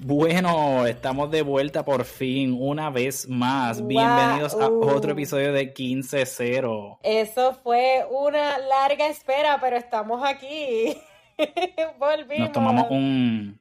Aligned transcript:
Bueno, 0.00 0.86
estamos 0.86 1.30
de 1.30 1.42
vuelta 1.42 1.84
por 1.84 2.04
fin, 2.04 2.56
una 2.58 2.88
vez 2.88 3.28
más. 3.28 3.84
Bienvenidos 3.84 4.54
a 4.54 4.68
otro 4.68 5.12
episodio 5.12 5.52
de 5.52 5.74
15-0. 5.74 6.98
Eso 7.02 7.54
fue 7.54 8.06
una 8.10 8.58
larga 8.58 9.08
espera, 9.08 9.58
pero 9.60 9.76
estamos 9.76 10.22
aquí. 10.24 10.96
Volvimos. 11.98 12.38
Nos 12.38 12.52
tomamos 12.52 12.86
un, 12.90 13.60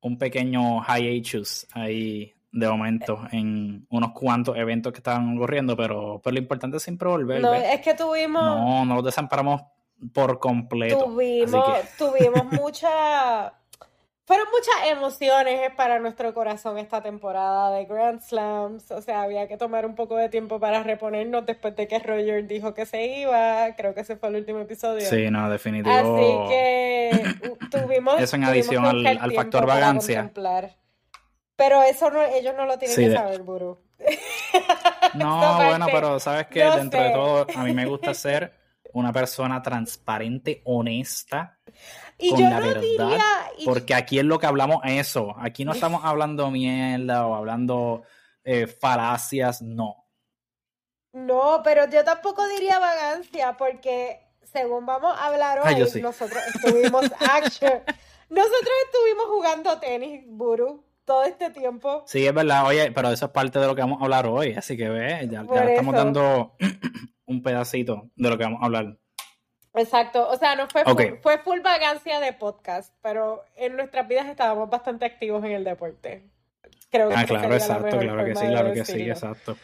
un 0.00 0.18
pequeño 0.18 0.82
hiatus 0.82 1.66
ahí 1.72 2.34
de 2.52 2.68
momento 2.68 3.20
en 3.32 3.86
unos 3.90 4.12
cuantos 4.12 4.56
eventos 4.56 4.92
que 4.92 4.98
estaban 4.98 5.36
ocurriendo, 5.36 5.76
pero, 5.76 6.20
pero 6.22 6.34
lo 6.34 6.40
importante 6.40 6.76
es 6.76 6.82
siempre 6.82 7.08
volver. 7.08 7.40
No, 7.40 7.54
es 7.54 7.80
que 7.80 7.94
tuvimos. 7.94 8.42
No, 8.42 8.84
no 8.84 8.94
los 8.96 9.04
desamparamos 9.04 9.62
por 10.12 10.38
completo. 10.38 11.04
Tuvimos, 11.04 11.78
tuvimos 11.96 12.44
mucha 12.52 13.52
fueron 14.26 14.46
muchas 14.50 14.90
emociones 14.90 15.70
para 15.76 15.98
nuestro 15.98 16.32
corazón 16.32 16.78
esta 16.78 17.02
temporada 17.02 17.76
de 17.76 17.84
Grand 17.84 18.22
Slams. 18.22 18.90
O 18.90 19.02
sea, 19.02 19.22
había 19.22 19.46
que 19.48 19.58
tomar 19.58 19.84
un 19.84 19.94
poco 19.94 20.16
de 20.16 20.30
tiempo 20.30 20.58
para 20.58 20.82
reponernos 20.82 21.44
después 21.44 21.76
de 21.76 21.86
que 21.86 21.98
Roger 21.98 22.46
dijo 22.46 22.72
que 22.72 22.86
se 22.86 23.04
iba. 23.04 23.74
Creo 23.76 23.94
que 23.94 24.00
ese 24.00 24.16
fue 24.16 24.30
el 24.30 24.36
último 24.36 24.60
episodio. 24.60 25.02
Sí, 25.02 25.30
no, 25.30 25.50
definitivo. 25.50 25.94
Así 25.94 26.48
que 26.48 27.34
tuvimos. 27.70 28.18
Eso 28.18 28.36
en 28.36 28.44
adición 28.44 28.86
al, 28.86 29.32
factor 29.34 29.66
vagancia. 29.66 30.32
Pero 31.56 31.82
eso 31.82 32.10
no, 32.10 32.22
ellos 32.22 32.54
no 32.56 32.64
lo 32.64 32.78
tienen 32.78 32.96
que 32.96 33.14
saber, 33.14 33.42
Buru. 33.42 33.78
No, 35.12 35.56
bueno, 35.68 35.86
pero 35.92 36.18
sabes 36.18 36.46
que 36.46 36.64
dentro 36.64 37.02
de 37.02 37.10
todo, 37.10 37.46
a 37.54 37.62
mí 37.62 37.74
me 37.74 37.84
gusta 37.84 38.14
ser 38.14 38.63
una 38.94 39.12
persona 39.12 39.62
transparente, 39.62 40.62
honesta 40.64 41.58
y 42.18 42.30
yo 42.30 42.48
la 42.48 42.60
verdad, 42.60 42.80
diría, 42.80 43.24
porque 43.64 43.94
aquí 43.94 44.18
es 44.18 44.24
lo 44.24 44.38
que 44.38 44.46
hablamos 44.46 44.80
eso. 44.84 45.34
Aquí 45.38 45.64
no 45.64 45.72
estamos 45.72 46.04
hablando 46.04 46.50
mierda 46.50 47.26
o 47.26 47.34
hablando 47.34 48.02
eh, 48.44 48.66
falacias, 48.66 49.62
no. 49.62 50.06
No, 51.12 51.60
pero 51.62 51.88
yo 51.88 52.04
tampoco 52.04 52.46
diría 52.48 52.78
vagancia, 52.78 53.56
porque 53.56 54.20
según 54.42 54.86
vamos 54.86 55.16
a 55.16 55.26
hablar 55.26 55.60
hoy, 55.64 56.00
nosotros 56.00 56.42
estuvimos 56.54 57.04
action. 57.20 57.82
Nosotros 58.28 58.72
estuvimos 58.86 59.26
jugando 59.26 59.78
tenis, 59.78 60.24
Buru, 60.26 60.84
todo 61.04 61.24
este 61.24 61.50
tiempo. 61.50 62.04
Sí, 62.06 62.26
es 62.26 62.34
verdad, 62.34 62.66
oye, 62.66 62.90
pero 62.92 63.10
eso 63.10 63.26
es 63.26 63.30
parte 63.32 63.58
de 63.58 63.66
lo 63.66 63.74
que 63.74 63.82
vamos 63.82 64.00
a 64.00 64.04
hablar 64.04 64.26
hoy, 64.26 64.54
así 64.54 64.76
que 64.76 64.88
ve, 64.88 65.28
ya, 65.30 65.44
ya 65.52 65.64
estamos 65.64 65.94
dando 65.94 66.56
un 67.26 67.42
pedacito 67.42 68.10
de 68.16 68.30
lo 68.30 68.38
que 68.38 68.44
vamos 68.44 68.62
a 68.62 68.66
hablar. 68.66 68.98
Exacto, 69.74 70.28
o 70.28 70.36
sea, 70.36 70.54
no 70.54 70.68
fue, 70.68 70.84
full, 70.84 71.02
fue 71.20 71.38
full 71.38 71.60
vagancia 71.60 72.20
de 72.20 72.32
podcast, 72.32 72.94
pero 73.02 73.44
en 73.56 73.74
nuestras 73.74 74.06
vidas 74.06 74.26
estábamos 74.28 74.70
bastante 74.70 75.04
activos 75.04 75.44
en 75.44 75.50
el 75.50 75.64
deporte. 75.64 76.30
Creo 76.90 77.08
que 77.08 77.14
ah, 77.16 77.24
claro, 77.26 77.52
exacto, 77.52 77.98
claro 77.98 78.24
que 78.24 78.36
sí, 78.36 78.46
claro 78.46 78.72
que 78.72 78.84
sí, 78.84 79.02
exacto. 79.02 79.56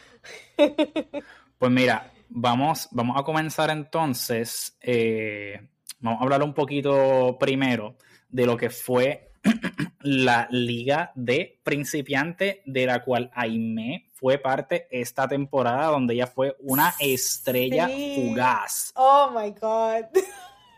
pues 1.57 1.71
mira, 1.71 2.11
vamos, 2.27 2.89
vamos 2.91 3.17
a 3.17 3.23
comenzar 3.23 3.69
entonces, 3.69 4.77
eh, 4.81 5.61
vamos 6.01 6.19
a 6.19 6.23
hablar 6.25 6.43
un 6.43 6.53
poquito 6.53 7.37
primero 7.39 7.95
de 8.27 8.45
lo 8.45 8.57
que 8.57 8.69
fue 8.69 9.31
la 10.01 10.45
liga 10.51 11.13
de 11.15 11.61
principiante 11.63 12.63
de 12.65 12.85
la 12.85 13.01
cual 13.01 13.31
Aime 13.33 14.10
fue 14.21 14.37
parte 14.37 14.87
esta 14.91 15.27
temporada 15.27 15.87
donde 15.87 16.13
ella 16.13 16.27
fue 16.27 16.55
una 16.59 16.93
estrella 16.99 17.89
fugaz. 17.89 18.93
Oh 18.95 19.31
my 19.35 19.49
god. 19.49 20.05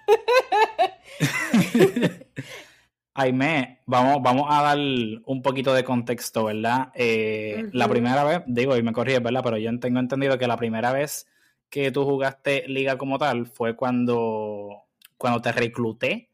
Aime, 3.16 3.81
vamos, 3.85 4.23
vamos 4.23 4.47
a 4.50 4.61
dar 4.61 4.77
un 4.77 5.41
poquito 5.44 5.73
de 5.73 5.83
contexto, 5.83 6.45
¿verdad? 6.45 6.94
Eh, 6.95 7.66
la 7.73 7.89
primera 7.89 8.23
vez, 8.23 8.44
digo, 8.47 8.77
y 8.77 8.81
me 8.81 8.94
corrí, 8.94 9.19
¿verdad? 9.19 9.41
Pero 9.44 9.57
yo 9.57 9.78
tengo 9.78 10.00
entendido 10.00 10.38
que 10.38 10.47
la 10.47 10.55
primera 10.55 10.94
vez 10.94 11.28
que 11.69 11.91
tú 11.91 12.06
jugaste 12.06 12.63
liga 12.69 12.97
como 12.97 13.19
tal 13.19 13.45
fue 13.45 13.75
cuando, 13.75 14.85
cuando 15.18 15.41
te 15.41 15.51
recluté 15.51 16.29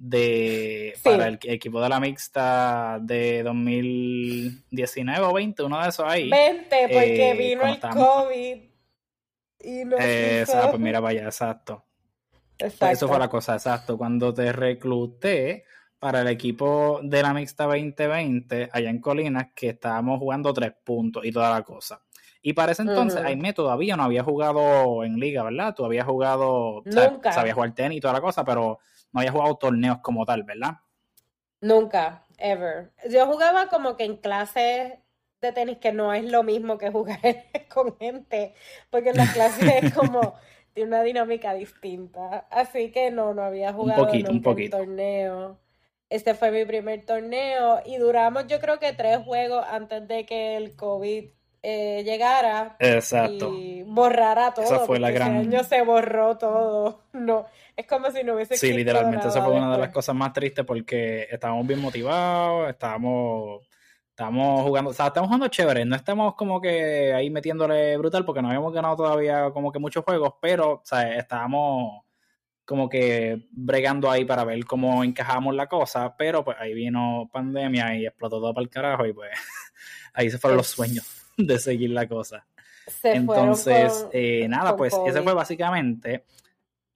de 0.00 0.94
para 1.02 1.26
el 1.26 1.40
equipo 1.42 1.82
de 1.82 1.88
la 1.88 1.98
mixta 1.98 3.00
de 3.02 3.42
2019 3.42 5.26
o 5.26 5.32
20, 5.32 5.62
uno 5.64 5.82
de 5.82 5.88
esos 5.88 6.06
ahí. 6.08 6.30
20, 6.30 6.82
porque 6.82 7.30
eh, 7.30 7.34
vino 7.34 7.66
el 7.66 7.80
COVID 7.80 8.58
y 9.60 9.84
no 9.84 9.96
eh, 9.98 10.44
pues 10.46 10.78
mira, 10.78 11.00
vaya, 11.00 11.24
exacto. 11.24 11.84
Pues 12.56 12.74
exacto. 12.74 12.94
eso 12.94 13.08
fue 13.08 13.18
la 13.18 13.28
cosa, 13.28 13.54
exacto. 13.54 13.98
Cuando 13.98 14.32
te 14.32 14.52
recluté 14.52 15.64
para 15.98 16.20
el 16.20 16.28
equipo 16.28 17.00
de 17.02 17.20
la 17.20 17.34
mixta 17.34 17.64
2020 17.64 18.70
allá 18.72 18.90
en 18.90 19.00
Colinas, 19.00 19.48
que 19.52 19.70
estábamos 19.70 20.20
jugando 20.20 20.52
tres 20.52 20.74
puntos 20.84 21.24
y 21.24 21.32
toda 21.32 21.50
la 21.50 21.62
cosa. 21.62 22.00
Y 22.40 22.52
para 22.52 22.70
ese 22.70 22.82
entonces, 22.82 23.20
Aime 23.24 23.52
todavía 23.52 23.96
no 23.96 24.04
había 24.04 24.22
jugado 24.22 25.02
en 25.02 25.18
liga, 25.18 25.42
¿verdad? 25.42 25.74
Tú 25.74 25.84
habías 25.84 26.06
jugado, 26.06 26.82
Nunca. 26.84 27.32
sabías 27.32 27.56
jugar 27.56 27.74
tenis 27.74 27.98
y 27.98 28.00
toda 28.00 28.14
la 28.14 28.20
cosa, 28.20 28.44
pero 28.44 28.78
no 29.12 29.20
había 29.20 29.32
jugado 29.32 29.56
torneos 29.56 29.98
como 29.98 30.24
tal, 30.24 30.42
¿verdad? 30.42 30.78
Nunca, 31.60 32.24
ever. 32.38 32.92
Yo 33.10 33.26
jugaba 33.26 33.68
como 33.68 33.96
que 33.96 34.04
en 34.04 34.16
clases 34.16 34.94
de 35.40 35.52
tenis 35.52 35.78
que 35.78 35.92
no 35.92 36.12
es 36.12 36.24
lo 36.24 36.42
mismo 36.42 36.78
que 36.78 36.90
jugar 36.90 37.20
con 37.72 37.96
gente, 37.98 38.54
porque 38.90 39.10
en 39.10 39.16
las 39.16 39.32
clases 39.32 39.82
es 39.82 39.94
como 39.94 40.34
de 40.74 40.84
una 40.84 41.02
dinámica 41.02 41.54
distinta. 41.54 42.46
Así 42.50 42.90
que 42.90 43.10
no, 43.10 43.34
no 43.34 43.42
había 43.42 43.72
jugado 43.72 44.02
un 44.02 44.06
poquito, 44.06 44.30
un 44.30 44.42
poquito. 44.42 44.76
torneo. 44.78 45.58
Este 46.10 46.34
fue 46.34 46.50
mi 46.50 46.64
primer 46.64 47.04
torneo 47.04 47.82
y 47.84 47.98
duramos 47.98 48.46
yo 48.46 48.60
creo 48.60 48.78
que 48.78 48.94
tres 48.94 49.18
juegos 49.18 49.64
antes 49.68 50.08
de 50.08 50.24
que 50.24 50.56
el 50.56 50.74
COVID 50.74 51.26
eh, 51.62 52.02
llegara 52.04 52.76
Exacto. 52.78 53.52
y 53.52 53.82
borrara 53.82 54.54
todo. 54.54 54.64
Esa 54.64 54.78
fue 54.80 54.98
la 54.98 55.10
gran... 55.10 55.36
año 55.36 55.64
se 55.64 55.82
borró 55.82 56.38
todo. 56.38 57.02
No, 57.12 57.46
es 57.78 57.86
como 57.86 58.10
si 58.10 58.24
no 58.24 58.34
hubiese 58.34 58.56
Sí, 58.56 58.72
literalmente 58.72 59.28
esa 59.28 59.40
fue 59.40 59.54
una 59.54 59.70
de 59.70 59.78
las 59.78 59.90
cosas 59.90 60.12
más 60.12 60.32
tristes 60.32 60.64
porque 60.64 61.28
estábamos 61.30 61.64
bien 61.64 61.80
motivados, 61.80 62.68
estábamos, 62.68 63.68
estábamos 64.10 64.62
jugando, 64.62 64.90
o 64.90 64.92
sea, 64.92 65.06
estamos 65.06 65.28
jugando 65.28 65.46
chévere, 65.46 65.84
no 65.84 65.94
estamos 65.94 66.34
como 66.34 66.60
que 66.60 67.14
ahí 67.14 67.30
metiéndole 67.30 67.96
brutal 67.96 68.24
porque 68.24 68.42
no 68.42 68.48
habíamos 68.48 68.72
ganado 68.72 68.96
todavía 68.96 69.50
como 69.52 69.70
que 69.70 69.78
muchos 69.78 70.04
juegos, 70.04 70.34
pero, 70.42 70.72
o 70.72 70.82
sea, 70.82 71.16
estábamos 71.16 72.02
como 72.64 72.88
que 72.88 73.46
bregando 73.52 74.10
ahí 74.10 74.24
para 74.24 74.42
ver 74.42 74.64
cómo 74.64 75.04
encajamos 75.04 75.54
la 75.54 75.68
cosa, 75.68 76.16
pero 76.16 76.44
pues 76.44 76.56
ahí 76.58 76.74
vino 76.74 77.30
pandemia 77.32 77.94
y 77.94 78.06
explotó 78.06 78.40
todo 78.40 78.52
para 78.52 78.64
el 78.64 78.70
carajo 78.70 79.06
y 79.06 79.12
pues 79.12 79.30
ahí 80.14 80.28
se 80.30 80.38
fueron 80.38 80.56
los 80.56 80.66
sueños 80.66 81.06
de 81.36 81.60
seguir 81.60 81.90
la 81.90 82.08
cosa. 82.08 82.44
Entonces, 83.04 84.04
eh, 84.12 84.48
nada, 84.48 84.74
pues 84.74 84.94
esa 85.06 85.22
fue 85.22 85.34
básicamente 85.34 86.24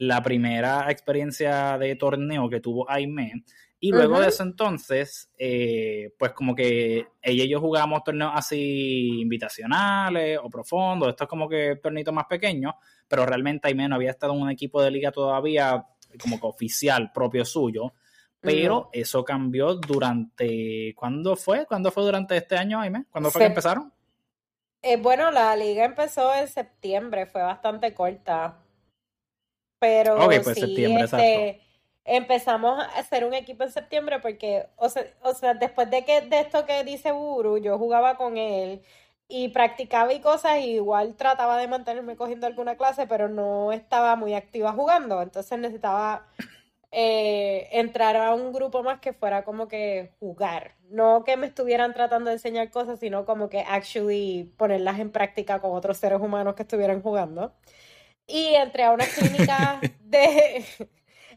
la 0.02 0.20
primera 0.20 0.90
experiencia 0.90 1.78
de 1.78 1.94
torneo 1.94 2.48
que 2.48 2.60
tuvo 2.60 2.90
Aime. 2.90 3.44
Y 3.78 3.90
luego 3.90 4.20
de 4.20 4.28
eso 4.28 4.42
entonces, 4.42 5.30
eh, 5.38 6.12
pues 6.18 6.32
como 6.32 6.54
que 6.54 7.06
ella 7.20 7.44
y 7.44 7.48
yo 7.48 7.60
jugábamos 7.60 8.04
torneos 8.04 8.32
así 8.34 9.20
invitacionales 9.20 10.38
o 10.42 10.48
profundos, 10.48 11.08
estos 11.08 11.26
como 11.26 11.48
que 11.48 11.76
tornitos 11.82 12.14
más 12.14 12.26
pequeños, 12.26 12.74
pero 13.08 13.26
realmente 13.26 13.68
Aime 13.68 13.88
no 13.88 13.96
había 13.96 14.10
estado 14.10 14.34
en 14.34 14.42
un 14.42 14.50
equipo 14.50 14.82
de 14.82 14.90
liga 14.90 15.10
todavía 15.10 15.84
como 16.20 16.40
que 16.40 16.46
oficial 16.46 17.10
propio 17.12 17.44
suyo. 17.44 17.92
Pero 18.40 18.90
eso 18.92 19.24
cambió 19.24 19.76
durante. 19.76 20.92
¿Cuándo 20.96 21.36
fue? 21.36 21.64
¿Cuándo 21.64 21.92
fue 21.92 22.02
durante 22.02 22.36
este 22.36 22.56
año, 22.56 22.80
Aime? 22.80 23.04
¿Cuándo 23.08 23.30
fue 23.30 23.42
que 23.42 23.46
empezaron? 23.46 23.92
Eh, 24.82 24.96
bueno, 24.96 25.30
la 25.30 25.54
liga 25.54 25.84
empezó 25.84 26.34
en 26.34 26.48
septiembre, 26.48 27.26
fue 27.26 27.40
bastante 27.40 27.94
corta. 27.94 28.62
Pero 29.82 30.15
pues 30.15 30.44
sí, 30.54 30.60
septiembre, 30.60 31.03
este, 31.03 31.60
empezamos 32.04 32.78
a 32.78 32.84
hacer 33.00 33.25
un 33.25 33.34
equipo 33.34 33.65
en 33.65 33.72
septiembre 33.72 34.20
porque, 34.20 34.69
o 34.76 34.88
sea, 34.88 35.05
o 35.25 35.34
sea, 35.34 35.55
después 35.55 35.90
de 35.90 36.05
que 36.05 36.20
de 36.20 36.38
esto 36.38 36.64
que 36.67 36.84
dice 36.84 37.11
Buru, 37.11 37.58
yo 37.58 37.76
jugaba 37.79 38.17
con 38.17 38.37
él 38.38 38.81
y 39.26 39.49
practicaba 39.49 40.12
y 40.12 40.20
cosas, 40.20 40.61
y 40.61 40.75
igual 40.75 41.17
trataba 41.17 41.56
de 41.56 41.67
mantenerme 41.67 42.14
cogiendo 42.14 42.46
alguna 42.46 42.76
clase, 42.76 43.08
pero 43.08 43.29
no 43.29 43.73
estaba 43.73 44.14
muy 44.14 44.34
activa 44.34 44.73
jugando, 44.73 45.20
entonces 45.20 45.58
necesitaba 45.58 46.29
eh, 46.93 47.69
entrar 47.73 48.14
a 48.14 48.34
un 48.34 48.52
grupo 48.52 48.84
más 48.84 49.00
que 49.00 49.12
fuera 49.12 49.44
como 49.44 49.67
que 49.67 50.12
jugar. 50.20 50.76
No 50.90 51.25
que 51.25 51.37
me 51.37 51.49
estuvieran 51.49 51.93
tratando 51.93 52.29
de 52.29 52.34
enseñar 52.34 52.70
cosas, 52.70 53.00
sino 53.00 53.25
como 53.25 53.49
que 53.49 53.62
actually 53.62 54.52
ponerlas 54.56 55.00
en 55.00 55.11
práctica 55.11 55.58
con 55.61 55.75
otros 55.75 55.96
seres 55.99 56.20
humanos 56.20 56.55
que 56.55 56.62
estuvieran 56.62 57.02
jugando. 57.02 57.52
Y 58.32 58.55
entré 58.55 58.84
a 58.84 58.93
unas 58.93 59.08
clínicas 59.08 59.81
de. 60.05 60.64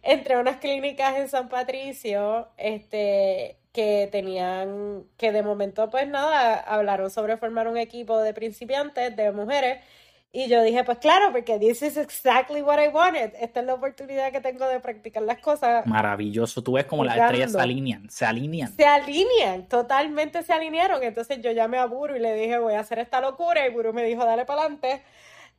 entre 0.01 0.37
unas 0.37 0.57
clínicas 0.57 1.17
en 1.17 1.27
San 1.27 1.49
Patricio, 1.49 2.47
este, 2.57 3.57
que 3.73 4.07
tenían, 4.11 5.03
que 5.17 5.33
de 5.33 5.43
momento, 5.43 5.89
pues 5.89 6.07
nada, 6.07 6.55
hablaron 6.55 7.09
sobre 7.09 7.35
formar 7.35 7.67
un 7.67 7.77
equipo 7.77 8.19
de 8.21 8.33
principiantes, 8.33 9.13
de 9.15 9.31
mujeres, 9.33 9.83
Y 10.31 10.47
yo 10.47 10.61
dije, 10.63 10.83
pues 10.83 10.99
claro, 10.99 11.31
porque 11.31 11.57
this 11.59 11.81
is 11.81 11.97
exactly 11.97 12.61
what 12.61 12.77
I 12.77 12.89
wanted. 12.89 13.33
Esta 13.39 13.61
es 13.61 13.65
la 13.65 13.73
oportunidad 13.73 14.31
que 14.31 14.41
tengo 14.41 14.67
de 14.67 14.79
practicar 14.79 15.23
las 15.23 15.39
cosas. 15.39 15.85
Maravilloso. 15.87 16.61
Tú 16.61 16.73
ves 16.73 16.85
como 16.85 17.03
las 17.03 17.17
estrellas 17.17 17.51
se 17.53 17.59
alinean, 17.59 18.09
se 18.09 18.25
alinean. 18.25 18.71
Se 18.75 18.85
alinean, 18.85 19.67
totalmente 19.67 20.43
se 20.43 20.53
alinearon. 20.53 21.03
Entonces 21.03 21.41
yo 21.41 21.51
llamé 21.51 21.77
a 21.77 21.85
Buru 21.85 22.15
y 22.15 22.19
le 22.19 22.33
dije, 22.35 22.57
voy 22.59 22.73
a 22.73 22.81
hacer 22.81 22.99
esta 22.99 23.21
locura. 23.21 23.65
Y 23.65 23.71
Buru 23.71 23.93
me 23.93 24.03
dijo, 24.03 24.25
dale 24.25 24.45
para 24.45 24.61
adelante. 24.61 25.03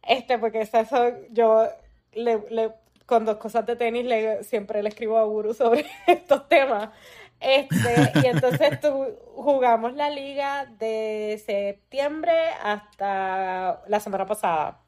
Este, 0.08 0.38
porque 0.38 0.60
eso, 0.60 0.78
yo 1.30 1.68
le, 2.12 2.42
le, 2.50 2.72
con 3.06 3.24
dos 3.24 3.36
cosas 3.36 3.66
de 3.66 3.76
tenis 3.76 4.04
le, 4.04 4.44
siempre 4.44 4.82
le 4.82 4.88
escribo 4.88 5.18
a 5.18 5.24
Buru 5.24 5.54
sobre 5.54 5.86
estos 6.06 6.48
temas. 6.48 6.90
Este, 7.40 8.12
y 8.22 8.26
entonces 8.26 8.80
tu, 8.80 9.06
jugamos 9.34 9.94
la 9.94 10.08
liga 10.10 10.66
de 10.78 11.40
septiembre 11.44 12.32
hasta 12.62 13.82
la 13.86 14.00
semana 14.00 14.26
pasada. 14.26 14.80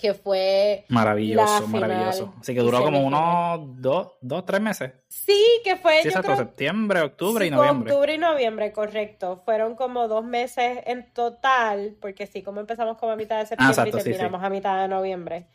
Que 0.00 0.14
fue. 0.14 0.86
Maravilloso, 0.88 1.66
maravilloso. 1.68 2.34
Así 2.40 2.54
que 2.54 2.60
duró 2.60 2.82
como 2.82 3.02
unos 3.02 3.82
dos, 3.82 4.12
dos, 4.22 4.46
tres 4.46 4.60
meses. 4.60 4.92
Sí, 5.08 5.60
que 5.62 5.76
fue. 5.76 6.00
Sí, 6.00 6.08
exacto, 6.08 6.36
septiembre, 6.36 7.02
octubre 7.02 7.46
y 7.46 7.50
noviembre. 7.50 7.92
Octubre 7.92 8.14
y 8.14 8.18
noviembre, 8.18 8.72
correcto. 8.72 9.42
Fueron 9.44 9.74
como 9.74 10.08
dos 10.08 10.24
meses 10.24 10.78
en 10.86 11.12
total, 11.12 11.96
porque 12.00 12.26
sí, 12.26 12.42
como 12.42 12.60
empezamos 12.60 12.96
como 12.96 13.12
a 13.12 13.16
mitad 13.16 13.36
de 13.36 13.42
ah, 13.58 13.74
septiembre 13.74 14.00
y 14.00 14.04
terminamos 14.04 14.42
a 14.42 14.48
mitad 14.48 14.80
de 14.80 14.88
noviembre. 14.88 15.46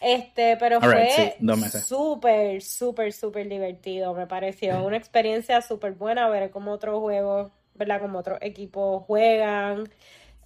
Este, 0.00 0.56
pero 0.56 0.80
fue 0.80 1.36
súper, 1.86 2.60
súper, 2.60 3.12
súper 3.12 3.48
divertido, 3.48 4.14
me 4.14 4.26
pareció. 4.26 4.84
Una 4.84 4.96
experiencia 4.96 5.60
súper 5.62 5.92
buena 5.92 6.28
ver 6.28 6.50
cómo 6.50 6.72
otros 6.72 6.98
juegos, 6.98 7.52
¿verdad? 7.74 8.00
Como 8.00 8.18
otros 8.18 8.38
equipos 8.40 9.04
juegan. 9.04 9.88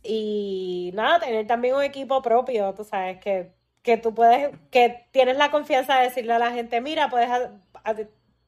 Y 0.09 0.93
nada, 0.95 1.21
tener 1.21 1.47
también 1.47 1.75
un 1.75 1.83
equipo 1.83 2.23
propio, 2.23 2.75
tú 2.75 2.85
sabes, 2.85 3.19
que, 3.21 3.53
que 3.83 3.97
tú 3.97 4.15
puedes, 4.15 4.51
que 4.71 5.07
tienes 5.13 5.37
la 5.37 5.51
confianza 5.51 5.97
de 5.99 6.05
decirle 6.05 6.33
a 6.35 6.39
la 6.39 6.53
gente, 6.53 6.81
mira, 6.81 7.09
puedes, 7.11 7.29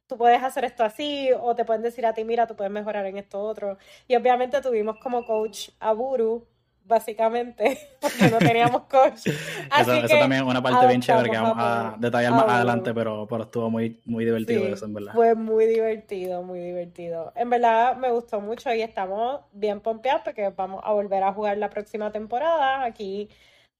tú 0.06 0.16
puedes 0.18 0.42
hacer 0.42 0.64
esto 0.64 0.84
así, 0.84 1.30
o 1.40 1.54
te 1.54 1.64
pueden 1.64 1.82
decir 1.82 2.06
a 2.06 2.14
ti, 2.14 2.24
mira, 2.24 2.46
tú 2.46 2.56
puedes 2.56 2.72
mejorar 2.72 3.06
en 3.06 3.18
esto 3.18 3.40
otro. 3.40 3.78
Y 4.08 4.16
obviamente 4.16 4.60
tuvimos 4.60 4.98
como 4.98 5.24
coach 5.24 5.70
a 5.80 5.92
Buru, 5.92 6.46
básicamente, 6.88 7.78
porque 8.00 8.30
no 8.30 8.38
teníamos 8.38 8.82
coach. 8.84 9.26
eso, 9.26 10.08
también 10.08 10.42
es 10.42 10.48
una 10.48 10.62
parte 10.62 10.86
bien 10.86 11.00
chévere 11.00 11.30
que 11.30 11.36
vamos 11.36 11.56
a, 11.58 11.94
detallar 11.98 12.32
más 12.32 12.48
adelante, 12.48 12.94
pero, 12.94 13.26
pero 13.28 13.44
estuvo 13.44 13.70
muy, 13.70 14.00
muy 14.06 14.24
divertido 14.24 14.66
eso, 14.66 14.86
en 14.86 14.94
verdad. 14.94 15.12
Fue 15.12 15.34
muy 15.34 15.66
divertido, 15.66 16.42
muy 16.42 16.60
divertido. 16.60 17.32
En 17.36 17.50
verdad 17.50 17.96
me 17.96 18.10
gustó 18.10 18.40
mucho 18.40 18.74
y 18.74 18.80
estamos 18.80 19.42
bien 19.52 19.80
pompeados 19.80 20.22
porque 20.24 20.48
vamos 20.56 20.80
a 20.84 20.92
volver 20.92 21.22
a 21.22 21.32
jugar 21.32 21.58
la 21.58 21.70
próxima 21.70 22.10
temporada. 22.10 22.84
Aquí 22.84 23.28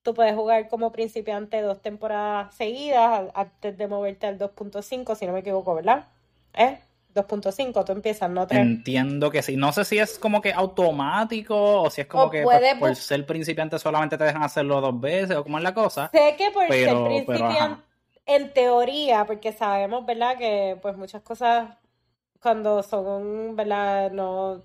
tú 0.02 0.14
puedes 0.14 0.34
jugar 0.34 0.68
como 0.68 0.92
principiante 0.92 1.60
dos 1.62 1.80
temporadas 1.80 2.54
seguidas 2.54 3.30
antes 3.34 3.76
de 3.76 3.86
moverte 3.88 4.26
al 4.26 4.38
2.5, 4.38 5.16
si 5.16 5.26
no 5.26 5.32
me 5.32 5.40
equivoco, 5.40 5.74
¿verdad? 5.74 6.06
¿Eh? 6.54 6.78
2.5, 7.18 7.84
tú 7.84 7.92
empiezas, 7.92 8.30
¿no? 8.30 8.46
Entiendo 8.50 9.30
que 9.30 9.42
sí. 9.42 9.56
No 9.56 9.72
sé 9.72 9.84
si 9.84 9.98
es 9.98 10.18
como 10.18 10.40
que 10.40 10.52
automático 10.52 11.82
o 11.82 11.90
si 11.90 12.02
es 12.02 12.06
como 12.06 12.30
que 12.30 12.42
pues, 12.42 12.74
por, 12.78 12.96
ser 12.96 13.26
principiante 13.26 13.78
solamente 13.78 14.16
te 14.16 14.24
dejan 14.24 14.42
hacerlo 14.42 14.80
dos 14.80 15.00
veces 15.00 15.36
o 15.36 15.42
cómo 15.42 15.58
es 15.58 15.64
la 15.64 15.74
cosa. 15.74 16.10
Sé 16.12 16.34
que 16.38 16.50
por 16.50 16.68
ser 16.68 16.96
principiante, 17.04 17.82
en 18.26 18.52
teoría, 18.52 19.24
porque 19.24 19.52
sabemos, 19.52 20.04
¿verdad? 20.06 20.36
Que 20.38 20.78
pues 20.80 20.96
muchas 20.96 21.22
cosas 21.22 21.70
cuando 22.40 22.82
son, 22.82 23.56
¿verdad? 23.56 24.10
No 24.10 24.62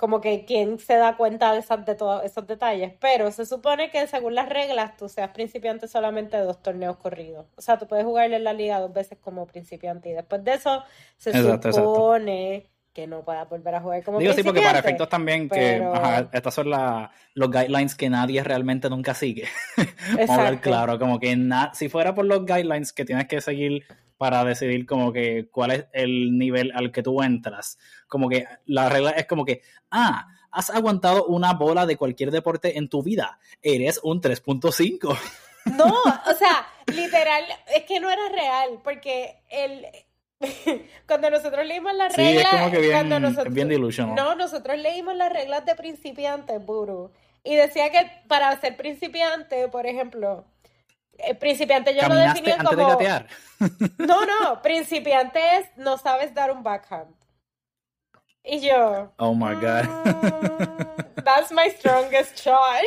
como 0.00 0.22
que 0.22 0.46
quién 0.46 0.78
se 0.78 0.94
da 0.96 1.18
cuenta 1.18 1.52
de, 1.52 1.62
de 1.84 1.94
todos 1.94 2.24
esos 2.24 2.46
detalles, 2.46 2.94
pero 3.00 3.30
se 3.30 3.44
supone 3.44 3.90
que 3.90 4.06
según 4.06 4.34
las 4.34 4.48
reglas 4.48 4.96
tú 4.96 5.10
seas 5.10 5.28
principiante 5.32 5.88
solamente 5.88 6.38
de 6.38 6.44
dos 6.44 6.62
torneos 6.62 6.96
corridos. 6.96 7.44
O 7.56 7.60
sea, 7.60 7.78
tú 7.78 7.86
puedes 7.86 8.06
jugarle 8.06 8.36
en 8.36 8.44
la 8.44 8.54
liga 8.54 8.80
dos 8.80 8.94
veces 8.94 9.18
como 9.20 9.46
principiante 9.46 10.08
y 10.08 10.14
después 10.14 10.42
de 10.42 10.54
eso 10.54 10.82
se 11.18 11.32
supone 11.70 12.70
que 12.92 13.06
no 13.06 13.24
puedas 13.24 13.48
volver 13.48 13.74
a 13.76 13.80
jugar 13.80 14.02
como 14.02 14.18
Digo 14.18 14.32
sí, 14.32 14.42
porque 14.42 14.60
para 14.60 14.80
efectos 14.80 15.08
también 15.08 15.48
que 15.48 15.76
ajá, 15.76 16.28
estas 16.32 16.54
son 16.54 16.70
los 16.70 17.50
guidelines 17.50 17.94
que 17.94 18.10
nadie 18.10 18.42
realmente 18.42 18.90
nunca 18.90 19.14
sigue. 19.14 19.48
Vamos 20.16 20.30
a 20.30 20.50
ver 20.50 20.60
claro, 20.60 20.98
como 20.98 21.20
que 21.20 21.36
si 21.72 21.88
fuera 21.88 22.14
por 22.14 22.24
los 22.24 22.44
guidelines 22.44 22.92
que 22.92 23.04
tienes 23.04 23.28
que 23.28 23.40
seguir 23.40 23.84
para 24.20 24.44
decidir 24.44 24.84
como 24.84 25.12
que 25.12 25.48
cuál 25.50 25.70
es 25.70 25.86
el 25.92 26.36
nivel 26.36 26.72
al 26.74 26.92
que 26.92 27.02
tú 27.02 27.22
entras. 27.22 27.78
Como 28.06 28.28
que 28.28 28.44
la 28.66 28.90
regla 28.90 29.12
es 29.12 29.26
como 29.26 29.46
que, 29.46 29.62
ah, 29.90 30.28
has 30.50 30.68
aguantado 30.68 31.24
una 31.24 31.54
bola 31.54 31.86
de 31.86 31.96
cualquier 31.96 32.30
deporte 32.30 32.76
en 32.76 32.88
tu 32.88 33.02
vida, 33.02 33.38
eres 33.62 33.98
un 34.02 34.20
3.5. 34.20 35.18
No, 35.76 35.86
o 36.26 36.34
sea, 36.34 36.66
literal, 36.88 37.44
es 37.74 37.84
que 37.84 37.98
no 38.00 38.10
era 38.10 38.28
real, 38.28 38.80
porque 38.84 39.42
el 39.48 39.86
cuando 41.06 41.30
nosotros 41.30 41.66
leímos 41.66 41.94
las 41.94 42.16
reglas, 42.16 42.44
es 42.44 42.50
como 42.50 42.70
que 42.70 42.78
bien, 42.78 42.92
cuando 42.92 43.20
nosotros, 43.20 43.54
bien 43.54 44.14
No, 44.14 44.34
nosotros 44.34 44.78
leímos 44.78 45.14
las 45.16 45.32
reglas 45.32 45.64
de 45.66 45.74
principiante, 45.74 46.58
Buru. 46.58 47.12
Y 47.44 47.56
decía 47.56 47.90
que 47.90 48.10
para 48.28 48.58
ser 48.60 48.76
principiante, 48.76 49.68
por 49.68 49.86
ejemplo, 49.86 50.44
eh, 51.18 51.34
principiante 51.34 51.94
yo 51.94 52.08
lo 52.08 52.14
definí 52.14 52.52
como... 52.64 52.98
no, 53.98 54.26
no, 54.26 54.62
principiante 54.62 55.40
es 55.58 55.66
no 55.76 55.98
sabes 55.98 56.34
dar 56.34 56.50
un 56.50 56.62
backhand. 56.62 57.14
Y 58.42 58.60
yo... 58.60 59.12
Oh 59.18 59.34
my 59.34 59.54
God. 59.54 59.84
Mm, 59.84 61.24
that's 61.24 61.52
my 61.52 61.70
strongest 61.78 62.38
shot. 62.42 62.82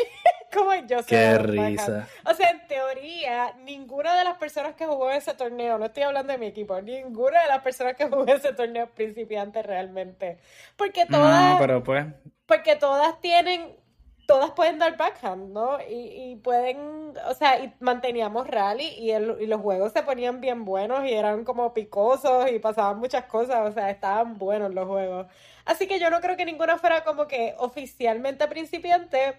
Como 0.54 0.74
yo 0.88 1.04
Qué 1.06 1.38
risa. 1.38 2.08
O 2.26 2.34
sea, 2.34 2.52
en 2.52 2.68
teoría, 2.68 3.54
ninguna 3.64 4.16
de 4.18 4.24
las 4.24 4.38
personas 4.38 4.76
que 4.76 4.86
jugó 4.86 5.12
ese 5.12 5.34
torneo, 5.34 5.78
no 5.78 5.86
estoy 5.86 6.04
hablando 6.04 6.34
de 6.34 6.40
mi 6.40 6.48
equipo, 6.48 6.80
ninguna 6.82 7.42
de 7.42 7.48
las 7.48 7.62
personas 7.62 7.96
que 7.96 8.08
jugó 8.10 8.26
ese 8.28 8.54
torneo 8.54 8.86
es 8.86 8.92
principiante 8.92 9.64
realmente. 9.64 10.38
Porque 10.76 11.06
todas... 11.06 11.54
No, 11.54 11.60
pero 11.60 11.84
pues... 11.84 12.06
Porque 12.46 12.76
todas 12.76 13.20
tienen 13.22 13.84
todas 14.26 14.52
pueden 14.52 14.80
dar 14.80 14.98
backhand, 14.98 15.52
¿no? 15.52 15.78
Y, 15.88 16.38
pueden, 16.38 17.14
o 17.28 17.34
sea, 17.34 17.60
y 17.60 17.74
manteníamos 17.80 18.48
rally 18.48 18.88
y, 18.98 19.12
y, 19.12 19.48
los 19.48 19.62
juegos 19.62 19.92
se 19.92 20.04
ponían 20.04 20.42
bien 20.42 20.66
buenos 20.66 21.06
y 21.06 21.14
eran 21.14 21.44
como 21.44 21.74
picosos 21.74 22.50
y 22.52 22.60
pasaban 22.60 23.00
muchas 23.00 23.26
cosas, 23.26 23.70
o 23.70 23.72
sea, 23.74 23.90
estaban 23.90 24.38
buenos 24.38 24.74
los 24.74 24.88
juegos. 24.88 25.28
Así 25.66 25.88
que 25.88 26.00
yo 26.00 26.10
no 26.10 26.20
creo 26.22 26.38
que 26.38 26.46
ninguna 26.46 26.78
fuera 26.78 27.04
como 27.04 27.28
que 27.28 27.56
oficialmente 27.58 28.48
principiante, 28.48 29.38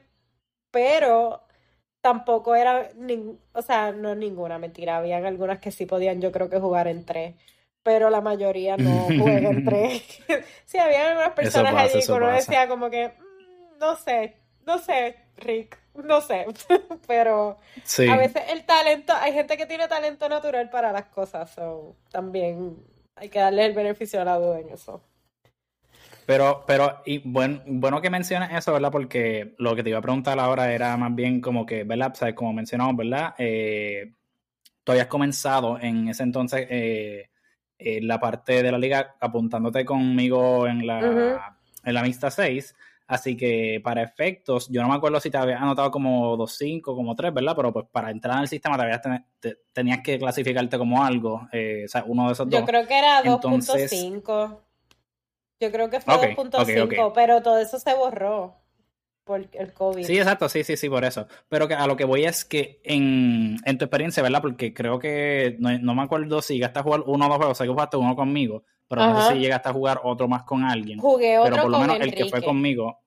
pero 0.75 1.41
tampoco 2.01 2.57
era, 2.57 2.91
o 3.53 3.63
sea, 3.63 3.93
no 3.93 4.17
ninguna 4.17 4.59
mentira, 4.59 4.97
habían 4.97 5.25
algunas 5.25 5.61
que 5.61 5.71
sí 5.71 5.87
podían 5.87 6.21
yo 6.21 6.33
creo 6.33 6.51
que 6.51 6.59
jugar 6.59 6.89
en 6.89 7.05
tres 7.05 7.35
pero 7.85 8.09
la 8.09 8.23
mayoría 8.23 8.77
no 8.77 9.05
juega 9.05 9.51
en 9.51 9.65
tres. 9.65 10.03
sí, 10.65 10.79
había 10.79 11.11
algunas 11.11 11.35
personas 11.35 11.75
allí 11.75 12.05
que 12.05 12.13
uno 12.13 12.29
decía 12.33 12.67
como 12.67 12.91
que, 12.91 13.09
mm, 13.09 13.79
no 13.79 13.95
sé, 13.95 14.35
no 14.67 14.79
sé, 14.79 15.17
Rick, 15.37 15.79
no 15.95 16.21
sé, 16.21 16.47
pero 17.07 17.59
a 18.11 18.17
veces 18.17 18.43
el 18.49 18.65
talento, 18.65 19.13
hay 19.13 19.33
gente 19.33 19.57
que 19.57 19.67
tiene 19.67 19.87
talento 19.87 20.29
natural 20.29 20.71
para 20.71 20.91
las 20.93 21.05
cosas, 21.07 21.51
so, 21.51 21.95
también 22.11 22.83
hay 23.17 23.29
que 23.29 23.39
darle 23.39 23.67
el 23.67 23.75
beneficio 23.75 24.21
a 24.21 24.25
la 24.25 24.37
duda 24.37 24.61
en 24.61 24.71
eso. 24.71 25.03
Pero, 26.27 26.65
pero, 26.67 27.03
y 27.05 27.19
bueno, 27.19 27.63
bueno 27.67 28.01
que 28.01 28.11
menciones 28.11 28.51
eso, 28.53 28.73
¿verdad? 28.73 28.91
Porque 28.91 29.55
lo 29.59 29.75
que 29.75 29.83
te 29.83 29.91
iba 29.91 29.99
a 29.99 30.03
preguntar 30.03 30.39
ahora 30.39 30.73
era 30.73 30.97
más 30.97 31.15
bien 31.15 31.41
como 31.41 31.67
que, 31.67 31.85
¿verdad? 31.85 32.13
O 32.13 32.15
sea, 32.17 32.35
como 32.35 32.53
mencionamos, 32.53 32.97
¿verdad? 32.97 33.35
Eh, 33.39 34.13
tú 34.83 34.93
habías 34.93 35.07
comenzado 35.09 35.79
en 35.81 36.09
ese 36.09 36.23
entonces 36.23 36.67
eh, 36.71 37.29
la 37.79 38.19
parte 38.19 38.63
de 38.63 38.73
la 38.73 38.79
liga 38.79 39.17
apuntándote 39.21 39.85
conmigo 39.85 40.67
en 40.67 40.87
la, 40.87 41.59
en 41.85 41.95
la 41.95 42.03
mixta 42.03 42.31
6. 42.31 42.75
Así 43.07 43.37
que 43.37 43.83
para 43.85 44.03
efectos, 44.03 44.69
yo 44.71 44.81
no 44.81 44.89
me 44.89 44.95
acuerdo 44.95 45.21
si 45.21 45.31
te 45.31 45.37
había 45.37 45.59
anotado 45.59 45.91
como 45.91 46.39
2.5, 46.39 46.83
como 46.83 47.15
3, 47.15 47.35
¿verdad? 47.35 47.53
Pero 47.55 47.73
pues 47.73 47.87
para 47.93 48.11
entrar 48.11 48.37
en 48.37 48.43
el 48.43 48.49
sistema 48.49 48.79
te, 49.41 49.59
tenías 49.75 50.01
que 50.01 50.19
clasificarte 50.19 50.79
como 50.79 51.05
algo, 51.05 51.47
eh, 51.53 51.83
o 51.85 51.89
sea, 51.89 52.05
uno 52.07 52.29
de 52.29 52.33
esos 52.33 52.49
dos. 52.49 52.61
Yo 52.61 52.67
creo 52.67 52.87
que 52.87 52.99
era 52.99 53.23
2.5. 53.23 54.59
Yo 55.61 55.71
creo 55.71 55.91
que 55.91 56.01
fue 56.01 56.15
2.5, 56.15 57.13
pero 57.15 57.43
todo 57.43 57.59
eso 57.59 57.79
se 57.79 57.95
borró 57.95 58.57
por 59.25 59.47
el 59.53 59.73
COVID. 59.73 60.05
Sí, 60.05 60.19
exacto, 60.19 60.49
sí, 60.49 60.65
sí, 60.65 60.77
sí, 60.77 60.89
por 60.89 61.05
eso. 61.05 61.27
Pero 61.49 61.67
que 61.67 61.75
a 61.75 61.87
lo 61.87 61.97
que 61.97 62.05
voy 62.05 62.25
es 62.25 62.45
que 62.45 62.81
en, 62.85 63.57
tu 63.79 63.85
experiencia, 63.85 64.23
¿verdad? 64.23 64.43
Porque 64.43 64.75
creo 64.75 64.99
que 64.99 65.57
no, 65.59 65.95
me 65.95 66.03
acuerdo 66.03 66.43
si 66.43 66.55
llegaste 66.55 66.79
a 66.79 66.83
jugar 66.83 67.03
uno 67.07 67.27
o 67.27 67.29
dos 67.29 67.37
juegos, 67.39 67.53
o 67.53 67.55
sea, 67.57 67.67
que 67.67 67.73
jugaste 67.73 67.97
uno 67.97 68.15
conmigo, 68.15 68.65
pero 68.87 69.07
no 69.07 69.23
sé 69.23 69.35
si 69.35 69.41
llegaste 69.41 69.69
a 69.69 69.73
jugar 69.73 70.01
otro 70.05 70.29
más 70.29 70.45
con 70.45 70.65
alguien. 70.65 70.99
Jugué 70.99 71.39
otro 71.39 71.51
Pero 71.51 71.63
por 71.63 71.71
lo 71.71 71.81
menos 71.81 72.01
el 72.01 72.15
que 72.15 72.27
fue 72.27 72.43
conmigo. 72.43 73.01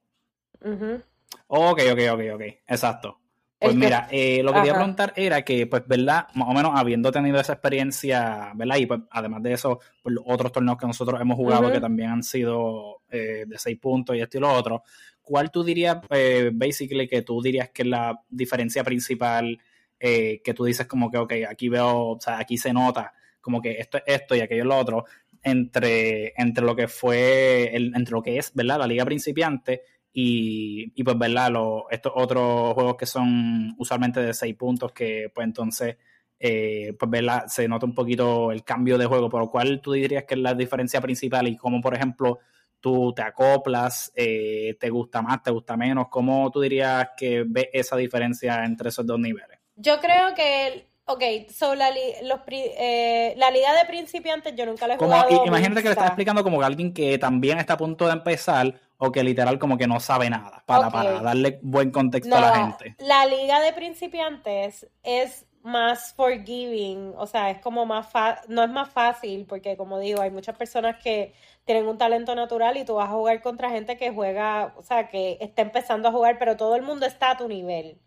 Ok, 1.48 1.82
ok, 1.92 2.00
ok, 2.14 2.22
ok. 2.34 2.42
Exacto. 2.68 3.20
Pues 3.60 3.76
mira, 3.76 4.08
eh, 4.12 4.44
lo 4.44 4.54
que 4.54 4.60
quería 4.60 4.76
preguntar 4.76 5.14
era 5.16 5.42
que, 5.42 5.66
pues, 5.66 5.82
¿verdad? 5.88 6.28
Más 6.36 6.48
o 6.48 6.54
menos 6.54 6.74
habiendo 6.76 7.12
tenido 7.12 7.40
esa 7.40 7.54
experiencia, 7.54 8.52
¿verdad? 8.54 8.78
Y 8.78 8.86
pues, 8.86 9.00
además 9.10 9.42
de 9.42 9.54
eso, 9.54 9.80
pues, 10.04 10.16
otros 10.26 10.52
torneos 10.52 10.78
que 10.78 10.86
nosotros 10.86 11.20
hemos 11.20 11.36
jugado 11.38 11.72
que 11.72 11.80
también 11.80 12.10
han 12.12 12.24
sido 12.24 13.02
eh, 13.10 13.46
de 13.48 13.58
seis 13.58 13.80
puntos 13.80 14.16
y 14.16 14.20
esto 14.20 14.38
y 14.38 14.42
lo 14.42 14.54
otro. 14.54 14.84
¿cuál 15.28 15.52
tú 15.52 15.62
dirías, 15.62 15.98
eh, 16.10 16.52
basically, 16.54 17.06
que 17.06 17.22
tú 17.22 17.42
dirías 17.42 17.70
que 17.72 17.82
es 17.82 17.88
la 17.90 18.18
diferencia 18.30 18.82
principal 18.86 19.60
eh, 20.00 20.42
que 20.42 20.54
tú 20.54 20.64
dices 20.64 20.88
como 20.88 21.12
que, 21.12 21.18
ok, 21.18 21.34
aquí 21.50 21.68
veo, 21.68 22.12
o 22.12 22.20
sea, 22.20 22.40
aquí 22.40 22.58
se 22.58 22.72
nota 22.72 23.14
como 23.42 23.62
que 23.62 23.72
esto 23.72 23.98
es 23.98 24.04
esto 24.08 24.36
y 24.36 24.40
aquello 24.40 24.62
es 24.62 24.68
lo 24.68 24.78
otro, 24.78 25.06
entre, 25.44 26.34
entre 26.38 26.64
lo 26.64 26.76
que 26.78 26.88
fue, 26.88 27.76
el, 27.76 27.94
entre 27.94 28.14
lo 28.14 28.22
que 28.22 28.38
es, 28.38 28.54
¿verdad? 28.54 28.80
La 28.80 28.88
liga 28.88 29.04
principiante 29.04 29.82
y, 30.20 30.94
y 30.96 31.04
pues, 31.04 31.16
¿verdad? 31.16 31.54
estos 31.92 32.12
otros 32.16 32.74
juegos 32.74 32.96
que 32.96 33.06
son 33.06 33.76
usualmente 33.78 34.20
de 34.20 34.34
seis 34.34 34.56
puntos 34.56 34.92
que, 34.92 35.32
pues, 35.32 35.46
entonces, 35.46 35.96
eh, 36.40 36.96
pues, 36.98 37.12
¿verdad? 37.12 37.46
Se 37.46 37.68
nota 37.68 37.86
un 37.86 37.94
poquito 37.94 38.52
el 38.52 38.64
cambio 38.64 38.98
de 38.98 39.06
juego, 39.06 39.30
por 39.30 39.42
lo 39.42 39.52
cual 39.52 39.80
tú 39.80 39.92
dirías 39.92 40.24
que 40.28 40.34
es 40.34 40.40
la 40.42 40.56
diferencia 40.56 41.00
principal 41.02 41.48
y 41.48 41.56
como, 41.56 41.80
por 41.82 41.94
ejemplo, 41.94 42.40
tú 42.80 43.14
te 43.14 43.22
acoplas, 43.22 44.12
eh, 44.16 44.76
te 44.80 44.90
gusta 44.90 45.22
más, 45.22 45.44
te 45.44 45.52
gusta 45.52 45.78
menos, 45.78 46.08
¿cómo 46.10 46.50
tú 46.50 46.62
dirías 46.62 47.10
que 47.16 47.44
ves 47.48 47.68
esa 47.72 47.96
diferencia 47.96 48.66
entre 48.66 48.90
esos 48.90 49.06
dos 49.06 49.20
niveles? 49.20 49.60
Yo 49.76 50.00
creo 50.00 50.34
que 50.34 50.88
Ok, 51.10 51.24
so 51.50 51.74
la, 51.74 51.90
los, 52.24 52.40
eh, 52.50 53.34
la 53.38 53.50
liga 53.50 53.74
de 53.74 53.86
principiantes 53.86 54.54
yo 54.56 54.66
nunca 54.66 54.88
la 54.88 54.96
he 54.96 54.98
jugado. 54.98 55.46
imagínate 55.46 55.82
que 55.82 55.88
le 55.88 55.94
estás 55.94 56.08
explicando 56.08 56.44
como 56.44 56.60
que 56.60 56.66
alguien 56.66 56.94
que 56.94 57.18
también 57.18 57.60
está 57.60 57.74
a 57.74 57.78
punto 57.78 58.08
de 58.08 58.12
empezar 58.12 58.74
o 58.98 59.10
que 59.10 59.24
literal 59.24 59.58
como 59.58 59.78
que 59.78 59.88
no 59.88 60.02
sabe 60.02 60.30
nada, 60.30 60.64
para, 60.66 60.90
para 60.90 61.22
darle 61.22 61.60
buen 61.62 61.92
contexto 61.92 62.36
a 62.36 62.42
la 62.42 62.56
gente. 62.58 62.96
La 63.00 63.26
liga 63.26 63.62
de 63.62 63.72
principiantes 63.72 64.86
es 65.02 65.46
más 65.64 66.14
forgiving, 66.14 67.14
o 67.16 67.26
sea, 67.26 67.52
es 67.52 67.62
como 67.62 67.86
más 67.86 68.10
no 68.50 68.64
es 68.64 68.70
más 68.70 68.90
fácil 68.90 69.46
porque 69.46 69.78
como 69.78 70.00
digo, 70.00 70.22
hay 70.22 70.32
muchas 70.32 70.58
personas 70.58 71.02
que 71.02 71.34
tienen 71.64 71.88
un 71.88 71.98
talento 71.98 72.36
natural 72.36 72.76
y 72.76 72.84
tú 72.84 72.96
vas 72.96 73.10
a 73.10 73.14
jugar 73.14 73.42
contra 73.42 73.70
gente 73.70 73.96
que 73.96 74.12
juega, 74.12 74.74
o 74.76 74.84
sea, 74.84 75.08
que 75.08 75.38
está 75.40 75.62
empezando 75.62 76.10
a 76.10 76.12
jugar, 76.12 76.38
pero 76.38 76.58
todo 76.58 76.76
el 76.76 76.82
mundo 76.82 77.06
está 77.06 77.32
a 77.32 77.38
tu 77.38 77.48
nivel 77.48 77.98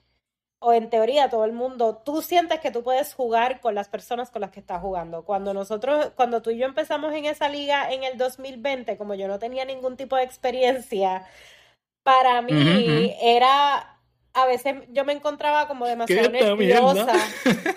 o 0.61 0.73
en 0.75 0.91
teoría 0.91 1.31
todo 1.31 1.45
el 1.47 1.53
mundo, 1.53 2.03
tú 2.05 2.23
sientes 2.23 2.61
que 2.61 2.71
tú 2.71 2.83
puedes 2.83 3.15
jugar 3.15 3.61
con 3.61 3.75
las 3.75 3.89
personas 3.89 4.31
con 4.31 4.43
las 4.43 4.51
que 4.51 4.61
estás 4.61 4.81
jugando. 4.83 5.25
Cuando 5.25 5.55
nosotros, 5.55 6.13
cuando 6.15 6.43
tú 6.43 6.51
y 6.51 6.59
yo 6.59 6.67
empezamos 6.67 7.15
en 7.15 7.25
esa 7.25 7.49
liga 7.49 7.91
en 7.93 8.05
el 8.05 8.19
2020, 8.19 8.99
como 8.99 9.15
yo 9.15 9.27
no 9.27 9.39
tenía 9.39 9.65
ningún 9.65 9.97
tipo 9.97 10.17
de 10.17 10.25
experiencia, 10.25 11.25
para 12.03 12.43
mí 12.43 13.17
era 13.23 14.00
a 14.33 14.47
veces 14.47 14.77
yo 14.91 15.05
me 15.05 15.13
encontraba 15.13 15.67
como 15.67 15.87
demasiado 15.87 16.31
nerviosa. 16.31 17.13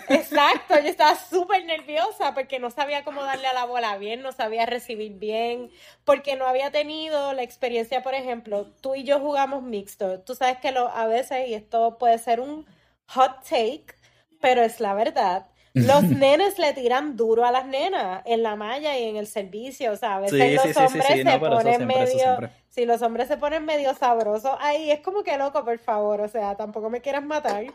Exacto, 0.09 0.79
yo 0.79 0.87
estaba 0.87 1.15
súper 1.15 1.65
nerviosa 1.65 2.33
porque 2.33 2.59
no 2.59 2.69
sabía 2.69 3.03
cómo 3.03 3.23
darle 3.23 3.47
a 3.47 3.53
la 3.53 3.65
bola 3.65 3.97
bien, 3.97 4.21
no 4.21 4.31
sabía 4.31 4.65
recibir 4.65 5.13
bien, 5.13 5.71
porque 6.05 6.35
no 6.35 6.45
había 6.45 6.71
tenido 6.71 7.33
la 7.33 7.43
experiencia, 7.43 8.03
por 8.03 8.13
ejemplo, 8.13 8.67
tú 8.81 8.95
y 8.95 9.03
yo 9.03 9.19
jugamos 9.19 9.63
mixto. 9.63 10.19
Tú 10.21 10.35
sabes 10.35 10.57
que 10.57 10.71
lo, 10.71 10.89
a 10.89 11.07
veces, 11.07 11.47
y 11.47 11.53
esto 11.55 11.97
puede 11.97 12.19
ser 12.19 12.39
un 12.39 12.65
hot 13.07 13.43
take, 13.43 13.95
pero 14.39 14.61
es 14.61 14.79
la 14.79 14.93
verdad. 14.93 15.47
Los 15.73 16.03
nenes 16.09 16.59
le 16.59 16.73
tiran 16.73 17.15
duro 17.15 17.45
a 17.45 17.51
las 17.51 17.65
nenas 17.65 18.21
en 18.25 18.43
la 18.43 18.55
malla 18.55 18.97
y 18.97 19.03
en 19.05 19.17
el 19.17 19.27
servicio. 19.27 19.91
O 19.91 19.95
sea, 19.95 20.15
a 20.15 20.19
veces 20.19 20.53
los 20.53 20.77
hombres 20.77 21.07
se 21.07 21.39
ponen 21.39 21.87
medio. 21.87 22.49
Si 22.69 22.85
los 22.85 23.01
hombres 23.01 23.27
se 23.27 23.37
ponen 23.37 23.65
medio 23.65 23.93
sabrosos, 23.93 24.55
ahí 24.59 24.91
es 24.91 24.99
como 25.01 25.23
que 25.23 25.37
loco, 25.37 25.63
por 25.63 25.77
favor. 25.79 26.21
O 26.21 26.27
sea, 26.27 26.55
tampoco 26.55 26.89
me 26.89 27.01
quieras 27.01 27.23
matar. 27.23 27.65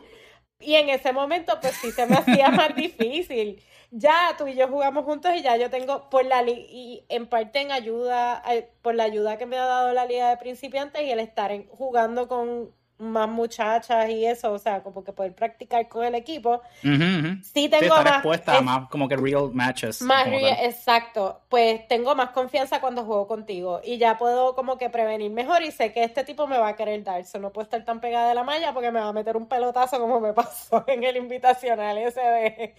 Y 0.61 0.75
en 0.75 0.89
ese 0.89 1.13
momento, 1.13 1.57
pues 1.61 1.73
sí 1.75 1.91
se 1.91 2.05
me 2.05 2.15
hacía 2.15 2.49
más 2.51 2.75
difícil. 2.75 3.63
Ya 3.91 4.35
tú 4.37 4.47
y 4.47 4.55
yo 4.55 4.67
jugamos 4.67 5.05
juntos 5.05 5.31
y 5.35 5.41
ya 5.41 5.57
yo 5.57 5.69
tengo, 5.69 6.09
por 6.09 6.25
la 6.25 6.43
y 6.43 7.05
en 7.09 7.27
parte 7.27 7.61
en 7.61 7.71
ayuda, 7.71 8.43
eh, 8.51 8.69
por 8.81 8.93
la 8.93 9.03
ayuda 9.03 9.37
que 9.37 9.45
me 9.45 9.57
ha 9.57 9.65
dado 9.65 9.93
la 9.93 10.05
Liga 10.05 10.29
de 10.29 10.37
Principiantes 10.37 11.01
y 11.01 11.11
el 11.11 11.19
estar 11.19 11.51
jugando 11.69 12.27
con 12.27 12.71
más 12.99 13.29
muchachas 13.29 14.09
y 14.09 14.25
eso, 14.25 14.51
o 14.51 14.59
sea, 14.59 14.83
como 14.83 15.03
que 15.03 15.13
poder 15.13 15.33
practicar 15.33 15.87
con 15.87 16.03
el 16.03 16.15
equipo. 16.15 16.61
Sí 16.81 17.69
tengo 17.69 17.95
más... 17.95 18.47
a 18.47 18.61
más 18.61 18.89
como 18.89 19.07
que 19.07 19.15
real 19.15 19.51
matches. 19.53 20.01
Más 20.01 20.27
exacto. 20.27 21.41
Pues 21.49 21.87
tengo 21.87 22.13
más 22.13 22.31
confianza 22.31 22.81
cuando 22.81 23.05
juego 23.05 23.27
contigo 23.27 23.81
y 23.83 23.97
ya 23.97 24.17
puedo 24.17 24.53
como 24.53 24.77
que 24.77 24.89
prevenir 24.89 25.31
mejor 25.31 25.63
y 25.63 25.71
sé 25.71 25.93
que 25.93 26.03
este 26.03 26.23
tipo 26.23 26.45
me 26.45 26.57
va 26.57 26.69
a 26.69 26.75
querer 26.75 27.03
dar. 27.03 27.23
So, 27.25 27.39
no 27.39 27.51
puedo 27.51 27.63
estar 27.63 27.83
tan 27.85 28.01
pegada 28.01 28.29
de 28.29 28.35
la 28.35 28.43
malla 28.43 28.73
porque 28.73 28.91
me 28.91 28.99
va 28.99 29.07
a 29.07 29.13
meter 29.13 29.37
un 29.37 29.47
pelotazo 29.47 29.99
como 29.99 30.19
me 30.19 30.33
pasó 30.33 30.83
en 30.87 31.03
el 31.03 31.17
invitacional 31.17 31.97
ese 31.97 32.21
de... 32.21 32.75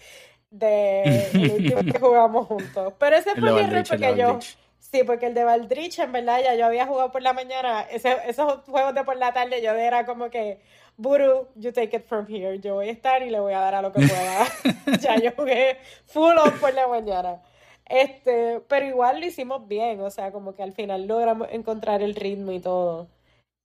de 0.51 1.27
el 1.33 1.51
último 1.51 1.93
que 1.93 1.99
jugamos 1.99 2.47
juntos. 2.47 2.93
Pero 2.99 3.15
ese 3.15 3.35
fue 3.35 3.51
mi 3.51 3.59
error 3.59 3.83
porque 3.87 4.15
yo... 4.15 4.39
Sí, 4.81 5.03
porque 5.03 5.27
el 5.27 5.35
de 5.35 5.43
Valdrich, 5.43 5.99
en 5.99 6.11
verdad, 6.11 6.41
ya 6.43 6.55
yo 6.55 6.65
había 6.65 6.87
jugado 6.87 7.11
por 7.11 7.21
la 7.21 7.33
mañana. 7.33 7.81
Ese, 7.83 8.17
esos 8.27 8.63
juegos 8.65 8.95
de 8.95 9.03
por 9.03 9.15
la 9.15 9.31
tarde, 9.31 9.61
yo 9.61 9.71
era 9.73 10.05
como 10.07 10.31
que, 10.31 10.59
Buru, 10.97 11.47
you 11.55 11.71
take 11.71 11.95
it 11.95 12.03
from 12.03 12.25
here. 12.27 12.59
Yo 12.59 12.73
voy 12.73 12.89
a 12.89 12.91
estar 12.91 13.21
y 13.21 13.29
le 13.29 13.39
voy 13.39 13.53
a 13.53 13.59
dar 13.59 13.75
a 13.75 13.81
lo 13.83 13.93
que 13.93 14.01
pueda. 14.01 14.47
ya 14.99 15.17
yo 15.17 15.31
jugué 15.37 15.77
full 16.05 16.35
on 16.35 16.59
por 16.59 16.73
la 16.73 16.87
mañana. 16.87 17.41
Este, 17.85 18.59
pero 18.67 18.87
igual 18.87 19.19
lo 19.19 19.25
hicimos 19.27 19.67
bien, 19.67 20.01
o 20.01 20.09
sea, 20.09 20.31
como 20.31 20.55
que 20.55 20.63
al 20.63 20.73
final 20.73 21.05
logramos 21.05 21.47
encontrar 21.51 22.01
el 22.01 22.15
ritmo 22.15 22.51
y 22.51 22.59
todo. 22.59 23.07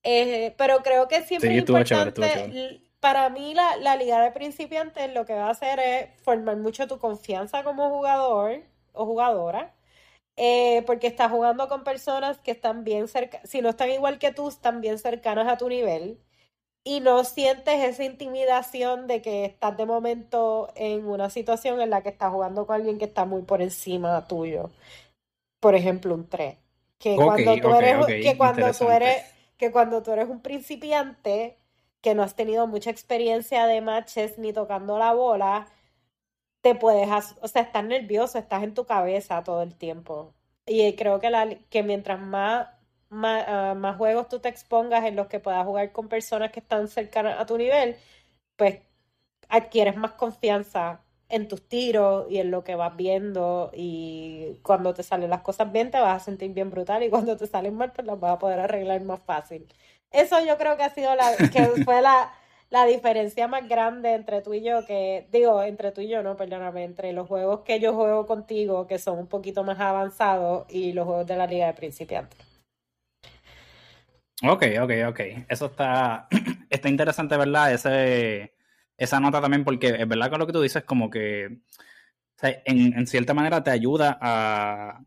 Eh, 0.02 0.54
pero 0.58 0.82
creo 0.82 1.08
que 1.08 1.22
siempre 1.22 1.50
es 1.50 1.58
importante, 1.60 2.80
para 3.00 3.30
mí 3.30 3.54
la, 3.54 3.76
la 3.76 3.96
liga 3.96 4.20
de 4.20 4.32
principiantes 4.32 5.12
lo 5.14 5.24
que 5.24 5.34
va 5.34 5.46
a 5.46 5.50
hacer 5.50 5.78
es 5.78 6.22
formar 6.22 6.56
mucho 6.56 6.86
tu 6.86 6.98
confianza 6.98 7.62
como 7.64 7.88
jugador 7.88 8.62
o 8.92 9.06
jugadora 9.06 9.75
eh, 10.36 10.82
porque 10.86 11.06
estás 11.06 11.30
jugando 11.30 11.68
con 11.68 11.82
personas 11.82 12.38
que 12.38 12.50
están 12.50 12.84
bien 12.84 13.08
cerca, 13.08 13.40
si 13.44 13.62
no 13.62 13.70
están 13.70 13.90
igual 13.90 14.18
que 14.18 14.32
tú, 14.32 14.48
están 14.48 14.80
bien 14.80 14.98
cercanas 14.98 15.48
a 15.48 15.56
tu 15.56 15.68
nivel 15.68 16.20
y 16.86 17.00
no 17.00 17.24
sientes 17.24 17.82
esa 17.82 18.04
intimidación 18.04 19.08
de 19.08 19.20
que 19.20 19.44
estás 19.44 19.76
de 19.76 19.86
momento 19.86 20.68
en 20.76 21.04
una 21.06 21.30
situación 21.30 21.80
en 21.80 21.90
la 21.90 22.02
que 22.02 22.10
estás 22.10 22.30
jugando 22.30 22.64
con 22.64 22.76
alguien 22.76 22.98
que 22.98 23.06
está 23.06 23.24
muy 23.24 23.42
por 23.42 23.60
encima 23.60 24.24
tuyo. 24.28 24.70
Por 25.58 25.74
ejemplo, 25.74 26.14
un 26.14 26.28
3. 26.28 26.56
Que 26.98 27.16
cuando 27.16 27.56
tú 27.56 27.74
eres, 27.74 28.06
que 28.06 28.36
cuando 28.36 28.72
tú 28.72 28.88
eres, 28.88 29.24
que 29.56 29.72
cuando 29.72 30.02
tú 30.02 30.12
eres 30.12 30.28
un 30.28 30.40
principiante 30.40 31.58
que 32.00 32.14
no 32.14 32.22
has 32.22 32.36
tenido 32.36 32.68
mucha 32.68 32.90
experiencia 32.90 33.66
de 33.66 33.80
matches 33.80 34.38
ni 34.38 34.52
tocando 34.52 34.96
la 34.96 35.12
bola, 35.12 35.66
te 36.66 36.74
puedes, 36.74 37.08
o 37.40 37.46
sea, 37.46 37.62
estás 37.62 37.84
nervioso, 37.84 38.38
estás 38.38 38.64
en 38.64 38.74
tu 38.74 38.86
cabeza 38.86 39.44
todo 39.44 39.62
el 39.62 39.76
tiempo. 39.76 40.34
Y 40.66 40.94
creo 40.96 41.20
que, 41.20 41.30
la, 41.30 41.48
que 41.70 41.84
mientras 41.84 42.20
más, 42.20 42.68
ah, 43.12 43.74
más, 43.76 43.96
juegos 43.96 44.28
tú 44.28 44.40
te 44.40 44.48
expongas 44.48 45.04
en 45.04 45.14
los 45.14 45.28
que 45.28 45.38
puedas 45.38 45.64
jugar 45.64 45.92
con 45.92 46.08
personas 46.08 46.50
que 46.50 46.58
están 46.58 46.88
cercanas 46.88 47.38
a 47.38 47.46
tu 47.46 47.56
nivel, 47.56 47.94
pues 48.56 48.80
adquieres 49.48 49.96
más 49.96 50.12
confianza 50.12 51.02
en 51.28 51.46
tus 51.46 51.68
tiros 51.68 52.26
y 52.30 52.38
en 52.38 52.50
lo 52.50 52.64
que 52.64 52.74
vas 52.74 52.96
viendo 52.96 53.70
y 53.72 54.58
cuando 54.62 54.92
te 54.92 55.04
salen 55.04 55.30
las 55.30 55.42
cosas 55.42 55.70
bien 55.72 55.90
te 55.92 56.00
vas 56.00 56.22
a 56.22 56.24
sentir 56.24 56.52
bien 56.52 56.70
brutal 56.70 57.02
y 57.04 57.10
cuando 57.10 57.36
te 57.36 57.46
salen 57.46 57.76
mal 57.76 57.92
pues 57.92 58.06
las 58.08 58.18
vas 58.18 58.32
a 58.32 58.38
poder 58.40 58.58
arreglar 58.60 59.02
más 59.02 59.20
fácil. 59.20 59.68
Eso 60.10 60.44
yo 60.44 60.58
creo 60.58 60.76
que 60.76 60.82
ha 60.84 60.90
sido 60.90 61.14
la 61.14 61.36
que 61.36 61.64
fue 61.84 62.02
la 62.02 62.32
la 62.70 62.84
diferencia 62.84 63.46
más 63.48 63.68
grande 63.68 64.14
entre 64.14 64.42
tú 64.42 64.54
y 64.54 64.62
yo, 64.62 64.84
que 64.86 65.28
digo, 65.30 65.62
entre 65.62 65.92
tú 65.92 66.00
y 66.00 66.08
yo, 66.08 66.22
no, 66.22 66.36
perdóname, 66.36 66.84
entre 66.84 67.12
los 67.12 67.28
juegos 67.28 67.60
que 67.60 67.78
yo 67.78 67.94
juego 67.94 68.26
contigo, 68.26 68.86
que 68.86 68.98
son 68.98 69.18
un 69.18 69.26
poquito 69.28 69.62
más 69.62 69.78
avanzados, 69.78 70.66
y 70.68 70.92
los 70.92 71.06
juegos 71.06 71.26
de 71.26 71.36
la 71.36 71.46
Liga 71.46 71.66
de 71.66 71.74
Principiantes. 71.74 72.38
Ok, 74.42 74.64
ok, 74.82 74.92
ok. 75.08 75.20
Eso 75.48 75.66
está, 75.66 76.28
está 76.70 76.88
interesante, 76.88 77.36
¿verdad? 77.36 77.72
Ese, 77.72 78.54
esa 78.96 79.20
nota 79.20 79.40
también, 79.40 79.64
porque 79.64 79.88
es 79.88 80.08
verdad 80.08 80.30
que 80.30 80.38
lo 80.38 80.46
que 80.46 80.52
tú 80.52 80.60
dices, 80.60 80.84
como 80.84 81.08
que 81.08 81.60
en, 82.42 83.06
cierta 83.06 83.32
manera 83.32 83.62
te 83.62 83.70
ayuda 83.70 84.18
a, 84.20 85.02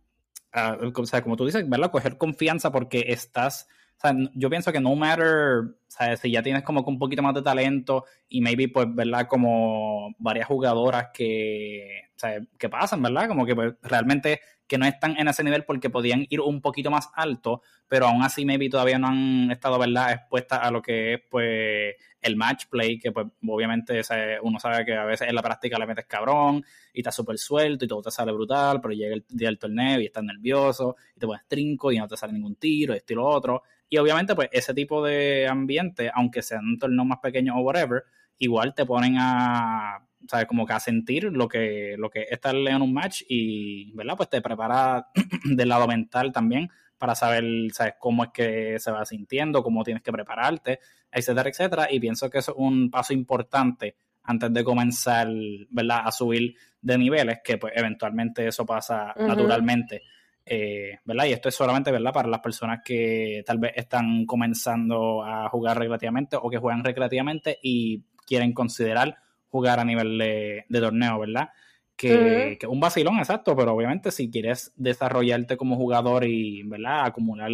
a, 0.51 0.77
o 0.95 1.05
sea, 1.05 1.21
como 1.21 1.35
tú 1.35 1.45
dices, 1.45 1.67
¿verdad? 1.69 1.91
Coger 1.91 2.17
confianza 2.17 2.71
porque 2.71 3.05
estás 3.09 3.67
o 4.00 4.01
sea, 4.01 4.15
yo 4.34 4.50
pienso 4.50 4.72
que 4.72 4.79
no 4.79 4.96
matter, 4.96 5.75
sea, 5.88 6.15
Si 6.15 6.32
ya 6.32 6.41
tienes 6.41 6.63
como 6.63 6.86
que 6.86 6.89
un 6.89 6.98
poquito 6.98 7.22
más 7.22 7.34
de 7.36 7.41
talento 7.41 8.06
y 8.29 8.39
maybe, 8.39 8.70
pues, 8.70 8.88
¿verdad? 8.96 9.27
Como 9.27 10.15
varias 10.20 10.48
jugadoras 10.48 11.08
que, 11.13 12.03
o 12.24 12.27
que 12.58 12.70
pasan, 12.70 13.01
¿verdad? 13.01 13.27
Como 13.27 13.46
que 13.46 13.56
pues, 13.56 13.74
realmente 13.82 14.39
que 14.68 14.77
no 14.77 14.86
están 14.86 15.18
en 15.18 15.27
ese 15.27 15.44
nivel 15.44 15.65
porque 15.65 15.89
podían 15.89 16.25
ir 16.29 16.39
un 16.41 16.62
poquito 16.62 16.91
más 16.91 17.10
alto, 17.15 17.63
pero 17.88 18.08
aún 18.08 18.22
así 18.24 18.46
maybe 18.46 18.70
todavía 18.70 19.00
no 19.00 19.08
han 19.08 19.51
estado, 19.51 19.79
¿verdad? 19.79 20.12
Expuestas 20.13 20.60
a 20.62 20.72
lo 20.72 20.82
que 20.82 21.15
es, 21.15 21.22
pues, 21.29 21.96
el 22.22 22.36
match 22.36 22.68
play, 22.70 23.00
que 23.00 23.12
pues 23.12 23.27
obviamente 23.48 24.01
uno 24.44 24.60
sabe 24.60 24.86
que 24.86 24.94
a 24.96 25.06
veces 25.06 25.27
en 25.27 25.36
la 25.36 25.41
práctica 25.41 25.79
le 25.79 25.88
metes 25.88 26.06
cabrón 26.06 26.63
y 26.94 27.00
estás 27.00 27.15
súper 27.15 27.38
suelto 27.38 27.86
y 27.86 27.88
todo 27.88 28.01
te 28.03 28.12
sale 28.12 28.32
brutal, 28.32 28.79
pero 28.82 28.94
llega 28.94 29.15
el 29.15 29.25
día 29.27 29.48
del 29.48 29.58
torneo 29.58 30.00
y 30.01 30.06
estás 30.06 30.24
nervioso 30.24 30.96
y 31.15 31.20
te 31.20 31.25
pones 31.25 31.48
trinco 31.48 31.91
y 31.91 31.98
no 31.98 32.08
te 32.08 32.18
sale 32.18 32.34
ningún 32.34 32.56
tiro, 32.56 32.94
esto 32.94 33.13
y 33.13 33.15
lo 33.15 33.25
otro. 33.27 33.63
Y 33.89 33.98
obviamente, 33.98 34.36
pues 34.36 34.50
ese 34.51 34.74
tipo 34.74 35.03
de 35.03 35.48
ambiente, 35.48 36.12
aunque 36.13 36.41
sean 36.41 36.65
un 36.65 36.77
torneo 36.77 37.05
más 37.05 37.19
pequeño 37.19 37.58
o 37.58 37.62
whatever, 37.62 38.03
igual 38.38 38.74
te 38.75 38.86
ponen 38.86 39.17
a, 39.17 40.05
¿sabes? 40.27 40.46
Como 40.46 40.65
que 40.65 40.74
a 40.74 40.79
sentir 40.79 41.25
lo 41.25 41.48
que, 41.48 41.96
lo 41.98 42.10
que 42.10 42.22
es 42.22 42.31
estar 42.31 42.55
en 42.55 42.81
un 42.81 42.93
match 42.93 43.24
y, 43.27 43.91
¿verdad? 43.93 44.15
Pues 44.15 44.29
te 44.29 44.41
prepara 44.41 45.08
del 45.43 45.69
lado 45.69 45.88
mental 45.88 46.31
también 46.31 46.69
para 46.98 47.15
saber, 47.15 47.46
¿sabes?, 47.72 47.93
cómo 47.98 48.25
es 48.25 48.29
que 48.34 48.77
se 48.77 48.91
va 48.91 49.05
sintiendo, 49.05 49.63
cómo 49.63 49.84
tienes 49.84 50.03
que 50.03 50.12
prepararte, 50.12 50.79
etcétera, 51.12 51.50
etcétera. 51.50 51.88
Y 51.89 52.00
pienso 52.00 52.29
que 52.29 52.39
eso 52.39 52.51
es 52.51 52.58
un 52.58 52.91
paso 52.91 53.13
importante 53.13 53.96
antes 54.24 54.53
de 54.53 54.63
comenzar, 54.63 55.27
¿verdad?, 55.69 56.01
a 56.03 56.12
subir 56.12 56.55
de 56.81 56.98
niveles, 56.98 57.39
que 57.43 57.58
pues 57.58 57.74
eventualmente 57.75 58.48
eso 58.48 58.65
pasa 58.65 59.13
naturalmente. 59.17 60.03
Eh, 60.51 60.98
¿verdad? 61.06 61.25
Y 61.25 61.34
esto 61.34 61.48
es 61.48 61.53
solamente, 61.53 61.91
¿verdad? 61.91 62.12
Para 62.12 62.27
las 62.27 62.39
personas 62.39 62.79
que 62.84 63.44
tal 63.46 63.60
vez 63.60 63.74
están 63.75 64.25
comenzando 64.25 65.24
a 65.24 65.48
jugar 65.48 65.77
recreativamente 65.77 66.38
o 66.41 66.50
que 66.50 66.58
juegan 66.58 66.84
recreativamente 66.84 67.60
y 67.62 68.01
quieren 68.25 68.51
considerar 68.53 69.15
jugar 69.50 69.79
a 69.79 69.86
nivel 69.86 70.18
de, 70.18 70.65
torneo, 70.79 71.20
¿verdad? 71.20 71.50
Que, 71.96 72.58
un 72.68 72.79
vacilón, 72.79 73.20
exacto, 73.20 73.56
pero 73.56 73.75
obviamente 73.75 74.10
si 74.10 74.32
quieres 74.32 74.74
desarrollarte 74.75 75.56
como 75.56 75.75
jugador 75.75 76.25
y, 76.25 76.63
¿verdad? 76.63 77.06
Acumular 77.06 77.51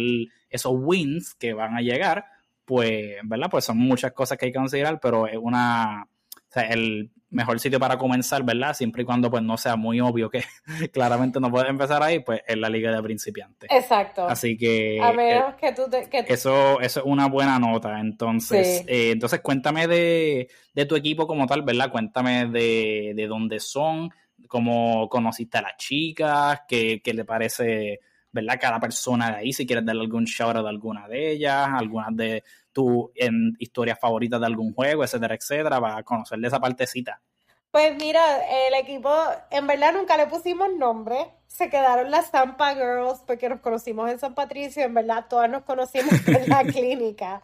esos 0.48 0.72
wins 0.74 1.34
que 1.34 1.52
van 1.52 1.76
a 1.76 1.82
llegar, 1.82 2.24
pues, 2.64 3.16
¿verdad? 3.24 3.50
Pues 3.50 3.66
son 3.66 3.76
muchas 3.76 4.12
cosas 4.12 4.38
que 4.38 4.46
hay 4.46 4.52
que 4.52 4.58
considerar, 4.58 5.00
pero 5.00 5.26
es 5.26 5.36
una, 5.36 6.04
o 6.04 6.50
sea, 6.50 6.62
el 6.62 7.10
mejor 7.30 7.58
sitio 7.58 7.80
para 7.80 7.98
comenzar, 7.98 8.42
¿verdad? 8.44 8.74
Siempre 8.74 9.02
y 9.02 9.04
cuando 9.04 9.30
pues 9.30 9.42
no 9.42 9.56
sea 9.56 9.76
muy 9.76 10.00
obvio 10.00 10.30
que 10.30 10.44
claramente 10.92 11.40
no 11.40 11.50
puedes 11.50 11.68
empezar 11.68 12.02
ahí, 12.02 12.20
pues 12.20 12.40
es 12.46 12.56
la 12.56 12.68
liga 12.68 12.92
de 12.92 13.02
principiantes. 13.02 13.68
Exacto. 13.72 14.28
Así 14.28 14.56
que, 14.56 15.00
a 15.02 15.12
menos 15.12 15.54
eh, 15.54 15.56
que 15.60 15.72
tú 15.72 15.82
eso, 16.28 16.80
eso 16.80 17.00
es 17.00 17.06
una 17.06 17.26
buena 17.26 17.58
nota. 17.58 18.00
Entonces, 18.00 18.84
eh, 18.86 19.10
entonces 19.12 19.40
cuéntame 19.40 19.86
de, 19.86 20.48
de, 20.74 20.86
tu 20.86 20.96
equipo 20.96 21.26
como 21.26 21.46
tal, 21.46 21.62
¿verdad? 21.62 21.90
Cuéntame 21.90 22.46
de, 22.46 23.12
de 23.14 23.26
dónde 23.26 23.60
son, 23.60 24.10
cómo 24.46 25.08
conociste 25.08 25.58
a 25.58 25.62
las 25.62 25.76
chicas, 25.76 26.62
qué, 26.68 27.00
qué 27.02 27.12
le 27.12 27.24
parece, 27.24 28.00
¿verdad? 28.30 28.58
Cada 28.60 28.78
persona 28.78 29.30
de 29.30 29.36
ahí, 29.38 29.52
si 29.52 29.66
quieres 29.66 29.84
darle 29.84 30.02
algún 30.02 30.24
shout 30.24 30.54
de 30.54 30.68
alguna 30.68 31.08
de 31.08 31.32
ellas, 31.32 31.68
algunas 31.72 32.14
de 32.14 32.44
tu 32.76 33.10
en 33.14 33.56
historias 33.58 33.98
favoritas 33.98 34.38
de 34.38 34.44
algún 34.44 34.74
juego, 34.74 35.02
etcétera, 35.02 35.34
etcétera, 35.34 35.80
para 35.80 36.02
conocer 36.02 36.38
de 36.38 36.48
esa 36.48 36.60
partecita. 36.60 37.22
Pues 37.70 37.96
mira, 37.96 38.22
el 38.66 38.74
equipo, 38.74 39.10
en 39.50 39.66
verdad 39.66 39.94
nunca 39.94 40.18
le 40.18 40.26
pusimos 40.26 40.68
nombre, 40.76 41.16
se 41.46 41.70
quedaron 41.70 42.10
las 42.10 42.30
Zampa 42.30 42.74
Girls 42.74 43.22
porque 43.26 43.48
nos 43.48 43.60
conocimos 43.60 44.10
en 44.10 44.18
San 44.18 44.34
Patricio, 44.34 44.82
en 44.84 44.92
verdad 44.92 45.24
todas 45.26 45.48
nos 45.48 45.62
conocimos 45.62 46.12
en 46.28 46.50
la 46.50 46.64
clínica. 46.74 47.40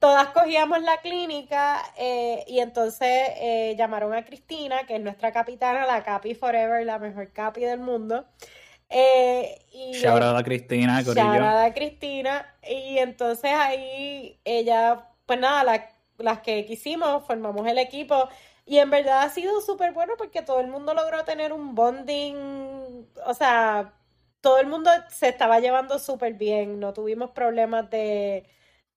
Todas 0.00 0.30
cogíamos 0.30 0.82
la 0.82 0.96
clínica 0.96 1.80
eh, 1.96 2.42
y 2.48 2.58
entonces 2.58 3.30
eh, 3.36 3.76
llamaron 3.78 4.12
a 4.14 4.24
Cristina, 4.24 4.84
que 4.84 4.96
es 4.96 5.00
nuestra 5.00 5.30
capitana, 5.30 5.86
la 5.86 6.02
Capi 6.02 6.34
Forever, 6.34 6.84
la 6.84 6.98
mejor 6.98 7.32
Capi 7.32 7.60
del 7.60 7.78
mundo. 7.78 8.24
Eh, 8.92 9.58
y 9.72 10.04
a 10.04 10.42
Cristina, 10.44 11.02
Corillo. 11.02 11.46
a 11.46 11.72
Cristina. 11.72 12.54
Y 12.62 12.98
entonces 12.98 13.50
ahí 13.52 14.38
ella, 14.44 15.08
pues 15.24 15.40
nada, 15.40 15.88
las 16.18 16.40
que 16.40 16.66
quisimos, 16.66 17.24
formamos 17.26 17.66
el 17.66 17.78
equipo. 17.78 18.28
Y 18.66 18.78
en 18.78 18.90
verdad 18.90 19.22
ha 19.22 19.30
sido 19.30 19.60
súper 19.60 19.92
bueno 19.92 20.14
porque 20.18 20.42
todo 20.42 20.60
el 20.60 20.68
mundo 20.68 20.94
logró 20.94 21.24
tener 21.24 21.52
un 21.52 21.74
bonding. 21.74 23.06
O 23.26 23.34
sea, 23.34 23.94
todo 24.40 24.58
el 24.58 24.66
mundo 24.66 24.90
se 25.08 25.28
estaba 25.28 25.58
llevando 25.60 25.98
súper 25.98 26.34
bien. 26.34 26.78
No 26.78 26.92
tuvimos 26.92 27.30
problemas 27.30 27.88
de 27.90 28.44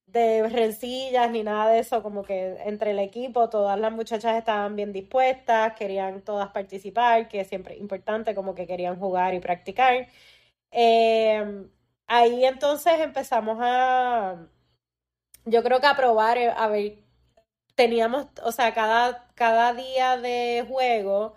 de 0.08 0.48
rencillas 0.50 1.30
ni 1.32 1.44
nada 1.44 1.72
de 1.72 1.80
eso, 1.80 2.04
como 2.04 2.24
que 2.24 2.58
entre 2.66 2.92
el 2.92 3.00
equipo 3.00 3.50
todas 3.50 3.80
las 3.80 3.92
muchachas 3.92 4.38
estaban 4.38 4.76
bien 4.76 4.94
dispuestas, 4.94 5.74
querían 5.76 6.22
todas 6.22 6.50
participar, 6.52 7.28
que 7.28 7.44
siempre 7.46 7.76
importante, 7.78 8.36
como 8.36 8.56
que 8.56 8.68
querían 8.68 8.98
jugar 9.00 9.34
y 9.34 9.40
practicar. 9.40 10.08
Em, 10.72 11.70
ahí 12.08 12.46
entonces 12.46 13.00
empezamos 13.00 13.58
a, 13.62 14.48
yo 15.46 15.64
creo 15.64 15.80
que 15.80 15.88
a 15.88 15.96
probar, 15.96 16.38
eh, 16.38 16.50
a 16.56 16.68
ver, 16.68 16.98
teníamos, 17.76 18.28
o 18.44 18.52
sea, 18.52 18.74
cada, 18.74 19.28
cada 19.36 19.74
día 19.74 20.18
de 20.18 20.66
juego 20.68 21.36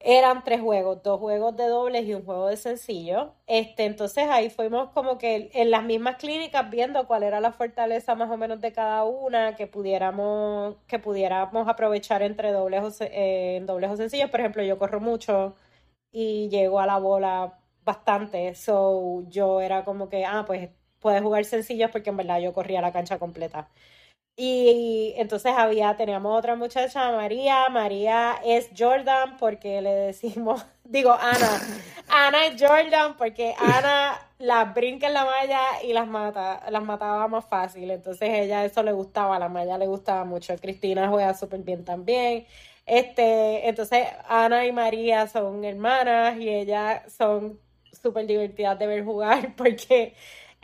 eran 0.00 0.44
tres 0.44 0.60
juegos, 0.60 1.02
dos 1.02 1.18
juegos 1.20 1.56
de 1.56 1.66
dobles 1.68 2.04
y 2.06 2.14
un 2.14 2.24
juego 2.24 2.48
de 2.48 2.56
sencillo. 2.56 3.34
Este, 3.46 3.84
entonces 3.86 4.26
ahí 4.28 4.50
fuimos 4.50 4.90
como 4.90 5.18
que 5.18 5.50
en 5.54 5.70
las 5.70 5.84
mismas 5.84 6.16
clínicas 6.16 6.70
viendo 6.70 7.06
cuál 7.06 7.22
era 7.22 7.40
la 7.40 7.52
fortaleza 7.52 8.14
más 8.14 8.30
o 8.30 8.36
menos 8.36 8.60
de 8.60 8.72
cada 8.72 9.04
una, 9.04 9.56
que 9.56 9.66
pudiéramos, 9.66 10.76
que 10.86 10.98
pudiéramos 10.98 11.68
aprovechar 11.68 12.22
entre 12.22 12.52
dobles 12.52 13.00
o, 13.00 13.04
eh, 13.04 13.62
dobles 13.66 13.90
o 13.90 13.96
sencillos. 13.96 14.30
Por 14.30 14.40
ejemplo, 14.40 14.62
yo 14.62 14.78
corro 14.78 15.00
mucho 15.00 15.56
y 16.12 16.48
llego 16.50 16.80
a 16.80 16.86
la 16.86 16.98
bola 16.98 17.58
bastante. 17.84 18.54
So 18.54 19.24
yo 19.28 19.60
era 19.60 19.84
como 19.84 20.08
que, 20.08 20.24
ah, 20.24 20.44
pues 20.46 20.70
puedes 21.00 21.22
jugar 21.22 21.44
sencillos 21.44 21.90
porque 21.90 22.10
en 22.10 22.16
verdad 22.16 22.40
yo 22.40 22.52
corría 22.52 22.80
la 22.80 22.92
cancha 22.92 23.18
completa. 23.18 23.70
Y 24.38 25.14
entonces 25.16 25.54
había, 25.56 25.96
teníamos 25.96 26.38
otra 26.38 26.56
muchacha, 26.56 27.10
María. 27.12 27.68
María 27.70 28.34
es 28.44 28.68
Jordan 28.76 29.38
porque 29.38 29.80
le 29.80 29.90
decimos, 29.90 30.64
digo 30.84 31.12
Ana. 31.12 31.48
Ana 32.08 32.46
es 32.46 32.60
Jordan 32.60 33.16
porque 33.16 33.54
Ana 33.58 34.20
las 34.38 34.74
brinca 34.74 35.06
en 35.06 35.14
la 35.14 35.24
malla 35.24 35.60
y 35.82 35.94
las 35.94 36.06
mata, 36.06 36.62
las 36.70 36.82
mataba 36.84 37.26
más 37.28 37.46
fácil. 37.46 37.90
Entonces 37.90 38.28
ella 38.30 38.64
eso 38.64 38.82
le 38.82 38.92
gustaba, 38.92 39.38
la 39.38 39.48
malla 39.48 39.78
le 39.78 39.86
gustaba 39.86 40.24
mucho. 40.24 40.54
Cristina 40.56 41.08
juega 41.08 41.32
súper 41.32 41.60
bien 41.60 41.84
también. 41.84 42.46
Este, 42.84 43.68
entonces 43.68 44.06
Ana 44.28 44.66
y 44.66 44.72
María 44.72 45.26
son 45.28 45.64
hermanas 45.64 46.38
y 46.38 46.48
ellas 46.48 47.10
son 47.12 47.58
súper 47.90 48.26
divertidas 48.26 48.78
de 48.78 48.86
ver 48.86 49.04
jugar 49.04 49.54
porque 49.56 50.14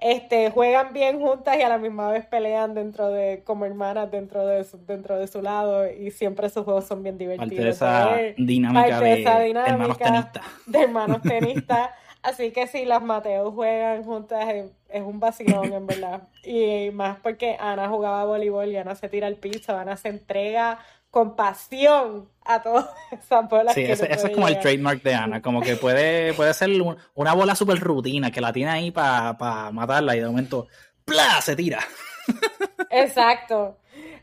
este, 0.02 0.50
juegan 0.50 0.92
bien 0.92 1.20
juntas 1.20 1.56
y 1.56 1.62
a 1.62 1.68
la 1.68 1.78
misma 1.78 2.10
vez 2.10 2.26
pelean 2.26 2.74
dentro 2.74 3.08
de, 3.08 3.42
como 3.44 3.64
hermanas 3.64 4.10
dentro 4.10 4.46
de 4.46 4.64
su, 4.64 4.84
dentro 4.84 5.18
de 5.18 5.28
su 5.28 5.42
lado 5.42 5.90
y 5.90 6.10
siempre 6.10 6.48
sus 6.48 6.64
juegos 6.64 6.86
son 6.86 7.02
bien 7.02 7.18
divertidos. 7.18 7.78
Parte 7.78 8.14
de 8.14 8.30
esa 8.30 8.36
dinámica 8.36 9.00
de, 9.00 9.50
hermanos 9.66 9.98
tenistas. 9.98 10.44
De 10.66 10.82
hermanos 10.82 11.22
tenistas. 11.22 11.90
Así 12.22 12.52
que 12.52 12.68
si 12.68 12.84
las 12.84 13.02
Mateos 13.02 13.52
juegan 13.52 14.04
juntas 14.04 14.48
es, 14.88 15.02
un 15.02 15.18
vacilón, 15.18 15.72
en 15.72 15.86
verdad. 15.86 16.28
Y 16.44 16.90
más 16.92 17.18
porque 17.20 17.56
Ana 17.58 17.88
jugaba 17.88 18.24
voleibol 18.24 18.68
y 18.68 18.76
Ana 18.76 18.94
se 18.94 19.08
tira 19.08 19.26
al 19.26 19.36
piso, 19.36 19.76
Ana 19.76 19.96
se 19.96 20.08
entrega 20.08 20.78
con 21.12 21.36
pasión 21.36 22.30
a 22.42 22.62
todas 22.62 22.88
esas 23.12 23.48
bolas. 23.48 23.74
Sí, 23.74 23.82
ese, 23.82 24.10
es 24.10 24.22
como 24.30 24.48
el 24.48 24.58
trademark 24.58 25.02
de 25.02 25.14
Ana, 25.14 25.42
como 25.42 25.60
que 25.60 25.76
puede, 25.76 26.32
puede 26.32 26.52
ser 26.54 26.70
una 27.14 27.34
bola 27.34 27.54
súper 27.54 27.78
rutina 27.78 28.32
que 28.32 28.40
la 28.40 28.52
tiene 28.52 28.72
ahí 28.72 28.90
para 28.90 29.70
matarla 29.70 30.16
y 30.16 30.20
de 30.20 30.26
momento 30.26 30.66
¡plá! 31.04 31.40
se 31.42 31.54
tira. 31.54 31.80
Exacto. 32.90 33.76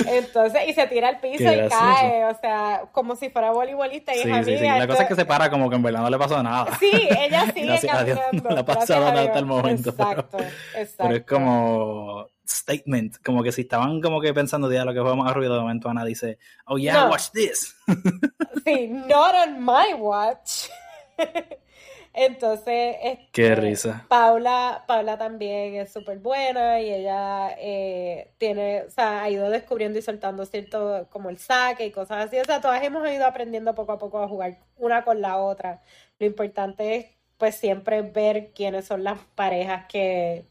Entonces, 0.03 0.61
y 0.67 0.73
se 0.73 0.87
tira 0.87 1.09
al 1.09 1.19
piso 1.19 1.43
y 1.43 1.69
cae, 1.69 2.25
o 2.25 2.39
sea, 2.39 2.83
como 2.91 3.15
si 3.15 3.29
fuera 3.29 3.51
voleibolista 3.51 4.15
y 4.15 4.23
sí, 4.23 4.31
sí, 4.45 4.57
sí. 4.57 4.63
La 4.63 4.87
cosa 4.87 5.03
es 5.03 5.09
que 5.09 5.15
se 5.15 5.25
para 5.25 5.51
como 5.51 5.69
que 5.69 5.75
en 5.75 5.83
verdad 5.83 6.01
no 6.01 6.09
le 6.09 6.17
pasó 6.17 6.41
nada. 6.41 6.75
Sí, 6.79 6.89
ella 6.91 7.51
sigue 7.53 7.79
caminando. 7.87 8.49
no 8.49 8.55
le 8.55 8.61
ha 8.61 8.65
pasado 8.65 9.05
nada 9.05 9.21
hasta 9.23 9.39
el 9.39 9.45
momento. 9.45 9.89
Exacto, 9.91 10.37
exacto. 10.39 11.03
Pero 11.03 11.15
es 11.15 11.23
como 11.23 12.27
statement, 12.49 13.17
como 13.23 13.43
que 13.43 13.51
si 13.51 13.61
estaban 13.61 14.01
como 14.01 14.21
que 14.21 14.33
pensando, 14.33 14.71
ya 14.71 14.85
lo 14.85 14.93
que 14.93 15.01
fue 15.01 15.15
más 15.15 15.33
ruido, 15.33 15.55
de 15.55 15.61
momento 15.61 15.89
Ana 15.89 16.05
dice, 16.05 16.37
oh 16.65 16.77
yeah, 16.77 17.09
watch 17.09 17.29
this. 17.31 17.75
sí, 18.65 18.87
not 18.87 19.33
on 19.35 19.63
my 19.63 19.93
watch. 19.97 20.69
Entonces, 22.13 22.97
qué 23.31 23.49
este, 23.49 23.55
risa. 23.55 24.05
Paula, 24.09 24.83
Paula 24.87 25.17
también 25.17 25.75
es 25.75 25.93
súper 25.93 26.17
buena 26.19 26.81
y 26.81 26.91
ella 26.91 27.55
eh, 27.57 28.33
tiene, 28.37 28.83
o 28.83 28.89
sea, 28.89 29.23
ha 29.23 29.29
ido 29.29 29.49
descubriendo 29.49 29.99
y 29.99 30.01
soltando 30.01 30.45
cierto, 30.45 31.07
como 31.11 31.29
el 31.29 31.37
saque 31.37 31.85
y 31.85 31.91
cosas 31.91 32.27
así. 32.27 32.37
O 32.39 32.45
sea, 32.45 32.61
todas 32.61 32.83
hemos 32.83 33.09
ido 33.09 33.25
aprendiendo 33.25 33.75
poco 33.75 33.93
a 33.93 33.99
poco 33.99 34.21
a 34.21 34.27
jugar 34.27 34.59
una 34.75 35.03
con 35.05 35.21
la 35.21 35.37
otra. 35.37 35.81
Lo 36.17 36.25
importante 36.25 36.95
es, 36.95 37.05
pues, 37.37 37.55
siempre 37.55 38.01
ver 38.01 38.51
quiénes 38.53 38.85
son 38.85 39.03
las 39.03 39.19
parejas 39.35 39.85
que 39.87 40.45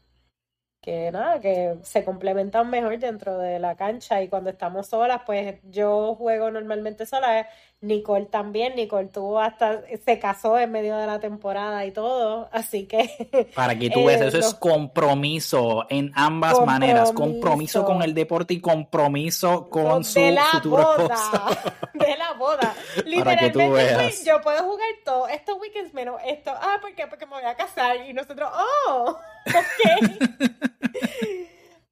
que 0.81 1.11
nada, 1.11 1.39
que 1.39 1.77
se 1.83 2.05
complementan 2.05 2.69
mejor 2.69 2.97
dentro 2.99 3.37
de 3.37 3.59
la 3.59 3.75
cancha 3.75 4.21
y 4.21 4.29
cuando 4.29 4.49
estamos 4.49 4.87
solas, 4.87 5.21
pues 5.25 5.59
yo 5.63 6.15
juego 6.15 6.51
normalmente 6.51 7.05
sola, 7.05 7.47
Nicole 7.81 8.25
también, 8.25 8.75
Nicole 8.75 9.07
tuvo 9.07 9.39
hasta, 9.39 9.81
se 10.03 10.19
casó 10.19 10.59
en 10.59 10.69
medio 10.69 10.97
de 10.97 11.07
la 11.07 11.21
temporada 11.21 11.85
y 11.85 11.91
todo, 11.91 12.49
así 12.51 12.85
que... 12.85 13.49
Para 13.55 13.79
que 13.79 13.89
tú 13.89 14.03
veas, 14.03 14.19
eso 14.19 14.37
es 14.37 14.53
compromiso 14.53 15.85
en 15.89 16.11
ambas 16.15 16.59
maneras, 16.65 17.13
compromiso 17.13 17.85
con 17.85 18.01
el 18.01 18.13
deporte 18.13 18.53
y 18.53 18.59
compromiso 18.59 19.69
con 19.69 20.03
su 20.03 20.19
de 20.19 20.31
la 20.31 20.43
futuro 20.45 20.83
boda, 20.97 21.47
De 21.93 22.17
la 22.17 22.33
boda. 22.33 22.75
Literalmente, 23.05 23.69
pues, 23.69 24.25
yo 24.25 24.41
puedo 24.41 24.61
jugar 24.63 24.89
todo, 25.05 25.29
estos 25.29 25.57
weekends 25.59 25.93
menos 25.93 26.19
esto, 26.25 26.51
ah, 26.53 26.79
¿por 26.81 26.93
qué? 26.95 27.07
Porque 27.07 27.25
me 27.25 27.35
voy 27.35 27.45
a 27.45 27.55
casar 27.55 27.95
y 28.07 28.11
nosotros, 28.11 28.49
oh, 28.89 29.17
ok. 29.47 30.19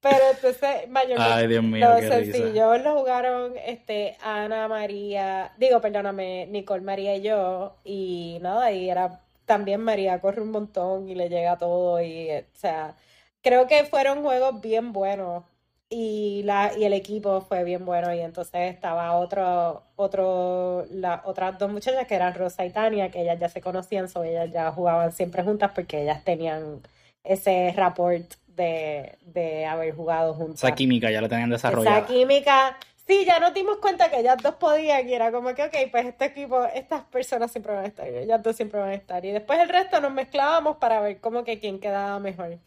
Pero 0.08 0.24
entonces, 0.30 0.88
mayormente 0.88 1.80
los 1.80 2.00
sencillos 2.00 2.82
lo 2.82 2.98
jugaron 2.98 3.52
este, 3.64 4.16
Ana 4.22 4.68
María, 4.68 5.52
digo, 5.58 5.80
perdóname, 5.80 6.46
Nicole 6.46 6.82
María 6.82 7.16
y 7.16 7.22
yo, 7.22 7.76
y 7.84 8.38
nada, 8.40 8.72
y 8.72 8.88
era 8.88 9.20
también 9.44 9.80
María 9.80 10.20
corre 10.20 10.42
un 10.42 10.50
montón 10.50 11.08
y 11.08 11.14
le 11.14 11.28
llega 11.28 11.56
todo 11.58 12.00
y, 12.02 12.30
o 12.30 12.44
sea, 12.52 12.94
creo 13.42 13.66
que 13.66 13.84
fueron 13.84 14.22
juegos 14.22 14.60
bien 14.60 14.92
buenos 14.92 15.44
y 15.90 16.42
la 16.44 16.72
y 16.76 16.84
el 16.84 16.92
equipo 16.92 17.40
fue 17.40 17.64
bien 17.64 17.86
bueno 17.86 18.12
y 18.12 18.20
entonces 18.20 18.74
estaba 18.74 19.12
otro 19.16 19.84
otro 19.96 20.84
las 20.90 21.22
otras 21.24 21.58
dos 21.58 21.70
muchachas 21.70 22.06
que 22.06 22.14
eran 22.14 22.34
Rosa 22.34 22.66
y 22.66 22.70
Tania 22.70 23.10
que 23.10 23.22
ellas 23.22 23.40
ya 23.40 23.48
se 23.48 23.62
conocían 23.62 24.06
so 24.08 24.22
ellas 24.22 24.50
ya 24.52 24.70
jugaban 24.70 25.12
siempre 25.12 25.42
juntas 25.42 25.70
porque 25.74 26.02
ellas 26.02 26.22
tenían 26.24 26.82
ese 27.24 27.72
rapport 27.74 28.34
de, 28.58 29.16
de 29.22 29.64
haber 29.64 29.94
jugado 29.94 30.34
juntas. 30.34 30.62
Esa 30.62 30.74
química 30.74 31.10
ya 31.10 31.22
la 31.22 31.28
tenían 31.30 31.48
desarrollada. 31.48 31.98
esa 31.98 32.06
química 32.06 32.76
sí 33.06 33.24
ya 33.24 33.40
nos 33.40 33.54
dimos 33.54 33.78
cuenta 33.78 34.10
que 34.10 34.20
ellas 34.20 34.36
dos 34.42 34.56
podían 34.56 35.08
y 35.08 35.14
era 35.14 35.32
como 35.32 35.54
que 35.54 35.62
ok 35.64 35.74
pues 35.90 36.04
este 36.04 36.26
equipo 36.26 36.62
estas 36.74 37.04
personas 37.04 37.50
siempre 37.50 37.72
van 37.72 37.84
a 37.84 37.88
estar 37.88 38.06
ellas 38.06 38.42
dos 38.42 38.54
siempre 38.54 38.78
van 38.78 38.90
a 38.90 38.94
estar. 38.94 39.24
Y 39.24 39.30
después 39.30 39.58
el 39.58 39.70
resto 39.70 40.00
nos 40.00 40.12
mezclábamos 40.12 40.76
para 40.76 41.00
ver 41.00 41.20
como 41.20 41.44
que 41.44 41.58
quién 41.58 41.80
quedaba 41.80 42.20
mejor. 42.20 42.58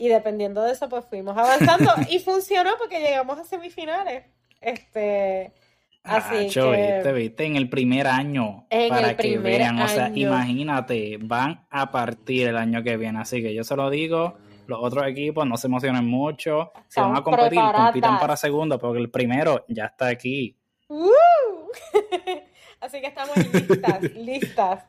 Y 0.00 0.08
dependiendo 0.08 0.62
de 0.62 0.72
eso, 0.72 0.88
pues 0.88 1.04
fuimos 1.06 1.36
avanzando 1.36 1.92
y 2.10 2.20
funcionó 2.20 2.70
porque 2.78 3.00
llegamos 3.00 3.36
a 3.38 3.44
semifinales. 3.44 4.24
Este, 4.60 5.52
así 6.04 6.48
que... 6.48 7.00
Te 7.02 7.12
viste 7.12 7.44
en 7.44 7.56
el 7.56 7.68
primer 7.68 8.06
año 8.06 8.66
para 8.88 9.16
que 9.16 9.38
vean, 9.38 9.80
o 9.80 9.88
sea, 9.88 10.10
imagínate, 10.14 11.18
van 11.20 11.66
a 11.68 11.90
partir 11.90 12.46
el 12.46 12.56
año 12.56 12.84
que 12.84 12.96
viene, 12.96 13.18
así 13.18 13.42
que 13.42 13.52
yo 13.52 13.64
se 13.64 13.74
lo 13.74 13.90
digo, 13.90 14.38
los 14.68 14.78
otros 14.82 15.06
equipos 15.06 15.46
no 15.46 15.56
se 15.56 15.66
emocionen 15.66 16.04
mucho, 16.04 16.72
si 16.88 17.00
van 17.00 17.16
a 17.16 17.22
competir, 17.22 17.58
compitan 17.58 18.18
para 18.18 18.36
segundo, 18.36 18.78
porque 18.78 19.00
el 19.00 19.10
primero 19.10 19.64
ya 19.68 19.86
está 19.86 20.08
aquí. 20.08 20.56
así 22.80 23.00
que 23.00 23.06
estamos 23.06 23.36
listas, 23.36 24.02
listas 24.14 24.84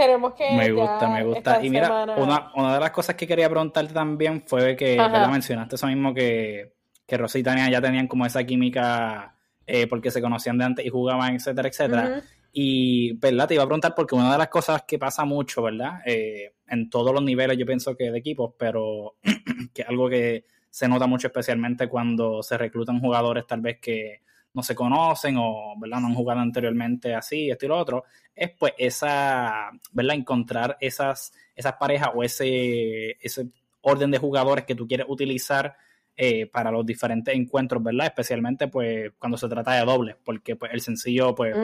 tenemos 0.00 0.34
que. 0.34 0.50
Me 0.52 0.72
gusta, 0.72 1.08
me 1.08 1.24
gusta. 1.24 1.64
Y 1.64 1.70
mira, 1.70 2.04
una, 2.16 2.52
una, 2.54 2.74
de 2.74 2.80
las 2.80 2.90
cosas 2.90 3.16
que 3.16 3.26
quería 3.26 3.50
preguntarte 3.50 3.92
también 3.92 4.42
fue 4.46 4.76
que 4.76 4.96
mencionaste 5.30 5.76
eso 5.76 5.86
mismo 5.86 6.14
que, 6.14 6.74
que 7.06 7.16
Rosy 7.18 7.40
y 7.40 7.42
Tania 7.42 7.68
ya 7.70 7.80
tenían 7.80 8.06
como 8.06 8.24
esa 8.24 8.42
química 8.44 9.36
eh, 9.66 9.86
porque 9.86 10.10
se 10.10 10.22
conocían 10.22 10.58
de 10.58 10.64
antes 10.64 10.86
y 10.86 10.88
jugaban, 10.88 11.34
etcétera, 11.34 11.68
etcétera. 11.68 12.22
Y, 12.52 13.12
¿verdad? 13.14 13.48
Te 13.48 13.54
iba 13.54 13.62
a 13.62 13.66
preguntar 13.66 13.94
porque 13.94 14.14
una 14.14 14.32
de 14.32 14.38
las 14.38 14.48
cosas 14.48 14.82
que 14.82 14.98
pasa 14.98 15.24
mucho, 15.24 15.62
¿verdad? 15.62 16.00
Eh, 16.04 16.54
en 16.66 16.90
todos 16.90 17.14
los 17.14 17.22
niveles, 17.22 17.56
yo 17.56 17.66
pienso 17.66 17.96
que 17.96 18.10
de 18.10 18.18
equipos, 18.18 18.54
pero 18.58 19.16
que 19.74 19.82
algo 19.82 20.08
que 20.08 20.44
se 20.68 20.88
nota 20.88 21.06
mucho 21.06 21.28
especialmente 21.28 21.88
cuando 21.88 22.42
se 22.42 22.56
reclutan 22.56 23.00
jugadores 23.00 23.46
tal 23.46 23.60
vez 23.60 23.78
que 23.80 24.22
no 24.52 24.62
se 24.62 24.74
conocen 24.74 25.36
o 25.38 25.74
¿verdad? 25.78 26.00
no 26.00 26.08
han 26.08 26.14
jugado 26.14 26.40
anteriormente 26.40 27.14
así, 27.14 27.50
esto 27.50 27.66
y 27.66 27.68
lo 27.68 27.78
otro, 27.78 28.04
es 28.34 28.50
pues 28.58 28.72
esa, 28.78 29.70
¿verdad? 29.92 30.16
Encontrar 30.16 30.76
esas, 30.80 31.32
esas 31.54 31.74
parejas 31.74 32.10
o 32.14 32.22
ese, 32.22 33.12
ese 33.20 33.48
orden 33.82 34.10
de 34.10 34.18
jugadores 34.18 34.64
que 34.64 34.74
tú 34.74 34.86
quieres 34.86 35.06
utilizar 35.08 35.76
eh, 36.22 36.44
para 36.44 36.70
los 36.70 36.84
diferentes 36.84 37.34
encuentros, 37.34 37.82
¿verdad? 37.82 38.08
Especialmente 38.08 38.68
pues 38.68 39.10
cuando 39.18 39.38
se 39.38 39.48
trata 39.48 39.72
de 39.72 39.86
dobles, 39.86 40.16
porque 40.22 40.54
pues 40.54 40.70
el 40.70 40.82
sencillo 40.82 41.34
pues, 41.34 41.56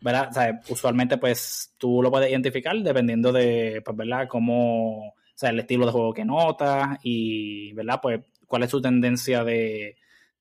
¿verdad? 0.00 0.30
O 0.30 0.32
sea, 0.32 0.60
usualmente 0.68 1.16
pues 1.16 1.76
tú 1.78 2.02
lo 2.02 2.10
puedes 2.10 2.28
identificar 2.28 2.76
dependiendo 2.76 3.30
de, 3.30 3.82
pues, 3.84 3.96
¿verdad? 3.96 4.26
Cómo, 4.26 5.10
o 5.10 5.14
sea, 5.36 5.50
el 5.50 5.60
estilo 5.60 5.86
de 5.86 5.92
juego 5.92 6.12
que 6.12 6.24
notas 6.24 6.98
y, 7.04 7.72
¿verdad? 7.74 8.00
Pues 8.02 8.20
cuál 8.48 8.64
es 8.64 8.70
su 8.70 8.82
tendencia 8.82 9.44
de, 9.44 9.96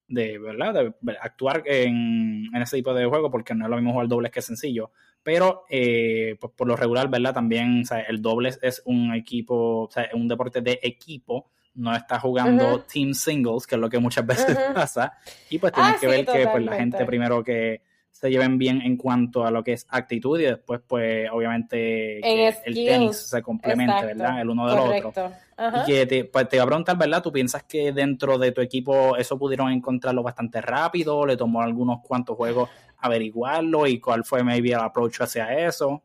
de, 0.08 0.40
¿verdad? 0.40 0.74
de 1.00 1.18
actuar 1.22 1.62
en, 1.68 2.50
ese 2.60 2.78
tipo 2.78 2.92
de 2.96 3.06
juego, 3.06 3.30
porque 3.30 3.54
no 3.54 3.66
es 3.66 3.70
lo 3.70 3.76
mismo 3.76 3.92
jugar 3.92 4.08
dobles 4.08 4.32
que 4.32 4.42
sencillo. 4.42 4.90
Pero 5.22 5.66
eh, 5.70 6.38
pues 6.40 6.54
por 6.56 6.68
lo 6.68 6.76
regular, 6.76 7.08
¿verdad? 7.08 7.36
También 7.36 7.84
el 8.08 8.20
dobles 8.20 8.58
es 8.64 8.82
un 8.86 9.14
equipo, 9.14 9.84
o 9.84 9.92
sea, 9.92 10.06
es 10.06 10.16
un 10.16 10.28
deporte 10.28 10.62
de 10.62 10.80
equipo, 10.82 11.52
no 11.76 11.96
está 11.96 12.20
jugando 12.20 12.82
team 12.82 13.14
singles, 13.14 13.68
que 13.68 13.76
es 13.76 13.82
lo 13.82 13.90
que 13.90 14.00
muchas 14.00 14.26
veces 14.28 14.58
pasa. 14.74 15.14
Y 15.50 15.58
pues 15.60 15.74
tienes 15.74 15.96
ah, 15.96 15.98
que 16.00 16.08
ver 16.08 16.26
que 16.26 16.48
pues, 16.48 16.64
la 16.64 16.76
gente 16.76 17.06
primero 17.06 17.44
que 17.44 17.82
se 18.12 18.30
lleven 18.30 18.58
bien 18.58 18.82
en 18.82 18.96
cuanto 18.96 19.46
a 19.46 19.52
lo 19.52 19.64
que 19.64 19.74
es 19.74 19.88
actitud 19.90 20.40
y 20.40 20.44
después 20.44 20.80
pues 20.88 21.30
obviamente 21.32 22.20
el 22.66 22.74
tenis 22.74 23.18
se 23.18 23.42
complemente, 23.42 24.06
¿verdad? 24.06 24.40
El 24.40 24.50
uno 24.50 24.70
del 24.70 25.04
otro. 25.04 25.32
Y 25.58 25.86
que 25.86 26.06
te, 26.06 26.26
pues, 26.26 26.48
te 26.48 26.56
iba 26.56 26.64
a 26.64 26.68
preguntar, 26.68 26.98
¿verdad? 26.98 27.22
¿Tú 27.22 27.32
piensas 27.32 27.64
que 27.64 27.92
dentro 27.92 28.38
de 28.38 28.52
tu 28.52 28.62
equipo 28.62 29.18
eso 29.18 29.38
pudieron 29.38 29.72
encontrarlo 29.72 30.24
bastante 30.24 30.62
rápido? 30.62 31.26
¿Le 31.26 31.36
tomó 31.36 31.62
algunos 31.62 32.00
cuantos 32.02 32.38
juegos 32.38 32.70
averiguarlo? 33.00 33.88
¿Y 33.88 34.00
cuál 34.00 34.24
fue 34.24 34.44
maybe 34.44 34.70
el 34.70 34.80
approach 34.80 35.22
hacia 35.22 35.54
eso? 35.68 36.02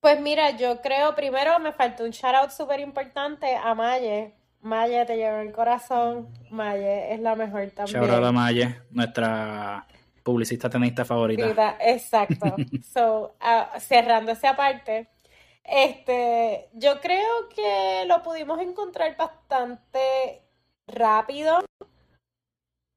Pues 0.00 0.20
mira, 0.20 0.50
yo 0.50 0.80
creo 0.82 1.14
primero 1.14 1.58
me 1.58 1.72
faltó 1.72 2.04
un 2.04 2.10
shout 2.10 2.34
out 2.34 2.50
súper 2.50 2.80
importante 2.80 3.56
a 3.56 3.74
Maye. 3.74 4.34
Maye 4.60 5.04
te 5.04 5.16
lleva 5.16 5.42
el 5.42 5.52
corazón. 5.52 6.28
Maye 6.50 7.12
es 7.14 7.20
la 7.20 7.34
mejor 7.34 7.70
también. 7.70 8.02
Shout 8.02 8.10
out 8.10 8.24
a 8.24 8.32
Maye, 8.32 8.82
nuestra 8.90 9.86
publicista 10.22 10.68
tenista 10.68 11.04
favorita. 11.04 11.76
exacto. 11.80 12.56
so, 12.82 13.36
uh, 13.40 13.78
cerrando 13.80 14.32
esa 14.32 14.56
parte, 14.56 15.08
este, 15.62 16.68
yo 16.74 17.00
creo 17.00 17.48
que 17.54 18.04
lo 18.06 18.22
pudimos 18.22 18.60
encontrar 18.60 19.16
bastante 19.16 20.42
rápido 20.86 21.64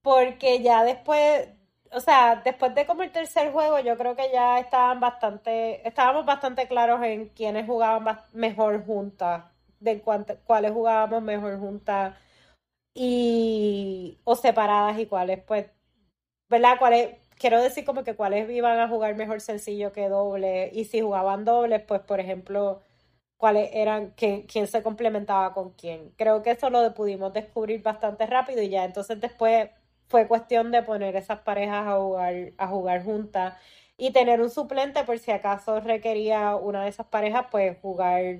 porque 0.01 0.61
ya 0.61 0.83
después, 0.83 1.49
o 1.91 1.99
sea, 1.99 2.41
después 2.43 2.73
de 2.75 2.85
como 2.85 3.03
el 3.03 3.11
tercer 3.11 3.51
juego, 3.51 3.79
yo 3.79 3.97
creo 3.97 4.15
que 4.15 4.31
ya 4.31 4.59
estaban 4.59 4.99
bastante, 4.99 5.87
estábamos 5.87 6.25
bastante 6.25 6.67
claros 6.67 7.01
en 7.03 7.29
quiénes 7.29 7.65
jugaban 7.65 8.19
mejor 8.33 8.85
juntas, 8.85 9.45
de 9.79 10.01
cuáles 10.01 10.71
jugábamos 10.71 11.21
mejor 11.23 11.59
juntas 11.59 12.15
y 12.93 14.19
o 14.25 14.35
separadas 14.35 14.99
y 14.99 15.05
cuáles 15.07 15.43
pues, 15.43 15.67
¿verdad? 16.49 16.77
Cuáles 16.79 17.17
quiero 17.37 17.61
decir 17.61 17.85
como 17.85 18.03
que 18.03 18.15
cuáles 18.15 18.49
iban 18.51 18.79
a 18.79 18.89
jugar 18.89 19.15
mejor 19.15 19.41
sencillo 19.41 19.91
que 19.93 20.09
doble 20.09 20.71
y 20.73 20.85
si 20.85 21.01
jugaban 21.01 21.45
dobles, 21.45 21.83
pues 21.87 22.01
por 22.01 22.19
ejemplo, 22.19 22.81
cuáles 23.37 23.71
eran, 23.73 24.11
quién, 24.17 24.43
quién 24.47 24.67
se 24.67 24.83
complementaba 24.83 25.53
con 25.53 25.71
quién. 25.71 26.11
Creo 26.17 26.43
que 26.43 26.51
eso 26.51 26.69
lo 26.69 26.93
pudimos 26.93 27.33
descubrir 27.33 27.81
bastante 27.83 28.25
rápido 28.27 28.61
y 28.61 28.69
ya 28.69 28.85
entonces 28.85 29.19
después 29.21 29.69
fue 30.09 30.27
cuestión 30.27 30.71
de 30.71 30.83
poner 30.83 31.15
esas 31.15 31.39
parejas 31.41 31.87
a 31.87 31.97
jugar, 31.97 32.53
a 32.57 32.67
jugar 32.67 33.03
juntas 33.03 33.55
y 33.97 34.11
tener 34.11 34.41
un 34.41 34.49
suplente 34.49 35.03
por 35.03 35.19
si 35.19 35.31
acaso 35.31 35.79
requería 35.81 36.55
una 36.55 36.83
de 36.83 36.89
esas 36.89 37.07
parejas, 37.07 37.47
pues 37.51 37.77
jugar 37.81 38.39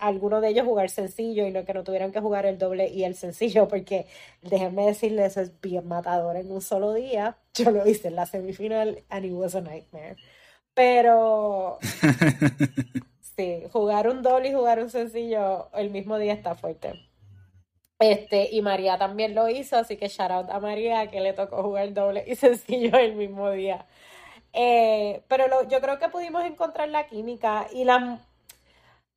alguno 0.00 0.40
de 0.40 0.48
ellos 0.50 0.66
jugar 0.66 0.90
sencillo 0.90 1.46
y 1.46 1.50
no 1.50 1.64
que 1.64 1.74
no 1.74 1.82
tuvieran 1.84 2.12
que 2.12 2.20
jugar 2.20 2.46
el 2.46 2.58
doble 2.58 2.88
y 2.88 3.04
el 3.04 3.14
sencillo, 3.14 3.68
porque 3.68 4.06
déjenme 4.42 4.86
decirles, 4.86 5.32
eso 5.32 5.40
es 5.40 5.60
bien 5.60 5.86
matador 5.88 6.36
en 6.36 6.50
un 6.52 6.60
solo 6.60 6.92
día. 6.94 7.38
Yo 7.54 7.70
lo 7.70 7.86
hice 7.88 8.08
en 8.08 8.16
la 8.16 8.26
semifinal 8.26 9.02
and 9.08 9.24
it 9.24 9.32
was 9.32 9.54
a 9.54 9.60
nightmare. 9.60 10.16
Pero 10.74 11.78
sí, 13.36 13.64
jugar 13.72 14.08
un 14.08 14.22
doble 14.22 14.50
y 14.50 14.54
jugar 14.54 14.80
un 14.80 14.90
sencillo 14.90 15.70
el 15.74 15.90
mismo 15.90 16.18
día 16.18 16.34
está 16.34 16.54
fuerte. 16.54 17.05
Este, 17.98 18.50
y 18.52 18.60
María 18.62 18.98
también 18.98 19.34
lo 19.34 19.48
hizo, 19.48 19.76
así 19.78 19.96
que 19.96 20.08
shout 20.08 20.30
out 20.30 20.50
a 20.50 20.60
María 20.60 21.06
que 21.10 21.20
le 21.20 21.32
tocó 21.32 21.62
jugar 21.62 21.92
doble 21.94 22.24
y 22.26 22.34
sencillo 22.36 22.98
el 22.98 23.14
mismo 23.14 23.50
día. 23.50 23.86
Eh, 24.52 25.22
pero 25.28 25.68
yo 25.68 25.80
creo 25.80 25.98
que 25.98 26.08
pudimos 26.08 26.44
encontrar 26.44 26.88
la 26.88 27.06
química 27.06 27.66
y 27.72 27.84
la 27.84 28.20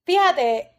Fíjate, 0.09 0.71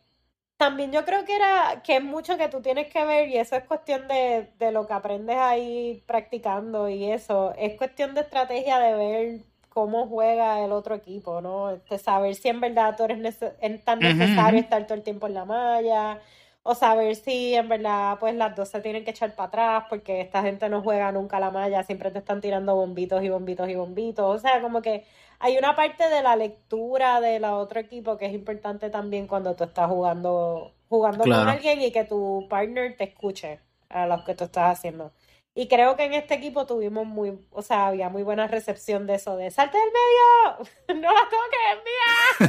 también 0.57 0.93
yo 0.93 1.05
creo 1.05 1.25
que 1.25 1.37
era 1.37 1.83
que 1.85 1.97
es 1.99 2.03
mucho 2.03 2.37
que 2.37 2.49
tú 2.49 2.61
tienes 2.61 2.93
que 2.93 3.05
ver 3.05 3.29
y 3.29 3.37
eso 3.37 3.55
es 3.57 3.65
cuestión 3.65 4.09
de, 4.09 4.51
lo 4.73 4.87
que 4.89 4.93
aprendes 4.93 5.37
ahí 5.39 6.03
practicando 6.07 6.89
y 6.89 7.13
eso. 7.13 7.55
Es 7.57 7.79
cuestión 7.79 8.15
de 8.15 8.23
estrategia 8.23 8.81
de 8.81 8.95
ver 8.95 9.41
cómo 9.69 10.09
juega 10.09 10.65
el 10.65 10.73
otro 10.73 10.97
equipo, 10.97 11.41
¿no? 11.41 11.69
De 11.69 11.77
este, 11.77 11.99
saber 11.99 12.35
si 12.35 12.49
en 12.49 12.61
verdad 12.61 12.97
tú 12.97 13.05
eres 13.05 13.39
tan 13.85 14.01
necesario 14.01 14.61
estar 14.61 14.85
todo 14.87 14.97
el 14.97 15.05
tiempo 15.05 15.29
en 15.29 15.35
la 15.35 15.45
malla 15.45 16.21
o 16.63 16.75
saber 16.75 17.17
si 17.17 17.55
en 17.55 17.69
verdad 17.69 18.19
pues 18.21 18.35
las 18.35 18.55
dos 18.55 18.69
se 18.69 18.81
tienen 18.81 19.05
que 19.05 19.13
echar 19.13 19.35
para 19.35 19.49
atrás 19.49 19.85
porque 19.89 20.21
esta 20.21 20.43
gente 20.43 20.69
no 20.69 20.83
juega 20.83 21.11
nunca 21.13 21.41
la 21.41 21.51
malla, 21.51 21.83
siempre 21.85 22.11
te 22.11 22.19
están 22.19 22.41
tirando 22.41 22.75
bombitos 22.75 23.23
y 23.23 23.29
bombitos 23.31 23.69
y 23.69 23.75
bombitos. 23.75 24.37
O 24.37 24.39
sea, 24.39 24.61
como 24.61 24.83
que 24.83 25.05
hay 25.39 25.57
una 25.57 25.75
parte 25.75 26.09
de 26.09 26.23
la 26.23 26.37
lectura 26.37 27.21
del 27.21 27.45
otro 27.45 27.81
equipo 27.81 28.19
que 28.19 28.27
es 28.27 28.35
importante 28.35 28.91
también 28.91 29.27
cuando 29.27 29.57
tú 29.57 29.65
estás 29.65 29.89
jugando, 29.89 30.75
jugando 30.89 31.25
con 31.25 31.33
alguien 31.33 31.81
y 31.81 31.93
que 31.93 32.05
tu 32.05 32.47
partner 32.51 32.97
te 32.97 33.05
escuche 33.05 33.61
a 33.89 34.07
lo 34.07 34.23
que 34.25 34.35
tú 34.35 34.45
estás 34.45 34.79
haciendo. 34.79 35.13
Y 35.61 35.69
creo 35.69 35.95
que 35.95 36.05
en 36.05 36.15
este 36.15 36.33
equipo 36.33 36.65
tuvimos 36.65 37.07
muy, 37.07 37.39
o 37.51 37.61
sea, 37.61 37.89
había 37.89 38.09
muy 38.09 38.23
buena 38.23 38.47
recepción 38.47 39.07
de 39.07 39.17
eso, 39.17 39.37
de 39.37 39.51
salte 39.51 39.77
del 39.77 39.89
medio, 39.93 41.03
no 41.03 41.13
la 41.13 41.21
tengo 41.29 41.43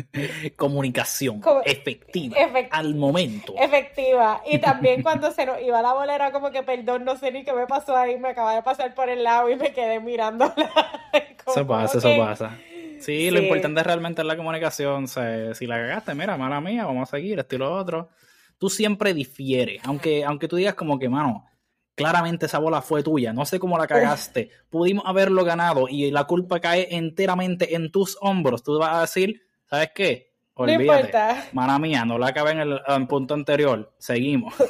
enviar. 0.09 0.55
Comunicación 0.55 1.39
efectiva, 1.65 2.35
al 2.71 2.95
momento. 2.95 3.53
Efectiva. 3.59 4.41
Y 4.47 4.57
también 4.57 5.03
cuando 5.03 5.29
se 5.29 5.45
nos 5.45 5.61
iba 5.61 5.83
la 5.83 5.93
bolera, 5.93 6.31
como 6.31 6.49
que 6.49 6.63
perdón, 6.63 7.05
no 7.05 7.15
sé 7.15 7.31
ni 7.31 7.43
qué 7.43 7.53
me 7.53 7.67
pasó 7.67 7.95
ahí, 7.95 8.17
me 8.17 8.29
acaba 8.29 8.55
de 8.55 8.63
pasar 8.63 8.95
por 8.95 9.07
el 9.07 9.21
lado 9.21 9.47
y 9.47 9.55
me 9.55 9.71
quedé 9.71 9.99
mirándola. 9.99 10.71
eso 11.45 11.67
pasa, 11.67 11.99
eso 11.99 12.09
pasa. 12.17 12.57
Sí, 13.01 13.29
lo 13.29 13.39
importante 13.39 13.83
realmente 13.83 14.21
es 14.21 14.27
la 14.27 14.35
comunicación. 14.35 15.07
si 15.07 15.67
la 15.67 15.75
cagaste, 15.75 16.15
mira, 16.15 16.37
mala 16.37 16.59
mía, 16.59 16.85
vamos 16.85 17.07
a 17.07 17.17
seguir, 17.17 17.37
esto 17.37 17.53
y 17.53 17.59
lo 17.59 17.71
otro. 17.71 18.09
Tú 18.57 18.67
siempre 18.67 19.13
difieres, 19.13 19.79
aunque, 19.85 20.25
aunque 20.25 20.47
tú 20.47 20.55
digas 20.55 20.73
como 20.73 20.97
que, 20.97 21.07
mano, 21.07 21.50
claramente 22.01 22.45
esa 22.45 22.59
bola 22.59 22.81
fue 22.81 23.03
tuya, 23.03 23.33
no 23.33 23.45
sé 23.45 23.59
cómo 23.59 23.77
la 23.77 23.87
cagaste, 23.87 24.49
pudimos 24.69 25.05
haberlo 25.05 25.43
ganado 25.43 25.87
y 25.89 26.09
la 26.11 26.25
culpa 26.25 26.59
cae 26.59 26.87
enteramente 26.95 27.75
en 27.75 27.91
tus 27.91 28.17
hombros. 28.21 28.63
Tú 28.63 28.77
vas 28.79 28.95
a 28.95 29.01
decir, 29.01 29.41
¿sabes 29.65 29.91
qué? 29.93 30.31
Olvídate. 30.53 31.49
Mana 31.53 31.79
mía, 31.79 32.03
no 32.05 32.17
la 32.17 32.27
acabé 32.27 32.51
en 32.51 32.59
el 32.59 33.07
punto 33.07 33.33
anterior. 33.33 33.93
Seguimos. 33.97 34.53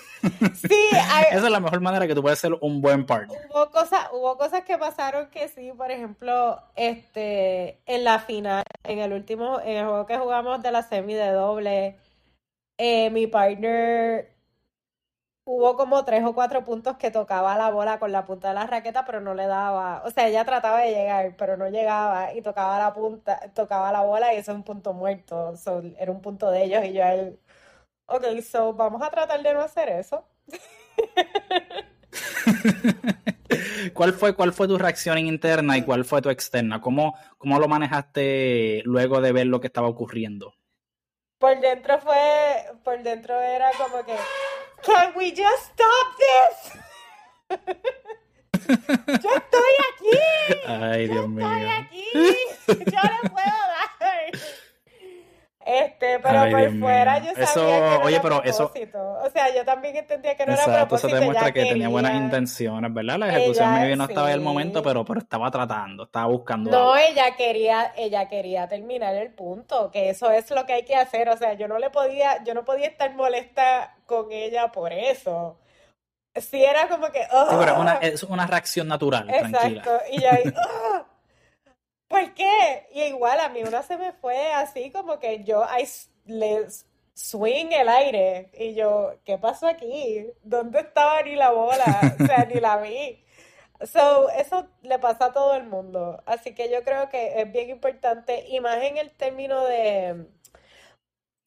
Sí, 0.54 0.90
esa 0.92 1.36
es 1.36 1.52
la 1.52 1.60
mejor 1.60 1.82
manera 1.82 2.06
que 2.06 2.14
tú 2.14 2.22
puedes 2.22 2.38
ser 2.38 2.54
un 2.62 2.80
buen 2.80 3.08
partner. 3.08 3.40
Hubo 3.50 3.72
cosas, 3.72 4.08
hubo 4.14 4.38
cosas 4.38 4.62
que 4.64 4.78
pasaron 4.78 5.32
que 5.32 5.48
sí, 5.48 5.72
por 5.76 5.90
ejemplo, 5.90 6.62
este, 6.76 7.82
en 7.88 8.04
la 8.04 8.20
final, 8.20 8.64
en 8.84 9.00
el 9.00 9.14
último, 9.14 9.60
en 9.60 9.78
el 9.78 9.86
juego 9.86 10.06
que 10.06 10.20
jugamos 10.20 10.62
de 10.62 10.72
la 10.72 10.84
semi 10.84 11.16
de 11.16 11.32
doble, 11.32 11.98
eh, 12.78 13.10
mi 13.10 13.26
partner 13.26 14.32
hubo 15.46 15.76
como 15.76 16.06
tres 16.06 16.24
o 16.24 16.34
cuatro 16.34 16.64
puntos 16.66 16.98
que 16.98 17.12
tocaba 17.12 17.58
la 17.58 17.70
bola 17.72 18.00
con 18.00 18.12
la 18.12 18.26
punta 18.26 18.50
de 18.50 18.54
la 18.56 18.68
raqueta, 18.68 19.06
pero 19.06 19.22
no 19.22 19.34
le 19.34 19.48
daba. 19.48 20.04
O 20.06 20.12
sea, 20.12 20.28
ella 20.28 20.46
trataba 20.46 20.82
de 20.82 20.92
llegar, 20.92 21.36
pero 21.38 21.58
no 21.58 21.70
llegaba 21.70 22.34
y 22.34 22.42
tocaba 22.42 22.80
la 22.80 22.94
punta, 22.94 23.40
tocaba 23.54 23.92
la 23.92 24.02
bola 24.02 24.34
y 24.34 24.38
eso 24.38 24.52
es 24.52 24.58
un 24.58 24.64
punto 24.64 24.94
muerto. 24.94 25.54
era 25.98 26.12
un 26.12 26.22
punto 26.22 26.50
de 26.52 26.64
ellos 26.64 26.84
y 26.86 26.94
yo 26.94 27.04
él. 27.04 27.40
Ok, 28.08 28.26
so 28.42 28.74
vamos 28.74 29.02
a 29.02 29.10
tratar 29.10 29.42
de 29.42 29.54
no 29.54 29.62
hacer 29.62 29.90
eso. 29.90 30.26
¿Cuál 33.94 34.14
fue, 34.14 34.36
¿Cuál 34.36 34.54
fue 34.54 34.68
tu 34.68 34.78
reacción 34.78 35.18
interna 35.18 35.78
y 35.78 35.84
cuál 35.84 36.06
fue 36.06 36.22
tu 36.22 36.30
externa? 36.30 36.82
¿Cómo, 36.82 37.16
¿Cómo 37.38 37.60
lo 37.60 37.68
manejaste 37.68 38.82
luego 38.86 39.22
de 39.22 39.32
ver 39.32 39.48
lo 39.48 39.60
que 39.60 39.68
estaba 39.68 39.88
ocurriendo? 39.88 40.54
Por 41.40 41.60
dentro 41.60 42.00
fue, 42.00 42.66
por 42.84 43.02
dentro 43.02 43.40
era 43.40 43.72
como 43.78 44.06
que, 44.06 44.16
Can 44.84 45.14
we 45.16 45.32
just 45.32 45.72
stop 45.74 46.08
this? 46.18 46.78
Yo 49.24 49.30
estoy 49.36 49.74
aquí. 49.90 50.18
Ay, 50.68 51.08
Dios 51.08 51.28
mío. 51.30 51.46
Estoy 51.48 51.68
aquí. 51.68 52.08
Yo 52.68 53.02
le 53.02 53.30
puedo 53.30 53.46
dar. 53.46 54.32
Este, 55.66 56.20
pero 56.20 56.50
por 56.50 56.80
fuera 56.80 57.20
yo 57.20 57.32
sabía 57.32 57.44
eso, 57.44 57.66
que 57.66 57.80
no 57.80 58.00
oye, 58.06 58.16
era 58.16 58.22
pero 58.22 58.42
propósito. 58.42 58.72
eso. 58.76 59.20
O 59.24 59.30
sea, 59.30 59.56
yo 59.56 59.64
también 59.64 59.96
entendía 59.96 60.36
que 60.36 60.46
no 60.46 60.54
era 60.54 60.66
propósito. 60.66 61.08
Eso 61.10 61.18
demuestra 61.18 61.52
que 61.52 61.66
tenía 61.66 61.88
buenas 61.88 62.16
intenciones, 62.16 62.94
¿verdad? 62.94 63.18
La 63.20 63.30
ejecución 63.30 63.78
ella, 63.78 63.96
no 63.96 64.06
estaba 64.06 64.30
en 64.30 64.36
el 64.36 64.42
momento, 64.42 64.82
pero, 64.82 65.06
pero 65.06 65.20
estaba 65.20 65.52
tratando, 65.52 66.06
estaba 66.06 66.26
buscando. 66.28 66.72
No, 66.72 66.98
ella 66.98 67.36
quería, 67.36 67.94
ella 67.96 68.28
quería 68.28 68.68
terminar 68.68 69.16
el 69.16 69.34
punto, 69.34 69.92
que 69.92 70.10
eso 70.10 70.32
es 70.32 70.50
lo 70.50 70.66
que 70.66 70.74
hay 70.74 70.84
que 70.84 70.96
hacer. 70.96 71.30
O 71.30 71.38
sea, 71.38 71.54
yo 71.54 71.68
no 71.68 71.78
le 71.78 71.90
podía, 71.90 72.44
yo 72.44 72.54
no 72.54 72.66
podía 72.66 72.88
estar 72.88 73.14
molesta 73.16 73.96
con 74.06 74.32
ella 74.32 74.72
por 74.72 74.94
eso. 74.94 75.60
Sí, 76.36 76.64
era 76.64 76.88
como 76.88 77.12
que. 77.12 77.22
Sí, 77.22 77.56
pero 77.60 77.80
una, 77.80 77.94
es 77.96 78.24
una 78.24 78.48
reacción 78.48 78.88
natural. 78.88 79.30
Exacto. 79.30 79.58
Tranquila. 79.60 80.02
Y 80.12 80.22
yo 80.22 80.32
ahí. 80.32 80.44
¿por 82.12 82.34
qué? 82.34 82.88
Y 82.94 83.04
igual 83.04 83.40
a 83.40 83.50
mí 83.50 83.64
una 83.64 83.82
se 83.84 83.98
me 83.98 84.12
fue 84.14 84.52
así 84.54 84.92
como 84.92 85.18
que 85.20 85.44
yo 85.44 85.64
I, 85.64 85.88
le 86.26 86.68
swing 87.14 87.72
el 87.72 87.90
aire 87.90 88.52
y 88.54 88.76
yo, 88.76 89.16
¿qué 89.26 89.38
pasó 89.38 89.68
aquí? 89.68 90.28
¿Dónde 90.44 90.82
estaba 90.82 91.24
ni 91.24 91.36
la 91.36 91.52
bola? 91.52 92.16
O 92.20 92.26
sea, 92.26 92.46
ni 92.46 92.60
la 92.60 92.78
vi. 92.78 93.24
So, 93.86 94.30
eso 94.30 94.68
le 94.84 95.00
pasa 95.00 95.26
a 95.28 95.34
todo 95.34 95.56
el 95.56 95.66
mundo. 95.66 96.22
Así 96.26 96.54
que 96.54 96.70
yo 96.72 96.84
creo 96.84 97.10
que 97.10 97.42
es 97.42 97.52
bien 97.52 97.70
importante, 97.70 98.46
y 98.48 98.60
más 98.60 98.84
en 98.84 98.98
el 98.98 99.12
término 99.12 99.66
de... 99.66 100.28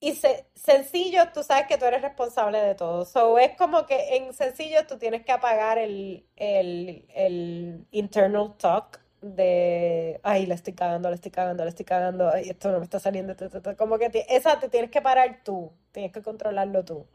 Y 0.00 0.14
sencillo, 0.55 1.33
tú 1.33 1.42
sabes 1.42 1.66
que 1.66 1.79
tú 1.79 1.87
eres 1.87 2.03
responsable 2.03 2.61
de 2.61 2.74
todo. 2.74 3.05
So, 3.07 3.38
es 3.38 3.57
como 3.57 3.87
que 3.87 4.16
en 4.16 4.35
sencillo 4.35 4.87
tú 4.87 4.98
tienes 4.98 5.24
que 5.24 5.33
apagar 5.33 5.79
el, 5.79 6.27
el, 6.37 7.07
el 7.14 7.87
internal 7.90 8.57
talk 8.59 9.04
de, 9.24 10.20
ay, 10.22 10.46
le 10.46 10.54
estoy 10.54 10.74
cagando, 10.74 11.08
le 11.08 11.14
estoy 11.16 11.30
cagando, 11.30 11.64
le 11.64 11.70
estoy 11.70 11.84
cagando, 11.84 12.30
ay, 12.30 12.50
esto 12.50 12.70
no 12.70 12.78
me 12.78 12.84
está 12.84 13.00
saliendo, 13.00 13.34
como 13.78 13.98
que 13.98 14.26
esa 14.28 14.60
te 14.60 14.68
tienes 14.68 14.90
que 14.90 15.00
parar 15.02 15.40
tú, 15.44 15.72
tienes 15.92 16.12
que 16.12 16.22
controlarlo 16.22 16.84
tú, 16.84 17.06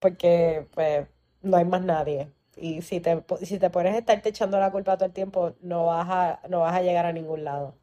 porque 0.00 0.68
pues 0.74 1.08
no 1.42 1.56
hay 1.56 1.64
más 1.64 1.82
nadie. 1.82 2.30
Y 2.56 2.82
si 2.82 3.00
te, 3.00 3.24
si 3.42 3.58
te 3.58 3.70
pones 3.70 3.94
a 3.94 3.98
estarte 3.98 4.30
echando 4.30 4.58
la 4.60 4.70
culpa 4.72 4.96
todo 4.96 5.06
el 5.06 5.12
tiempo, 5.12 5.54
no 5.62 5.86
vas 5.86 6.08
a, 6.10 6.40
no 6.48 6.60
vas 6.60 6.74
a 6.74 6.82
llegar 6.82 7.06
a 7.06 7.12
ningún 7.12 7.44
lado. 7.44 7.74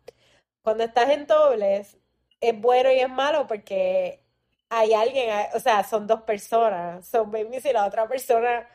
Cuando 0.64 0.84
estás 0.84 1.10
en 1.10 1.28
dobles, 1.28 1.98
es 2.42 2.60
bueno 2.62 2.92
y 2.92 3.00
es 3.00 3.10
malo 3.10 3.48
porque 3.48 4.24
hay 4.70 4.94
alguien, 4.94 5.30
o 5.56 5.60
sea, 5.60 5.84
son 5.84 6.08
dos 6.08 6.22
personas, 6.24 7.08
son 7.08 7.32
baby 7.32 7.62
si 7.62 7.74
la 7.74 7.86
otra 7.88 8.08
persona 8.08 8.68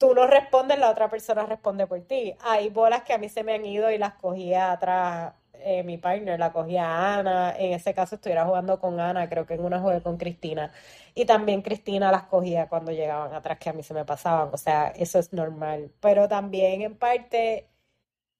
tú 0.00 0.14
no 0.14 0.26
respondes, 0.26 0.78
la 0.78 0.90
otra 0.90 1.10
persona 1.10 1.44
responde 1.44 1.86
por 1.86 2.00
ti. 2.00 2.34
Hay 2.40 2.70
bolas 2.70 3.02
que 3.04 3.12
a 3.12 3.18
mí 3.18 3.28
se 3.28 3.44
me 3.44 3.54
han 3.54 3.66
ido 3.66 3.90
y 3.90 3.98
las 3.98 4.14
cogía 4.14 4.72
atrás 4.72 5.34
eh, 5.54 5.82
mi 5.84 5.98
partner, 5.98 6.38
la 6.40 6.52
cogía 6.52 7.18
Ana. 7.18 7.54
En 7.58 7.72
ese 7.74 7.92
caso 7.94 8.14
estuviera 8.16 8.46
jugando 8.46 8.80
con 8.80 8.98
Ana, 8.98 9.28
creo 9.28 9.46
que 9.46 9.54
en 9.54 9.64
una 9.64 9.78
jugué 9.80 10.02
con 10.02 10.16
Cristina. 10.16 10.72
Y 11.14 11.26
también 11.26 11.60
Cristina 11.62 12.10
las 12.10 12.24
cogía 12.24 12.68
cuando 12.68 12.92
llegaban 12.92 13.34
atrás, 13.34 13.58
que 13.58 13.68
a 13.70 13.72
mí 13.74 13.82
se 13.82 13.92
me 13.94 14.04
pasaban. 14.06 14.48
O 14.54 14.56
sea, 14.56 14.88
eso 14.96 15.18
es 15.18 15.32
normal. 15.34 15.92
Pero 16.00 16.28
también 16.28 16.80
en 16.82 16.96
parte 16.96 17.68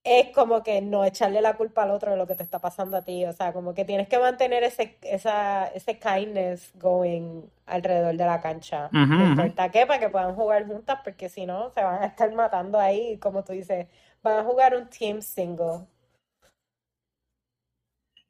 es 0.02 0.30
como 0.34 0.62
que 0.62 0.80
no 0.80 1.04
echarle 1.04 1.42
la 1.42 1.56
culpa 1.56 1.82
al 1.82 1.90
otro 1.90 2.12
de 2.12 2.16
lo 2.16 2.26
que 2.26 2.34
te 2.34 2.42
está 2.42 2.58
pasando 2.58 2.96
a 2.96 3.02
ti. 3.02 3.24
O 3.26 3.32
sea, 3.32 3.52
como 3.52 3.74
que 3.74 3.84
tienes 3.84 4.08
que 4.08 4.18
mantener 4.18 4.62
ese, 4.62 4.98
esa, 5.02 5.66
ese 5.68 5.98
kindness 5.98 6.72
going 6.78 7.42
alrededor 7.66 8.16
de 8.16 8.24
la 8.24 8.40
cancha. 8.40 8.88
no 8.92 9.26
importa 9.26 9.70
qué, 9.70 9.86
para 9.86 10.00
que 10.00 10.08
puedan 10.08 10.34
jugar 10.34 10.66
juntas, 10.66 11.00
porque 11.04 11.28
si 11.28 11.44
no, 11.44 11.70
se 11.70 11.82
van 11.82 12.02
a 12.02 12.06
estar 12.06 12.32
matando 12.32 12.78
ahí. 12.80 13.18
Como 13.18 13.44
tú 13.44 13.52
dices, 13.52 13.86
van 14.22 14.38
a 14.38 14.44
jugar 14.44 14.74
un 14.74 14.88
team 14.88 15.20
single. 15.20 15.86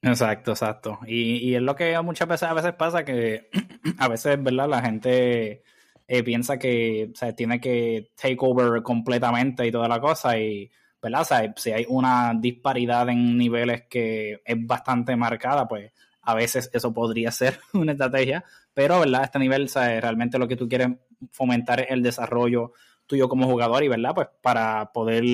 Exacto, 0.02 0.52
exacto. 0.52 0.98
Y, 1.06 1.50
y 1.50 1.54
es 1.54 1.62
lo 1.62 1.76
que 1.76 2.00
muchas 2.00 2.26
veces 2.26 2.48
a 2.48 2.54
veces 2.54 2.72
pasa 2.72 3.04
que 3.04 3.48
a 3.98 4.08
veces, 4.08 4.42
¿verdad? 4.42 4.68
La 4.68 4.80
gente 4.82 5.62
eh, 6.08 6.24
piensa 6.24 6.58
que 6.58 7.12
se 7.14 7.32
tiene 7.34 7.60
que 7.60 8.10
take 8.20 8.38
over 8.40 8.82
completamente 8.82 9.66
y 9.66 9.70
toda 9.70 9.86
la 9.88 10.00
cosa 10.00 10.36
y 10.38 10.70
¿verdad? 11.02 11.22
O 11.22 11.24
sea, 11.24 11.52
si 11.56 11.72
hay 11.72 11.86
una 11.88 12.34
disparidad 12.34 13.08
en 13.08 13.36
niveles 13.36 13.84
que 13.88 14.40
es 14.44 14.66
bastante 14.66 15.16
marcada, 15.16 15.66
pues 15.66 15.92
a 16.22 16.34
veces 16.34 16.70
eso 16.72 16.92
podría 16.92 17.30
ser 17.30 17.58
una 17.72 17.92
estrategia, 17.92 18.44
pero, 18.74 19.00
¿verdad? 19.00 19.24
Este 19.24 19.38
nivel, 19.38 19.68
o 19.74 19.78
realmente 19.78 20.38
lo 20.38 20.48
que 20.48 20.56
tú 20.56 20.68
quieres 20.68 20.88
fomentar 21.32 21.80
es 21.80 21.90
el 21.90 22.02
desarrollo 22.02 22.72
tuyo 23.06 23.28
como 23.28 23.46
jugador 23.46 23.82
y, 23.82 23.88
¿verdad? 23.88 24.14
Pues 24.14 24.28
para 24.40 24.92
poder 24.92 25.24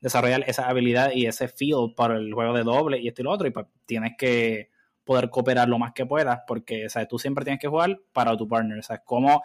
desarrollar 0.00 0.44
esa 0.46 0.68
habilidad 0.68 1.12
y 1.12 1.26
ese 1.26 1.48
feel 1.48 1.94
para 1.96 2.16
el 2.16 2.32
juego 2.32 2.52
de 2.52 2.62
doble 2.62 3.00
y 3.00 3.08
esto 3.08 3.22
y 3.22 3.24
lo 3.24 3.30
otro, 3.32 3.46
y 3.46 3.50
pues 3.50 3.66
tienes 3.86 4.12
que 4.18 4.70
poder 5.04 5.30
cooperar 5.30 5.68
lo 5.68 5.78
más 5.78 5.92
que 5.92 6.04
puedas, 6.04 6.40
porque, 6.46 6.88
¿sabes? 6.90 7.08
Tú 7.08 7.18
siempre 7.18 7.44
tienes 7.44 7.60
que 7.60 7.68
jugar 7.68 7.98
para 8.12 8.36
tu 8.36 8.48
partner, 8.48 8.82
¿sabes? 8.82 9.02
Como, 9.04 9.42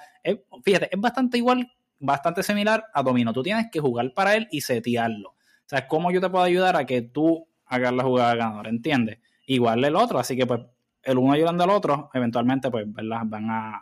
fíjate, 0.64 0.90
es 0.92 1.00
bastante 1.00 1.38
igual, 1.38 1.72
bastante 2.00 2.42
similar 2.44 2.86
a 2.94 3.04
Domino, 3.04 3.32
tú 3.32 3.44
tienes 3.44 3.68
que 3.72 3.80
jugar 3.80 4.12
para 4.14 4.36
él 4.36 4.48
y 4.52 4.62
setearlo. 4.62 5.36
O 5.72 5.74
sea, 5.74 5.88
¿cómo 5.88 6.12
yo 6.12 6.20
te 6.20 6.30
puedo 6.30 6.44
ayudar 6.44 6.76
a 6.76 6.86
que 6.86 7.02
tú 7.02 7.48
hagas 7.66 7.94
la 7.94 8.04
jugada 8.04 8.36
ganadora? 8.36 8.70
¿Entiendes? 8.70 9.20
Igual 9.46 9.82
el 9.86 9.96
otro, 9.96 10.20
así 10.20 10.36
que 10.36 10.46
pues 10.46 10.60
el 11.02 11.18
uno 11.18 11.32
ayudando 11.32 11.64
al 11.64 11.70
otro, 11.70 12.10
eventualmente 12.14 12.70
pues, 12.70 12.92
¿verdad? 12.92 13.22
Van 13.24 13.50
a, 13.50 13.82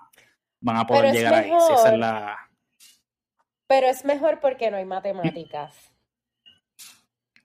van 0.59 0.77
a 0.77 0.85
poder 0.85 1.11
llegar 1.11 1.33
ahí. 1.33 1.49
Si 1.49 1.97
la... 1.97 2.37
Pero 3.65 3.87
es 3.87 4.05
mejor 4.05 4.39
porque 4.39 4.69
no 4.69 4.77
hay 4.77 4.85
matemáticas. 4.85 5.91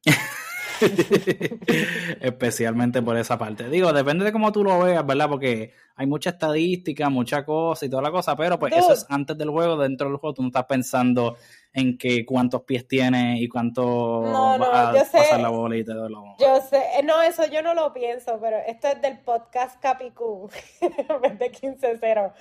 Especialmente 2.20 3.02
por 3.02 3.16
esa 3.16 3.38
parte. 3.38 3.68
Digo, 3.68 3.92
depende 3.92 4.24
de 4.24 4.32
cómo 4.32 4.52
tú 4.52 4.64
lo 4.64 4.78
veas, 4.80 5.06
¿verdad? 5.06 5.28
Porque 5.28 5.72
hay 5.96 6.06
mucha 6.06 6.30
estadística, 6.30 7.08
mucha 7.08 7.44
cosa 7.44 7.86
y 7.86 7.88
toda 7.88 8.02
la 8.02 8.10
cosa, 8.10 8.36
pero 8.36 8.58
pues 8.58 8.74
eso 8.76 8.92
es 8.92 9.06
antes 9.08 9.38
del 9.38 9.50
juego, 9.50 9.76
dentro 9.76 10.08
del 10.08 10.16
juego 10.16 10.34
tú 10.34 10.42
no 10.42 10.48
estás 10.48 10.64
pensando 10.64 11.36
en 11.72 11.96
que 11.98 12.24
cuántos 12.24 12.62
pies 12.62 12.86
tiene 12.86 13.40
y 13.40 13.48
cuánto 13.48 14.22
no, 14.24 14.58
no, 14.58 14.64
a 14.64 14.92
pasar 14.92 15.40
la 15.40 15.48
bola 15.48 15.76
y 15.76 15.84
la 15.84 15.94
bola. 15.94 16.34
Yo 16.38 16.60
sé, 16.68 16.82
eh, 16.98 17.02
no, 17.02 17.22
eso 17.22 17.46
yo 17.46 17.62
no 17.62 17.74
lo 17.74 17.92
pienso, 17.92 18.38
pero 18.40 18.56
esto 18.66 18.88
es 18.88 19.02
del 19.02 19.18
podcast 19.20 19.80
Capicú, 19.80 20.50
de 20.80 21.52
15-0. 21.52 22.32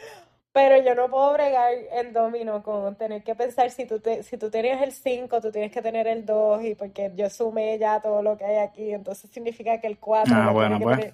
Pero 0.54 0.80
yo 0.84 0.94
no 0.94 1.10
puedo 1.10 1.34
bregar 1.34 1.74
en 1.94 2.14
domino 2.14 2.62
con 2.62 2.96
tener 2.96 3.24
que 3.24 3.34
pensar 3.34 3.72
si 3.72 3.86
tú, 3.88 4.00
te, 4.00 4.22
si 4.22 4.38
tú 4.38 4.52
tenías 4.52 4.84
el 4.84 4.92
5, 4.92 5.42
tú 5.42 5.52
tienes 5.52 5.72
que 5.72 5.82
tener 5.82 6.06
el 6.06 6.28
2 6.28 6.64
y 6.64 6.76
porque 6.76 7.12
yo 7.16 7.28
sumé 7.32 7.80
ya 7.80 8.00
todo 8.00 8.22
lo 8.22 8.38
que 8.38 8.46
hay 8.46 8.58
aquí, 8.58 8.94
entonces 8.94 9.32
significa 9.32 9.82
que 9.82 9.88
el 9.88 9.98
4 9.98 10.32
ah, 10.32 10.52
bueno, 10.52 10.80
pues. 10.80 11.12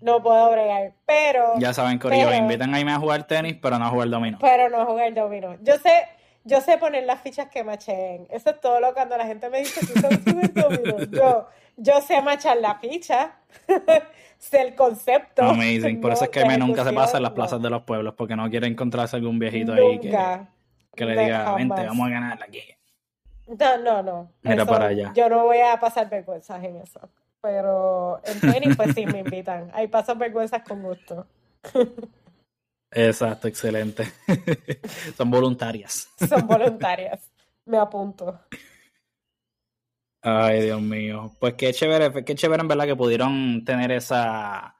no 0.00 0.20
puedo 0.20 0.50
bregar. 0.50 0.92
Pero... 1.06 1.52
Ya 1.58 1.72
saben, 1.72 2.00
Corillo, 2.00 2.34
invitan 2.34 2.74
a 2.74 2.80
irme 2.80 2.90
a 2.90 2.98
jugar 2.98 3.28
tenis, 3.28 3.56
pero 3.62 3.78
no 3.78 3.86
a 3.86 3.90
jugar 3.90 4.10
domino. 4.10 4.38
Pero 4.40 4.68
no 4.68 4.80
a 4.80 4.86
jugar 4.86 5.14
domino. 5.14 5.56
Yo 5.62 5.76
sé, 5.76 6.08
yo 6.42 6.60
sé 6.60 6.76
poner 6.76 7.04
las 7.04 7.20
fichas 7.20 7.48
que 7.48 7.62
macheen. 7.62 8.26
Eso 8.28 8.50
es 8.50 8.60
todo 8.60 8.80
lo 8.80 8.92
cuando 8.92 9.16
la 9.16 9.24
gente 9.24 9.48
me 9.50 9.60
dice, 9.60 9.86
tú 9.86 10.00
sabes 10.00 10.18
jugar 10.24 10.52
domino. 10.52 10.98
Yo, 11.12 11.46
yo 11.80 12.00
sé 12.00 12.20
machar 12.22 12.58
la 12.58 12.78
ficha, 12.78 13.36
sé 14.38 14.62
el 14.62 14.74
concepto. 14.74 15.42
Amazing, 15.42 16.00
por 16.00 16.12
eso 16.12 16.24
es 16.24 16.30
que 16.30 16.44
me 16.44 16.58
nunca 16.58 16.84
se 16.84 16.92
pasa 16.92 17.16
en 17.16 17.22
las 17.22 17.32
plazas 17.32 17.60
de 17.60 17.70
los 17.70 17.82
pueblos, 17.82 18.14
porque 18.16 18.36
no 18.36 18.48
quiere 18.50 18.66
encontrarse 18.66 19.16
algún 19.16 19.38
viejito 19.38 19.72
ahí 19.72 19.98
que, 19.98 20.16
que 20.94 21.04
le 21.04 21.22
diga, 21.24 21.54
vente, 21.54 21.86
vamos 21.86 22.06
a 22.06 22.10
ganar 22.10 22.42
aquí. 22.42 22.62
No, 23.58 23.78
no, 23.78 24.02
no. 24.02 24.32
Mira 24.42 24.64
para 24.64 24.86
allá. 24.86 25.12
Yo 25.14 25.28
no 25.28 25.44
voy 25.44 25.58
a 25.58 25.78
pasar 25.80 26.08
vergüenzas 26.08 26.62
en 26.62 26.76
eso. 26.76 27.00
Pero 27.42 28.20
en 28.24 28.38
tenis, 28.40 28.76
pues 28.76 28.94
sí, 28.94 29.06
me 29.06 29.20
invitan. 29.20 29.70
Ahí 29.72 29.88
paso 29.88 30.14
vergüenzas 30.14 30.62
con 30.62 30.82
gusto. 30.82 31.26
Exacto, 32.92 33.48
excelente. 33.48 34.12
Son 35.16 35.30
voluntarias. 35.30 36.08
Son 36.28 36.46
voluntarias. 36.46 37.30
Me 37.64 37.78
apunto. 37.78 38.40
Ay, 40.22 40.62
Dios 40.64 40.82
mío. 40.82 41.32
Pues 41.40 41.54
qué 41.54 41.72
chévere, 41.72 42.24
qué 42.24 42.34
chévere 42.34 42.60
en 42.60 42.68
verdad 42.68 42.84
que 42.86 42.96
pudieron 42.96 43.64
tener 43.64 43.90
esa, 43.92 44.76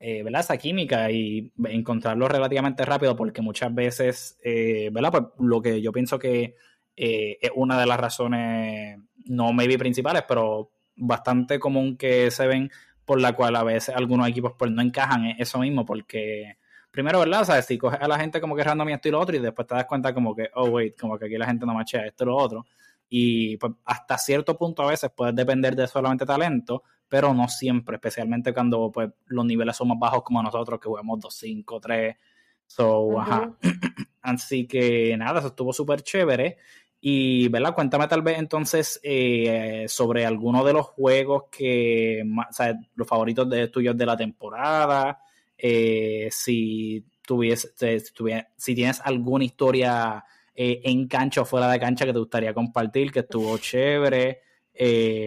eh, 0.00 0.22
¿verdad? 0.24 0.40
esa 0.40 0.56
química 0.56 1.10
y 1.12 1.52
encontrarlo 1.66 2.26
relativamente 2.28 2.84
rápido, 2.84 3.14
porque 3.14 3.40
muchas 3.40 3.72
veces, 3.72 4.38
eh, 4.42 4.90
¿verdad? 4.92 5.10
Pues 5.12 5.24
lo 5.38 5.62
que 5.62 5.80
yo 5.80 5.92
pienso 5.92 6.18
que 6.18 6.56
eh, 6.96 7.38
es 7.40 7.50
una 7.54 7.78
de 7.78 7.86
las 7.86 8.00
razones, 8.00 8.98
no 9.26 9.52
maybe 9.52 9.78
principales, 9.78 10.24
pero 10.26 10.72
bastante 10.96 11.60
común 11.60 11.96
que 11.96 12.30
se 12.32 12.46
ven 12.48 12.70
por 13.04 13.20
la 13.20 13.32
cual 13.34 13.54
a 13.56 13.62
veces 13.64 13.94
algunos 13.94 14.28
equipos 14.28 14.54
pues 14.58 14.72
no 14.72 14.82
encajan 14.82 15.24
en 15.24 15.36
eso 15.40 15.60
mismo, 15.60 15.84
porque 15.86 16.56
primero, 16.90 17.20
¿verdad? 17.20 17.48
O 17.48 17.62
si 17.62 17.78
coges 17.78 18.00
a 18.02 18.08
la 18.08 18.18
gente 18.18 18.40
como 18.40 18.56
que 18.56 18.64
random 18.64 18.88
esto 18.88 19.08
y 19.08 19.12
lo 19.12 19.20
otro 19.20 19.36
y 19.36 19.38
después 19.38 19.68
te 19.68 19.74
das 19.76 19.84
cuenta 19.86 20.12
como 20.12 20.34
que, 20.34 20.50
oh, 20.54 20.68
wait, 20.70 20.98
como 20.98 21.16
que 21.16 21.26
aquí 21.26 21.38
la 21.38 21.46
gente 21.46 21.64
no 21.64 21.74
machea 21.74 22.06
esto 22.06 22.24
y 22.24 22.26
lo 22.26 22.36
otro. 22.36 22.66
Y 23.12 23.56
pues 23.56 23.72
hasta 23.84 24.16
cierto 24.16 24.56
punto 24.56 24.84
a 24.84 24.90
veces 24.90 25.10
puedes 25.14 25.34
depender 25.34 25.74
de 25.74 25.88
solamente 25.88 26.24
talento, 26.24 26.84
pero 27.08 27.34
no 27.34 27.48
siempre, 27.48 27.96
especialmente 27.96 28.54
cuando 28.54 28.90
pues 28.92 29.10
los 29.26 29.44
niveles 29.44 29.76
son 29.76 29.88
más 29.88 29.98
bajos 29.98 30.22
como 30.22 30.40
nosotros 30.40 30.78
que 30.78 30.88
jugamos 30.88 31.18
2, 31.18 31.34
5, 31.34 31.80
3. 31.80 32.16
So, 32.66 33.20
ajá. 33.20 33.52
Así 34.22 34.68
que 34.68 35.16
nada, 35.16 35.40
eso 35.40 35.48
estuvo 35.48 35.72
súper 35.72 36.02
chévere. 36.02 36.56
Y, 37.00 37.48
¿verdad? 37.48 37.74
Cuéntame 37.74 38.06
tal 38.06 38.22
vez 38.22 38.38
entonces 38.38 39.00
eh, 39.02 39.86
sobre 39.88 40.24
alguno 40.24 40.62
de 40.62 40.74
los 40.74 40.86
juegos 40.86 41.44
que, 41.50 42.22
o 42.22 42.52
sea, 42.52 42.78
los 42.94 43.08
favoritos 43.08 43.50
de 43.50 43.68
tuyos 43.68 43.96
de 43.96 44.06
la 44.06 44.16
temporada, 44.16 45.18
eh, 45.58 46.28
si, 46.30 47.04
tuviese, 47.26 47.72
si 48.56 48.74
tienes 48.74 49.00
alguna 49.00 49.44
historia 49.44 50.24
eh, 50.62 50.80
en 50.84 51.08
cancha 51.08 51.42
o 51.42 51.44
fuera 51.44 51.70
de 51.70 51.80
cancha 51.80 52.04
que 52.04 52.12
te 52.12 52.18
gustaría 52.18 52.52
compartir, 52.52 53.12
que 53.12 53.20
estuvo 53.20 53.56
chévere, 53.58 54.42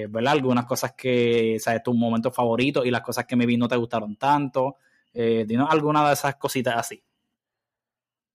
¿verdad? 0.10 0.34
Algunas 0.34 0.65
cosas 0.65 0.93
que, 0.93 1.58
¿sabes? 1.60 1.84
Tus 1.84 1.96
momentos 1.96 2.36
favoritos 2.36 2.86
y 2.86 2.91
las 2.91 3.02
cosas 3.02 3.26
que 3.26 3.36
me 3.36 3.46
vi 3.46 3.58
no 3.58 3.67
te 3.67 3.76
gustaron 3.76 4.15
tanto. 4.15 4.78
dinos 5.13 5.69
alguna 5.69 6.08
de 6.08 6.13
esas 6.13 6.36
cositas 6.36 6.76
así. 6.76 7.04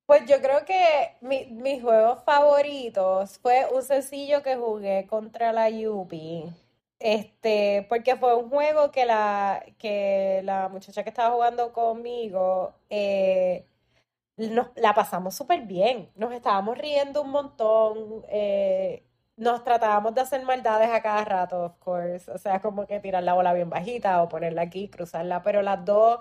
Pues 0.06 0.24
yo 0.26 0.40
creo 0.40 0.64
que 0.64 1.16
mis 1.20 1.82
juegos 1.82 2.24
favoritos 2.24 3.38
fue 3.38 3.66
un 3.74 3.82
sencillo 3.82 4.42
que 4.42 4.56
jugué 4.56 5.06
contra 5.06 5.52
la 5.52 5.68
Yupi. 5.68 6.44
Este, 6.98 7.86
porque 7.88 8.16
fue 8.16 8.34
un 8.34 8.48
juego 8.50 8.90
que 8.90 9.06
la, 9.06 9.64
que 9.78 10.40
la 10.44 10.68
muchacha 10.68 11.04
que 11.04 11.10
estaba 11.10 11.34
jugando 11.34 11.72
conmigo, 11.72 12.74
eh, 12.90 13.66
nos, 14.38 14.68
la 14.76 14.94
pasamos 14.94 15.34
súper 15.34 15.62
bien. 15.62 16.10
Nos 16.16 16.32
estábamos 16.32 16.78
riendo 16.78 17.22
un 17.22 17.30
montón. 17.30 18.24
Eh, 18.28 19.04
nos 19.36 19.64
tratábamos 19.64 20.14
de 20.14 20.20
hacer 20.22 20.42
maldades 20.44 20.90
a 20.90 21.02
cada 21.02 21.24
rato, 21.24 21.64
of 21.64 21.78
course. 21.78 22.30
O 22.30 22.38
sea, 22.38 22.60
como 22.60 22.86
que 22.86 23.00
tirar 23.00 23.22
la 23.22 23.34
bola 23.34 23.52
bien 23.52 23.70
bajita 23.70 24.22
o 24.22 24.28
ponerla 24.28 24.62
aquí, 24.62 24.88
cruzarla. 24.88 25.42
Pero 25.42 25.62
las 25.62 25.84
dos 25.84 26.20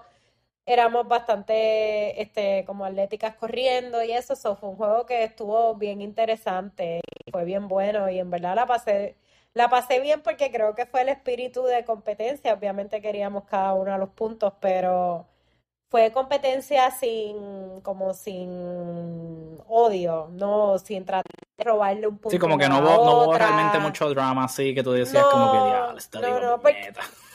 éramos 0.65 1.07
bastante 1.07 2.21
este, 2.21 2.65
como 2.65 2.85
atléticas 2.85 3.35
corriendo 3.35 4.03
y 4.03 4.11
eso, 4.11 4.33
eso 4.33 4.55
fue 4.57 4.69
un 4.69 4.75
juego 4.77 5.05
que 5.05 5.23
estuvo 5.23 5.75
bien 5.75 6.01
interesante 6.01 7.01
y 7.25 7.31
fue 7.31 7.45
bien 7.45 7.67
bueno 7.67 8.09
y 8.09 8.19
en 8.19 8.29
verdad 8.29 8.55
la 8.55 8.65
pasé, 8.67 9.15
la 9.53 9.69
pasé 9.69 9.99
bien 10.01 10.21
porque 10.21 10.51
creo 10.51 10.75
que 10.75 10.85
fue 10.85 11.01
el 11.01 11.09
espíritu 11.09 11.63
de 11.63 11.85
competencia, 11.85 12.53
obviamente 12.53 13.01
queríamos 13.01 13.45
cada 13.45 13.73
uno 13.75 13.93
de 13.93 13.97
los 13.99 14.09
puntos, 14.09 14.53
pero 14.59 15.27
fue 15.89 16.11
competencia 16.11 16.91
sin, 16.91 17.81
como 17.81 18.13
sin 18.13 19.57
odio, 19.67 20.29
no 20.33 20.77
sin 20.79 21.05
tratar 21.05 21.31
de 21.57 21.63
robarle 21.63 22.07
un 22.07 22.17
punto. 22.17 22.31
Sí, 22.31 22.39
como 22.39 22.57
que 22.57 22.67
no 22.67 22.79
hubo, 22.79 23.05
no 23.05 23.23
hubo 23.23 23.37
realmente 23.37 23.79
mucho 23.79 24.09
drama 24.09 24.45
así 24.45 24.75
que 24.75 24.83
tú 24.83 24.91
decías 24.91 25.25
como 25.25 25.51
que 25.51 25.57
ya, 25.57 25.93
está 25.97 26.19
no, 26.19 26.39
no, 26.39 26.61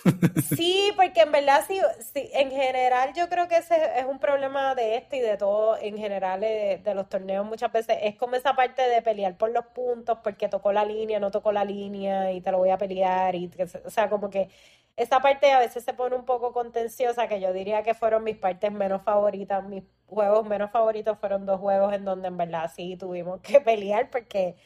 Sí, 0.56 0.92
porque 0.96 1.22
en 1.22 1.32
verdad 1.32 1.64
sí, 1.66 1.80
sí, 2.12 2.28
en 2.32 2.50
general 2.50 3.12
yo 3.14 3.28
creo 3.28 3.48
que 3.48 3.56
ese 3.56 3.76
es 3.96 4.04
un 4.04 4.18
problema 4.18 4.74
de 4.74 4.96
este 4.96 5.18
y 5.18 5.20
de 5.20 5.36
todo 5.36 5.76
en 5.80 5.96
general 5.96 6.40
de, 6.40 6.82
los 6.94 7.08
torneos 7.08 7.46
muchas 7.46 7.72
veces 7.72 7.98
es 8.02 8.16
como 8.16 8.36
esa 8.36 8.54
parte 8.54 8.82
de 8.82 9.00
pelear 9.00 9.36
por 9.36 9.50
los 9.50 9.64
puntos 9.66 10.18
porque 10.22 10.48
tocó 10.48 10.72
la 10.72 10.84
línea, 10.84 11.20
no 11.20 11.30
tocó 11.30 11.52
la 11.52 11.64
línea 11.64 12.32
y 12.32 12.40
te 12.40 12.50
lo 12.50 12.58
voy 12.58 12.70
a 12.70 12.78
pelear 12.78 13.34
y 13.34 13.50
o 13.84 13.90
sea, 13.90 14.10
como 14.10 14.28
que 14.28 14.48
esa 14.96 15.20
parte 15.20 15.50
a 15.52 15.59
veces 15.59 15.85
se 15.85 15.94
pone 15.94 16.16
un 16.16 16.24
poco 16.24 16.52
contenciosa 16.52 17.28
que 17.28 17.40
yo 17.40 17.52
diría 17.52 17.83
que 17.83 17.94
fueron 17.94 18.24
mis 18.24 18.37
partes 18.37 18.72
menos 18.72 19.02
favoritas, 19.02 19.64
mis 19.64 19.85
juegos 20.07 20.46
menos 20.46 20.70
favoritos 20.70 21.18
fueron 21.18 21.46
dos 21.46 21.61
juegos 21.61 21.92
en 21.94 22.05
donde 22.05 22.28
en 22.28 22.37
verdad 22.37 22.70
sí 22.74 22.96
tuvimos 22.96 23.40
que 23.40 23.61
pelear 23.62 24.11
porque 24.11 24.57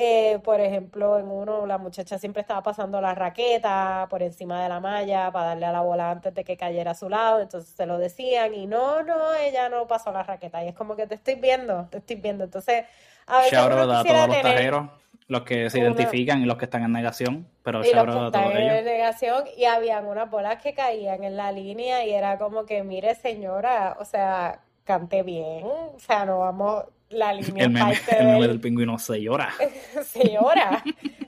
eh, 0.00 0.38
por 0.44 0.60
ejemplo, 0.60 1.18
en 1.18 1.26
uno 1.26 1.66
la 1.66 1.76
muchacha 1.76 2.20
siempre 2.20 2.42
estaba 2.42 2.62
pasando 2.62 3.00
la 3.00 3.16
raqueta 3.16 4.06
por 4.08 4.22
encima 4.22 4.62
de 4.62 4.68
la 4.68 4.78
malla 4.78 5.32
para 5.32 5.46
darle 5.46 5.66
a 5.66 5.72
la 5.72 5.80
bola 5.80 6.12
antes 6.12 6.32
de 6.34 6.44
que 6.44 6.56
cayera 6.56 6.92
a 6.92 6.94
su 6.94 7.08
lado, 7.08 7.40
entonces 7.40 7.74
se 7.74 7.84
lo 7.84 7.98
decían 7.98 8.54
y 8.54 8.68
no, 8.68 9.02
no, 9.02 9.34
ella 9.34 9.68
no 9.68 9.88
pasó 9.88 10.12
la 10.12 10.22
raqueta 10.22 10.64
y 10.64 10.68
es 10.68 10.74
como 10.76 10.94
que 10.94 11.08
te 11.08 11.16
estoy 11.16 11.34
viendo, 11.34 11.88
te 11.90 11.98
estoy 11.98 12.14
viendo. 12.14 12.44
Entonces, 12.44 12.84
a 13.26 13.38
veces 13.38 13.58
uno 13.58 13.74
a 13.74 14.04
todos 14.04 14.28
los 14.28 14.40
tajeros, 14.40 14.88
los 15.28 15.42
que 15.42 15.68
se 15.68 15.78
identifican 15.78 16.42
y 16.42 16.46
los 16.46 16.56
que 16.56 16.64
están 16.64 16.82
en 16.82 16.92
negación, 16.92 17.46
pero 17.62 17.84
y 17.84 17.92
los 17.92 18.04
que 18.04 18.26
están 18.26 18.50
en 18.56 18.84
negación 18.84 19.44
y 19.56 19.66
habían 19.66 20.06
unas 20.06 20.30
bolas 20.30 20.60
que 20.62 20.72
caían 20.74 21.22
en 21.22 21.36
la 21.36 21.52
línea 21.52 22.04
y 22.04 22.12
era 22.12 22.38
como 22.38 22.64
que, 22.64 22.82
mire 22.82 23.14
señora, 23.14 23.96
o 24.00 24.06
sea, 24.06 24.62
cante 24.84 25.22
bien, 25.22 25.64
o 25.64 25.98
sea, 25.98 26.24
no 26.24 26.38
vamos 26.38 26.84
la 27.10 27.32
línea 27.34 27.64
el 27.64 27.70
meme, 27.70 27.94
parte 27.94 28.18
el 28.18 28.40
del... 28.40 28.60
pingüino 28.60 28.98
se 28.98 29.20
llora. 29.20 29.52
se 30.04 30.32
llora. 30.32 30.82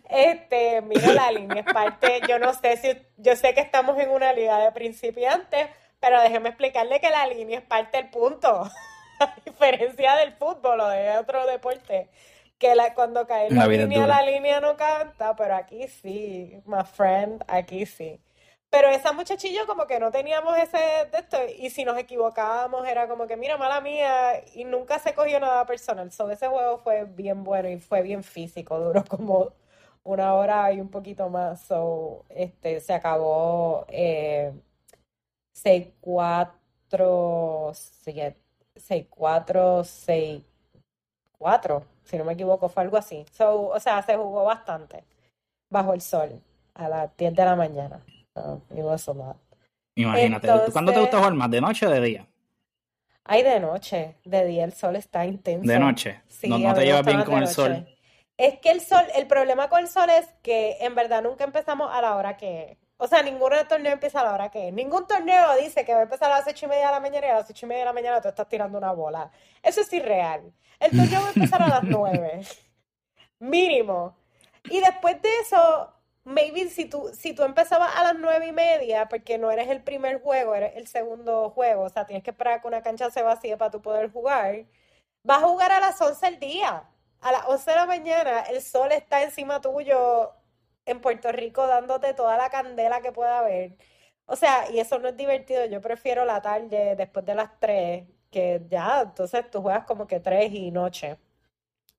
Este, 0.09 0.81
mira, 0.81 1.13
la 1.13 1.31
línea 1.31 1.63
es 1.63 1.73
parte, 1.73 2.21
yo 2.27 2.39
no 2.39 2.55
sé 2.55 2.79
si, 2.79 2.89
yo 3.19 3.37
sé 3.37 3.53
que 3.53 3.61
estamos 3.61 3.99
en 3.99 4.11
una 4.11 4.33
liga 4.33 4.59
de 4.59 4.73
principiantes, 4.73 5.69
pero 6.01 6.21
déjeme 6.23 6.49
explicarle 6.49 7.01
que 7.01 7.11
la 7.11 7.27
línea 7.27 7.59
es 7.59 7.65
parte 7.65 7.99
del 7.99 8.09
punto. 8.09 8.69
A 9.21 9.35
diferencia 9.45 10.17
del 10.17 10.33
fútbol 10.33 10.81
o 10.81 10.89
de 10.89 11.19
otro 11.19 11.47
deporte, 11.47 12.09
que 12.61 12.75
la, 12.77 12.95
cuando 12.95 13.27
cae 13.27 13.51
la 13.51 13.67
línea, 13.67 14.07
la 14.07 14.23
línea 14.23 14.61
no 14.61 14.77
canta, 14.77 15.35
pero 15.35 15.57
aquí 15.57 15.89
sí, 15.89 16.63
my 16.67 16.85
friend, 16.85 17.43
aquí 17.49 17.87
sí. 17.87 18.21
Pero 18.69 18.89
esa 18.89 19.13
muchachillo 19.13 19.67
como 19.67 19.87
que 19.87 19.99
no 19.99 20.13
teníamos 20.13 20.57
ese 20.59 20.77
de 20.77 21.19
esto 21.19 21.39
y 21.59 21.71
si 21.71 21.85
nos 21.85 21.99
equivocábamos 21.99 22.87
era 22.87 23.09
como 23.09 23.27
que 23.27 23.37
mira, 23.37 23.57
mala 23.57 23.81
mía 23.81 24.45
y 24.55 24.65
nunca 24.65 24.99
se 25.01 25.15
cogió 25.15 25.41
nada 25.41 25.67
personal. 25.67 26.13
So, 26.13 26.31
ese 26.31 26.47
juego 26.49 26.79
fue 26.79 27.05
bien 27.05 27.43
bueno 27.43 27.69
y 27.69 27.81
fue 27.81 28.03
bien 28.03 28.23
físico, 28.23 28.79
duró 28.79 29.05
como 29.05 29.53
una 30.05 30.35
hora 30.35 30.73
y 30.73 30.81
un 30.81 30.91
poquito 30.91 31.29
más. 31.31 31.63
So, 31.63 32.25
este, 32.29 32.81
se 32.81 32.93
acabó 32.93 33.87
eh, 33.89 34.53
6-4, 35.55 36.51
6-4, 38.77 40.45
6-4, 41.41 41.85
si 42.05 42.17
no 42.19 42.25
me 42.25 42.33
equivoco, 42.33 42.69
fue 42.69 42.83
algo 42.83 42.97
así. 42.97 43.25
So, 43.33 43.69
o 43.69 43.81
sea, 43.81 44.03
se 44.03 44.17
jugó 44.17 44.45
bastante 44.45 45.05
bajo 45.69 45.95
el 45.95 46.01
sol 46.01 46.41
a 46.75 46.89
las 46.89 47.17
10 47.17 47.35
de 47.35 47.45
la 47.45 47.57
mañana. 47.57 48.01
Imagínate, 49.95 50.49
¿cuándo 50.73 50.93
te 50.93 51.01
gusta 51.01 51.19
jugar 51.19 51.35
más? 51.35 51.51
¿De 51.51 51.61
noche 51.61 51.87
o 51.87 51.91
de 51.91 52.01
día? 52.01 52.27
Ay, 53.25 53.43
de 53.43 53.61
noche. 53.61 54.17
De 54.25 54.45
día 54.47 54.65
el 54.65 54.73
sol 54.73 54.97
está 54.97 55.27
intenso. 55.27 55.71
¿De 55.71 55.79
noche? 55.79 56.21
no, 56.45 56.75
te 56.75 56.85
llevas 56.85 57.05
bien 57.05 57.23
con 57.23 57.39
el 57.39 57.49
sol. 57.49 57.87
Es 58.37 58.59
que 58.59 58.71
el 58.71 58.81
sol, 58.81 59.05
el 59.15 59.27
problema 59.27 59.69
con 59.69 59.81
el 59.81 59.89
sol 59.89 60.09
es 60.09 60.27
que 60.43 60.79
en 60.81 60.95
verdad 60.95 61.23
nunca 61.23 61.45
empezamos 61.45 61.91
a 61.93 62.01
la 62.01 62.17
hora 62.17 62.37
que 62.39 62.79
O 63.03 63.07
sea, 63.09 63.23
ningún 63.23 63.51
torneo 63.67 63.93
empieza 63.95 64.21
a 64.21 64.25
la 64.25 64.35
hora 64.35 64.51
que 64.51 64.69
es. 64.69 64.75
Ningún 64.75 65.07
torneo 65.07 65.57
dice 65.57 65.87
que 65.87 65.95
va 65.95 66.01
a 66.01 66.03
empezar 66.03 66.31
a 66.31 66.37
las 66.39 66.47
ocho 66.47 66.67
y 66.67 66.69
media 66.69 66.89
de 66.89 66.93
la 66.93 67.01
mañana 67.01 67.27
y 67.27 67.31
a 67.31 67.35
las 67.37 67.49
ocho 67.49 67.65
y 67.65 67.69
media 67.71 67.81
de 67.81 67.87
la 67.87 67.93
mañana 67.95 68.21
tú 68.21 68.29
estás 68.29 68.47
tirando 68.47 68.77
una 68.77 68.93
bola. 68.93 69.31
Eso 69.63 69.81
es 69.81 69.91
irreal. 69.95 70.53
El 70.79 70.91
torneo 70.91 71.23
va 71.23 71.29
a 71.29 71.33
empezar 71.33 71.63
a 71.63 71.69
las 71.69 71.83
nueve. 71.85 72.43
Mínimo. 73.39 74.17
Y 74.65 74.81
después 74.81 75.21
de 75.23 75.31
eso, 75.41 75.95
maybe 76.25 76.69
si 76.69 76.85
tú, 76.85 77.11
si 77.15 77.33
tú 77.35 77.43
empezabas 77.43 77.91
a 77.97 78.05
las 78.05 78.17
nueve 78.17 78.49
y 78.49 78.53
media, 78.53 79.09
porque 79.09 79.39
no 79.39 79.51
eres 79.51 79.69
el 79.71 79.83
primer 79.83 80.21
juego, 80.21 80.55
eres 80.55 80.77
el 80.77 80.87
segundo 80.87 81.49
juego, 81.51 81.85
o 81.85 81.89
sea, 81.89 82.05
tienes 82.05 82.23
que 82.23 82.33
esperar 82.33 82.61
que 82.61 82.69
una 82.69 82.83
cancha 82.83 83.11
se 83.11 83.23
vacíe 83.23 83.57
para 83.57 83.71
tú 83.71 83.81
poder 83.81 84.13
jugar, 84.13 84.67
vas 85.25 85.43
a 85.43 85.47
jugar 85.47 85.73
a 85.73 85.81
las 85.81 86.01
once 86.03 86.27
del 86.27 86.39
día. 86.39 86.85
A 87.23 87.33
las 87.33 87.47
once 87.49 87.71
de 87.71 87.77
la 87.77 87.87
mañana 87.87 88.41
el 88.43 88.61
sol 88.63 88.93
está 88.93 89.23
encima 89.23 89.61
tuyo 89.63 90.33
en 90.87 91.01
Puerto 91.01 91.33
Rico 91.33 91.67
dándote 91.67 92.15
toda 92.15 92.37
la 92.37 92.51
candela 92.51 93.01
que 93.03 93.13
pueda 93.13 93.39
haber. 93.41 93.77
O 94.27 94.37
sea, 94.37 94.71
y 94.71 94.81
eso 94.81 94.99
no 94.99 95.09
es 95.09 95.17
divertido. 95.17 95.65
Yo 95.67 95.81
prefiero 95.81 96.25
la 96.25 96.41
tarde 96.43 96.97
después 96.97 97.25
de 97.27 97.35
las 97.35 97.59
3, 97.61 98.05
que 98.31 98.63
ya, 98.69 99.03
entonces 99.03 99.51
tú 99.51 99.63
juegas 99.63 99.85
como 99.87 100.07
que 100.07 100.21
3 100.21 100.53
y 100.53 100.71
noche. 100.71 101.19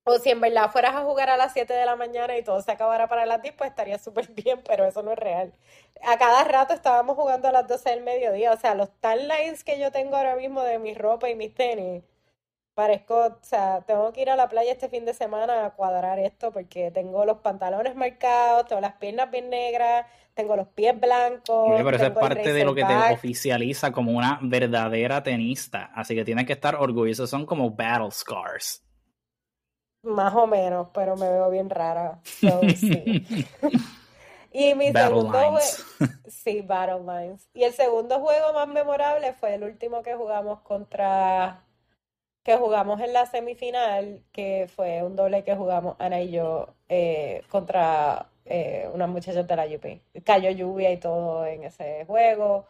O 0.04 0.18
si 0.18 0.30
en 0.30 0.40
verdad 0.40 0.70
fueras 0.70 0.94
a 0.96 1.02
jugar 1.04 1.30
a 1.30 1.36
las 1.36 1.52
7 1.52 1.72
de 1.74 1.86
la 1.86 1.94
mañana 1.94 2.36
y 2.36 2.42
todo 2.42 2.60
se 2.60 2.72
acabara 2.72 3.08
para 3.08 3.24
las 3.24 3.40
10, 3.40 3.54
pues 3.54 3.70
estaría 3.70 3.98
súper 3.98 4.28
bien, 4.32 4.60
pero 4.66 4.84
eso 4.84 5.02
no 5.02 5.12
es 5.12 5.18
real. 5.18 5.52
A 6.02 6.18
cada 6.18 6.42
rato 6.44 6.74
estábamos 6.74 7.16
jugando 7.16 7.48
a 7.48 7.52
las 7.52 7.68
12 7.68 7.90
del 7.90 8.02
mediodía. 8.02 8.52
O 8.52 8.56
sea, 8.58 8.74
los 8.74 8.90
timelines 9.00 9.62
que 9.64 9.78
yo 9.78 9.92
tengo 9.92 10.16
ahora 10.16 10.34
mismo 10.36 10.62
de 10.62 10.78
mi 10.78 10.94
ropa 10.94 11.28
y 11.30 11.36
mis 11.36 11.54
tenis, 11.54 12.02
parezco, 12.74 13.26
o 13.26 13.38
sea, 13.42 13.82
tengo 13.82 14.12
que 14.12 14.22
ir 14.22 14.30
a 14.30 14.36
la 14.36 14.48
playa 14.48 14.72
este 14.72 14.88
fin 14.88 15.04
de 15.04 15.14
semana 15.14 15.66
a 15.66 15.70
cuadrar 15.70 16.18
esto 16.18 16.52
porque 16.52 16.90
tengo 16.90 17.24
los 17.24 17.38
pantalones 17.38 17.94
marcados, 17.94 18.66
tengo 18.66 18.80
las 18.80 18.94
piernas 18.94 19.30
bien 19.30 19.50
negras, 19.50 20.06
tengo 20.34 20.56
los 20.56 20.68
pies 20.68 20.98
blancos. 20.98 21.72
pero 21.76 21.96
eso 21.96 22.06
es 22.06 22.12
parte 22.12 22.52
de 22.52 22.64
lo 22.64 22.74
que 22.74 22.84
te 22.84 23.12
oficializa 23.12 23.92
como 23.92 24.12
una 24.12 24.38
verdadera 24.42 25.22
tenista. 25.22 25.90
Así 25.94 26.14
que 26.14 26.24
tienes 26.24 26.46
que 26.46 26.54
estar 26.54 26.76
orgulloso. 26.76 27.26
Son 27.26 27.44
como 27.44 27.70
battle 27.70 28.10
scars. 28.10 28.82
Más 30.02 30.34
o 30.34 30.46
menos, 30.46 30.88
pero 30.92 31.16
me 31.16 31.28
veo 31.28 31.50
bien 31.50 31.70
rara. 31.70 32.20
y 34.52 34.74
mi 34.74 34.92
segundo 34.92 35.30
juego. 35.30 35.58
Sí, 36.26 36.62
Battle 36.62 37.00
Lines. 37.00 37.48
Y 37.54 37.62
el 37.62 37.72
segundo 37.72 38.18
juego 38.18 38.52
más 38.52 38.66
memorable 38.66 39.32
fue 39.34 39.54
el 39.54 39.62
último 39.62 40.02
que 40.02 40.14
jugamos 40.14 40.60
contra. 40.62 41.62
Que 42.42 42.56
jugamos 42.56 43.00
en 43.00 43.12
la 43.12 43.26
semifinal, 43.26 44.22
que 44.32 44.68
fue 44.74 45.02
un 45.04 45.14
doble 45.14 45.44
que 45.44 45.54
jugamos 45.54 45.96
Ana 46.00 46.20
y 46.20 46.32
yo 46.32 46.74
eh, 46.88 47.42
contra 47.48 48.26
eh, 48.46 48.88
unas 48.92 49.08
muchachas 49.08 49.46
de 49.46 49.56
la 49.56 49.66
UP. 49.66 50.24
Cayó 50.24 50.50
lluvia 50.50 50.90
y 50.92 50.98
todo 50.98 51.46
en 51.46 51.64
ese 51.64 52.04
juego. 52.06 52.66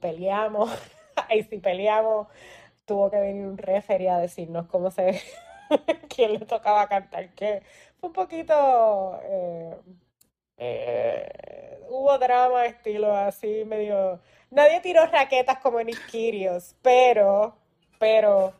peleamos. 0.00 0.70
Ahí 1.28 1.42
sí 1.44 1.58
peleamos. 1.58 2.28
Tuvo 2.84 3.10
que 3.10 3.18
venir 3.18 3.46
un 3.46 3.58
referee 3.58 4.08
a 4.10 4.18
decirnos 4.18 4.66
cómo 4.66 4.90
se 4.90 5.20
quién 6.14 6.34
le 6.34 6.40
tocaba 6.40 6.88
cantar 6.88 7.30
que 7.34 7.62
Fue 7.98 8.08
un 8.08 8.12
poquito... 8.12 9.20
Eh, 10.58 11.80
hubo 11.88 12.18
drama 12.18 12.66
estilo 12.66 13.14
así 13.14 13.64
medio... 13.64 14.20
Nadie 14.50 14.80
tiró 14.80 15.06
raquetas 15.06 15.58
como 15.58 15.80
en 15.80 15.88
Iskirios, 15.88 16.76
pero... 16.82 17.56
Pero... 17.98 18.52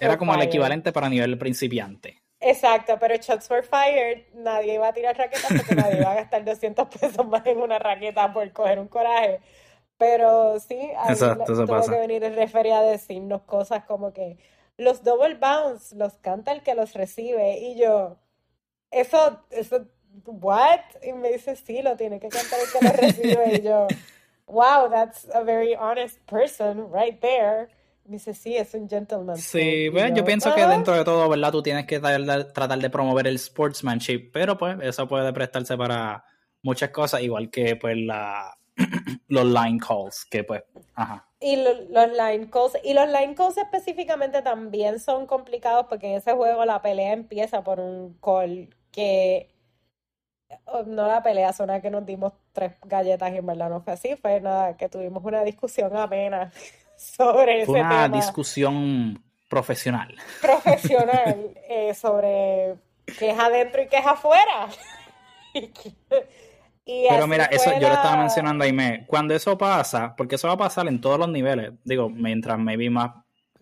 Era 0.00 0.16
como 0.18 0.34
el 0.34 0.42
equivalente 0.42 0.92
para 0.92 1.08
nivel 1.08 1.36
principiante. 1.38 2.22
Exacto, 2.40 2.98
pero 3.00 3.16
Shots 3.16 3.48
for 3.48 3.64
Fire, 3.64 4.26
nadie 4.34 4.74
iba 4.74 4.88
a 4.88 4.92
tirar 4.92 5.16
raquetas 5.16 5.52
porque 5.52 5.74
nadie 5.74 5.98
iba 5.98 6.12
a 6.12 6.14
gastar 6.22 6.44
200 6.44 6.88
pesos 6.88 7.26
más 7.26 7.44
en 7.46 7.58
una 7.58 7.78
raqueta 7.78 8.32
por 8.32 8.50
coger 8.52 8.78
un 8.78 8.88
coraje. 8.88 9.40
Pero 9.98 10.60
sí, 10.60 10.90
Exacto, 11.08 11.44
tuvo 11.44 11.88
que 11.88 11.98
venir 11.98 12.22
el 12.22 12.36
referee 12.36 12.72
a 12.72 12.82
decirnos 12.82 13.42
cosas 13.42 13.84
como 13.84 14.12
que, 14.12 14.36
los 14.76 15.02
double 15.02 15.36
bounce 15.36 15.96
los 15.96 16.18
canta 16.18 16.52
el 16.52 16.62
que 16.62 16.74
los 16.74 16.94
recibe. 16.94 17.58
Y 17.58 17.76
yo, 17.76 18.18
eso, 18.90 19.40
eso, 19.50 19.86
what? 20.26 20.80
Y 21.02 21.12
me 21.12 21.32
dice, 21.32 21.56
sí, 21.56 21.82
lo 21.82 21.96
tiene 21.96 22.20
que 22.20 22.28
cantar 22.28 22.60
el 22.60 22.72
que 22.72 22.84
lo 22.84 22.92
recibe. 22.92 23.54
Y 23.56 23.62
yo, 23.62 23.86
wow, 24.46 24.90
that's 24.90 25.26
a 25.34 25.42
very 25.42 25.74
honest 25.74 26.18
person 26.26 26.90
right 26.92 27.20
there. 27.20 27.68
Dice, 28.08 28.34
sí, 28.34 28.56
es 28.56 28.72
un 28.74 28.88
gentleman. 28.88 29.36
Sí, 29.36 29.88
bueno, 29.88 30.14
yo, 30.14 30.24
pienso 30.24 30.54
que 30.54 30.64
dentro 30.66 30.94
de 30.94 31.04
todo, 31.04 31.28
¿verdad? 31.28 31.50
Tú 31.50 31.62
tienes 31.62 31.86
que 31.86 31.98
tratar 31.98 32.78
de 32.78 32.90
promover 32.90 33.26
el 33.26 33.38
sportsmanship, 33.38 34.30
pero 34.32 34.56
pues 34.56 34.76
eso 34.80 35.08
puede 35.08 35.32
prestarse 35.32 35.76
para 35.76 36.24
muchas 36.62 36.90
cosas, 36.90 37.22
igual 37.22 37.50
que 37.50 37.76
pues 37.76 37.96
la 37.96 38.56
los 39.28 39.44
line 39.44 39.78
calls, 39.78 40.24
que 40.24 40.44
pues, 40.44 40.62
ajá. 40.94 41.28
Y 41.40 41.56
los 41.56 42.10
line 42.12 42.48
calls, 42.48 42.78
y 42.84 42.94
los 42.94 43.08
line 43.08 43.34
calls 43.34 43.56
específicamente 43.58 44.40
también 44.42 45.00
son 45.00 45.26
complicados 45.26 45.86
porque 45.88 46.08
en 46.08 46.16
ese 46.16 46.32
juego 46.32 46.64
la 46.64 46.80
pelea 46.82 47.12
empieza 47.12 47.64
por 47.64 47.80
un 47.80 48.14
call 48.20 48.74
que 48.90 49.54
oh, 50.66 50.82
no 50.84 51.06
la 51.06 51.22
pelea, 51.22 51.52
suena 51.52 51.80
que 51.80 51.90
nos 51.90 52.06
dimos 52.06 52.32
tres 52.52 52.74
galletas 52.84 53.32
y 53.32 53.36
en 53.36 53.46
verdad 53.46 53.68
no 53.68 53.80
fue 53.80 53.92
así, 53.92 54.16
fue 54.16 54.40
nada, 54.40 54.76
que 54.76 54.88
tuvimos 54.88 55.24
una 55.24 55.42
discusión 55.42 55.96
amena 55.96 56.52
sobre 56.96 57.64
fue 57.64 57.80
una 57.80 58.08
discusión 58.08 59.22
profesional. 59.48 60.14
Profesional, 60.40 61.50
eh, 61.68 61.94
sobre 61.94 62.74
qué 63.18 63.30
es 63.30 63.38
adentro 63.38 63.82
y 63.82 63.88
qué 63.88 63.98
es 63.98 64.06
afuera. 64.06 64.68
Pero 66.86 67.26
mira, 67.26 67.46
eso 67.46 67.72
yo 67.72 67.88
lo 67.88 67.94
estaba 67.94 68.16
mencionando 68.16 68.62
a 68.62 68.66
Aime. 68.66 69.04
Cuando 69.08 69.34
eso 69.34 69.58
pasa, 69.58 70.14
porque 70.14 70.36
eso 70.36 70.46
va 70.46 70.54
a 70.54 70.58
pasar 70.58 70.86
en 70.86 71.00
todos 71.00 71.18
los 71.18 71.28
niveles, 71.28 71.72
digo, 71.82 72.08
mientras 72.08 72.58
me 72.60 72.76
vi 72.76 72.90
más, 72.90 73.10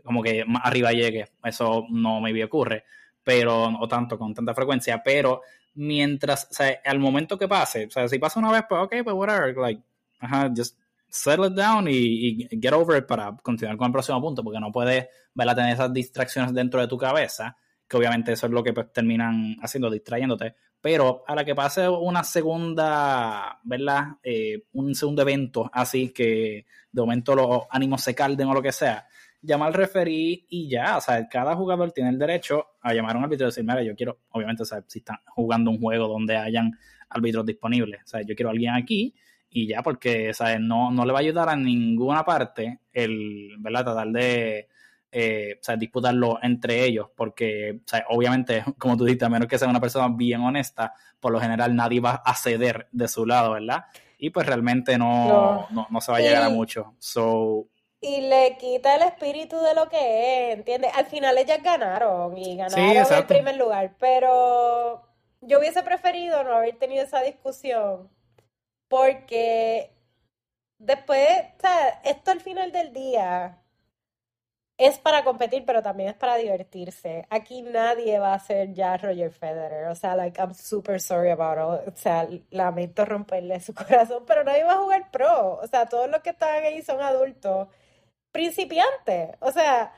como 0.03 0.23
que 0.23 0.45
más 0.45 0.63
arriba 0.67 0.93
llegue, 0.93 1.31
eso 1.43 1.87
no 1.89 2.21
me 2.21 2.35
vi 2.35 2.43
ocurre, 2.43 2.85
pero, 3.23 3.69
o 3.81 3.89
tanto, 3.89 4.19
con 4.19 4.35
tanta 4.35 4.55
frecuencia, 4.55 5.03
pero 5.03 5.41
mientras, 5.73 6.49
o 6.51 6.55
sea, 6.55 6.79
al 6.85 6.99
momento 6.99 7.39
que 7.39 7.49
pase, 7.49 7.87
o 7.87 7.91
sea, 7.91 8.07
si 8.09 8.19
pasa 8.19 8.39
una 8.39 8.53
vez, 8.53 8.65
pues 8.69 8.83
ok, 8.83 8.95
pues 9.03 9.17
whatever, 9.17 9.57
like, 9.57 9.83
ajá, 10.21 10.51
just 10.55 10.79
settle 11.15 11.47
it 11.47 11.55
down 11.55 11.87
y, 11.89 12.49
get 12.61 12.73
over 12.73 12.99
it 12.99 13.07
para 13.07 13.37
continuar 13.37 13.77
con 13.77 13.87
el 13.87 13.93
próximo 13.93 14.21
punto, 14.21 14.43
porque 14.43 14.59
no 14.59 14.73
puedes, 14.73 15.07
a 15.37 15.55
tener 15.55 15.75
esas 15.75 15.93
distracciones 15.93 16.53
dentro 16.53 16.81
de 16.81 16.89
tu 16.89 16.99
cabeza, 16.99 17.57
que 17.87 17.97
obviamente 17.97 18.33
eso 18.33 18.47
es 18.47 18.53
lo 18.53 18.65
que 18.65 18.73
pues, 18.73 18.93
terminan 18.93 19.57
haciendo, 19.63 19.91
distrayéndote, 19.91 20.57
pero 20.81 21.23
a 21.27 21.37
la 21.37 21.45
que 21.45 21.55
pase 21.55 21.89
una 21.89 22.25
segunda, 22.25 23.61
¿verdad? 23.63 24.17
Eh, 24.25 24.65
un 24.73 24.95
segundo 24.95 25.23
evento 25.23 25.71
así 25.73 26.11
que 26.11 26.67
de 26.91 27.01
momento 27.01 27.35
los 27.37 27.63
ánimos 27.71 28.03
se 28.03 28.15
calden 28.15 28.49
o 28.49 28.55
lo 28.55 28.61
que 28.61 28.73
sea, 28.73 29.07
llama 29.41 29.67
al 29.67 29.75
referí 29.75 30.47
y 30.49 30.69
ya, 30.69 30.97
o 30.97 31.01
sea, 31.01 31.29
cada 31.29 31.55
jugador 31.55 31.93
tiene 31.93 32.11
el 32.11 32.19
derecho 32.19 32.67
a 32.83 32.93
llamar 32.93 33.15
a 33.15 33.19
un 33.19 33.25
árbitro 33.25 33.47
y 33.47 33.51
decir, 33.51 33.63
mira, 33.63 33.85
yo 33.85 33.95
quiero, 33.95 34.19
obviamente, 34.31 34.65
o 34.65 34.67
sea, 34.67 34.83
si 34.89 34.99
están 34.99 35.19
jugando 35.29 35.71
un 35.71 35.81
juego 35.81 36.09
donde 36.09 36.37
hayan 36.37 36.73
árbitros 37.09 37.47
disponibles, 37.47 38.03
o 38.03 38.07
sea, 38.09 38.23
yo 38.23 38.35
quiero 38.35 38.49
a 38.49 38.53
alguien 38.53 38.75
aquí 38.75 39.15
y 39.57 39.69
ya, 39.69 39.83
porque, 39.83 40.35
¿sabes? 40.35 40.59
No, 40.59 40.91
no 40.91 41.07
le 41.07 41.13
va 41.13 41.21
a 41.21 41.23
ayudar 41.23 41.49
a 41.49 41.55
ninguna 41.55 42.25
parte 42.25 42.81
el, 42.93 43.55
¿verdad? 43.59 43.85
Tratar 43.85 44.09
de 44.09 44.69
eh, 45.13 45.61
sea, 45.61 45.77
disputarlo 45.77 46.41
entre 46.43 46.85
ellos, 46.85 47.07
porque 47.15 47.79
obviamente, 48.09 48.65
como 48.79 48.97
tú 48.97 49.05
dijiste, 49.05 49.27
a 49.27 49.29
menos 49.29 49.47
que 49.47 49.57
sea 49.57 49.69
una 49.69 49.81
persona 49.81 50.09
bien 50.09 50.41
honesta, 50.41 50.93
por 51.21 51.31
lo 51.31 51.39
general 51.39 51.77
nadie 51.77 52.01
va 52.01 52.21
a 52.25 52.35
ceder 52.35 52.89
de 52.91 53.07
su 53.07 53.25
lado, 53.25 53.53
¿verdad? 53.53 53.85
Y 54.19 54.31
pues 54.31 54.45
realmente 54.45 54.99
no, 54.99 55.69
no. 55.71 56.01
se 56.01 56.11
va 56.11 56.19
a 56.19 56.21
llegar 56.21 56.43
a 56.43 56.49
mucho. 56.49 56.97
So, 56.99 57.69
y 58.01 58.23
le 58.23 58.57
quita 58.59 58.97
el 58.97 59.03
espíritu 59.03 59.61
de 59.61 59.75
lo 59.77 59.89
que 59.89 60.51
es, 60.51 60.57
¿entiendes? 60.59 60.91
Al 60.97 61.07
final 61.07 61.39
ellas 61.39 61.63
ganaron 61.63 62.37
y 62.37 62.57
ganaron 62.57 63.13
el 63.13 63.27
primer 63.27 63.57
lugar, 63.57 63.95
pero 64.01 65.07
yo 65.43 65.61
hubiese 65.61 65.85
preferido 65.85 66.43
no 66.43 66.55
haber 66.57 66.77
tenido 66.77 67.05
esa 67.05 67.23
discusión 67.23 68.11
porque 68.95 69.91
después, 70.79 71.29
o 71.59 71.61
sea, 71.61 71.89
esto 72.05 72.31
al 72.31 72.41
final 72.41 72.71
del 72.71 72.93
día 72.93 73.61
es 74.79 75.01
para 75.01 75.25
competir, 75.25 75.65
pero 75.67 75.83
también 75.83 76.11
es 76.11 76.15
para 76.15 76.37
divertirse. 76.37 77.27
Aquí 77.29 77.63
nadie 77.63 78.21
va 78.21 78.35
a 78.35 78.39
ser 78.39 78.73
ya 78.73 78.97
Roger 78.97 79.33
Federer. 79.33 79.89
O 79.89 79.97
sea, 79.97 80.15
like, 80.15 80.41
I'm 80.41 80.55
super 80.55 81.01
sorry 81.01 81.31
about 81.31 81.59
it. 81.89 81.93
O 81.93 81.97
sea, 81.97 82.29
lamento 82.51 83.05
romperle 83.05 83.59
su 83.59 83.75
corazón, 83.75 84.25
pero 84.27 84.45
nadie 84.45 84.63
va 84.63 84.75
a 84.75 84.79
jugar 84.79 85.11
pro. 85.11 85.57
O 85.57 85.67
sea, 85.67 85.87
todos 85.87 86.09
los 86.09 86.21
que 86.23 86.31
están 86.31 86.63
ahí 86.63 86.81
son 86.83 87.03
adultos 87.03 87.67
principiantes. 88.31 89.31
O 89.41 89.51
sea, 89.51 89.93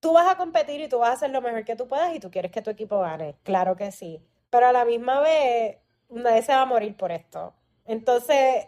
tú 0.00 0.12
vas 0.12 0.30
a 0.30 0.36
competir 0.36 0.82
y 0.82 0.88
tú 0.88 0.98
vas 0.98 1.10
a 1.10 1.12
hacer 1.14 1.30
lo 1.30 1.40
mejor 1.40 1.64
que 1.64 1.76
tú 1.76 1.88
puedas 1.88 2.14
y 2.14 2.20
tú 2.20 2.30
quieres 2.30 2.52
que 2.52 2.60
tu 2.62 2.70
equipo 2.70 3.00
gane. 3.00 3.36
Claro 3.44 3.76
que 3.76 3.92
sí. 3.92 4.22
Pero 4.50 4.66
a 4.68 4.72
la 4.72 4.84
misma 4.84 5.20
vez, 5.20 5.78
nadie 6.10 6.42
se 6.42 6.52
va 6.52 6.62
a 6.62 6.66
morir 6.66 6.96
por 6.96 7.12
esto. 7.12 7.54
Entonces, 7.86 8.66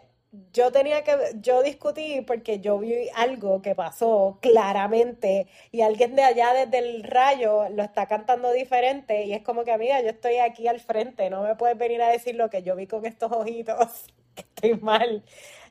yo 0.51 0.71
tenía 0.71 1.03
que, 1.03 1.15
yo 1.35 1.61
discutí 1.61 2.21
porque 2.21 2.59
yo 2.59 2.79
vi 2.79 3.09
algo 3.15 3.61
que 3.61 3.75
pasó 3.75 4.39
claramente 4.41 5.47
y 5.71 5.81
alguien 5.81 6.15
de 6.15 6.23
allá 6.23 6.53
desde 6.53 6.79
el 6.79 7.03
rayo 7.03 7.69
lo 7.69 7.83
está 7.83 8.07
cantando 8.07 8.51
diferente 8.51 9.25
y 9.25 9.33
es 9.33 9.43
como 9.43 9.63
que 9.63 9.71
amiga, 9.71 10.01
yo 10.01 10.09
estoy 10.09 10.37
aquí 10.37 10.67
al 10.67 10.79
frente, 10.79 11.29
no 11.29 11.43
me 11.43 11.55
puedes 11.55 11.77
venir 11.77 12.01
a 12.01 12.09
decir 12.09 12.35
lo 12.35 12.49
que 12.49 12.63
yo 12.63 12.75
vi 12.75 12.87
con 12.87 13.05
estos 13.05 13.31
ojitos, 13.31 14.07
que 14.35 14.41
estoy 14.41 14.73
mal. 14.79 15.23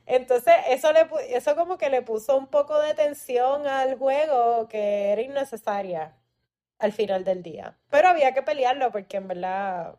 Entonces, 0.05 0.53
eso 0.69 0.91
le 0.93 1.07
eso 1.29 1.55
como 1.55 1.77
que 1.77 1.89
le 1.89 2.01
puso 2.01 2.37
un 2.37 2.47
poco 2.47 2.79
de 2.79 2.93
tensión 2.93 3.67
al 3.67 3.97
juego 3.97 4.67
que 4.67 5.11
era 5.11 5.21
innecesaria 5.21 6.15
al 6.79 6.93
final 6.93 7.23
del 7.25 7.43
día. 7.43 7.77
Pero 7.89 8.09
había 8.09 8.33
que 8.33 8.41
pelearlo 8.43 8.91
porque 8.91 9.17
en 9.17 9.27
verdad 9.29 9.95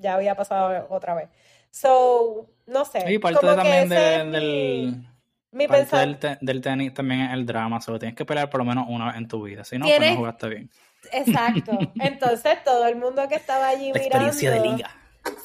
ya 0.00 0.14
había 0.14 0.34
pasado 0.34 0.86
otra 0.90 1.14
vez. 1.14 1.28
So, 1.70 2.48
no 2.66 2.84
sé. 2.84 3.12
Y 3.12 3.18
parte 3.18 3.46
también 3.46 3.88
del, 3.88 5.06
mi, 5.52 5.68
parte 5.68 6.38
del, 6.40 6.60
tenis 6.60 6.94
también 6.94 7.22
es 7.22 7.32
el 7.32 7.46
drama, 7.46 7.80
solo 7.80 7.98
tienes 7.98 8.16
que 8.16 8.24
pelear 8.24 8.50
por 8.50 8.60
lo 8.60 8.64
menos 8.64 8.86
una 8.88 9.06
vez 9.06 9.16
en 9.16 9.28
tu 9.28 9.42
vida, 9.42 9.64
si 9.64 9.78
no, 9.78 9.86
pues 9.86 10.10
no 10.10 10.16
jugaste 10.16 10.48
bien. 10.48 10.70
Exacto. 11.12 11.78
Entonces 12.00 12.62
todo 12.64 12.86
el 12.86 12.96
mundo 12.96 13.26
que 13.28 13.36
estaba 13.36 13.68
allí 13.68 13.92
La 13.92 14.00
mirando. 14.00 14.26
Experiencia 14.26 14.50
de 14.50 14.60
liga. 14.60 14.90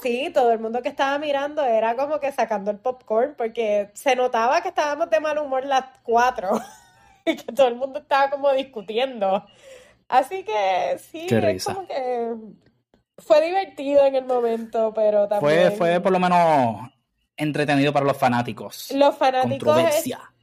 Sí, 0.02 0.32
todo 0.34 0.52
el 0.52 0.60
mundo 0.60 0.82
que 0.82 0.89
estaba 0.89 1.18
mirando 1.18 1.64
era 1.64 1.95
como 1.95 2.20
que 2.20 2.32
sacando 2.32 2.72
el 2.72 2.78
popcorn 2.78 3.36
porque 3.38 3.89
se 3.93 4.16
notaba 4.16 4.62
que 4.62 4.70
estábamos 4.70 5.10
de 5.10 5.20
mal 5.20 5.38
humor 5.38 5.66
las 5.66 5.86
cuatro 6.04 6.60
y 7.26 7.36
que 7.36 7.52
todo 7.52 7.68
el 7.68 7.76
mundo 7.76 7.99
estaba 7.99 8.30
como 8.30 8.52
discutiendo. 8.54 9.45
Así 10.08 10.43
que 10.43 10.97
sí, 10.99 11.28
es 11.30 11.64
como 11.64 11.88
que 11.88 12.36
fue 13.22 13.45
divertido 13.45 14.05
en 14.05 14.15
el 14.15 14.26
momento, 14.26 14.93
pero 14.93 15.28
también... 15.28 15.67
Fue, 15.67 15.72
fue 15.72 15.99
por 15.99 16.11
lo 16.11 16.19
menos 16.19 16.89
entretenido 17.38 17.91
para 17.91 18.05
los 18.05 18.17
fanáticos. 18.17 18.91
Los 18.93 19.15
fanáticos, 19.15 19.82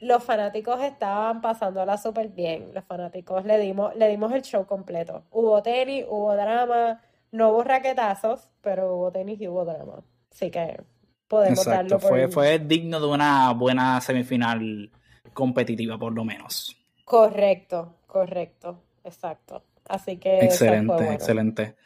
los 0.00 0.24
fanáticos 0.24 0.82
estaban 0.82 1.40
pasándola 1.40 1.96
súper 1.96 2.28
bien. 2.28 2.70
Los 2.74 2.84
fanáticos 2.84 3.44
le 3.44 3.58
dimos, 3.58 3.94
le 3.94 4.08
dimos 4.08 4.32
el 4.32 4.42
show 4.42 4.66
completo. 4.66 5.24
Hubo 5.30 5.62
tenis, 5.62 6.04
hubo 6.08 6.34
drama, 6.34 7.00
no 7.30 7.50
hubo 7.50 7.62
raquetazos, 7.62 8.48
pero 8.60 8.96
hubo 8.96 9.12
tenis 9.12 9.40
y 9.40 9.48
hubo 9.48 9.64
drama. 9.64 10.02
Así 10.32 10.50
que 10.50 10.80
podemos 11.28 11.64
darlo 11.64 11.98
por... 11.98 12.10
Fue, 12.10 12.28
fue 12.28 12.58
digno 12.58 13.00
de 13.00 13.06
una 13.06 13.52
buena 13.52 14.00
semifinal 14.00 14.90
competitiva, 15.32 15.98
por 15.98 16.12
lo 16.12 16.24
menos. 16.24 16.76
Correcto, 17.04 17.94
correcto, 18.06 18.82
exacto. 19.04 19.62
Así 19.88 20.18
que. 20.18 20.40
Excelente, 20.40 21.12
excelente. 21.12 21.76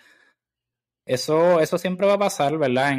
Eso, 1.04 1.60
eso 1.60 1.78
siempre 1.78 2.06
va 2.06 2.14
a 2.14 2.18
pasar, 2.18 2.58
¿verdad? 2.58 2.94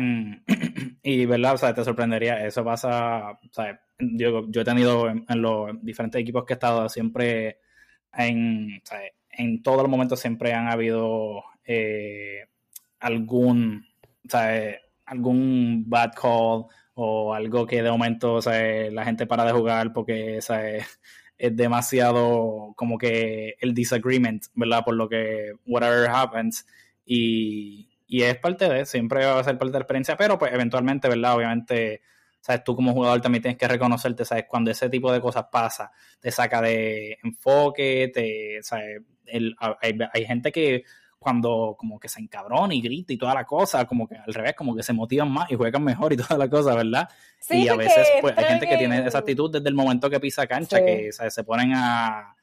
Y, 1.05 1.25
¿verdad? 1.25 1.55
O 1.55 1.57
sea, 1.57 1.73
te 1.73 1.83
sorprendería. 1.83 2.45
Eso 2.45 2.63
pasa, 2.63 3.31
o 3.31 3.53
sea, 3.53 3.81
yo, 3.99 4.49
yo 4.49 4.61
he 4.61 4.65
tenido 4.65 5.09
en, 5.09 5.25
los 5.41 5.71
diferentes 5.83 6.21
equipos 6.21 6.45
que 6.45 6.53
he 6.53 6.55
estado, 6.55 6.87
siempre 6.87 7.59
en, 8.13 8.81
o 8.81 8.85
sea, 8.85 9.01
en 9.31 9.61
todos 9.63 9.81
los 9.81 9.89
momentos 9.89 10.19
siempre 10.19 10.53
han 10.53 10.69
habido 10.69 11.43
eh, 11.65 12.47
algún, 12.99 13.85
o 14.25 14.29
sea, 14.29 14.77
algún 15.05 15.83
bad 15.87 16.13
call 16.13 16.65
o 16.95 17.33
algo 17.33 17.65
que 17.65 17.81
de 17.83 17.91
momento 17.91 18.35
o 18.35 18.41
sea, 18.41 18.89
la 18.91 19.05
gente 19.05 19.25
para 19.25 19.45
de 19.45 19.51
jugar 19.51 19.93
porque 19.93 20.37
o 20.37 20.41
sea, 20.41 20.63
es 21.37 21.55
demasiado 21.57 22.73
como 22.75 22.97
que 22.97 23.55
el 23.59 23.73
disagreement, 23.73 24.45
¿verdad? 24.53 24.83
Por 24.85 24.95
lo 24.95 25.09
que 25.09 25.53
whatever 25.65 26.09
happens 26.09 26.65
y 27.05 27.89
y 28.13 28.21
es 28.21 28.37
parte 28.37 28.69
de, 28.69 28.85
siempre 28.85 29.25
va 29.25 29.39
a 29.39 29.43
ser 29.43 29.57
parte 29.57 29.71
de 29.71 29.79
la 29.79 29.81
experiencia, 29.81 30.15
pero 30.15 30.37
pues 30.37 30.53
eventualmente, 30.53 31.09
¿verdad? 31.09 31.35
Obviamente, 31.35 32.03
sabes, 32.41 32.63
tú 32.63 32.75
como 32.75 32.93
jugador 32.93 33.21
también 33.21 33.41
tienes 33.41 33.57
que 33.57 33.67
reconocerte, 33.67 34.23
sabes, 34.23 34.45
cuando 34.47 34.69
ese 34.69 34.87
tipo 34.87 35.11
de 35.11 35.19
cosas 35.19 35.45
pasa, 35.51 35.91
te 36.19 36.29
saca 36.29 36.61
de 36.61 37.17
enfoque, 37.23 38.11
te, 38.13 38.61
sabes, 38.61 39.01
hay, 40.13 40.25
gente 40.27 40.51
que 40.51 40.83
cuando 41.17 41.75
como 41.75 41.99
que 41.99 42.07
se 42.07 42.21
encabrona 42.21 42.75
y 42.75 42.81
grita 42.81 43.13
y 43.13 43.17
toda 43.17 43.33
la 43.33 43.45
cosa, 43.45 43.83
como 43.85 44.07
que 44.07 44.15
al 44.15 44.31
revés, 44.31 44.53
como 44.53 44.75
que 44.75 44.83
se 44.83 44.93
motivan 44.93 45.31
más 45.31 45.51
y 45.51 45.55
juegan 45.55 45.83
mejor 45.83 46.13
y 46.13 46.17
toda 46.17 46.37
la 46.37 46.47
cosa, 46.47 46.75
¿verdad? 46.75 47.09
y 47.49 47.67
a 47.67 47.75
veces 47.75 48.07
pues, 48.21 48.37
hay 48.37 48.45
gente 48.45 48.67
que 48.67 48.77
tiene 48.77 49.07
esa 49.07 49.17
actitud 49.17 49.51
desde 49.51 49.69
el 49.69 49.73
momento 49.73 50.07
que 50.07 50.19
pisa 50.19 50.45
cancha, 50.45 50.85
que 50.85 51.11
¿sabes? 51.11 51.33
se 51.33 51.43
ponen 51.43 51.73
a, 51.73 52.35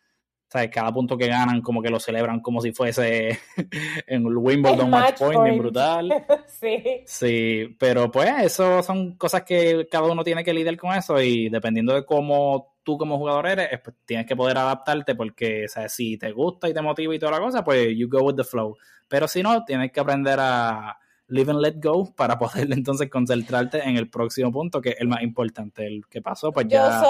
¿sabes? 0.51 0.70
Cada 0.70 0.92
punto 0.92 1.16
que 1.16 1.28
ganan, 1.28 1.62
como 1.62 1.80
que 1.80 1.90
lo 1.90 2.01
celebran 2.01 2.40
como 2.40 2.61
si 2.61 2.72
fuese 2.72 3.38
en 4.07 4.26
el 4.26 4.36
Wimbledon 4.36 4.90
Match, 4.90 5.18
Point, 5.18 5.44
bien 5.44 5.59
brutal. 5.59 6.26
sí. 6.48 7.03
Sí, 7.07 7.76
pero 7.78 8.11
pues 8.11 8.30
eso 8.42 8.82
son 8.82 9.14
cosas 9.16 9.44
que 9.44 9.86
cada 9.88 10.11
uno 10.11 10.24
tiene 10.24 10.42
que 10.42 10.53
lidiar 10.53 10.76
con 10.76 10.92
eso 10.92 11.20
y 11.20 11.48
dependiendo 11.48 11.94
de 11.94 12.05
cómo 12.05 12.74
tú 12.82 12.98
como 12.98 13.16
jugador 13.18 13.46
eres, 13.46 13.80
pues, 13.84 13.96
tienes 14.05 14.26
que 14.26 14.34
poder 14.34 14.59
adaptarte 14.59 15.14
porque, 15.14 15.68
¿sabes? 15.68 15.92
Si 15.92 16.18
te 16.18 16.32
gusta 16.32 16.68
y 16.68 16.74
te 16.74 16.82
motiva 16.82 17.14
y 17.14 17.18
toda 17.20 17.32
la 17.32 17.40
cosa, 17.40 17.62
pues 17.62 17.96
you 17.96 18.09
go 18.09 18.22
with 18.22 18.34
the 18.34 18.44
flow. 18.44 18.76
Pero 19.07 19.28
si 19.28 19.42
no, 19.42 19.64
tienes 19.64 19.92
que 19.92 20.01
aprender 20.01 20.38
a 20.40 20.98
live 21.31 21.51
and 21.51 21.61
let 21.61 21.74
go 21.81 22.12
para 22.14 22.39
poder 22.39 22.68
entonces 22.72 23.09
concentrarte 23.09 23.78
en 23.78 23.97
el 23.97 24.11
próximo 24.11 24.53
punto, 24.53 24.81
que 24.81 24.91
es 24.91 25.01
el 25.01 25.09
más 25.09 25.22
importante. 25.22 25.87
El 25.87 26.07
que 26.07 26.20
pasó, 26.20 26.53
pues 26.53 26.68
ya 26.68 27.03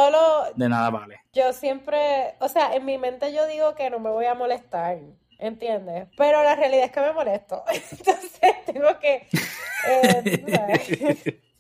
de 0.55 0.69
nada 0.69 0.91
vale. 0.91 1.21
Yo 1.33 1.53
siempre, 1.53 2.35
o 2.41 2.49
sea, 2.49 2.75
en 2.75 2.85
mi 2.85 2.99
mente 2.99 3.33
yo 3.33 3.47
digo 3.47 3.75
que 3.75 3.91
no 3.91 3.99
me 3.99 4.11
voy 4.11 4.27
a 4.27 4.35
molestar, 4.35 4.99
¿entiendes? 5.39 6.09
Pero 6.17 6.43
la 6.43 6.55
realidad 6.55 6.85
es 6.85 6.93
que 6.93 7.01
me 7.01 7.13
molesto. 7.13 7.65
Entonces 7.73 8.65
tengo 8.67 8.99
que... 9.01 9.27
Eh, 9.89 11.41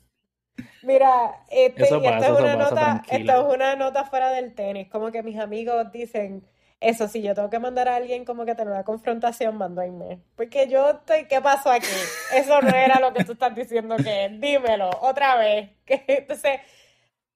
Mira, 0.82 1.44
este, 1.50 1.82
esta, 1.82 2.18
es 2.18 2.30
una 2.30 2.56
nota, 2.56 3.02
esta 3.10 3.36
es 3.36 3.54
una 3.54 3.76
nota 3.76 4.04
fuera 4.06 4.30
del 4.30 4.54
tenis, 4.54 4.88
como 4.88 5.10
que 5.10 5.22
mis 5.22 5.38
amigos 5.38 5.92
dicen 5.92 6.42
eso 6.80 7.08
sí, 7.08 7.20
yo 7.20 7.34
tengo 7.34 7.50
que 7.50 7.58
mandar 7.58 7.88
a 7.88 7.96
alguien 7.96 8.24
como 8.24 8.46
que 8.46 8.54
tener 8.54 8.72
una 8.72 8.84
confrontación, 8.84 9.56
mando 9.56 9.82
a 9.82 9.86
Inés. 9.86 10.18
Porque 10.34 10.66
yo 10.66 10.90
estoy, 10.90 11.26
¿qué 11.26 11.42
pasó 11.42 11.70
aquí? 11.70 11.86
Eso 12.34 12.62
no 12.62 12.70
era 12.70 12.98
lo 12.98 13.12
que 13.12 13.22
tú 13.22 13.32
estás 13.32 13.54
diciendo 13.54 13.96
que 13.96 14.24
es. 14.24 14.40
Dímelo, 14.40 14.90
otra 15.02 15.36
vez. 15.36 15.70
Que, 15.84 16.04
entonces, 16.06 16.60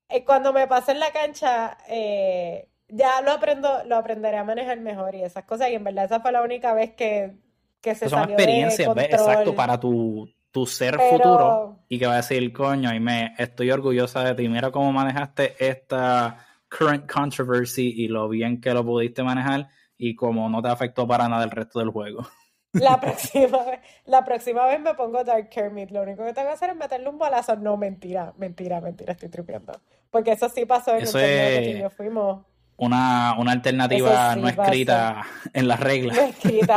eh, 0.09 0.25
cuando 0.25 0.53
me 0.53 0.67
pase 0.67 0.93
en 0.93 1.01
la 1.01 1.11
cancha, 1.11 1.77
eh, 1.89 2.69
ya 2.89 3.21
lo 3.21 3.33
aprendo, 3.33 3.83
lo 3.85 3.97
aprenderé 3.97 4.39
a 4.39 4.45
manejar 4.45 4.79
mejor 4.81 5.15
y 5.15 5.23
esas 5.23 5.45
cosas. 5.45 5.71
Y 5.71 5.75
en 5.75 5.85
verdad 5.85 6.05
esa 6.07 6.21
fue 6.21 6.33
la 6.33 6.43
única 6.43 6.73
vez 6.73 6.95
que, 6.95 7.37
que 7.83 7.95
se 7.95 8.09
salió 8.09 8.35
experiencias, 8.35 8.97
exacto, 8.97 9.55
para 9.55 9.79
tu, 9.79 10.27
tu 10.53 10.65
ser 10.67 10.99
futuro. 10.99 11.81
Y 11.89 11.99
que 11.99 12.07
va 12.07 12.15
a 12.15 12.17
decir, 12.19 12.51
coño, 12.53 12.91
me 13.01 13.35
estoy 13.37 13.71
orgullosa 13.71 14.23
de 14.25 14.35
ti. 14.35 14.49
Mira 14.49 14.71
cómo 14.71 14.93
manejaste 14.93 15.57
esta 15.59 16.47
current 16.77 17.11
controversy 17.11 17.93
y 17.97 18.09
lo 18.09 18.29
bien 18.29 18.61
que 18.61 18.75
lo 18.75 18.85
pudiste 18.85 19.23
manejar 19.23 19.69
y 19.97 20.15
como 20.15 20.49
no 20.49 20.61
te 20.63 20.69
afectó 20.69 21.07
para 21.07 21.29
nada 21.29 21.45
el 21.45 21.51
resto 21.51 21.79
del 21.79 21.91
juego. 21.91 22.27
La 22.73 23.01
próxima 23.01 23.63
vez, 23.65 23.81
la 24.05 24.25
próxima 24.25 24.67
vez 24.67 24.81
me 24.81 24.95
pongo 24.95 25.23
Dark 25.23 25.49
Kermit. 25.49 25.91
Lo 25.91 26.03
único 26.03 26.25
que 26.25 26.33
tengo 26.33 26.49
que 26.49 26.55
hacer 26.55 26.71
es 26.71 26.77
meterle 26.77 27.09
un 27.09 27.19
balazo. 27.19 27.57
No, 27.57 27.77
mentira, 27.77 28.35
mentira, 28.37 28.81
mentira, 28.81 29.13
estoy 29.13 29.29
tripeando. 29.29 29.81
Porque 30.11 30.33
eso 30.33 30.49
sí 30.49 30.67
pasó 30.67 30.93
en 30.97 31.03
el 31.03 31.13
torneo 31.13 31.91
que 31.91 31.95
fuimos. 31.97 32.45
Una, 32.77 33.37
una 33.39 33.53
alternativa 33.53 34.35
no 34.35 34.49
escrita 34.49 35.23
en 35.53 35.69
las 35.69 35.79
reglas. 35.81 36.17
No 36.17 36.23
escrita 36.25 36.77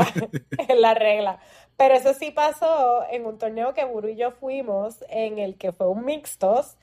en 0.67 0.81
la 0.81 0.93
regla. 0.93 1.39
Pero 1.75 1.95
eso 1.95 2.13
sí 2.13 2.31
pasó 2.31 3.03
en 3.09 3.25
un 3.25 3.37
torneo 3.39 3.73
que 3.73 3.85
Buru 3.85 4.09
y 4.09 4.15
yo 4.15 4.31
fuimos, 4.31 5.03
en 5.09 5.39
el 5.39 5.57
que 5.57 5.71
fue 5.71 5.87
un 5.87 6.05
mixtos, 6.05 6.77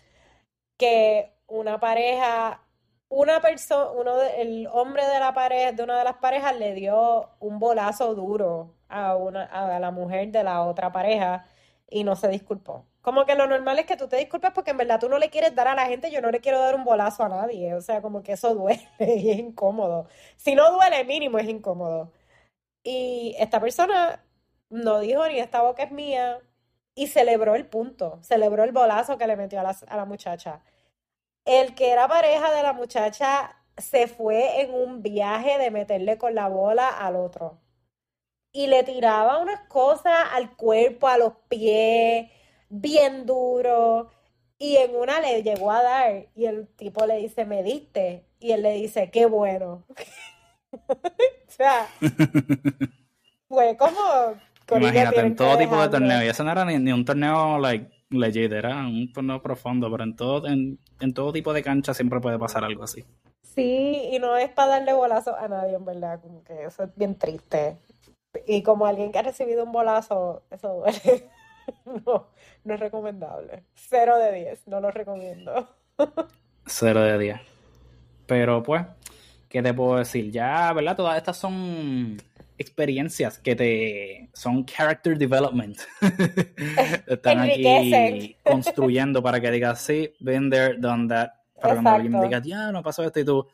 que 0.77 1.33
una 1.47 1.79
pareja 1.79 2.64
una 3.09 3.41
persona, 3.41 3.91
uno 3.91 4.21
el 4.23 4.67
hombre 4.73 5.07
de 5.07 5.21
la 5.21 5.33
pareja, 5.35 5.73
de 5.73 5.83
una 5.83 5.99
de 5.99 6.05
las 6.05 6.17
parejas 6.17 6.57
le 6.59 6.75
dio 6.75 7.31
un 7.41 7.59
bolazo 7.59 8.15
duro 8.15 8.75
a 8.89 9.17
una, 9.17 9.45
a 9.45 9.79
la 9.79 9.91
mujer 9.91 10.31
de 10.33 10.45
la 10.45 10.63
otra 10.63 10.93
pareja 10.93 11.47
y 11.89 12.05
no 12.05 12.17
se 12.17 12.29
disculpó. 12.29 12.87
Como 13.03 13.27
que 13.27 13.35
lo 13.35 13.47
normal 13.47 13.79
es 13.79 13.87
que 13.87 13.97
tú 13.97 14.09
te 14.09 14.17
disculpes 14.17 14.51
porque 14.53 14.71
en 14.73 14.79
verdad 14.79 14.99
tú 14.99 15.09
no 15.09 15.19
le 15.19 15.31
quieres 15.31 15.55
dar 15.55 15.69
a 15.69 15.75
la 15.75 15.87
gente, 15.87 16.11
yo 16.11 16.21
no 16.23 16.31
le 16.31 16.41
quiero 16.41 16.59
dar 16.61 16.75
un 16.75 16.85
bolazo 16.85 17.23
a 17.25 17.29
nadie, 17.29 17.75
o 17.75 17.81
sea, 17.83 18.01
como 18.03 18.23
que 18.23 18.33
eso 18.33 18.55
duele 18.55 18.89
y 18.99 19.31
es 19.31 19.39
incómodo. 19.39 20.07
Si 20.37 20.55
no 20.55 20.73
duele, 20.73 21.05
mínimo 21.05 21.39
es 21.39 21.49
incómodo. 21.49 22.13
Y 22.85 23.37
esta 23.39 23.61
persona 23.61 24.25
no 24.71 25.01
dijo 25.01 25.27
ni 25.29 25.39
esta 25.41 25.63
boca 25.63 25.85
es 25.85 25.93
mía 25.93 26.41
y 26.95 27.09
celebró 27.09 27.55
el 27.57 27.67
punto, 27.67 28.21
celebró 28.23 28.65
el 28.65 28.73
bolazo 28.73 29.19
que 29.19 29.27
le 29.27 29.37
metió 29.37 29.61
a 29.61 29.63
la, 29.65 29.77
a 29.89 29.97
la 29.97 30.05
muchacha 30.07 30.63
el 31.45 31.75
que 31.75 31.91
era 31.91 32.09
pareja 32.09 32.53
de 32.53 32.63
la 32.63 32.73
muchacha 32.73 33.57
se 33.77 34.07
fue 34.07 34.63
en 34.63 34.75
un 34.75 35.03
viaje 35.03 35.59
de 35.59 35.71
meterle 35.71 36.19
con 36.19 36.35
la 36.35 36.49
bola 36.49 36.89
al 36.89 37.17
otro. 37.17 37.61
Y 38.53 38.69
le 38.69 38.85
tiraba 38.85 39.39
unas 39.39 39.61
cosas 39.69 40.15
al 40.33 40.57
cuerpo, 40.57 41.09
a 41.09 41.19
los 41.19 41.33
pies, 41.49 42.31
bien 42.69 43.27
duro. 43.27 44.11
Y 44.59 44.77
en 44.77 44.95
una 44.95 45.21
le 45.21 45.43
llegó 45.43 45.73
a 45.73 45.83
dar 45.83 46.27
y 46.35 46.47
el 46.47 46.69
tipo 46.69 47.05
le 47.07 47.17
dice, 47.17 47.45
me 47.45 47.63
diste. 47.63 48.27
Y 48.39 48.53
él 48.53 48.63
le 48.63 48.73
dice, 48.75 49.11
qué 49.11 49.27
bueno. 49.27 49.85
o 50.71 50.87
sea, 51.49 51.89
fue 53.49 53.77
como... 53.77 54.37
Imagínate, 54.71 55.21
en 55.21 55.37
todo 55.37 55.59
tipo 55.59 55.81
de 55.81 55.89
torneo. 55.89 56.25
Y 56.25 56.29
eso 56.29 56.43
no 56.43 56.53
era 56.53 56.65
ni, 56.65 56.93
un 56.93 57.05
torneo, 57.05 57.59
like, 57.59 57.91
legit, 58.11 58.53
era 58.53 58.87
un 58.87 59.13
torneo 59.13 59.43
profundo, 59.43 59.91
pero 59.91 60.05
en 60.05 60.17
todo, 60.17 60.47
en, 60.47 60.79
todo 61.15 61.33
tipo 61.33 61.53
de 61.53 61.63
cancha 61.63 61.95
siempre 61.95 62.21
puede 62.21 62.39
pasar 62.39 62.65
algo 62.65 62.85
así. 62.85 63.05
Sí, 63.43 64.09
y 64.13 64.19
no 64.19 64.37
es 64.37 64.51
para 64.51 64.73
darle 64.73 64.93
bolazo 64.93 65.37
a 65.37 65.49
nadie, 65.49 65.75
en 65.75 65.85
verdad, 65.85 66.21
como 66.21 66.43
que 66.43 66.65
eso 66.65 66.85
es 66.85 66.97
bien 66.97 67.17
triste. 67.17 67.79
Y 68.47 68.63
como 68.63 68.87
alguien 68.87 69.13
que 69.13 69.19
ha 69.19 69.23
recibido 69.23 69.65
un 69.65 69.73
bolazo, 69.73 70.43
eso 70.51 70.75
duele. 70.75 71.29
no, 72.07 72.29
no 72.65 72.75
es 72.75 72.81
recomendable. 72.81 73.65
Cero 73.75 74.19
de 74.19 74.33
diez, 74.33 74.67
no 74.67 74.81
lo 74.81 74.91
recomiendo. 74.91 75.69
Cero 76.67 77.03
de 77.03 77.19
diez. 77.19 77.41
Pero 78.27 78.63
pues, 78.63 78.85
¿qué 79.49 79.63
te 79.63 79.75
puedo 79.75 79.97
decir? 79.97 80.31
Ya, 80.31 80.73
¿verdad? 80.73 80.97
Todas 80.97 81.17
estas 81.17 81.37
son 81.37 82.17
experiencias 82.59 83.39
que 83.39 83.57
te 83.57 84.31
son 84.33 84.65
character 84.65 85.17
development. 85.19 85.79
Están 87.07 87.41
aquí 87.41 88.37
construyendo 88.45 89.23
para 89.23 89.41
que 89.41 89.51
digas, 89.51 89.81
sí, 89.81 90.15
been 90.21 90.51
there, 90.51 90.77
done 90.79 91.09
that. 91.09 91.31
Para 91.61 91.75
cuando 91.75 91.91
alguien 91.91 92.21
diga, 92.21 92.41
ya, 92.43 92.73
no 92.73 92.83
pasó 92.83 93.05
esto 93.05 93.21
y 93.21 93.25
tú, 93.25 93.47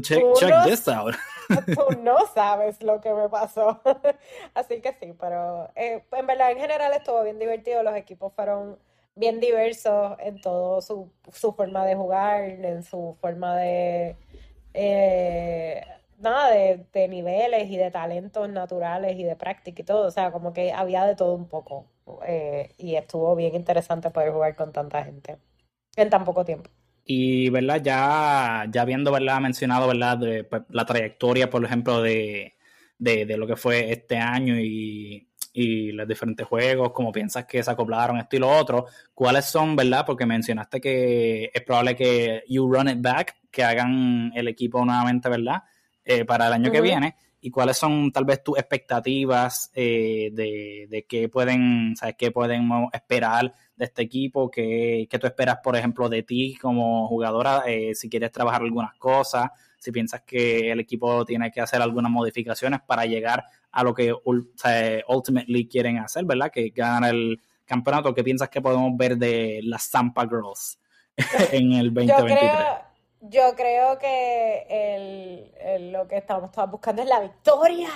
check, 0.00 0.22
check 0.38 0.64
this 0.64 0.88
out. 0.88 1.14
tú 1.66 2.02
no 2.02 2.26
sabes 2.34 2.82
lo 2.82 3.00
que 3.00 3.12
me 3.12 3.28
pasó. 3.28 3.80
Así 4.54 4.80
que 4.80 4.92
sí, 5.00 5.14
pero 5.18 5.70
eh, 5.76 6.04
en 6.10 6.26
verdad 6.26 6.50
en 6.50 6.58
general 6.58 6.92
estuvo 6.94 7.22
bien 7.22 7.38
divertido. 7.38 7.82
Los 7.82 7.94
equipos 7.96 8.32
fueron 8.34 8.78
bien 9.14 9.40
diversos 9.40 10.16
en 10.18 10.40
todo 10.40 10.80
su, 10.80 11.10
su 11.32 11.52
forma 11.52 11.84
de 11.86 11.94
jugar, 11.94 12.44
en 12.44 12.82
su 12.82 13.16
forma 13.20 13.56
de 13.56 14.16
eh, 14.72 15.84
nada, 16.18 16.50
de, 16.50 16.86
de, 16.92 17.08
niveles 17.08 17.70
y 17.70 17.76
de 17.76 17.90
talentos 17.90 18.48
naturales 18.48 19.16
y 19.18 19.24
de 19.24 19.36
práctica 19.36 19.82
y 19.82 19.84
todo. 19.84 20.06
O 20.06 20.10
sea, 20.10 20.32
como 20.32 20.52
que 20.52 20.72
había 20.72 21.04
de 21.04 21.16
todo 21.16 21.34
un 21.34 21.48
poco. 21.48 21.86
Eh, 22.26 22.70
y 22.78 22.96
estuvo 22.96 23.34
bien 23.36 23.54
interesante 23.54 24.10
poder 24.10 24.32
jugar 24.32 24.56
con 24.56 24.72
tanta 24.72 25.04
gente 25.04 25.38
en 25.96 26.10
tan 26.10 26.24
poco 26.24 26.44
tiempo. 26.44 26.70
Y, 27.04 27.50
¿verdad? 27.50 27.80
Ya, 27.82 28.66
ya 28.70 28.82
habiendo, 28.82 29.12
¿verdad? 29.12 29.40
Mencionado, 29.40 29.88
¿verdad? 29.88 30.18
De, 30.18 30.44
pues, 30.44 30.62
la 30.70 30.86
trayectoria, 30.86 31.50
por 31.50 31.64
ejemplo, 31.64 32.02
de, 32.02 32.54
de, 32.98 33.26
de, 33.26 33.36
lo 33.36 33.46
que 33.46 33.56
fue 33.56 33.90
este 33.92 34.16
año 34.16 34.58
y, 34.58 35.28
y 35.52 35.92
los 35.92 36.08
diferentes 36.08 36.46
juegos, 36.46 36.92
como 36.92 37.12
piensas 37.12 37.46
que 37.46 37.62
se 37.62 37.70
acoplaron 37.70 38.18
esto 38.18 38.36
y 38.36 38.40
lo 38.40 38.50
otro, 38.50 38.86
¿cuáles 39.14 39.44
son, 39.44 39.76
verdad? 39.76 40.04
Porque 40.04 40.26
mencionaste 40.26 40.80
que 40.80 41.50
es 41.54 41.62
probable 41.62 41.94
que 41.94 42.42
you 42.48 42.70
run 42.70 42.88
it 42.88 43.00
back, 43.00 43.36
que 43.50 43.62
hagan 43.62 44.32
el 44.34 44.48
equipo 44.48 44.84
nuevamente, 44.84 45.28
¿verdad? 45.28 45.62
Eh, 46.04 46.24
para 46.26 46.48
el 46.48 46.52
año 46.52 46.68
uh 46.68 46.68
-huh. 46.68 46.72
que 46.72 46.80
viene 46.82 47.16
y 47.40 47.50
cuáles 47.50 47.76
son 47.76 48.10
tal 48.12 48.24
vez 48.24 48.42
tus 48.42 48.58
expectativas 48.58 49.70
eh, 49.74 50.30
de, 50.32 50.86
de 50.88 51.04
qué 51.06 51.28
pueden, 51.28 51.94
sabes, 51.94 52.14
qué 52.18 52.30
podemos 52.30 52.92
esperar 52.92 53.52
de 53.76 53.84
este 53.84 54.02
equipo, 54.02 54.50
qué, 54.50 55.06
qué, 55.10 55.18
tú 55.18 55.26
esperas, 55.26 55.58
por 55.62 55.76
ejemplo, 55.76 56.08
de 56.08 56.22
ti 56.22 56.56
como 56.56 57.06
jugadora, 57.06 57.64
eh, 57.66 57.94
si 57.94 58.08
quieres 58.08 58.32
trabajar 58.32 58.62
algunas 58.62 58.94
cosas, 58.94 59.50
si 59.78 59.92
piensas 59.92 60.22
que 60.22 60.72
el 60.72 60.80
equipo 60.80 61.24
tiene 61.24 61.50
que 61.50 61.60
hacer 61.60 61.82
algunas 61.82 62.10
modificaciones 62.10 62.80
para 62.80 63.04
llegar 63.04 63.44
a 63.72 63.82
lo 63.82 63.92
que 63.92 64.14
sea, 64.56 65.02
ultimately 65.08 65.68
quieren 65.68 65.98
hacer, 65.98 66.24
¿verdad? 66.24 66.50
Que 66.50 66.70
ganar 66.70 67.14
el 67.14 67.40
campeonato, 67.66 68.14
¿qué 68.14 68.24
piensas 68.24 68.48
que 68.48 68.62
podemos 68.62 68.96
ver 68.96 69.18
de 69.18 69.60
las 69.64 69.90
Zampa 69.90 70.26
Girls 70.26 70.78
en 71.52 71.72
el 71.72 71.92
2023? 71.92 72.83
Yo 73.30 73.54
creo 73.56 73.98
que 73.98 74.66
el, 74.68 75.54
el, 75.58 75.92
lo 75.92 76.06
que 76.08 76.18
estamos 76.18 76.52
todos 76.52 76.70
buscando 76.70 77.00
es 77.00 77.08
la 77.08 77.20
victoria. 77.20 77.88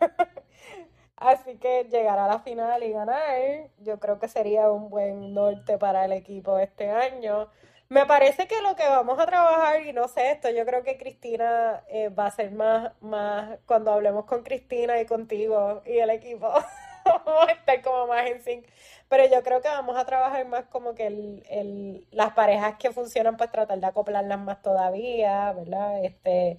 Así 1.16 1.56
que 1.58 1.84
llegar 1.84 2.18
a 2.18 2.26
la 2.26 2.38
final 2.40 2.82
y 2.82 2.90
ganar, 2.92 3.68
yo 3.80 4.00
creo 4.00 4.18
que 4.18 4.26
sería 4.26 4.70
un 4.70 4.88
buen 4.88 5.34
norte 5.34 5.76
para 5.76 6.06
el 6.06 6.12
equipo 6.12 6.58
este 6.58 6.90
año. 6.90 7.48
Me 7.90 8.06
parece 8.06 8.48
que 8.48 8.62
lo 8.62 8.74
que 8.74 8.88
vamos 8.88 9.18
a 9.18 9.26
trabajar, 9.26 9.84
y 9.86 9.92
no 9.92 10.08
sé 10.08 10.30
esto, 10.30 10.48
yo 10.48 10.64
creo 10.64 10.82
que 10.82 10.96
Cristina 10.96 11.84
eh, 11.88 12.08
va 12.08 12.26
a 12.26 12.30
ser 12.30 12.50
más, 12.50 12.92
más, 13.02 13.58
cuando 13.66 13.92
hablemos 13.92 14.24
con 14.24 14.42
Cristina 14.42 14.98
y 14.98 15.06
contigo 15.06 15.82
y 15.84 15.98
el 15.98 16.08
equipo, 16.10 16.50
vamos 17.04 17.48
a 17.48 17.52
estar 17.52 17.82
como 17.82 18.06
más 18.06 18.26
en 18.26 18.40
sync. 18.42 18.66
Pero 19.08 19.24
yo 19.28 19.42
creo 19.42 19.60
que 19.60 19.68
vamos 19.68 19.96
a 19.96 20.04
trabajar 20.06 20.46
más 20.46 20.64
como 20.66 20.94
que 20.94 21.06
el, 21.06 21.42
el, 21.48 22.06
las 22.10 22.32
parejas 22.32 22.76
que 22.78 22.90
funcionan, 22.90 23.36
pues 23.36 23.50
tratar 23.50 23.78
de 23.78 23.86
acoplarlas 23.86 24.38
más 24.40 24.62
todavía, 24.62 25.52
¿verdad? 25.52 26.04
Este, 26.04 26.58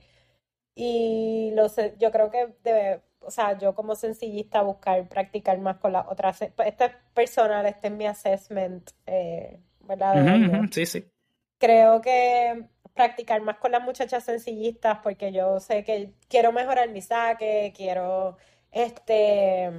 y 0.75 1.51
los, 1.55 1.75
yo 1.97 2.11
creo 2.11 2.29
que 2.29 2.55
debe, 2.63 3.01
o 3.19 3.31
sea, 3.31 3.57
yo 3.57 3.73
como 3.75 3.95
sencillista 3.95 4.61
buscar 4.61 5.07
practicar 5.07 5.57
más 5.59 5.77
con 5.77 5.93
las 5.93 6.07
otras. 6.07 6.41
Este 6.41 6.85
es 6.85 6.91
personal, 7.13 7.65
este 7.65 7.87
es 7.87 7.93
mi 7.93 8.05
assessment, 8.05 8.91
eh, 9.05 9.59
¿verdad? 9.79 10.15
Uh 10.17 10.27
-huh, 10.27 10.71
sí, 10.73 10.85
sí. 10.85 11.05
Creo 11.57 12.01
que 12.01 12.65
practicar 12.93 13.41
más 13.41 13.57
con 13.57 13.71
las 13.71 13.81
muchachas 13.81 14.23
sencillistas 14.23 14.99
porque 15.03 15.31
yo 15.31 15.59
sé 15.59 15.83
que 15.83 16.13
quiero 16.29 16.51
mejorar 16.51 16.89
mi 16.89 17.01
saque, 17.01 17.73
quiero 17.75 18.37
este 18.71 19.71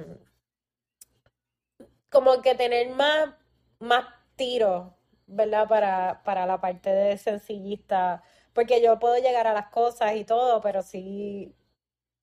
como 2.17 2.41
que 2.41 2.55
tener 2.55 2.89
más, 2.89 3.29
más 3.77 4.05
tiros, 4.35 4.87
¿verdad? 5.27 5.67
Para, 5.67 6.23
para 6.23 6.47
la 6.47 6.59
parte 6.59 6.89
de 6.89 7.15
sencillista, 7.19 8.23
porque 8.53 8.81
yo 8.81 8.97
puedo 8.97 9.17
llegar 9.19 9.45
a 9.45 9.53
las 9.53 9.67
cosas 9.67 10.15
y 10.15 10.23
todo, 10.23 10.59
pero 10.59 10.81
sí 10.81 11.53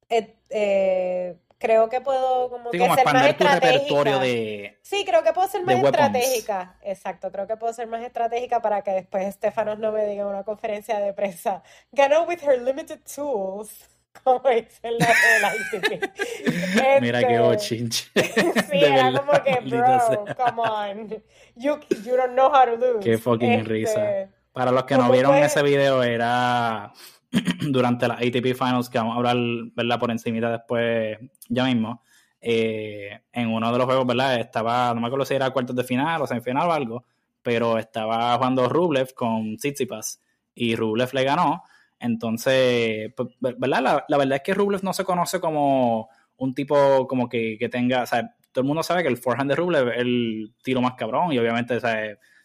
eh, 0.08 0.34
eh, 0.50 1.36
creo 1.58 1.88
que 1.88 2.00
puedo 2.00 2.50
como 2.50 2.72
sí, 2.72 2.78
que 2.78 2.84
como 2.84 2.96
ser 2.96 3.04
más 3.04 3.26
estratégica. 3.28 4.18
De, 4.18 4.80
sí, 4.82 5.04
creo 5.04 5.22
que 5.22 5.32
puedo 5.32 5.46
ser 5.46 5.62
más 5.62 5.76
estratégica. 5.76 6.76
Exacto, 6.82 7.30
creo 7.30 7.46
que 7.46 7.56
puedo 7.56 7.72
ser 7.72 7.86
más 7.86 8.02
estratégica 8.02 8.60
para 8.60 8.82
que 8.82 8.90
después 8.90 9.24
Estefanos 9.28 9.78
no 9.78 9.92
me 9.92 10.04
diga 10.06 10.22
en 10.22 10.28
una 10.28 10.42
conferencia 10.42 10.98
de 10.98 11.12
prensa, 11.12 11.62
ganó 11.92 12.24
with 12.24 12.42
her 12.42 12.60
limited 12.60 12.98
tools 13.14 13.88
como 14.22 14.48
dice 14.48 14.90
la, 14.90 15.08
la 15.40 15.56
ICP. 15.56 16.02
Este, 16.44 17.00
Mira 17.00 17.26
qué 17.26 17.38
bochinche. 17.38 18.10
sí, 18.14 18.78
era 18.78 19.10
verdad, 19.10 19.24
como 19.26 19.42
que, 19.42 19.60
bro, 19.68 20.24
come 20.36 20.62
on. 20.62 21.08
You, 21.56 21.78
you 22.04 22.16
don't 22.16 22.32
know 22.32 22.48
how 22.48 22.64
to 22.64 22.76
lose. 22.76 23.00
Qué 23.00 23.18
fucking 23.18 23.52
este, 23.52 23.68
risa. 23.68 24.30
Para 24.52 24.70
los 24.70 24.84
que 24.84 24.96
no 24.96 25.10
vieron 25.10 25.34
ese 25.36 25.62
video, 25.62 26.02
era 26.02 26.92
durante 27.68 28.08
las 28.08 28.18
ATP 28.18 28.54
Finals, 28.56 28.88
que 28.88 28.98
vamos 28.98 29.14
a 29.14 29.18
hablar, 29.18 29.36
¿verdad? 29.74 29.98
Por 29.98 30.10
encimita 30.10 30.50
después, 30.50 31.18
ya 31.48 31.64
mismo. 31.64 32.02
Eh, 32.40 33.20
en 33.32 33.48
uno 33.48 33.72
de 33.72 33.78
los 33.78 33.86
juegos, 33.86 34.06
¿verdad? 34.06 34.38
Estaba, 34.38 34.94
no 34.94 35.00
me 35.00 35.06
acuerdo 35.06 35.24
si 35.24 35.34
era 35.34 35.50
cuartos 35.50 35.74
de 35.74 35.82
final 35.82 36.20
o 36.20 36.26
semifinal 36.26 36.68
o 36.68 36.72
algo, 36.72 37.04
pero 37.42 37.78
estaba 37.78 38.36
jugando 38.36 38.68
Rublev 38.68 39.14
con 39.14 39.56
Tsitsipas 39.56 40.20
y 40.54 40.76
Rublev 40.76 41.12
le 41.14 41.24
ganó 41.24 41.62
entonces, 41.98 43.12
pues, 43.16 43.28
¿verdad? 43.40 43.82
La, 43.82 44.04
la, 44.08 44.16
verdad 44.18 44.36
es 44.36 44.42
que 44.42 44.54
Rublev 44.54 44.82
no 44.82 44.92
se 44.92 45.04
conoce 45.04 45.40
como 45.40 46.08
un 46.36 46.54
tipo 46.54 47.06
como 47.06 47.28
que, 47.28 47.56
que, 47.58 47.68
tenga, 47.68 48.02
o 48.02 48.06
sea, 48.06 48.34
todo 48.52 48.62
el 48.62 48.66
mundo 48.66 48.82
sabe 48.82 49.02
que 49.02 49.08
el 49.08 49.16
forehand 49.16 49.50
de 49.50 49.56
Rublev 49.56 49.88
es 49.88 49.98
el 49.98 50.54
tiro 50.62 50.80
más 50.80 50.94
cabrón 50.94 51.32
y 51.32 51.38
obviamente 51.38 51.76
o 51.76 51.80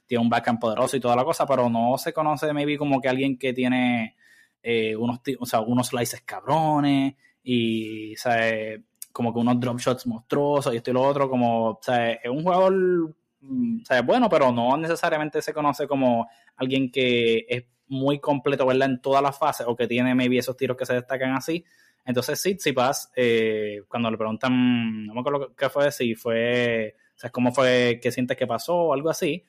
tiene 0.06 0.24
un 0.24 0.30
backhand 0.30 0.60
poderoso 0.60 0.97
y 0.97 1.00
toda 1.00 1.16
la 1.16 1.24
cosa, 1.24 1.45
pero 1.45 1.70
no 1.70 1.97
se 1.97 2.14
conoce 2.14 2.52
maybe 2.52 2.78
como 2.78 3.00
que 3.00 3.10
alguien 3.10 3.38
que 3.38 3.54
tiene 3.54 4.16
eh, 4.64 4.95
unos, 4.95 5.20
o 5.39 5.62
unos 5.62 5.88
slices 5.88 6.22
cabrones 6.22 7.14
y, 7.43 8.14
o 8.16 8.18
sea, 8.18 8.76
como 9.12 9.32
que 9.32 9.39
unos 9.39 9.60
drop 9.60 9.80
shots 9.80 10.08
monstruosos 10.08 10.74
y 10.74 10.78
esto 10.78 10.89
y 10.89 10.93
lo 10.93 11.04
otro, 11.04 11.30
como, 11.30 11.70
o 11.70 11.80
sea, 11.82 12.14
es 12.14 12.30
un 12.30 12.41
jugador, 12.41 12.74
o 12.74 13.86
sea, 13.86 14.02
bueno, 14.02 14.30
pero 14.30 14.52
no 14.52 14.76
necesariamente 14.78 15.41
se 15.41 15.54
conoce 15.54 15.88
como 15.88 16.28
alguien 16.56 16.91
que 16.91 17.45
es 17.47 17.66
muy 17.89 18.19
completo, 18.19 18.65
¿verdad? 18.65 18.89
En 18.89 19.01
todas 19.01 19.21
las 19.21 19.37
fases, 19.37 19.65
o 19.67 19.75
que 19.75 19.87
tiene 19.87 20.15
maybe 20.15 20.37
esos 20.37 20.55
tiros 20.55 20.77
que 20.77 20.85
se 20.85 20.93
destacan 20.93 21.33
así. 21.33 21.65
Entonces, 22.05 22.39
Tsitsipas, 22.39 23.11
eh, 23.15 23.83
cuando 23.87 24.09
le 24.09 24.17
preguntan, 24.17 25.05
no 25.05 25.13
me 25.13 25.19
acuerdo 25.19 25.53
qué 25.55 25.69
fue, 25.69 25.91
si 25.91 26.15
fue, 26.15 26.95
o 27.15 27.19
sea, 27.19 27.29
cómo 27.29 27.51
fue, 27.51 27.99
qué 28.01 28.11
sientes 28.11 28.37
que 28.37 28.47
pasó 28.47 28.75
o 28.75 28.93
algo 28.93 29.09
así, 29.09 29.43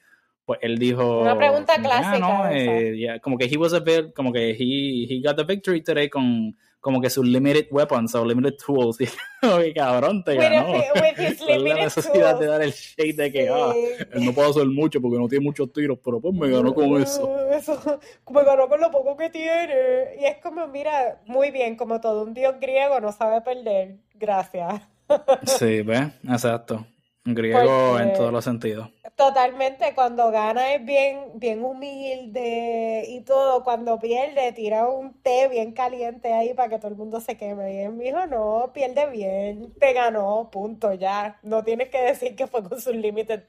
pues 0.45 0.59
él 0.63 0.77
dijo... 0.79 1.21
Una 1.21 1.39
pregunta 1.39 1.81
clásica. 1.81 2.19
No, 2.19 2.49
eh, 2.49 2.97
yeah, 2.97 3.21
como 3.21 3.39
que 3.39 3.45
he 3.45 3.57
was 3.57 3.73
a 3.73 3.81
bit, 3.81 4.13
como 4.15 4.33
que 4.33 4.51
he, 4.51 5.07
he 5.09 5.23
got 5.23 5.37
the 5.37 5.45
victory 5.45 5.83
today 5.83 6.09
con 6.09 6.57
como 6.81 7.01
que 7.01 7.11
sus 7.11 7.27
limited 7.27 7.67
weapons 7.71 8.15
o 8.15 8.25
limited 8.25 8.55
tools. 8.57 8.99
Y, 9.43 9.47
oye, 9.47 9.73
cabrón, 9.73 10.23
te 10.25 10.35
ganó. 10.35 10.67
Limited 10.95 11.41
la 11.49 11.75
necesidad 11.75 12.31
tools. 12.33 12.41
de 12.41 12.47
dar 12.47 12.63
el 12.63 12.73
shade 12.73 13.13
de 13.15 13.33
que, 13.33 13.43
Sí. 13.45 13.49
ah, 13.51 13.73
él 14.13 14.25
no 14.25 14.33
puede 14.35 14.51
hacer 14.51 14.67
mucho 14.67 15.01
porque 15.01 15.19
no 15.19 15.29
tiene 15.29 15.45
muchos 15.45 15.73
tiros, 15.73 15.99
pero 16.05 16.21
pues 16.21 16.35
me 16.35 16.51
ganó 16.51 16.75
con 16.75 17.01
eso. 17.01 17.49
Eso, 17.51 18.01
me 18.31 18.45
ganó 18.45 18.69
con 18.69 18.81
lo 18.81 18.91
poco 18.91 19.17
que 19.17 19.31
tiene. 19.31 20.17
Y 20.21 20.25
es 20.27 20.39
como, 20.43 20.67
mira, 20.69 21.21
muy 21.27 21.51
bien, 21.51 21.77
como 21.77 22.01
todo 22.01 22.23
un 22.25 22.35
dios 22.35 22.55
griego 22.61 23.01
no 23.01 23.13
sabe 23.13 23.41
perder. 23.43 23.97
Gracias. 24.15 24.83
Sí, 25.45 25.83
¿ves? 25.83 26.09
Exacto. 26.29 26.87
Griego 27.35 27.61
Porque- 27.65 28.03
en 28.03 28.13
todos 28.15 28.33
los 28.33 28.45
sentidos. 28.45 28.91
Totalmente, 29.17 29.93
cuando 29.95 30.31
gana 30.31 30.73
es 30.75 30.83
bien, 30.85 31.33
bien 31.35 31.63
humilde 31.63 33.05
y 33.07 33.21
todo. 33.21 33.63
Cuando 33.65 33.99
pierde, 33.99 34.53
tira 34.53 34.89
un 34.89 35.21
té 35.23 35.47
bien 35.49 35.73
caliente 35.73 36.33
ahí 36.33 36.55
para 36.55 36.71
que 36.71 36.79
todo 36.79 36.89
el 36.89 36.97
mundo 36.97 37.21
se 37.21 37.37
queme. 37.37 37.75
Y 37.75 37.79
él 37.81 37.93
me 37.93 38.05
dijo, 38.05 38.27
no, 38.27 38.71
pierde 38.73 39.11
bien, 39.11 39.75
te 39.79 39.93
ganó, 39.93 40.49
punto, 40.51 40.95
ya. 40.95 41.39
No 41.43 41.63
tienes 41.65 41.91
que 41.91 42.01
decir 42.01 42.35
que 42.35 42.47
fue 42.47 42.63
con 42.63 42.81
sus 42.81 42.95
limited 42.95 43.43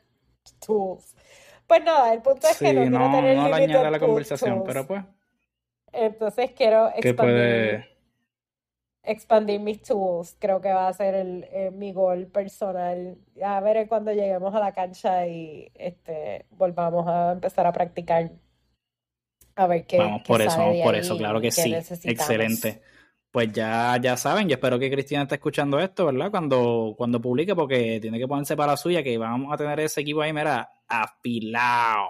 tools. 0.66 1.16
Pues 1.68 1.84
nada, 1.86 2.12
el 2.14 2.22
punto 2.22 2.48
es 2.48 2.58
que 2.58 2.68
Sí, 2.70 2.74
no 2.74 2.82
quiero 2.82 3.00
no, 3.00 3.16
tener 3.16 3.38
no 3.38 3.90
la 3.92 4.00
conversación, 4.00 4.56
tools. 4.56 4.68
pero 4.68 4.88
pues, 4.88 5.04
Entonces 5.94 6.52
quiero 6.52 6.92
que 7.00 7.10
expandir, 7.10 7.36
puede... 7.36 7.91
expandir 9.04 9.60
mis 9.60 9.82
tools. 9.82 10.36
Creo 10.40 10.62
que 10.62 10.72
va 10.72 10.88
a 10.88 10.94
ser 10.94 11.16
el, 11.16 11.48
eh, 11.52 11.72
mi 11.72 11.94
gol 11.94 12.28
personal. 12.28 13.18
A 13.44 13.60
ver 13.62 13.88
cuando 13.88 14.12
lleguemos 14.12 14.54
a 14.54 14.60
la 14.60 14.74
cancha 14.74 15.28
y 15.28 15.72
este 15.76 16.46
volvamos 16.52 17.08
a 17.08 17.34
empezar 17.34 17.66
a 17.66 17.74
practicar. 17.74 18.32
A 19.56 19.68
ver 19.68 19.86
qué, 19.86 19.98
Vamos 19.98 20.22
qué 20.24 20.28
por 20.28 20.42
eso, 20.42 20.58
vamos 20.58 20.82
por 20.84 20.96
eso, 20.96 21.18
claro 21.18 21.42
que 21.42 21.52
sí. 21.52 21.74
Excelente. 22.04 22.82
Pues 23.32 23.52
ya, 23.54 23.98
ya 24.02 24.18
saben, 24.18 24.50
yo 24.50 24.56
espero 24.56 24.78
que 24.78 24.92
Cristina 24.92 25.22
esté 25.22 25.36
escuchando 25.36 25.80
esto, 25.80 26.06
¿verdad? 26.08 26.30
Cuando, 26.30 26.96
cuando 26.98 27.22
publique, 27.22 27.56
porque 27.56 28.00
tiene 28.02 28.20
que 28.20 28.28
ponerse 28.28 28.58
para 28.58 28.74
la 28.74 28.78
suya, 28.78 29.04
que 29.04 29.18
vamos 29.18 29.54
a 29.54 29.58
tener 29.58 29.80
ese 29.80 30.02
equipo 30.02 30.22
ahí, 30.22 30.34
mira, 30.34 30.70
afilado. 30.86 32.10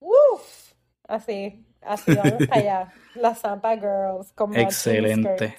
Uf, 0.00 0.72
así. 1.06 1.66
Así 1.82 2.14
vamos 2.14 2.42
allá. 2.50 2.92
Las 3.14 3.40
Zampa 3.40 3.74
Girls. 3.76 4.32
Con 4.32 4.56
Excelente. 4.56 5.56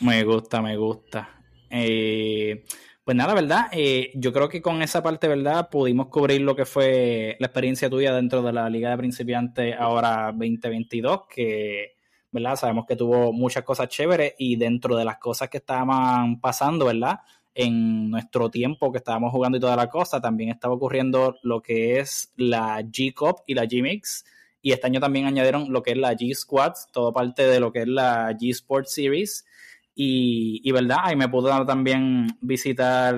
Me 0.00 0.24
gusta, 0.24 0.62
me 0.62 0.76
gusta. 0.76 1.28
Eh, 1.70 2.64
pues 3.04 3.16
nada, 3.16 3.34
¿verdad? 3.34 3.66
Eh, 3.72 4.12
yo 4.14 4.32
creo 4.32 4.48
que 4.48 4.62
con 4.62 4.80
esa 4.80 5.02
parte, 5.02 5.28
¿verdad? 5.28 5.68
Pudimos 5.68 6.06
cubrir 6.06 6.40
lo 6.40 6.56
que 6.56 6.64
fue 6.64 7.36
la 7.38 7.48
experiencia 7.48 7.90
tuya 7.90 8.14
dentro 8.14 8.40
de 8.40 8.52
la 8.52 8.70
Liga 8.70 8.90
de 8.90 8.96
Principiantes 8.96 9.76
ahora 9.78 10.32
2022, 10.32 11.22
que, 11.28 11.96
¿verdad? 12.32 12.56
Sabemos 12.56 12.86
que 12.86 12.96
tuvo 12.96 13.32
muchas 13.32 13.62
cosas 13.62 13.88
chéveres 13.88 14.34
y 14.38 14.56
dentro 14.56 14.96
de 14.96 15.04
las 15.04 15.18
cosas 15.18 15.50
que 15.50 15.58
estaban 15.58 16.40
pasando, 16.40 16.86
¿verdad? 16.86 17.20
En 17.54 18.10
nuestro 18.10 18.50
tiempo 18.50 18.90
que 18.90 18.98
estábamos 18.98 19.32
jugando 19.32 19.58
y 19.58 19.60
toda 19.60 19.76
la 19.76 19.90
cosa, 19.90 20.20
también 20.20 20.48
estaba 20.48 20.72
ocurriendo 20.72 21.36
lo 21.42 21.60
que 21.60 21.98
es 22.00 22.32
la 22.36 22.80
G-Cup 22.80 23.42
y 23.46 23.52
la 23.52 23.64
G-Mix. 23.64 24.24
Y 24.64 24.72
este 24.72 24.86
año 24.86 24.98
también 24.98 25.26
añadieron 25.26 25.70
lo 25.70 25.82
que 25.82 25.90
es 25.90 25.98
la 25.98 26.14
G-Squads, 26.14 26.88
todo 26.90 27.12
parte 27.12 27.46
de 27.46 27.60
lo 27.60 27.70
que 27.70 27.82
es 27.82 27.86
la 27.86 28.32
G-Sport 28.32 28.86
Series 28.86 29.44
y, 29.94 30.72
verdad, 30.72 30.98
ahí 31.02 31.16
me 31.16 31.28
pudo 31.28 31.64
también 31.66 32.26
visitar, 32.40 33.14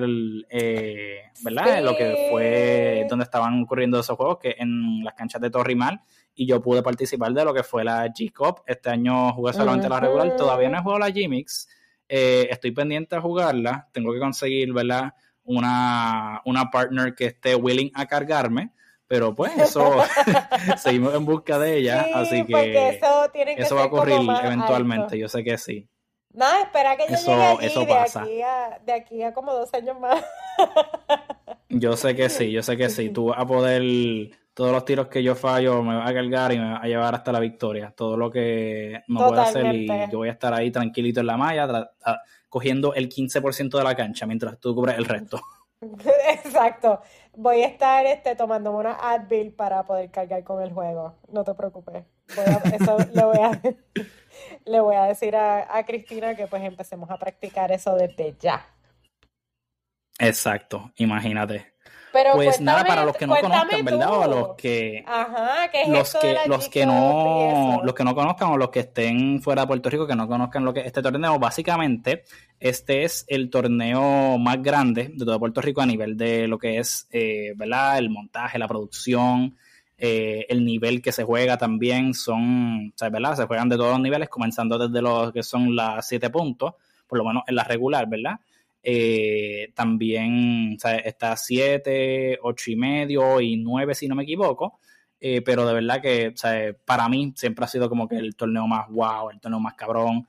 eh, 0.49 1.21
¿verdad? 1.41 1.81
Lo 1.81 1.95
que 1.95 2.27
fue 2.29 3.07
donde 3.09 3.23
estaban 3.23 3.63
ocurriendo 3.63 3.97
esos 3.99 4.17
juegos, 4.17 4.39
que 4.39 4.55
en 4.59 5.03
las 5.05 5.15
canchas 5.15 5.41
de 5.41 5.49
Torrimal, 5.49 6.01
y 6.35 6.45
yo 6.45 6.61
pude 6.61 6.83
participar 6.83 7.31
de 7.31 7.45
lo 7.45 7.53
que 7.53 7.63
fue 7.63 7.85
la 7.85 8.05
G-Cup. 8.07 8.63
Este 8.67 8.89
año 8.89 9.31
jugué 9.31 9.53
solamente 9.53 9.87
la 9.89 10.01
regular, 10.01 10.35
todavía 10.35 10.69
no 10.69 10.77
he 10.77 10.81
jugado 10.81 10.99
la 10.99 11.09
G-Mix, 11.09 11.69
eh, 12.09 12.47
estoy 12.51 12.71
pendiente 12.71 13.15
a 13.15 13.21
jugarla, 13.21 13.87
tengo 13.91 14.13
que 14.13 14.19
conseguir, 14.19 14.71
¿verdad? 14.73 15.13
Una, 15.45 16.41
una 16.43 16.69
partner 16.69 17.15
que 17.15 17.27
esté 17.27 17.55
willing 17.55 17.89
a 17.95 18.05
cargarme, 18.05 18.73
pero 19.07 19.33
pues 19.33 19.57
eso 19.57 19.95
seguimos 20.77 21.15
en 21.15 21.25
busca 21.25 21.57
de 21.57 21.77
ella, 21.77 22.07
así 22.13 22.45
que 22.45 22.89
eso, 22.89 23.29
tiene 23.31 23.55
que 23.55 23.61
eso 23.61 23.75
va 23.75 23.83
a 23.83 23.85
ocurrir 23.85 24.19
eventualmente, 24.43 25.17
yo 25.17 25.29
sé 25.29 25.43
que 25.43 25.57
sí. 25.57 25.87
Nada, 26.37 26.61
espera 26.61 26.95
que 26.95 27.05
yo 27.09 27.17
llegue 27.17 27.43
allí 27.43 27.85
de, 27.85 27.93
Aquí 27.93 28.41
a, 28.43 28.79
de 28.85 28.93
aquí 28.93 29.23
a 29.23 29.33
como 29.33 29.53
dos 29.53 29.73
años 29.73 29.99
más. 29.99 30.23
yo 31.69 31.97
sé 31.97 32.15
que 32.15 32.29
sí, 32.29 32.51
yo 32.51 32.61
sé 32.61 32.77
que 32.77 32.89
sí. 32.89 33.09
Tú 33.09 33.27
vas 33.27 33.39
a 33.39 33.47
poder, 33.47 33.81
todos 34.53 34.71
los 34.71 34.85
tiros 34.85 35.07
que 35.07 35.23
yo 35.23 35.33
fallo 35.33 35.81
me 35.81 35.95
vas 35.95 36.07
a 36.07 36.13
cargar 36.13 36.51
y 36.53 36.59
me 36.59 36.73
vas 36.73 36.83
a 36.83 36.87
llevar 36.87 37.15
hasta 37.15 37.31
la 37.31 37.39
victoria. 37.39 37.91
Todo 37.97 38.17
lo 38.17 38.29
que 38.29 39.01
no 39.07 39.29
puedo 39.29 39.41
hacer 39.41 39.73
y 39.73 39.87
yo 40.11 40.19
voy 40.19 40.29
a 40.29 40.33
estar 40.33 40.53
ahí 40.53 40.69
tranquilito 40.69 41.21
en 41.21 41.25
la 41.25 41.37
malla, 41.37 41.89
cogiendo 42.49 42.93
el 42.93 43.09
15% 43.09 43.75
de 43.75 43.83
la 43.83 43.95
cancha 43.95 44.27
mientras 44.27 44.59
tú 44.59 44.75
cubres 44.75 44.95
el 44.95 45.05
resto. 45.05 45.41
Exacto. 46.29 47.01
Voy 47.35 47.61
a 47.61 47.67
estar 47.67 48.05
este, 48.05 48.35
tomándome 48.35 48.79
una 48.79 49.11
Advil 49.11 49.51
para 49.51 49.83
poder 49.83 50.09
cargar 50.11 50.43
con 50.43 50.61
el 50.61 50.73
juego. 50.73 51.15
No 51.29 51.43
te 51.43 51.53
preocupes. 51.53 52.03
eso 52.73 52.97
lo 53.13 53.27
voy 53.27 53.39
a 53.39 53.61
le 54.65 54.79
voy 54.79 54.95
a 54.95 55.03
decir 55.03 55.35
a, 55.35 55.83
Cristina 55.85 56.35
que 56.35 56.47
pues 56.47 56.63
empecemos 56.63 57.09
a 57.09 57.17
practicar 57.17 57.71
eso 57.71 57.95
desde 57.95 58.35
ya. 58.39 58.65
Exacto, 60.19 60.91
imagínate. 60.95 61.73
Pero 62.17 62.33
pues 62.33 62.59
nada, 62.59 62.83
para 62.83 63.05
los 63.05 63.15
que 63.15 63.27
no 63.27 63.35
conozcan, 63.35 63.85
¿verdad? 63.85 64.09
O 64.11 64.27
los 64.27 64.55
que, 64.55 65.03
Ajá, 65.05 65.69
¿qué 65.71 65.83
es 65.83 65.87
los 65.87 66.15
que, 66.15 66.35
los 66.47 66.67
que 66.67 66.83
no, 66.83 67.79
los 67.83 67.93
que 67.93 68.03
no 68.03 68.15
conozcan 68.15 68.49
o 68.49 68.57
los 68.57 68.71
que 68.71 68.79
estén 68.79 69.39
fuera 69.39 69.61
de 69.61 69.67
Puerto 69.67 69.87
Rico 69.87 70.07
que 70.07 70.15
no 70.15 70.27
conozcan 70.27 70.65
lo 70.65 70.73
que 70.73 70.79
este 70.79 71.03
torneo, 71.03 71.37
básicamente, 71.37 72.23
este 72.59 73.03
es 73.03 73.23
el 73.27 73.51
torneo 73.51 74.39
más 74.39 74.63
grande 74.63 75.11
de 75.13 75.25
todo 75.25 75.39
Puerto 75.39 75.61
Rico 75.61 75.81
a 75.81 75.85
nivel 75.85 76.17
de 76.17 76.47
lo 76.47 76.57
que 76.57 76.79
es, 76.79 77.07
eh, 77.11 77.53
¿verdad? 77.55 77.99
El 77.99 78.09
montaje, 78.09 78.57
la 78.57 78.67
producción, 78.67 79.55
eh, 79.95 80.47
el 80.49 80.65
nivel 80.65 81.03
que 81.03 81.11
se 81.11 81.23
juega 81.23 81.59
también 81.59 82.15
son, 82.15 82.95
¿verdad? 82.99 83.35
Se 83.35 83.45
juegan 83.45 83.69
de 83.69 83.77
todos 83.77 83.91
los 83.91 84.01
niveles, 84.01 84.27
comenzando 84.27 84.79
desde 84.79 85.03
los 85.03 85.31
que 85.31 85.43
son 85.43 85.75
las 85.75 86.07
7 86.07 86.31
puntos, 86.31 86.73
por 87.05 87.19
lo 87.19 87.25
menos 87.25 87.43
en 87.45 87.53
la 87.53 87.63
regular, 87.63 88.09
¿verdad? 88.09 88.39
Eh, 88.83 89.71
también 89.75 90.77
está 91.03 91.35
7, 91.35 92.39
8 92.41 92.71
y 92.71 92.75
medio 92.75 93.41
y 93.41 93.57
9 93.57 93.95
si 93.95 94.07
no 94.07 94.15
me 94.15 94.23
equivoco. 94.23 94.79
Eh, 95.19 95.41
pero 95.41 95.65
de 95.65 95.73
verdad 95.73 96.01
que 96.01 96.33
para 96.85 97.09
mí 97.09 97.33
siempre 97.35 97.65
ha 97.65 97.67
sido 97.67 97.89
como 97.89 98.07
que 98.07 98.17
el 98.17 98.35
torneo 98.35 98.67
más 98.67 98.87
wow, 98.89 99.31
el 99.31 99.39
torneo 99.39 99.59
más 99.59 99.73
cabrón. 99.73 100.27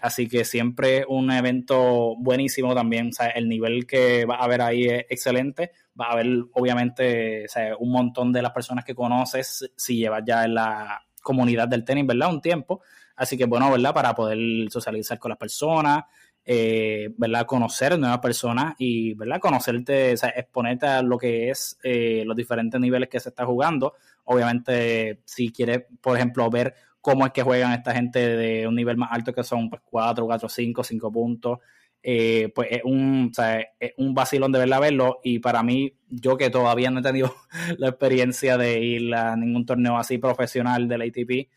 así 0.00 0.28
que 0.28 0.44
siempre 0.44 1.04
un 1.08 1.30
evento 1.30 2.16
buenísimo 2.18 2.74
también. 2.74 3.10
el 3.34 3.48
nivel 3.48 3.86
que 3.86 4.24
va 4.24 4.36
a 4.36 4.44
haber 4.44 4.62
ahí 4.62 4.84
es 4.86 5.06
excelente 5.10 5.70
va 5.98 6.06
a 6.06 6.12
haber 6.12 6.26
obviamente 6.54 7.46
un 7.78 7.92
montón 7.92 8.32
de 8.32 8.42
las 8.42 8.52
personas 8.52 8.84
que 8.84 8.94
conoces 8.94 9.70
si 9.76 9.96
llevas 9.96 10.22
ya 10.26 10.44
en 10.44 10.54
la 10.54 11.02
comunidad 11.22 11.68
del 11.68 11.84
tenis, 11.84 12.06
¿verdad? 12.06 12.30
Un 12.30 12.40
tiempo. 12.40 12.82
Así 13.16 13.36
que 13.36 13.46
bueno, 13.46 13.70
¿verdad? 13.70 13.94
Para 13.94 14.14
poder 14.14 14.38
socializar 14.70 15.18
con 15.18 15.30
las 15.30 15.38
personas, 15.38 16.04
eh, 16.44 17.14
¿verdad? 17.16 17.46
Conocer 17.46 17.98
nuevas 17.98 18.18
personas 18.18 18.74
y, 18.78 19.14
¿verdad? 19.14 19.40
Conocerte, 19.40 20.12
o 20.12 20.16
sea, 20.16 20.30
exponerte 20.30 20.86
a 20.86 21.02
lo 21.02 21.16
que 21.16 21.50
es 21.50 21.78
eh, 21.82 22.22
los 22.26 22.36
diferentes 22.36 22.80
niveles 22.80 23.08
que 23.08 23.20
se 23.20 23.30
está 23.30 23.46
jugando. 23.46 23.94
Obviamente, 24.24 25.20
si 25.24 25.50
quieres, 25.50 25.84
por 26.00 26.16
ejemplo, 26.16 26.48
ver 26.50 26.74
cómo 27.00 27.26
es 27.26 27.32
que 27.32 27.42
juegan 27.42 27.72
esta 27.72 27.94
gente 27.94 28.18
de 28.36 28.66
un 28.66 28.74
nivel 28.74 28.96
más 28.96 29.10
alto 29.12 29.32
que 29.32 29.44
son 29.44 29.70
pues, 29.70 29.82
4, 29.84 30.24
4, 30.26 30.48
5, 30.48 30.84
5 30.84 31.12
puntos, 31.12 31.58
eh, 32.02 32.52
pues 32.54 32.68
es 32.70 32.82
un, 32.84 33.32
o 33.36 33.42
es 33.80 33.92
un 33.96 34.14
vacilón 34.14 34.52
de 34.52 34.58
verla 34.58 34.78
verlo 34.78 35.20
y 35.24 35.38
para 35.38 35.62
mí, 35.62 35.94
yo 36.10 36.36
que 36.36 36.50
todavía 36.50 36.90
no 36.90 37.00
he 37.00 37.02
tenido 37.02 37.34
la 37.78 37.88
experiencia 37.88 38.58
de 38.58 38.80
ir 38.80 39.14
a 39.14 39.36
ningún 39.36 39.64
torneo 39.64 39.96
así 39.96 40.18
profesional 40.18 40.86
del 40.86 41.02
ATP 41.02 41.48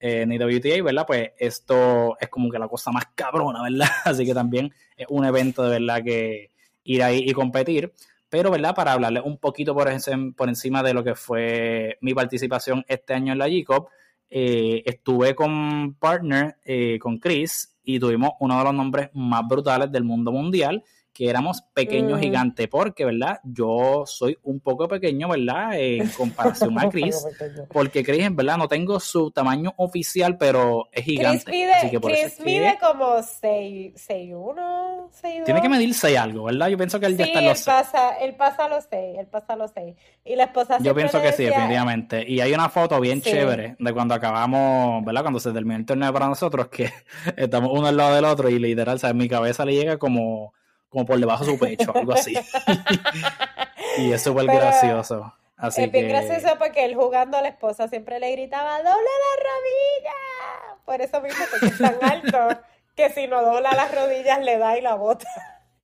eh, 0.00 0.26
ni 0.26 0.38
WTA, 0.38 0.82
¿verdad? 0.82 1.06
Pues 1.06 1.30
esto 1.38 2.16
es 2.20 2.28
como 2.28 2.50
que 2.50 2.58
la 2.58 2.68
cosa 2.68 2.90
más 2.90 3.06
cabrona, 3.14 3.62
¿verdad? 3.62 3.88
Así 4.04 4.24
que 4.24 4.34
también 4.34 4.72
es 4.96 5.06
un 5.08 5.24
evento 5.24 5.62
de 5.62 5.80
verdad 5.80 6.02
que 6.02 6.50
ir 6.84 7.02
ahí 7.02 7.24
y 7.26 7.32
competir. 7.32 7.92
Pero, 8.28 8.50
¿verdad? 8.50 8.74
Para 8.74 8.92
hablarles 8.92 9.22
un 9.24 9.38
poquito 9.38 9.74
por, 9.74 9.88
encima 9.88 10.82
de 10.82 10.92
lo 10.92 11.04
que 11.04 11.14
fue 11.14 11.98
mi 12.00 12.14
participación 12.14 12.84
este 12.88 13.14
año 13.14 13.32
en 13.32 13.38
la 13.38 13.48
G-Cup, 13.48 13.88
eh, 14.28 14.82
estuve 14.84 15.34
con 15.34 15.94
partner, 15.94 16.56
eh, 16.64 16.98
con 16.98 17.18
Chris, 17.18 17.76
y 17.84 18.00
tuvimos 18.00 18.32
uno 18.40 18.58
de 18.58 18.64
los 18.64 18.74
nombres 18.74 19.10
más 19.12 19.46
brutales 19.46 19.92
del 19.92 20.02
mundo 20.02 20.32
mundial, 20.32 20.82
que 21.14 21.30
éramos 21.30 21.62
pequeños 21.72 22.18
mm. 22.18 22.22
gigantes, 22.22 22.68
porque, 22.68 23.04
¿verdad? 23.04 23.38
Yo 23.44 24.02
soy 24.04 24.36
un 24.42 24.58
poco 24.58 24.88
pequeño, 24.88 25.28
¿verdad? 25.28 25.78
En 25.78 26.08
comparación 26.16 26.76
a 26.76 26.88
Chris, 26.90 27.24
porque 27.72 28.02
Chris, 28.02 28.24
en 28.24 28.34
verdad, 28.34 28.58
no 28.58 28.66
tengo 28.66 28.98
su 28.98 29.30
tamaño 29.30 29.72
oficial, 29.76 30.36
pero 30.36 30.88
es 30.90 31.04
gigante. 31.04 31.44
Chris 31.44 32.40
mide, 32.40 32.76
como 32.80 33.18
6'1", 33.18 33.94
6'2". 33.94 35.44
Tiene 35.44 35.62
que 35.62 35.68
medir 35.68 35.94
6 35.94 36.18
algo, 36.18 36.44
¿verdad? 36.44 36.66
Yo 36.66 36.76
pienso 36.76 36.98
que 36.98 37.06
él 37.06 37.16
ya 37.16 37.26
está 37.26 37.38
en 37.38 37.46
los 37.46 37.58
6. 37.58 37.66
Pasa, 37.66 38.16
él 38.16 38.34
pasa 38.34 38.64
a 38.64 38.68
los 38.68 38.84
6, 38.90 39.18
él 39.20 39.26
pasa 39.28 39.52
a 39.52 39.56
los 39.56 39.70
6. 39.72 39.94
Y 40.24 40.34
la 40.34 40.44
esposa 40.44 40.78
Yo 40.80 40.96
pienso 40.96 41.22
que 41.22 41.32
sí, 41.32 41.44
definitivamente. 41.44 42.28
Y 42.28 42.40
hay 42.40 42.52
una 42.52 42.68
foto 42.68 43.00
bien 43.00 43.22
chévere 43.22 43.76
de 43.78 43.92
cuando 43.92 44.14
acabamos, 44.14 45.04
¿verdad? 45.04 45.22
Cuando 45.22 45.38
se 45.38 45.52
terminó 45.52 45.78
el 45.78 45.86
torneo 45.86 46.12
para 46.12 46.26
nosotros, 46.26 46.66
que 46.66 46.90
estamos 47.36 47.70
uno 47.72 47.86
al 47.86 47.96
lado 47.96 48.16
del 48.16 48.24
otro 48.24 48.48
y 48.48 48.58
literal, 48.58 48.98
¿sabes? 48.98 49.14
Mi 49.14 49.28
cabeza 49.28 49.64
le 49.64 49.74
llega 49.74 49.96
como 49.96 50.52
como 50.94 51.04
por 51.04 51.18
debajo 51.18 51.44
de 51.44 51.50
su 51.50 51.58
pecho, 51.58 51.92
algo 51.94 52.12
así. 52.12 52.34
y 53.98 54.12
es 54.12 54.22
súper 54.22 54.46
gracioso. 54.46 55.34
Así 55.56 55.82
es 55.82 55.92
bien 55.92 56.08
gracioso 56.08 56.56
porque 56.58 56.84
él 56.84 56.94
jugando 56.94 57.36
a 57.36 57.42
la 57.42 57.48
esposa 57.48 57.88
siempre 57.88 58.20
le 58.20 58.30
gritaba, 58.30 58.78
¡dobla 58.78 58.92
la 58.92 59.42
rodilla! 59.42 60.78
Por 60.84 61.00
eso 61.00 61.20
mismo, 61.20 61.44
porque 61.50 61.66
es 61.66 61.78
tan 61.78 61.96
alto 62.00 62.60
que 62.94 63.10
si 63.10 63.26
no 63.26 63.42
dobla 63.42 63.72
las 63.72 63.92
rodillas 63.92 64.40
le 64.40 64.56
da 64.58 64.78
y 64.78 64.82
la 64.82 64.94
bota. 64.94 65.28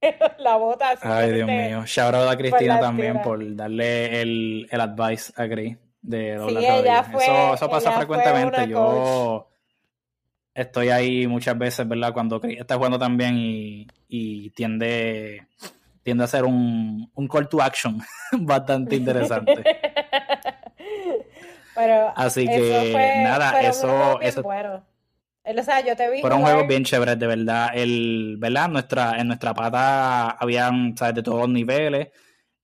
la 0.39 0.57
bota 0.57 0.91
así. 0.91 1.03
Ay, 1.03 1.33
Dios 1.33 1.49
mío. 1.49 1.85
Shout 1.85 2.15
out 2.15 2.31
a 2.31 2.37
Cristina 2.37 2.79
también 2.79 3.21
por 3.23 3.39
darle 3.57 4.23
el, 4.23 4.69
el 4.71 4.81
advice 4.81 5.33
a 5.37 5.49
Cris 5.49 5.77
de 6.03 6.37
doblar 6.37 6.63
sí, 6.63 6.69
rodillas. 6.69 7.09
eso, 7.09 7.55
eso 7.55 7.71
pasa 7.71 7.93
frecuentemente. 7.93 8.69
Yo 8.69 9.49
estoy 10.61 10.91
ahí 10.91 11.27
muchas 11.27 11.57
veces, 11.57 11.89
¿verdad? 11.89 12.13
Cuando 12.13 12.41
está 12.43 12.77
jugando 12.77 12.99
también 12.99 13.37
y, 13.37 13.87
y 14.09 14.51
tiende, 14.51 15.47
tiende 16.03 16.25
a 16.25 16.27
ser 16.27 16.45
un, 16.45 17.11
un 17.15 17.29
call 17.29 17.49
to 17.49 17.63
action 17.63 18.01
bastante 18.33 18.97
interesante. 18.97 19.65
Pero 21.75 22.13
Así 22.15 22.47
que 22.47 22.93
nada, 23.23 23.61
eso... 23.63 24.21
eso 24.21 24.43
bueno. 24.43 24.85
O 25.43 25.63
sea, 25.63 25.81
yo 25.85 25.97
te 25.97 26.11
vi 26.11 26.21
Fueron 26.21 26.43
juegos 26.43 26.69
bien 26.69 26.85
chéveres, 26.85 27.19
de 27.19 27.27
verdad. 27.27 27.71
El, 27.75 28.37
¿verdad? 28.39 28.69
Nuestra, 28.69 29.19
en 29.19 29.29
nuestra 29.29 29.55
pata 29.55 30.31
habían, 30.33 30.97
¿sabes? 30.97 31.15
De 31.15 31.23
todos 31.23 31.41
los 31.41 31.49
niveles. 31.49 32.09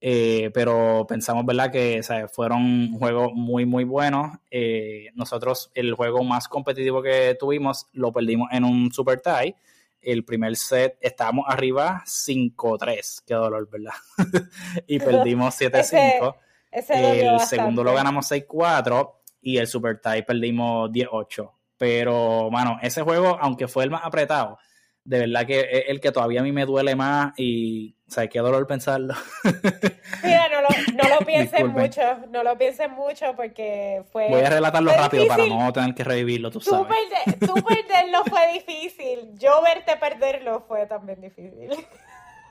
Eh, 0.00 0.50
pero 0.52 1.06
pensamos, 1.08 1.44
¿verdad? 1.46 1.70
Que 1.70 2.02
fueron 2.32 2.92
juegos 2.98 3.32
muy, 3.34 3.64
muy 3.64 3.84
buenos. 3.84 4.36
Eh, 4.50 5.08
nosotros 5.14 5.70
el 5.74 5.94
juego 5.94 6.22
más 6.22 6.48
competitivo 6.48 7.02
que 7.02 7.36
tuvimos 7.38 7.86
lo 7.92 8.12
perdimos 8.12 8.48
en 8.52 8.64
un 8.64 8.92
super 8.92 9.20
tie. 9.20 9.56
El 10.00 10.24
primer 10.24 10.56
set 10.56 10.98
estábamos 11.00 11.46
arriba 11.48 12.02
5-3, 12.06 13.24
qué 13.26 13.34
dolor, 13.34 13.68
¿verdad? 13.70 13.94
y 14.86 14.98
perdimos 14.98 15.54
7-5. 15.60 16.34
el 16.70 17.40
segundo 17.40 17.82
lo 17.82 17.94
ganamos 17.94 18.30
6-4 18.30 19.12
y 19.46 19.58
el 19.58 19.66
Super 19.66 20.00
Tie 20.00 20.24
perdimos 20.24 20.90
10-8. 20.90 21.52
Pero, 21.78 22.50
mano, 22.50 22.78
ese 22.82 23.02
juego, 23.02 23.38
aunque 23.40 23.68
fue 23.68 23.84
el 23.84 23.90
más 23.90 24.02
apretado, 24.04 24.58
de 25.04 25.20
verdad 25.20 25.46
que 25.46 25.60
es 25.60 25.84
el 25.88 26.00
que 26.00 26.10
todavía 26.10 26.40
a 26.40 26.42
mí 26.42 26.52
me 26.52 26.66
duele 26.66 26.96
más 26.96 27.32
y, 27.36 27.95
o 28.08 28.10
sea, 28.10 28.28
qué 28.28 28.38
dolor 28.38 28.66
pensarlo. 28.66 29.14
Mira, 30.22 30.48
no 30.48 30.62
lo, 30.62 30.68
no 30.94 31.18
lo 31.18 31.18
piensen 31.26 31.68
mucho, 31.68 32.00
no 32.30 32.44
lo 32.44 32.56
piensen 32.56 32.92
mucho 32.92 33.34
porque 33.34 34.02
fue... 34.12 34.28
Voy 34.28 34.42
a 34.42 34.50
relatarlo 34.50 34.92
rápido 34.92 35.26
para 35.26 35.46
no 35.46 35.72
tener 35.72 35.94
que 35.94 36.04
revivirlo, 36.04 36.50
tú 36.50 36.60
sabes. 36.60 36.86
Tú, 37.40 37.54
perderlo 37.54 38.24
fue 38.26 38.52
difícil, 38.52 39.30
yo 39.34 39.60
verte 39.62 39.96
perderlo 39.96 40.64
fue 40.68 40.86
también 40.86 41.20
difícil. 41.20 41.70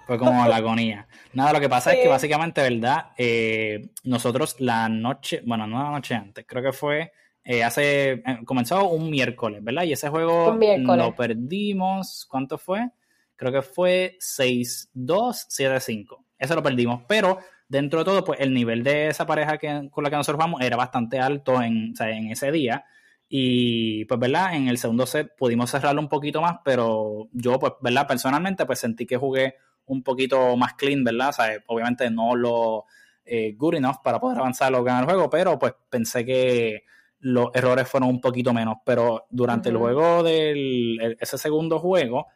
Fue 0.05 0.17
como 0.17 0.45
la 0.45 0.55
agonía. 0.57 1.07
Nada, 1.33 1.53
lo 1.53 1.59
que 1.59 1.69
pasa 1.69 1.93
es 1.93 2.01
que 2.01 2.07
básicamente, 2.09 2.61
¿verdad? 2.61 3.11
Eh, 3.17 3.89
nosotros 4.03 4.57
la 4.59 4.89
noche, 4.89 5.41
bueno, 5.45 5.65
no 5.67 5.81
la 5.81 5.91
noche 5.91 6.15
antes, 6.15 6.45
creo 6.45 6.63
que 6.63 6.73
fue 6.73 7.13
eh, 7.45 7.63
hace, 7.63 8.11
eh, 8.13 8.23
comenzó 8.43 8.89
un 8.89 9.11
miércoles, 9.11 9.63
¿verdad? 9.63 9.83
Y 9.83 9.93
ese 9.93 10.09
juego 10.09 10.57
lo 10.57 11.15
perdimos, 11.15 12.25
¿cuánto 12.27 12.57
fue? 12.57 12.89
Creo 13.35 13.51
que 13.51 13.61
fue 13.61 14.17
6-2, 14.19 15.47
7-5. 15.49 16.25
Eso 16.37 16.55
lo 16.55 16.63
perdimos, 16.63 17.03
pero 17.07 17.39
dentro 17.67 17.99
de 17.99 18.05
todo, 18.05 18.23
pues 18.23 18.39
el 18.39 18.53
nivel 18.53 18.83
de 18.83 19.07
esa 19.07 19.25
pareja 19.25 19.57
que, 19.57 19.89
con 19.91 20.03
la 20.03 20.09
que 20.09 20.15
nosotros 20.15 20.37
jugamos 20.37 20.61
era 20.61 20.77
bastante 20.77 21.19
alto 21.19 21.61
en, 21.61 21.93
en 21.99 22.31
ese 22.31 22.51
día. 22.51 22.85
Y 23.27 24.05
pues, 24.05 24.19
¿verdad? 24.19 24.55
En 24.55 24.67
el 24.67 24.77
segundo 24.77 25.05
set 25.05 25.35
pudimos 25.37 25.71
cerrarlo 25.71 25.99
un 26.01 26.09
poquito 26.09 26.41
más, 26.41 26.57
pero 26.63 27.27
yo, 27.31 27.59
pues, 27.59 27.73
¿verdad? 27.81 28.07
Personalmente, 28.07 28.65
pues 28.65 28.79
sentí 28.79 29.05
que 29.05 29.17
jugué 29.17 29.55
un 29.85 30.03
poquito 30.03 30.55
más 30.57 30.73
clean, 30.75 31.03
¿verdad? 31.03 31.29
O 31.29 31.33
sea, 31.33 31.63
obviamente 31.67 32.09
no 32.09 32.35
lo 32.35 32.85
eh, 33.25 33.53
good 33.57 33.75
enough 33.75 33.97
para 34.03 34.19
poder 34.19 34.37
avanzar 34.37 34.73
o 34.75 34.83
ganar 34.83 35.03
el 35.03 35.09
juego, 35.09 35.29
pero 35.29 35.57
pues 35.57 35.73
pensé 35.89 36.25
que 36.25 36.83
los 37.19 37.49
errores 37.55 37.87
fueron 37.87 38.09
un 38.09 38.21
poquito 38.21 38.53
menos, 38.53 38.77
pero 38.85 39.25
durante 39.29 39.69
el 39.69 39.77
juego 39.77 40.21
del 40.21 41.17
ese 41.19 41.37
segundo 41.37 41.79
juego, 41.79 42.27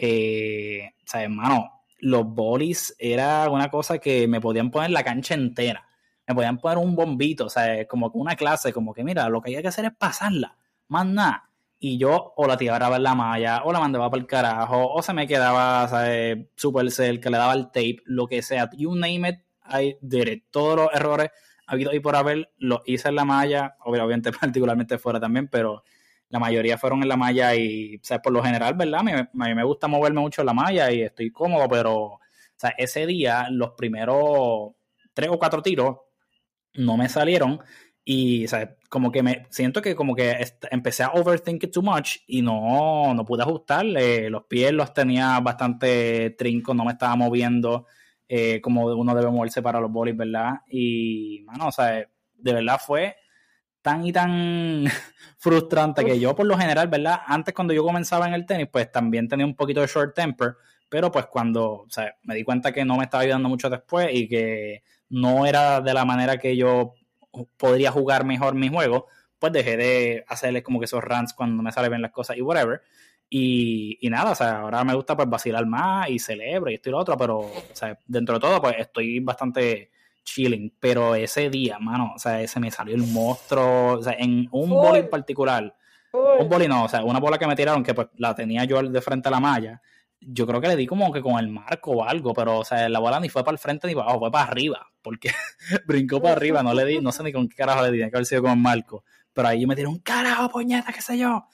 eh, 0.00 0.92
o 1.04 1.06
sea, 1.06 1.24
hermano, 1.24 1.82
los 1.98 2.24
bolis 2.24 2.94
era 3.00 3.50
una 3.50 3.68
cosa 3.68 3.98
que 3.98 4.28
me 4.28 4.40
podían 4.40 4.70
poner 4.70 4.90
la 4.90 5.02
cancha 5.02 5.34
entera, 5.34 5.88
me 6.26 6.36
podían 6.36 6.58
poner 6.58 6.78
un 6.78 6.94
bombito, 6.94 7.46
o 7.46 7.50
sea, 7.50 7.84
como 7.88 8.08
una 8.14 8.36
clase, 8.36 8.72
como 8.72 8.94
que 8.94 9.02
mira, 9.02 9.28
lo 9.28 9.42
que 9.42 9.56
hay 9.56 9.62
que 9.62 9.68
hacer 9.68 9.86
es 9.86 9.96
pasarla, 9.98 10.56
más 10.86 11.06
nada. 11.06 11.44
Y 11.80 11.98
yo 11.98 12.32
o 12.36 12.46
la 12.46 12.56
tiraba 12.56 12.96
en 12.96 13.02
la 13.04 13.14
malla, 13.14 13.62
o 13.64 13.72
la 13.72 13.80
mandaba 13.80 14.08
para 14.10 14.20
el 14.20 14.26
carajo, 14.26 14.92
o 14.92 15.02
se 15.02 15.12
me 15.12 15.26
quedaba, 15.26 15.86
¿sabes? 15.88 16.46
Super 16.56 16.86
que 17.20 17.30
le 17.30 17.38
daba 17.38 17.54
el 17.54 17.66
tape, 17.66 17.98
lo 18.04 18.26
que 18.26 18.42
sea. 18.42 18.68
You 18.76 18.94
name 18.96 19.28
it, 19.28 19.36
I 19.64 19.96
did 20.00 20.26
it. 20.26 20.44
Todos 20.50 20.76
los 20.76 20.88
errores 20.92 21.30
habido 21.66 21.92
y 21.92 22.00
por 22.00 22.16
haber, 22.16 22.50
lo 22.58 22.82
hice 22.86 23.08
en 23.08 23.14
la 23.16 23.24
malla, 23.24 23.76
obviamente 23.84 24.32
particularmente 24.40 24.98
fuera 24.98 25.20
también, 25.20 25.48
pero 25.48 25.84
la 26.30 26.38
mayoría 26.38 26.78
fueron 26.78 27.02
en 27.02 27.08
la 27.08 27.16
malla 27.16 27.54
y, 27.54 27.96
o 27.96 28.00
sea, 28.02 28.20
por 28.20 28.32
lo 28.32 28.42
general, 28.42 28.74
¿verdad? 28.74 29.00
A 29.00 29.02
mí, 29.02 29.12
me 29.54 29.64
gusta 29.64 29.88
moverme 29.88 30.20
mucho 30.20 30.42
en 30.42 30.46
la 30.46 30.54
malla 30.54 30.90
y 30.92 31.02
estoy 31.02 31.30
cómodo, 31.30 31.68
pero, 31.68 31.96
o 31.96 32.20
sea, 32.56 32.70
ese 32.76 33.06
día 33.06 33.48
los 33.50 33.70
primeros 33.72 34.72
tres 35.14 35.30
o 35.30 35.38
cuatro 35.38 35.62
tiros 35.62 35.96
no 36.74 36.96
me 36.96 37.08
salieron 37.08 37.60
y, 38.04 38.44
o 38.46 38.48
sea, 38.48 38.76
como 38.88 39.12
que 39.12 39.22
me 39.22 39.46
siento 39.50 39.82
que 39.82 39.94
como 39.94 40.14
que 40.14 40.36
empecé 40.70 41.02
a 41.02 41.10
overthink 41.12 41.64
it 41.64 41.72
too 41.72 41.82
much 41.82 42.18
y 42.26 42.40
no, 42.40 43.12
no 43.14 43.24
pude 43.24 43.42
ajustarle. 43.42 44.30
Los 44.30 44.44
pies 44.44 44.72
los 44.72 44.94
tenía 44.94 45.38
bastante 45.40 46.30
trincos, 46.30 46.74
no 46.74 46.84
me 46.86 46.92
estaba 46.92 47.16
moviendo. 47.16 47.86
Eh, 48.26 48.60
como 48.60 48.86
uno 48.86 49.14
debe 49.14 49.30
moverse 49.30 49.62
para 49.62 49.80
los 49.80 49.90
bolis, 49.90 50.16
¿verdad? 50.16 50.60
Y, 50.70 51.40
mano, 51.46 51.68
o 51.68 51.72
sea, 51.72 52.08
de 52.34 52.52
verdad 52.52 52.78
fue 52.84 53.16
tan 53.82 54.06
y 54.06 54.12
tan 54.12 54.84
frustrante 55.38 56.04
que 56.04 56.18
yo 56.18 56.34
por 56.34 56.46
lo 56.46 56.58
general, 56.58 56.88
¿verdad? 56.88 57.20
Antes 57.26 57.54
cuando 57.54 57.72
yo 57.74 57.84
comenzaba 57.84 58.26
en 58.26 58.34
el 58.34 58.46
tenis, 58.46 58.68
pues 58.70 58.90
también 58.90 59.28
tenía 59.28 59.46
un 59.46 59.54
poquito 59.54 59.80
de 59.80 59.86
short 59.86 60.14
temper, 60.14 60.56
pero 60.88 61.10
pues 61.10 61.26
cuando, 61.26 61.82
o 61.82 61.90
sea, 61.90 62.14
me 62.22 62.34
di 62.34 62.44
cuenta 62.44 62.72
que 62.72 62.84
no 62.84 62.96
me 62.96 63.04
estaba 63.04 63.22
ayudando 63.22 63.48
mucho 63.48 63.70
después 63.70 64.08
y 64.12 64.28
que 64.28 64.82
no 65.10 65.46
era 65.46 65.80
de 65.80 65.94
la 65.94 66.04
manera 66.04 66.38
que 66.38 66.56
yo 66.56 66.94
podría 67.56 67.90
jugar 67.90 68.24
mejor 68.24 68.54
mi 68.54 68.68
juego, 68.68 69.06
pues 69.38 69.52
dejé 69.52 69.76
de 69.76 70.24
hacerles 70.28 70.62
como 70.62 70.78
que 70.78 70.86
esos 70.86 71.02
runs 71.02 71.32
cuando 71.32 71.62
me 71.62 71.72
salen 71.72 71.90
bien 71.90 72.02
las 72.02 72.10
cosas 72.10 72.36
y 72.36 72.42
whatever. 72.42 72.82
Y, 73.30 73.98
nada, 74.10 74.30
o 74.30 74.34
sea, 74.34 74.60
ahora 74.60 74.82
me 74.84 74.94
gusta 74.94 75.14
pues 75.14 75.28
vacilar 75.28 75.66
más 75.66 76.08
y 76.08 76.18
celebro 76.18 76.70
y 76.70 76.74
esto 76.74 76.88
y 76.88 76.92
lo 76.92 76.98
otro, 76.98 77.16
pero, 77.16 77.40
o 77.40 77.62
sea, 77.74 77.98
dentro 78.06 78.36
de 78.36 78.40
todo, 78.40 78.60
pues 78.60 78.76
estoy 78.78 79.20
bastante 79.20 79.90
chilling. 80.34 80.74
Pero 80.80 81.14
ese 81.14 81.50
día, 81.50 81.78
mano, 81.78 82.12
o 82.14 82.18
sea, 82.18 82.40
ese 82.40 82.60
me 82.60 82.70
salió 82.70 82.94
el 82.94 83.06
monstruo, 83.06 83.98
o 83.98 84.02
sea, 84.02 84.14
en 84.18 84.48
un 84.50 84.70
boli 84.70 85.00
en 85.00 85.10
particular, 85.10 85.74
un 86.12 86.48
boli 86.48 86.68
no, 86.68 86.84
o 86.84 86.88
sea, 86.88 87.04
una 87.04 87.20
bola 87.20 87.38
que 87.38 87.46
me 87.46 87.56
tiraron 87.56 87.82
que 87.82 87.94
pues 87.94 88.08
la 88.16 88.34
tenía 88.34 88.64
yo 88.64 88.82
de 88.82 89.00
frente 89.00 89.28
a 89.28 89.30
la 89.30 89.40
malla, 89.40 89.80
yo 90.20 90.46
creo 90.46 90.60
que 90.60 90.68
le 90.68 90.76
di 90.76 90.86
como 90.86 91.12
que 91.12 91.22
con 91.22 91.38
el 91.38 91.48
marco 91.48 91.92
o 91.92 92.04
algo, 92.04 92.34
pero, 92.34 92.58
o 92.58 92.64
sea, 92.64 92.88
la 92.88 92.98
bola 92.98 93.20
ni 93.20 93.28
fue 93.28 93.44
para 93.44 93.54
el 93.54 93.58
frente 93.58 93.86
ni 93.86 93.94
para 93.94 94.06
abajo, 94.06 94.20
fue 94.20 94.30
para 94.30 94.50
arriba, 94.50 94.86
porque 95.02 95.30
brincó 95.86 96.20
para 96.20 96.34
arriba, 96.34 96.62
no 96.62 96.74
le 96.74 96.84
di, 96.84 97.00
no 97.00 97.12
sé 97.12 97.22
ni 97.22 97.32
con 97.32 97.48
qué 97.48 97.56
carajo 97.56 97.82
le 97.82 97.90
di, 97.90 97.98
tiene 97.98 98.10
que 98.10 98.16
haber 98.16 98.26
sido 98.26 98.42
con 98.42 98.52
el 98.52 98.58
marco. 98.58 99.04
Pero 99.32 99.48
ahí 99.48 99.66
me 99.66 99.76
tiró 99.76 99.92
carajo, 100.02 100.48
puñeta, 100.48 100.92
qué 100.92 101.00
sé 101.00 101.16
yo 101.18 101.44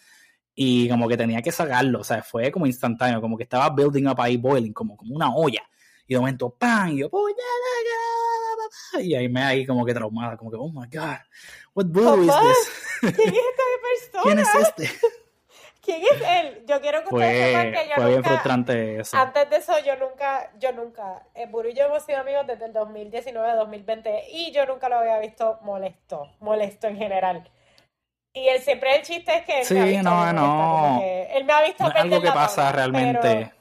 y 0.54 0.88
como 0.88 1.08
que 1.08 1.16
tenía 1.16 1.42
que 1.42 1.50
sacarlo, 1.50 2.00
o 2.00 2.04
sea, 2.04 2.22
fue 2.22 2.52
como 2.52 2.66
instantáneo, 2.66 3.20
como 3.20 3.36
que 3.36 3.42
estaba 3.42 3.68
building 3.70 4.06
up 4.06 4.20
ahí, 4.20 4.36
boiling, 4.36 4.72
como, 4.72 4.96
como 4.96 5.14
una 5.14 5.34
olla. 5.34 5.62
Y 6.06 6.14
de 6.14 6.20
momento, 6.20 6.50
¡pam! 6.50 6.90
Y 6.90 6.98
yo, 6.98 7.10
y 9.00 9.14
ahí 9.14 9.28
me 9.28 9.42
ahí 9.42 9.66
como 9.66 9.84
que 9.84 9.94
traumada, 9.94 10.36
como 10.36 10.50
que, 10.50 10.56
oh 10.56 10.68
my 10.68 10.86
god, 10.86 11.18
what 11.74 11.86
blue 11.86 12.24
is 12.24 12.32
this? 12.32 13.14
¿Quién 13.14 13.28
es 13.28 13.34
esta 13.34 13.62
persona? 13.82 14.22
¿Quién 14.22 14.38
es 14.38 14.54
este? 14.54 14.90
¿Quién 15.84 16.02
es 16.02 16.22
él? 16.26 16.64
Yo 16.66 16.80
quiero 16.80 17.02
que 17.02 17.14
ustedes 17.14 17.46
sepan 17.46 17.72
que 17.72 17.88
yo 17.88 17.94
fue 17.96 18.08
bien 18.08 18.24
frustrante 18.24 19.00
eso. 19.00 19.16
Antes 19.16 19.50
de 19.50 19.56
eso, 19.56 19.72
yo 19.84 19.96
nunca, 19.96 20.50
yo 20.58 20.72
nunca, 20.72 21.26
el 21.34 21.50
Buru 21.50 21.68
y 21.68 21.74
yo 21.74 21.84
hemos 21.84 22.02
sido 22.04 22.18
amigos 22.18 22.46
desde 22.46 22.64
el 22.66 22.72
2019 22.72 23.50
a 23.50 23.54
2020 23.56 24.24
y 24.30 24.50
yo 24.52 24.64
nunca 24.64 24.88
lo 24.88 24.96
había 24.96 25.18
visto 25.18 25.58
molesto, 25.62 26.30
molesto 26.40 26.86
en 26.86 26.96
general. 26.96 27.50
Y 28.32 28.48
él 28.48 28.60
siempre 28.62 28.96
el 28.96 29.02
chiste 29.02 29.32
es 29.36 29.44
que. 29.44 29.64
Sí, 29.64 29.98
no, 30.02 30.32
no. 30.32 31.00
Él 31.02 31.44
me 31.44 31.52
ha 31.52 31.62
visto 31.62 31.84
no 31.84 31.90
es 31.90 31.96
algo 31.96 32.20
que 32.20 32.32
pasa 32.32 32.72
realmente. 32.72 33.53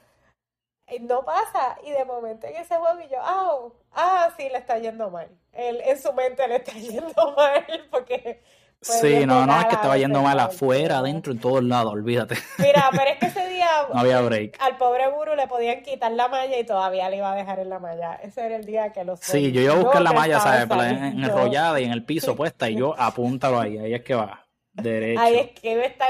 No 1.01 1.23
pasa. 1.23 1.77
Y 1.85 1.91
de 1.91 2.05
momento 2.05 2.47
en 2.47 2.55
ese 2.55 2.75
juego, 2.75 2.99
y 2.99 3.09
yo, 3.09 3.17
ah, 3.21 3.67
ah, 3.93 4.29
sí, 4.37 4.49
le 4.49 4.57
está 4.57 4.77
yendo 4.77 5.09
mal. 5.09 5.29
Él, 5.51 5.81
en 5.85 6.01
su 6.01 6.13
mente 6.13 6.47
le 6.47 6.57
está 6.57 6.71
yendo 6.73 7.33
mal 7.35 7.65
porque. 7.91 8.43
Sí, 8.81 9.25
no, 9.25 9.45
no, 9.45 9.59
es 9.61 9.65
que 9.67 9.75
estaba 9.75 9.97
yendo 9.97 10.21
mal 10.21 10.37
afuera, 10.41 10.97
adentro, 10.97 11.31
en 11.31 11.39
todos 11.39 11.63
lados, 11.63 11.93
olvídate. 11.93 12.35
Mira, 12.57 12.89
pero 12.91 13.11
es 13.11 13.17
que 13.17 13.27
ese 13.27 13.47
día 13.47 13.69
no 13.93 13.97
había 13.97 14.19
break. 14.19 14.57
al 14.59 14.75
pobre 14.75 15.07
Buru 15.07 15.35
le 15.35 15.47
podían 15.47 15.83
quitar 15.83 16.11
la 16.11 16.27
malla 16.27 16.59
y 16.59 16.65
todavía 16.65 17.09
le 17.09 17.15
iba 17.15 17.31
a 17.31 17.35
dejar 17.35 17.59
en 17.59 17.69
la 17.69 17.79
malla. 17.79 18.15
Ese 18.15 18.45
era 18.45 18.57
el 18.57 18.65
día 18.65 18.91
que 18.91 19.05
los... 19.05 19.21
Sí, 19.21 19.53
yo 19.53 19.61
iba 19.61 19.73
a 19.73 19.77
buscar 19.77 20.01
la 20.01 20.11
malla, 20.11 20.41
¿sabes? 20.41 20.69
Enrollada 20.69 21.79
y 21.79 21.85
en 21.85 21.93
el 21.93 22.03
piso 22.03 22.35
puesta 22.35 22.69
y 22.69 22.75
yo 22.75 22.93
apúntalo 22.97 23.57
ahí, 23.61 23.77
ahí 23.77 23.93
es 23.93 24.01
que 24.01 24.15
va 24.15 24.43
derecho. 24.73 25.21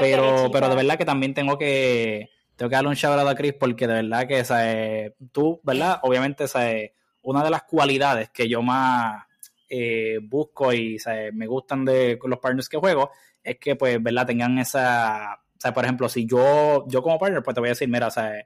pero, 0.00 0.50
pero 0.50 0.68
de 0.68 0.74
verdad 0.74 0.96
que 0.98 1.04
también 1.04 1.34
tengo 1.34 1.58
que, 1.58 2.30
tengo 2.56 2.70
que 2.70 2.76
darle 2.76 2.88
un 2.90 2.94
shout 2.94 3.18
a 3.18 3.34
Chris 3.34 3.54
porque 3.58 3.86
de 3.86 3.94
verdad 3.94 4.26
que 4.26 4.44
¿sabes? 4.44 5.12
tú, 5.32 5.60
¿verdad? 5.62 5.98
Obviamente, 6.02 6.48
¿sabes? 6.48 6.92
una 7.22 7.42
de 7.42 7.50
las 7.50 7.62
cualidades 7.62 8.30
que 8.30 8.48
yo 8.48 8.62
más 8.62 9.24
eh, 9.68 10.18
busco 10.22 10.72
y 10.72 10.98
me 11.32 11.46
gustan 11.46 11.84
de 11.84 12.18
los 12.22 12.38
partners 12.38 12.68
que 12.68 12.76
juego 12.76 13.10
es 13.42 13.58
que, 13.58 13.76
pues, 13.76 14.02
¿verdad? 14.02 14.26
Tengan 14.26 14.58
esa, 14.58 15.38
sea, 15.64 15.72
por 15.72 15.84
ejemplo, 15.84 16.08
si 16.08 16.26
yo, 16.26 16.84
yo 16.88 17.02
como 17.02 17.18
partner, 17.18 17.42
pues 17.42 17.54
te 17.54 17.60
voy 17.60 17.68
a 17.68 17.72
decir, 17.72 17.88
mira, 17.88 18.10
¿sabes? 18.10 18.44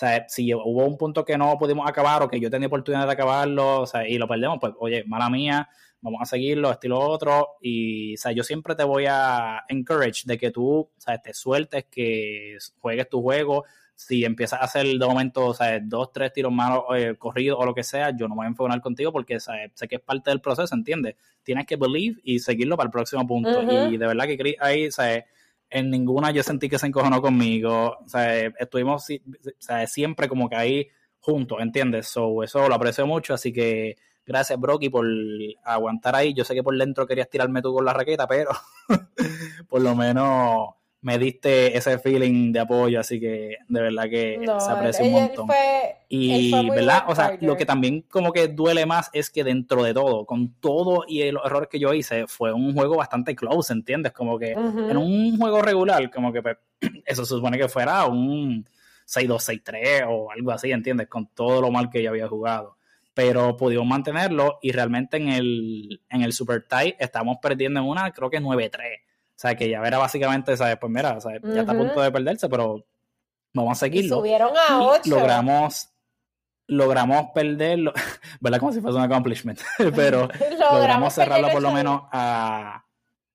O 0.00 0.06
si 0.28 0.52
hubo 0.54 0.86
un 0.86 0.96
punto 0.96 1.24
que 1.24 1.38
no 1.38 1.56
pudimos 1.58 1.88
acabar 1.88 2.22
o 2.22 2.28
que 2.28 2.40
yo 2.40 2.50
tenía 2.50 2.68
oportunidad 2.68 3.06
de 3.06 3.12
acabarlo 3.12 3.84
y 4.06 4.18
lo 4.18 4.28
perdemos, 4.28 4.58
pues 4.60 4.72
oye, 4.78 5.04
mala 5.06 5.28
mía, 5.28 5.68
vamos 6.00 6.20
a 6.22 6.26
seguirlo, 6.26 6.70
estilo 6.70 6.98
otro. 6.98 7.56
Y, 7.60 8.14
o 8.14 8.16
sea, 8.16 8.32
yo 8.32 8.42
siempre 8.42 8.74
te 8.74 8.84
voy 8.84 9.06
a 9.08 9.64
encourage 9.68 10.22
de 10.24 10.38
que 10.38 10.50
tú, 10.50 10.80
o 10.80 10.90
sea, 10.96 11.18
te 11.18 11.34
sueltes, 11.34 11.86
que 11.90 12.56
juegues 12.80 13.08
tu 13.08 13.22
juego. 13.22 13.64
Si 13.94 14.24
empiezas 14.24 14.60
a 14.60 14.64
hacer 14.64 14.86
de 14.86 15.06
momento, 15.06 15.46
o 15.46 15.54
sea, 15.54 15.80
dos, 15.80 16.12
tres 16.12 16.32
tiros 16.32 16.52
malos 16.52 16.84
eh, 16.96 17.16
corridos 17.18 17.58
o 17.60 17.66
lo 17.66 17.74
que 17.74 17.82
sea, 17.82 18.16
yo 18.16 18.28
no 18.28 18.34
me 18.34 18.40
voy 18.40 18.46
a 18.46 18.48
enfocar 18.50 18.80
contigo 18.80 19.10
porque 19.10 19.40
sé 19.40 19.88
que 19.88 19.96
es 19.96 20.00
parte 20.00 20.30
del 20.30 20.40
proceso, 20.40 20.72
¿entiendes? 20.74 21.16
Tienes 21.42 21.66
que 21.66 21.74
believe 21.74 22.20
y 22.22 22.38
seguirlo 22.38 22.76
para 22.76 22.86
el 22.86 22.92
próximo 22.92 23.26
punto. 23.26 23.60
Y 23.90 23.96
de 23.96 24.06
verdad 24.06 24.26
que 24.26 24.56
ahí, 24.60 24.90
sea, 24.92 25.24
en 25.70 25.90
ninguna 25.90 26.30
yo 26.30 26.44
sentí 26.44 26.68
que 26.68 26.78
se 26.78 26.86
encojonó 26.86 27.20
conmigo. 27.20 27.98
O 28.04 28.08
sea, 28.08 28.36
estuvimos 28.46 29.10
o 29.10 29.50
sea, 29.58 29.84
siempre 29.88 30.28
como 30.28 30.48
que 30.48 30.56
ahí 30.56 30.88
juntos, 31.18 31.58
¿entiendes? 31.60 32.06
So, 32.06 32.44
eso 32.44 32.68
lo 32.68 32.74
aprecio 32.74 33.04
mucho, 33.04 33.34
así 33.34 33.52
que 33.52 33.96
Gracias, 34.28 34.60
Brocky, 34.60 34.90
por 34.90 35.06
aguantar 35.64 36.14
ahí. 36.14 36.34
Yo 36.34 36.44
sé 36.44 36.54
que 36.54 36.62
por 36.62 36.76
dentro 36.76 37.06
querías 37.06 37.30
tirarme 37.30 37.62
tú 37.62 37.72
con 37.72 37.86
la 37.86 37.94
raqueta, 37.94 38.28
pero 38.28 38.50
por 39.70 39.80
lo 39.80 39.96
menos 39.96 40.74
me 41.00 41.18
diste 41.18 41.74
ese 41.74 41.98
feeling 41.98 42.52
de 42.52 42.60
apoyo, 42.60 43.00
así 43.00 43.18
que 43.18 43.56
de 43.66 43.80
verdad 43.80 44.04
que 44.10 44.38
se 44.44 44.70
aprecia 44.70 45.02
un 45.02 45.12
montón. 45.12 45.48
y, 46.10 46.68
¿verdad? 46.68 47.04
O 47.06 47.14
sea, 47.14 47.38
lo 47.40 47.56
que 47.56 47.64
también 47.64 48.02
como 48.02 48.30
que 48.30 48.48
duele 48.48 48.84
más 48.84 49.08
es 49.14 49.30
que 49.30 49.44
dentro 49.44 49.82
de 49.82 49.94
todo, 49.94 50.26
con 50.26 50.52
todo 50.60 51.04
y 51.08 51.30
los 51.30 51.46
errores 51.46 51.70
que 51.70 51.78
yo 51.78 51.94
hice, 51.94 52.26
fue 52.26 52.52
un 52.52 52.74
juego 52.74 52.96
bastante 52.96 53.34
close, 53.34 53.72
¿entiendes? 53.72 54.12
Como 54.12 54.38
que 54.38 54.52
en 54.52 54.96
un 54.98 55.38
juego 55.38 55.62
regular, 55.62 56.10
como 56.10 56.34
que 56.34 56.42
pues, 56.42 56.58
eso 57.06 57.24
se 57.24 57.34
supone 57.34 57.56
que 57.56 57.68
fuera 57.68 58.04
un 58.04 58.66
6-2, 59.06 59.62
6-3 59.64 60.06
o 60.06 60.30
algo 60.30 60.50
así, 60.50 60.70
¿entiendes? 60.70 61.08
Con 61.08 61.28
todo 61.28 61.62
lo 61.62 61.70
mal 61.70 61.88
que 61.88 62.02
yo 62.02 62.10
había 62.10 62.28
jugado. 62.28 62.77
Pero 63.18 63.56
pudimos 63.56 63.84
mantenerlo 63.84 64.60
y 64.62 64.70
realmente 64.70 65.16
en 65.16 65.28
el, 65.28 66.02
en 66.08 66.22
el 66.22 66.32
Super 66.32 66.64
Tie 66.68 66.94
estamos 67.00 67.38
perdiendo 67.42 67.80
en 67.80 67.86
una, 67.86 68.12
creo 68.12 68.30
que 68.30 68.40
9-3 68.40 69.00
o 69.38 69.40
sea, 69.40 69.56
que 69.56 69.68
ya 69.68 69.80
era 69.84 69.98
básicamente, 69.98 70.56
¿sabes? 70.56 70.78
Pues 70.80 70.92
mira, 70.92 71.18
ya 71.20 71.60
está 71.60 71.72
a 71.72 71.76
punto 71.76 72.00
de 72.00 72.12
perderse, 72.12 72.48
pero 72.48 72.84
vamos 73.54 73.78
a 73.78 73.86
seguirlo. 73.86 74.18
subieron 74.18 74.50
a 74.56 74.82
8. 74.82 75.10
Logramos, 75.10 75.90
logramos 76.68 77.26
perderlo, 77.32 77.92
¿verdad? 78.40 78.60
Como 78.60 78.72
si 78.72 78.80
fuese 78.80 78.98
un 78.98 79.04
accomplishment, 79.04 79.60
pero 79.96 80.28
logramos, 80.72 81.12
cerrarlo 81.12 81.50
por 81.50 81.62
lo 81.62 81.72
menos 81.72 82.02
a, 82.12 82.84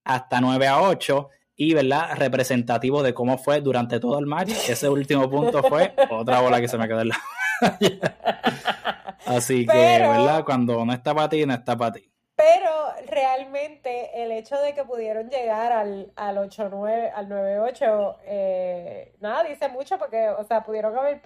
hasta 0.05 0.39
9 0.39 0.67
a 0.67 0.81
8 0.81 1.29
y, 1.55 1.73
¿verdad? 1.73 2.17
Representativo 2.17 3.03
de 3.03 3.13
cómo 3.13 3.37
fue 3.37 3.59
durante 3.59 3.99
todo 3.99 4.17
el 4.17 4.25
match. 4.25 4.51
Ese 4.67 4.87
último 4.87 5.29
punto 5.29 5.61
fue 5.63 5.93
otra 6.09 6.41
bola 6.41 6.61
que 6.61 6.69
se 6.69 6.77
me 6.77 6.87
quedó 6.87 7.01
en 7.01 7.09
la... 7.09 7.21
Así 9.25 9.65
que, 9.65 9.77
¿verdad? 9.77 10.43
Cuando 10.43 10.85
no 10.85 10.93
está 10.93 11.13
para 11.13 11.29
ti, 11.29 11.45
no 11.45 11.53
está 11.53 11.77
para 11.77 11.93
ti. 11.93 12.09
Pero 12.35 12.71
realmente 13.07 14.23
el 14.23 14.31
hecho 14.31 14.57
de 14.57 14.73
que 14.73 14.83
pudieron 14.83 15.29
llegar 15.29 15.71
al, 15.71 16.11
al 16.15 16.37
8-9, 16.37 17.11
al 17.13 17.29
9-8, 17.29 18.17
eh, 18.25 19.15
nada, 19.19 19.43
dice 19.43 19.69
mucho 19.69 19.97
porque, 19.99 20.29
o 20.29 20.43
sea, 20.43 20.63
pudieron 20.63 20.97
haber, 20.97 21.21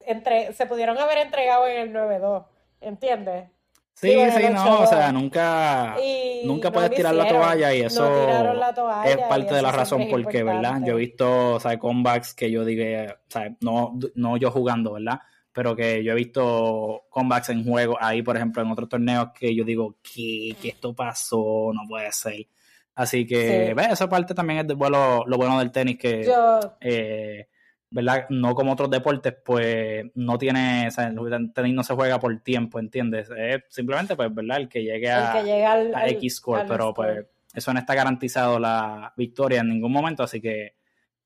entre, 0.00 0.52
se 0.52 0.66
pudieron 0.66 0.98
haber 0.98 1.18
entregado 1.18 1.66
en 1.66 1.78
el 1.80 1.92
9-2, 1.94 2.44
¿entiendes? 2.82 3.48
Sí, 3.94 4.10
sí, 4.10 4.42
no, 4.52 4.80
o 4.80 4.86
sea, 4.86 5.12
nunca, 5.12 5.96
nunca 6.44 6.72
puedes 6.72 6.90
tirar 6.90 7.14
la 7.14 7.28
toalla 7.28 7.74
y 7.74 7.82
eso 7.82 8.04
es 9.04 9.18
parte 9.28 9.54
de 9.54 9.62
la 9.62 9.70
razón 9.70 10.06
porque, 10.10 10.42
¿verdad? 10.42 10.80
Yo 10.84 10.94
he 10.94 11.00
visto, 11.00 11.54
o 11.54 11.60
sea, 11.60 11.78
comebacks 11.78 12.34
que 12.34 12.50
yo 12.50 12.64
diga, 12.64 13.18
o 13.26 13.30
sea, 13.30 13.54
no, 13.60 13.98
no 14.14 14.36
yo 14.36 14.50
jugando, 14.50 14.94
¿verdad? 14.94 15.20
Pero 15.52 15.76
que 15.76 16.02
yo 16.02 16.12
he 16.12 16.16
visto 16.16 17.04
comebacks 17.10 17.50
en 17.50 17.64
juego 17.64 17.96
ahí, 18.00 18.22
por 18.22 18.36
ejemplo, 18.36 18.62
en 18.62 18.70
otros 18.70 18.88
torneos 18.88 19.28
que 19.38 19.54
yo 19.54 19.64
digo, 19.64 19.96
que 20.02 20.56
esto 20.62 20.94
pasó? 20.94 21.70
No 21.74 21.82
puede 21.88 22.10
ser. 22.12 22.46
Así 22.94 23.26
que, 23.26 23.72
¿ves? 23.74 23.92
Esa 23.92 24.08
parte 24.08 24.34
también 24.34 24.60
es 24.60 24.68
de, 24.68 24.74
bueno, 24.74 25.24
lo 25.26 25.36
bueno 25.36 25.58
del 25.58 25.72
tenis, 25.72 25.98
que, 25.98 26.30
eh, 26.80 27.48
¿verdad? 27.90 28.26
No 28.28 28.54
como 28.54 28.72
otros 28.72 28.90
deportes, 28.90 29.34
pues 29.44 30.04
no 30.14 30.36
tiene, 30.36 30.88
o 30.88 30.90
sea, 30.90 31.08
el 31.08 31.52
tenis 31.52 31.74
no 31.74 31.82
se 31.82 31.94
juega 31.94 32.20
por 32.20 32.38
tiempo, 32.40 32.78
¿entiendes? 32.78 33.30
Es 33.36 33.62
simplemente, 33.68 34.14
pues, 34.14 34.34
¿verdad? 34.34 34.58
El 34.58 34.68
que 34.68 34.82
llegue 34.82 35.10
a, 35.10 35.32
al, 35.32 35.94
X 36.10 36.36
score, 36.36 36.66
pero 36.66 36.92
pues 36.92 37.24
eso 37.54 37.72
no 37.72 37.80
está 37.80 37.94
garantizado 37.94 38.58
la 38.58 39.12
victoria 39.16 39.60
en 39.60 39.68
ningún 39.68 39.92
momento, 39.92 40.22
así 40.22 40.40
que 40.40 40.74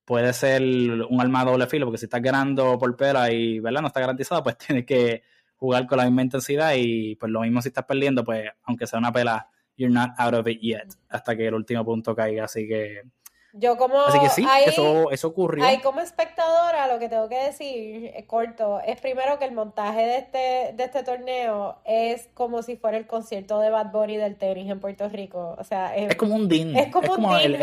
puede 0.07 0.33
ser 0.33 0.63
un 0.63 1.21
arma 1.21 1.45
doble 1.45 1.67
filo, 1.67 1.85
porque 1.85 1.99
si 1.99 2.07
estás 2.07 2.23
ganando 2.23 2.79
por 2.79 2.97
pela 2.97 3.31
y 3.31 3.59
¿verdad? 3.59 3.83
no 3.83 3.89
está 3.89 4.01
garantizado, 4.01 4.43
pues 4.43 4.57
tienes 4.67 4.87
que 4.87 5.23
jugar 5.57 5.87
con 5.87 5.99
la 5.99 6.05
misma 6.05 6.23
intensidad 6.23 6.73
y 6.77 7.17
pues 7.17 7.31
lo 7.31 7.41
mismo 7.41 7.61
si 7.61 7.69
estás 7.69 7.85
perdiendo, 7.85 8.25
pues 8.25 8.49
aunque 8.63 8.87
sea 8.87 8.99
una 8.99 9.13
pela, 9.13 9.51
you're 9.77 9.93
not 9.93 10.11
out 10.17 10.35
of 10.35 10.47
it 10.47 10.61
yet, 10.61 10.87
hasta 11.09 11.37
que 11.37 11.49
el 11.49 11.55
último 11.55 11.85
punto 11.85 12.15
caiga, 12.15 12.45
así 12.45 12.67
que 12.69 13.03
yo 13.59 13.77
como... 13.77 14.01
Así 14.01 14.19
que 14.21 14.29
sí, 14.29 14.47
eso, 14.67 15.11
eso 15.11 15.29
ocurrió. 15.29 15.65
Ahí 15.65 15.79
como 15.79 16.01
espectadora 16.01 16.89
lo 16.89 16.99
que 16.99 17.09
tengo 17.09 17.29
que 17.29 17.43
decir, 17.45 18.13
es 18.15 18.25
corto, 18.27 18.81
es 18.81 19.01
primero 19.01 19.39
que 19.39 19.47
el 19.47 19.53
montaje 19.53 20.01
de 20.01 20.19
este, 20.19 20.73
de 20.75 20.85
este 20.85 21.03
torneo 21.03 21.77
es 21.85 22.29
como 22.35 22.63
si 22.63 22.77
fuera 22.77 22.99
el 22.99 23.07
concierto 23.07 23.61
de 23.61 23.71
Bad 23.71 23.93
Bunny 23.93 24.17
del 24.17 24.37
tenis 24.37 24.71
en 24.71 24.81
Puerto 24.81 25.09
Rico. 25.09 25.57
O 25.59 25.65
sea, 25.65 25.97
es, 25.97 26.15
como 26.17 26.35
un 26.35 26.49
Disney. 26.49 26.83
Es 26.83 26.93
como, 26.93 27.37
el, 27.37 27.55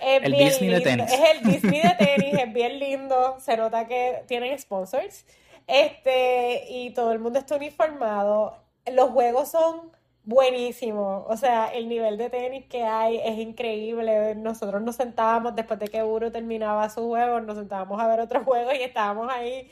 el, 0.00 0.32
Disney 0.32 0.70
de 0.70 0.80
tenis. 0.80 1.12
Es 1.12 1.20
el 1.34 1.50
Disney 1.50 1.80
de 1.80 1.94
tenis, 1.98 2.34
es 2.34 2.52
bien 2.52 2.78
lindo. 2.78 3.36
Se 3.40 3.56
nota 3.56 3.86
que 3.86 4.22
tienen 4.26 4.58
sponsors. 4.58 5.24
Este, 5.66 6.64
y 6.70 6.90
todo 6.90 7.12
el 7.12 7.18
mundo 7.18 7.38
está 7.38 7.56
uniformado. 7.56 8.56
Los 8.90 9.10
juegos 9.10 9.50
son 9.50 9.97
buenísimo. 10.28 11.24
O 11.26 11.36
sea, 11.38 11.68
el 11.68 11.88
nivel 11.88 12.18
de 12.18 12.28
tenis 12.28 12.66
que 12.66 12.84
hay 12.84 13.16
es 13.16 13.38
increíble. 13.38 14.34
Nosotros 14.34 14.82
nos 14.82 14.96
sentábamos 14.96 15.56
después 15.56 15.80
de 15.80 15.88
que 15.88 16.02
Uru 16.02 16.30
terminaba 16.30 16.90
su 16.90 17.08
juego, 17.08 17.40
nos 17.40 17.56
sentábamos 17.56 17.98
a 17.98 18.06
ver 18.06 18.20
otro 18.20 18.44
juego 18.44 18.70
y 18.74 18.82
estábamos 18.82 19.32
ahí. 19.32 19.70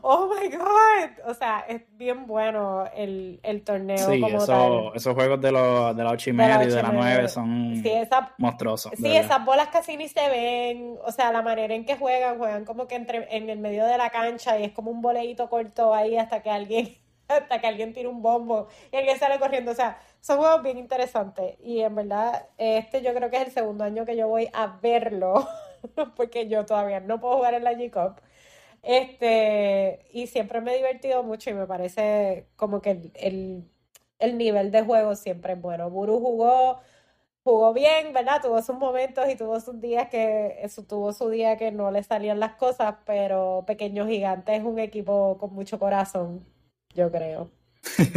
¡Oh 0.00 0.26
my 0.28 0.48
God! 0.56 1.28
O 1.30 1.34
sea, 1.34 1.66
es 1.68 1.82
bien 1.98 2.26
bueno 2.26 2.86
el, 2.96 3.40
el 3.42 3.62
torneo. 3.62 3.98
Sí, 3.98 4.22
esos 4.94 5.14
juegos 5.14 5.38
de, 5.38 5.52
los, 5.52 5.94
de 5.94 6.02
la 6.02 6.10
8 6.12 6.30
y 6.30 6.32
media 6.32 6.64
y 6.64 6.68
de 6.68 6.82
la 6.82 6.92
9 6.92 7.28
son 7.28 7.82
monstruosos. 8.38 8.92
Sí, 8.96 9.14
esas 9.14 9.44
bolas 9.44 9.68
casi 9.68 9.98
ni 9.98 10.08
se 10.08 10.26
ven. 10.30 10.96
O 11.04 11.12
sea, 11.12 11.30
la 11.30 11.42
manera 11.42 11.74
en 11.74 11.84
que 11.84 11.96
juegan, 11.96 12.38
juegan 12.38 12.64
como 12.64 12.86
que 12.86 12.94
entre, 12.94 13.36
en 13.36 13.50
el 13.50 13.58
medio 13.58 13.84
de 13.84 13.98
la 13.98 14.08
cancha 14.08 14.58
y 14.58 14.64
es 14.64 14.72
como 14.72 14.90
un 14.90 15.02
boleíto 15.02 15.50
corto 15.50 15.92
ahí 15.92 16.16
hasta 16.16 16.42
que 16.42 16.50
alguien 16.50 16.96
hasta 17.30 17.60
que 17.60 17.66
alguien 17.66 17.92
tire 17.92 18.08
un 18.08 18.22
bombo 18.22 18.68
y 18.92 18.96
alguien 18.96 19.18
sale 19.18 19.38
corriendo. 19.38 19.72
O 19.72 19.74
sea, 19.74 19.98
son 20.20 20.38
juegos 20.38 20.62
bien 20.62 20.78
interesantes. 20.78 21.56
Y 21.60 21.80
en 21.80 21.94
verdad, 21.94 22.48
este 22.58 23.02
yo 23.02 23.14
creo 23.14 23.30
que 23.30 23.36
es 23.36 23.46
el 23.46 23.52
segundo 23.52 23.84
año 23.84 24.04
que 24.04 24.16
yo 24.16 24.28
voy 24.28 24.48
a 24.52 24.78
verlo, 24.82 25.48
porque 26.16 26.48
yo 26.48 26.66
todavía 26.66 27.00
no 27.00 27.20
puedo 27.20 27.36
jugar 27.36 27.54
en 27.54 27.64
la 27.64 27.72
G-Cup. 27.72 28.20
Este, 28.82 30.06
y 30.12 30.26
siempre 30.26 30.60
me 30.60 30.72
he 30.72 30.76
divertido 30.76 31.22
mucho 31.22 31.50
y 31.50 31.54
me 31.54 31.66
parece 31.66 32.48
como 32.56 32.80
que 32.80 33.12
el, 33.14 33.68
nivel 34.38 34.70
de 34.70 34.82
juego 34.82 35.14
siempre 35.16 35.54
es 35.54 35.60
bueno. 35.60 35.90
Buru 35.90 36.18
jugó, 36.20 36.80
jugó 37.44 37.72
bien, 37.74 38.12
¿verdad? 38.12 38.40
Tuvo 38.42 38.62
sus 38.62 38.76
momentos 38.76 39.28
y 39.28 39.36
tuvo 39.36 39.60
sus 39.60 39.80
días 39.80 40.08
que, 40.10 40.66
tuvo 40.88 41.12
su 41.12 41.28
día 41.30 41.56
que 41.56 41.72
no 41.72 41.90
le 41.90 42.02
salían 42.02 42.40
las 42.40 42.54
cosas, 42.56 42.96
pero 43.06 43.64
Pequeño 43.66 44.06
Gigante 44.06 44.56
es 44.56 44.64
un 44.64 44.78
equipo 44.78 45.38
con 45.38 45.54
mucho 45.54 45.78
corazón 45.78 46.46
yo 46.94 47.10
creo. 47.10 47.50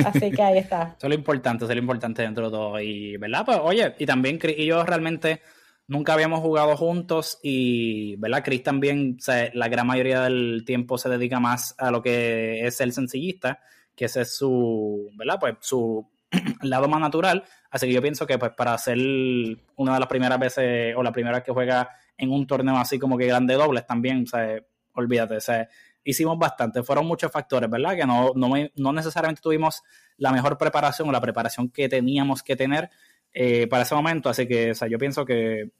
Así 0.06 0.32
que 0.32 0.42
ahí 0.42 0.58
está. 0.58 0.96
eso 0.98 1.08
es 1.08 1.10
lo 1.10 1.16
importante, 1.16 1.64
eso 1.64 1.72
es 1.72 1.76
lo 1.76 1.82
importante 1.82 2.22
dentro 2.22 2.46
de 2.46 2.52
todo. 2.52 2.80
Y, 2.82 3.18
¿verdad? 3.18 3.46
Pues, 3.46 3.60
oye, 3.62 3.96
y 3.98 4.06
también 4.06 4.38
Chris 4.38 4.58
y 4.58 4.66
yo 4.66 4.84
realmente 4.84 5.42
nunca 5.88 6.14
habíamos 6.14 6.40
jugado 6.42 6.76
juntos 6.76 7.40
y, 7.44 8.16
¿verdad? 8.18 8.44
Chris 8.44 8.64
también, 8.64 9.18
la 9.54 9.68
gran 9.68 9.88
mayoría 9.88 10.22
del 10.22 10.64
tiempo 10.66 10.98
se 10.98 11.10
dedica 11.10 11.40
más 11.40 11.76
a 11.78 11.92
lo 11.92 12.02
que 12.02 12.66
es 12.66 12.82
el 12.82 12.94
sencillista, 12.94 13.60
que 13.96 14.06
ese 14.06 14.22
es 14.22 14.36
su, 14.36 15.10
¿verdad? 15.16 15.38
Pues 15.40 15.56
su 15.62 16.10
lado 16.62 16.88
más 16.88 17.00
natural. 17.00 17.44
Así 17.70 17.88
que 17.88 17.94
yo 17.94 18.02
pienso 18.02 18.28
que, 18.28 18.38
pues, 18.38 18.52
para 18.52 18.78
ser 18.78 18.98
una 18.98 19.94
de 19.94 20.00
las 20.00 20.10
primeras 20.10 20.40
veces 20.40 20.96
o 20.96 21.04
la 21.04 21.12
primera 21.12 21.38
vez 21.38 21.44
que 21.44 21.52
juega 21.52 21.90
en 22.18 22.32
un 22.32 22.46
torneo 22.46 22.78
así 22.78 23.00
como 23.00 23.18
que 23.18 23.26
grande 23.26 23.56
dobles 23.56 23.86
también, 23.86 24.24
o 24.24 24.28
sea, 24.28 24.60
olvídate, 24.94 25.38
o 25.38 25.42
sea, 25.42 25.68
hicimos 26.04 26.38
bastante. 26.38 26.84
Fueron 26.84 27.06
muchos 27.06 27.32
factores, 27.32 27.70
¿verdad? 27.70 27.96
Que 27.96 28.06
no, 28.06 28.32
no, 28.36 28.94
necesariamente 28.94 29.42
tuvimos 29.42 29.84
la 30.18 30.32
mejor 30.32 30.58
preparación 30.58 31.10
o 31.10 31.12
la 31.12 31.22
preparación 31.22 31.70
que 31.70 31.90
teníamos 31.90 32.44
que 32.44 32.56
tener 32.56 32.90
eh, 33.34 33.68
para 33.68 33.84
ese 33.84 33.96
momento. 33.96 34.30
Así 34.30 34.48
que 34.48 34.72
o 34.72 34.76
sea, 34.76 34.88
yo 34.88 34.98
pienso 34.98 35.26
que 35.26 35.72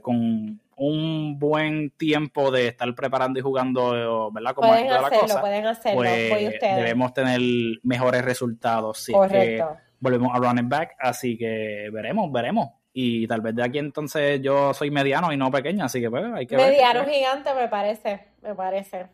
con 0.00 0.60
un 0.76 1.38
buen 1.38 1.90
tiempo 1.90 2.50
de 2.50 2.68
estar 2.68 2.92
preparando 2.94 3.38
y 3.38 3.42
jugando, 3.42 4.30
¿verdad? 4.32 4.54
Como 4.54 4.68
pueden 4.68 4.90
hacerlo, 4.90 5.08
la 5.08 5.20
cosa, 5.20 5.40
pueden 5.40 5.66
hacerlo, 5.66 6.00
pues, 6.00 6.60
debemos 6.60 7.14
tener 7.14 7.40
mejores 7.82 8.24
resultados. 8.24 8.98
Si 8.98 9.12
Correcto. 9.12 9.76
volvemos 10.00 10.32
a 10.34 10.38
running 10.38 10.68
back, 10.68 10.96
así 10.98 11.38
que 11.38 11.88
veremos, 11.92 12.30
veremos. 12.32 12.70
Y 12.94 13.26
tal 13.26 13.40
vez 13.40 13.54
de 13.54 13.62
aquí 13.62 13.78
entonces 13.78 14.40
yo 14.42 14.74
soy 14.74 14.90
mediano 14.90 15.32
y 15.32 15.36
no 15.36 15.50
pequeño, 15.50 15.84
así 15.84 16.00
que 16.00 16.10
pues 16.10 16.24
hay 16.34 16.46
que 16.46 16.56
mediano 16.56 17.00
ver. 17.00 17.06
Mediano 17.06 17.10
gigante 17.10 17.54
me 17.54 17.68
parece, 17.68 18.26
me 18.42 18.54
parece. 18.54 19.06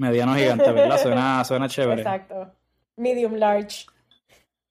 Mediano 0.00 0.34
gigante, 0.34 0.72
¿verdad? 0.72 0.98
Suena, 0.98 1.44
suena 1.44 1.68
chévere. 1.68 2.00
Exacto. 2.00 2.50
Medium 2.96 3.34
large. 3.34 3.84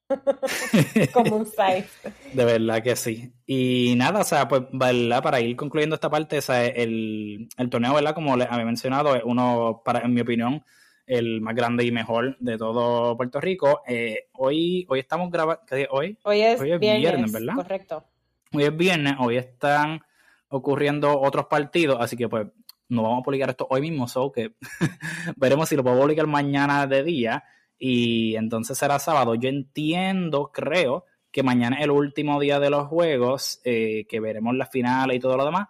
Como 1.13 1.35
un 1.35 1.45
size. 1.45 1.87
De 2.33 2.45
verdad 2.45 2.81
que 2.81 2.95
sí. 2.95 3.31
Y 3.45 3.93
nada, 3.95 4.21
o 4.21 4.23
sea, 4.23 4.47
pues, 4.47 4.63
¿verdad? 4.71 5.21
Para 5.21 5.39
ir 5.39 5.55
concluyendo 5.55 5.93
esta 5.93 6.09
parte, 6.09 6.39
o 6.39 6.41
sea, 6.41 6.65
el, 6.65 7.47
el 7.57 7.69
torneo, 7.69 7.93
¿verdad? 7.93 8.15
Como 8.15 8.35
les 8.35 8.49
había 8.49 8.65
mencionado, 8.65 9.15
es 9.15 9.21
uno, 9.23 9.83
para, 9.85 9.99
en 9.99 10.15
mi 10.15 10.21
opinión, 10.21 10.63
el 11.05 11.41
más 11.41 11.53
grande 11.53 11.83
y 11.83 11.91
mejor 11.91 12.35
de 12.39 12.57
todo 12.57 13.15
Puerto 13.15 13.39
Rico. 13.39 13.83
Eh, 13.87 14.29
hoy, 14.33 14.87
hoy 14.89 14.99
estamos 14.99 15.29
grabando, 15.29 15.61
¿qué 15.67 15.87
hoy? 15.91 16.17
Hoy 16.23 16.41
es, 16.41 16.59
hoy 16.59 16.71
es 16.71 16.79
viernes, 16.79 17.31
¿verdad? 17.31 17.53
Correcto. 17.53 18.03
Hoy 18.51 18.63
es 18.63 18.75
viernes, 18.75 19.13
hoy 19.19 19.37
están 19.37 20.01
ocurriendo 20.47 21.19
otros 21.19 21.45
partidos, 21.45 21.97
así 21.99 22.17
que 22.17 22.27
pues 22.27 22.47
no 22.89 23.03
vamos 23.03 23.21
a 23.21 23.23
publicar 23.23 23.49
esto 23.49 23.67
hoy 23.69 23.81
mismo, 23.81 24.07
so 24.07 24.31
que 24.31 24.55
veremos 25.37 25.69
si 25.69 25.75
lo 25.75 25.83
puedo 25.83 25.99
publicar 25.99 26.27
mañana 26.27 26.85
de 26.87 27.03
día. 27.03 27.43
Y 27.77 28.35
entonces 28.35 28.77
será 28.77 28.99
sábado. 28.99 29.35
Yo 29.35 29.47
entiendo, 29.47 30.51
creo 30.53 31.05
que 31.31 31.43
mañana 31.43 31.77
es 31.77 31.83
el 31.83 31.91
último 31.91 32.39
día 32.39 32.59
de 32.59 32.69
los 32.69 32.87
juegos, 32.87 33.61
eh, 33.63 34.05
que 34.09 34.19
veremos 34.19 34.55
la 34.55 34.65
final 34.65 35.13
y 35.13 35.19
todo 35.19 35.37
lo 35.37 35.45
demás, 35.45 35.67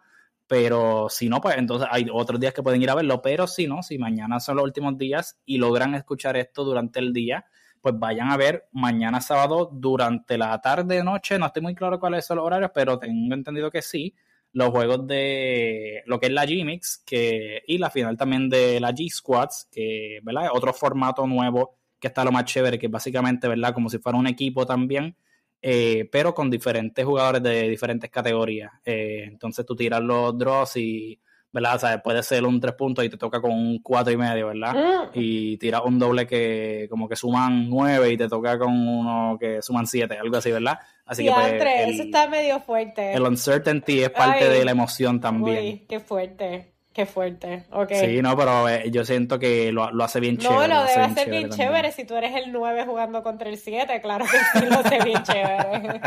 pero 0.47 1.07
si 1.09 1.29
no, 1.29 1.41
pues 1.41 1.57
entonces 1.57 1.87
hay 1.91 2.07
otros 2.11 2.39
días 2.39 2.53
que 2.53 2.63
pueden 2.63 2.81
ir 2.81 2.89
a 2.89 2.95
verlo, 2.95 3.21
pero 3.21 3.45
si 3.45 3.67
no, 3.67 3.83
si 3.83 3.97
mañana 3.97 4.39
son 4.39 4.55
los 4.55 4.63
últimos 4.63 4.97
días 4.97 5.39
y 5.45 5.57
logran 5.57 5.93
escuchar 5.95 6.37
esto 6.37 6.63
durante 6.63 6.99
el 6.99 7.13
día, 7.13 7.45
pues 7.81 7.95
vayan 7.97 8.31
a 8.31 8.37
ver 8.37 8.67
mañana 8.71 9.21
sábado 9.21 9.69
durante 9.71 10.37
la 10.37 10.59
tarde, 10.59 11.03
noche, 11.03 11.37
no 11.37 11.45
estoy 11.45 11.61
muy 11.61 11.75
claro 11.75 11.99
cuáles 11.99 12.25
son 12.25 12.37
los 12.37 12.45
horarios, 12.45 12.71
pero 12.73 12.97
tengo 12.97 13.33
entendido 13.33 13.69
que 13.69 13.81
sí, 13.81 14.15
los 14.53 14.69
juegos 14.69 15.05
de 15.07 16.01
lo 16.05 16.19
que 16.19 16.27
es 16.27 16.31
la 16.31 16.45
G-Mix 16.45 17.03
que, 17.05 17.61
y 17.67 17.77
la 17.77 17.89
final 17.89 18.17
también 18.17 18.49
de 18.49 18.79
la 18.79 18.91
G-Squads, 18.91 19.69
que 19.71 20.19
¿verdad? 20.23 20.49
otro 20.53 20.73
formato 20.73 21.25
nuevo 21.27 21.77
que 21.99 22.07
está 22.07 22.23
lo 22.23 22.31
más 22.31 22.45
chévere, 22.45 22.79
que 22.79 22.87
básicamente, 22.87 23.47
¿verdad? 23.47 23.73
Como 23.73 23.89
si 23.89 23.99
fuera 23.99 24.17
un 24.17 24.27
equipo 24.27 24.65
también, 24.65 25.15
eh, 25.61 26.07
pero 26.11 26.33
con 26.33 26.49
diferentes 26.49 27.05
jugadores 27.05 27.43
de 27.43 27.67
diferentes 27.69 28.09
categorías. 28.09 28.71
Eh, 28.85 29.25
entonces 29.27 29.65
tú 29.65 29.75
tiras 29.75 30.01
los 30.01 30.37
draws 30.37 30.77
y 30.77 31.19
¿verdad? 31.51 31.75
O 31.75 31.79
sea, 31.79 32.01
puede 32.01 32.21
ser 32.23 32.45
un 32.45 32.59
tres 32.59 32.75
puntos 32.75 33.03
y 33.03 33.09
te 33.09 33.17
toca 33.17 33.41
con 33.41 33.51
un 33.51 33.79
cuatro 33.81 34.13
y 34.13 34.17
medio, 34.17 34.47
¿verdad? 34.47 34.73
Mm. 34.73 35.09
Y 35.13 35.57
tiras 35.57 35.81
un 35.85 35.97
doble 35.97 36.27
que 36.27 36.87
como 36.89 37.07
que 37.09 37.15
suman 37.15 37.69
nueve 37.69 38.11
y 38.11 38.17
te 38.17 38.27
toca 38.27 38.57
con 38.59 38.71
uno 38.71 39.37
que 39.39 39.61
suman 39.61 39.87
siete, 39.87 40.17
algo 40.17 40.37
así, 40.37 40.51
¿verdad? 40.51 40.79
Así 41.05 41.23
que 41.23 41.31
pues, 41.31 41.53
eso 41.87 42.03
está 42.03 42.27
medio 42.27 42.59
fuerte. 42.59 43.13
El 43.13 43.23
uncertainty 43.23 44.03
es 44.03 44.09
parte 44.11 44.47
de 44.47 44.63
la 44.63 44.71
emoción 44.71 45.19
también. 45.19 45.63
Uy, 45.63 45.85
qué 45.89 45.99
fuerte. 45.99 46.73
Qué 46.99 47.05
fuerte, 47.05 47.63
ok. 47.71 47.93
Sí, 47.93 48.21
no, 48.21 48.35
pero 48.35 48.67
eh, 48.67 48.91
yo 48.91 49.05
siento 49.05 49.39
que 49.39 49.71
lo, 49.71 49.85
hace 50.03 50.19
bien 50.19 50.37
chévere. 50.37 50.67
No, 50.67 50.81
lo, 50.81 50.85
debe 50.85 51.01
hacer 51.01 51.29
bien 51.29 51.49
chévere. 51.49 51.93
Si 51.93 52.03
tú 52.03 52.13
eres 52.17 52.35
el 52.35 52.51
9 52.51 52.83
jugando 52.85 53.23
contra 53.23 53.47
el 53.47 53.55
7, 53.55 54.01
claro 54.01 54.25
que 54.25 54.59
sí 54.59 54.65
lo 54.65 54.79
hace 54.79 55.01
bien 55.01 55.23
chévere. 55.23 56.01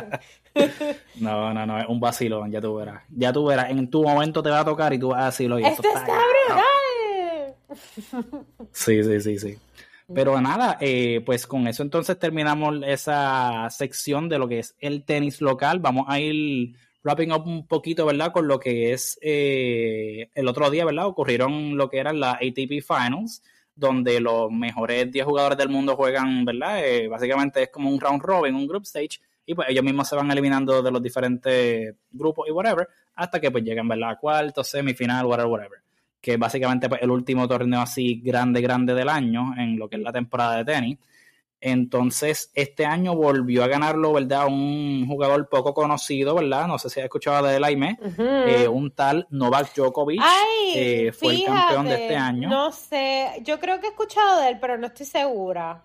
no, 1.14 1.55
no, 1.55 1.64
no, 1.64 1.80
es 1.80 1.86
un 1.88 1.99
vacilón, 1.99 2.51
ya 2.51 2.61
tú 2.61 2.74
verás. 2.74 3.05
Ya 3.09 3.32
tú 3.32 3.47
verás, 3.47 3.70
en 3.70 3.88
tu 3.88 4.03
momento 4.03 4.43
te 4.43 4.51
va 4.51 4.61
a 4.61 4.64
tocar 4.66 4.93
y 4.93 4.99
tú 4.99 5.09
vas 5.09 5.22
a 5.22 5.24
decirlo. 5.24 5.57
¡Esto 5.57 5.88
está 5.88 6.18
brutal! 6.47 7.55
Sí, 8.72 9.03
sí, 9.03 9.20
sí, 9.22 9.38
sí. 9.38 9.59
Pero 10.14 10.38
nada, 10.43 10.76
eh, 10.78 11.22
pues 11.24 11.47
con 11.47 11.66
eso 11.68 11.82
entonces 11.82 12.18
terminamos 12.18 12.80
esa 12.86 13.66
sección 13.70 14.28
de 14.28 14.38
lo 14.38 14.47
que 14.47 14.59
es 14.59 14.76
el 14.78 15.05
tenis 15.05 15.40
local. 15.40 15.78
Vamos 15.78 16.05
a 16.07 16.20
ir 16.20 16.76
wrapping 17.03 17.32
up 17.32 17.46
un 17.46 17.66
poquito, 17.66 18.07
¿verdad? 18.07 18.32
Con 18.32 18.46
lo 18.48 18.59
que 18.59 18.92
es 18.92 19.18
eh, 19.22 20.30
el 20.34 20.48
otro 20.48 20.70
día, 20.70 20.84
¿verdad? 20.84 21.07
Ocurrieron 21.07 21.76
lo 21.76 21.88
que 21.88 21.98
eran 21.98 22.20
las 22.20 22.36
ATP 22.36 22.82
Finals, 22.86 23.42
donde 23.74 24.20
los 24.20 24.50
mejores 24.50 25.11
10 25.11 25.24
jugadores 25.24 25.59
del 25.59 25.68
mundo 25.68 25.96
juegan, 25.96 26.44
¿verdad? 26.44 26.84
Eh, 26.84 27.09
básicamente 27.09 27.64
es 27.64 27.68
como 27.70 27.90
un 27.90 28.00
round 28.00 28.22
robin, 28.22 28.55
un 28.55 28.66
group 28.66 28.84
stage, 28.84 29.20
y 29.44 29.55
pues 29.55 29.68
ellos 29.68 29.84
mismos 29.84 30.09
se 30.09 30.16
van 30.16 30.30
eliminando 30.30 30.82
de 30.82 30.90
los 30.90 31.03
diferentes 31.03 31.94
grupos 32.11 32.48
y 32.48 32.53
whatever, 32.53 32.88
hasta 33.14 33.40
que 33.40 33.50
pues 33.50 33.64
llegan, 33.64 33.88
¿verdad? 33.88 34.11
A 34.11 34.16
cuarto, 34.16 34.62
semifinal, 34.62 35.26
whatever, 35.26 35.50
whatever. 35.50 35.78
Que 36.20 36.36
básicamente 36.36 36.88
pues, 36.88 37.03
el 37.03 37.11
último 37.11 37.48
torneo 37.48 37.80
así 37.80 38.20
grande, 38.22 38.61
grande 38.61 38.94
del 38.94 39.09
año 39.09 39.55
en 39.59 39.78
lo 39.78 39.88
que 39.88 39.96
es 39.96 40.03
la 40.03 40.12
temporada 40.12 40.59
de 40.59 40.64
tenis. 40.64 40.98
Entonces, 41.64 42.50
este 42.54 42.84
año 42.84 43.14
volvió 43.14 43.62
a 43.62 43.68
ganarlo, 43.68 44.12
¿verdad? 44.12 44.48
Un 44.48 45.06
jugador 45.06 45.48
poco 45.48 45.72
conocido, 45.72 46.34
¿verdad? 46.34 46.66
No 46.66 46.76
sé 46.76 46.90
si 46.90 46.98
has 46.98 47.04
escuchado 47.04 47.46
de 47.46 47.56
él, 47.56 47.62
Aime. 47.62 47.98
Eh, 48.18 48.66
un 48.66 48.90
tal 48.90 49.28
Novak 49.30 49.72
Djokovic. 49.72 50.20
Eh, 50.74 51.12
fue 51.12 51.34
el 51.34 51.44
campeón 51.44 51.86
de 51.86 51.94
este 51.94 52.16
año. 52.16 52.48
No 52.48 52.72
sé, 52.72 53.40
yo 53.44 53.60
creo 53.60 53.78
que 53.78 53.86
he 53.86 53.90
escuchado 53.90 54.40
de 54.40 54.48
él, 54.48 54.58
pero 54.60 54.76
no 54.76 54.88
estoy 54.88 55.06
segura. 55.06 55.84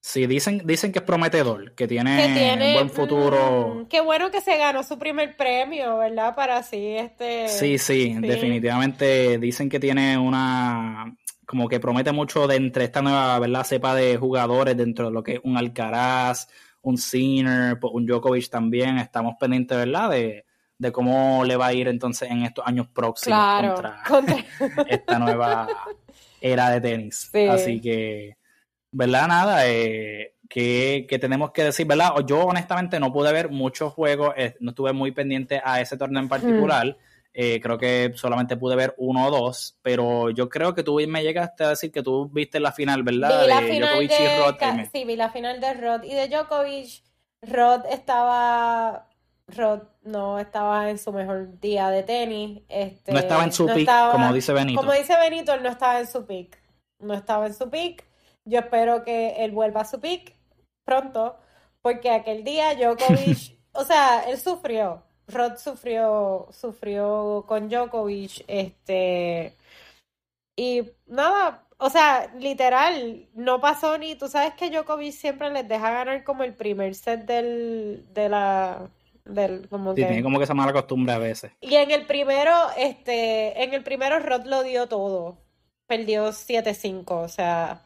Sí, 0.00 0.26
dicen, 0.26 0.62
dicen 0.64 0.92
que 0.92 1.00
es 1.00 1.04
prometedor, 1.04 1.74
que 1.74 1.86
tiene, 1.86 2.54
un 2.54 2.74
buen 2.74 2.90
futuro. 2.90 3.74
Mm, 3.74 3.86
qué 3.88 4.00
bueno 4.00 4.30
que 4.30 4.40
se 4.40 4.56
ganó 4.56 4.82
su 4.82 4.98
primer 4.98 5.36
premio, 5.36 5.98
¿verdad? 5.98 6.34
Para 6.34 6.58
así 6.58 6.96
este. 6.96 7.48
sí, 7.48 7.76
sí, 7.76 8.16
definitivamente 8.20 9.36
dicen 9.38 9.68
que 9.68 9.78
tiene 9.78 10.16
una 10.16 11.12
como 11.46 11.68
que 11.68 11.80
promete 11.80 12.12
mucho 12.12 12.46
de 12.46 12.56
entre 12.56 12.84
esta 12.84 13.00
nueva 13.00 13.38
¿verdad? 13.38 13.64
cepa 13.64 13.94
de 13.94 14.16
jugadores 14.16 14.76
dentro 14.76 15.06
de 15.06 15.12
lo 15.12 15.22
que 15.22 15.34
es 15.34 15.40
un 15.44 15.56
Alcaraz, 15.56 16.48
un 16.82 16.98
Sinner, 16.98 17.78
pues, 17.78 17.92
un 17.94 18.04
Djokovic 18.04 18.50
también. 18.50 18.98
Estamos 18.98 19.36
pendientes, 19.38 19.78
¿verdad? 19.78 20.10
De, 20.10 20.44
de 20.78 20.92
cómo 20.92 21.44
le 21.44 21.56
va 21.56 21.68
a 21.68 21.72
ir 21.72 21.88
entonces 21.88 22.30
en 22.30 22.42
estos 22.42 22.66
años 22.66 22.88
próximos 22.88 23.38
contra, 24.06 24.44
esta 24.88 25.18
nueva 25.18 25.68
era 26.40 26.70
de 26.70 26.80
tenis. 26.80 27.30
Así 27.50 27.80
que, 27.80 28.36
¿verdad? 28.90 29.28
Nada, 29.28 29.68
eh, 29.68 30.34
que, 30.48 31.06
tenemos 31.20 31.52
que 31.52 31.64
decir, 31.64 31.86
¿verdad? 31.86 32.12
Yo 32.26 32.40
honestamente 32.44 33.00
no 33.00 33.12
pude 33.12 33.32
ver 33.32 33.50
muchos 33.50 33.92
juegos, 33.92 34.34
eh, 34.36 34.56
no 34.60 34.70
estuve 34.70 34.92
muy 34.92 35.12
pendiente 35.12 35.60
a 35.64 35.80
ese 35.80 35.96
torneo 35.96 36.22
en 36.22 36.28
particular. 36.28 36.96
Eh, 37.38 37.60
creo 37.60 37.76
que 37.76 38.12
solamente 38.14 38.56
pude 38.56 38.76
ver 38.76 38.94
uno 38.96 39.26
o 39.26 39.30
dos, 39.30 39.76
pero 39.82 40.30
yo 40.30 40.48
creo 40.48 40.74
que 40.74 40.82
tú 40.82 40.98
me 41.06 41.22
llegaste 41.22 41.64
a 41.64 41.68
decir 41.68 41.92
que 41.92 42.02
tú 42.02 42.30
viste 42.32 42.60
la 42.60 42.72
final, 42.72 43.02
¿verdad? 43.02 43.42
Vi 43.42 43.48
la 43.48 43.60
de 43.60 43.72
final 43.72 43.88
Djokovic 43.90 44.10
de, 44.10 44.24
y 44.24 44.38
Rod. 44.38 44.88
Sí, 44.90 45.04
vi 45.04 45.16
la 45.16 45.28
final 45.28 45.60
de 45.60 45.74
Rod 45.74 46.04
y 46.04 46.14
de 46.14 46.28
Djokovic. 46.28 47.02
Rod 47.42 47.84
estaba. 47.90 49.06
Rod 49.48 49.82
no 50.04 50.38
estaba 50.38 50.88
en 50.88 50.96
su 50.96 51.12
mejor 51.12 51.60
día 51.60 51.90
de 51.90 52.04
tenis. 52.04 52.62
Este, 52.70 53.12
no 53.12 53.18
estaba 53.18 53.44
en 53.44 53.52
su 53.52 53.66
pick, 53.66 53.90
como 54.12 54.32
dice 54.32 54.54
Benito. 54.54 54.80
Como 54.80 54.94
dice 54.94 55.14
Benito, 55.18 55.52
él 55.52 55.62
no 55.62 55.68
estaba 55.68 56.00
en 56.00 56.06
su 56.06 56.24
pick. 56.24 56.58
No 57.00 57.12
estaba 57.12 57.46
en 57.46 57.52
su 57.52 57.68
pick. 57.68 58.02
Yo 58.46 58.60
espero 58.60 59.04
que 59.04 59.44
él 59.44 59.50
vuelva 59.50 59.82
a 59.82 59.84
su 59.84 60.00
pick 60.00 60.34
pronto, 60.86 61.36
porque 61.82 62.10
aquel 62.12 62.44
día 62.44 62.74
Djokovic, 62.74 63.58
o 63.72 63.84
sea, 63.84 64.20
él 64.26 64.38
sufrió 64.38 65.05
Rod 65.28 65.56
sufrió, 65.56 66.48
sufrió 66.52 67.44
con 67.46 67.68
Djokovic, 67.68 68.44
este, 68.46 69.54
y 70.56 70.82
nada, 71.06 71.64
o 71.78 71.90
sea, 71.90 72.32
literal, 72.38 73.26
no 73.34 73.60
pasó 73.60 73.98
ni, 73.98 74.14
tú 74.14 74.28
sabes 74.28 74.54
que 74.54 74.70
Djokovic 74.70 75.12
siempre 75.12 75.50
les 75.50 75.68
deja 75.68 75.90
ganar 75.90 76.24
como 76.24 76.44
el 76.44 76.54
primer 76.54 76.94
set 76.94 77.26
del, 77.26 78.06
de 78.14 78.28
la, 78.28 78.88
del, 79.24 79.68
como 79.68 79.94
sí, 79.94 79.96
tiene 79.96 80.22
como 80.22 80.38
que 80.38 80.44
esa 80.44 80.54
mala 80.54 80.72
costumbre 80.72 81.12
a 81.12 81.18
veces. 81.18 81.52
Y 81.60 81.74
en 81.74 81.90
el 81.90 82.06
primero, 82.06 82.52
este, 82.76 83.62
en 83.62 83.74
el 83.74 83.82
primero 83.82 84.20
Rod 84.20 84.44
lo 84.44 84.62
dio 84.62 84.86
todo, 84.86 85.38
perdió 85.86 86.28
7-5, 86.28 87.04
o 87.10 87.28
sea, 87.28 87.82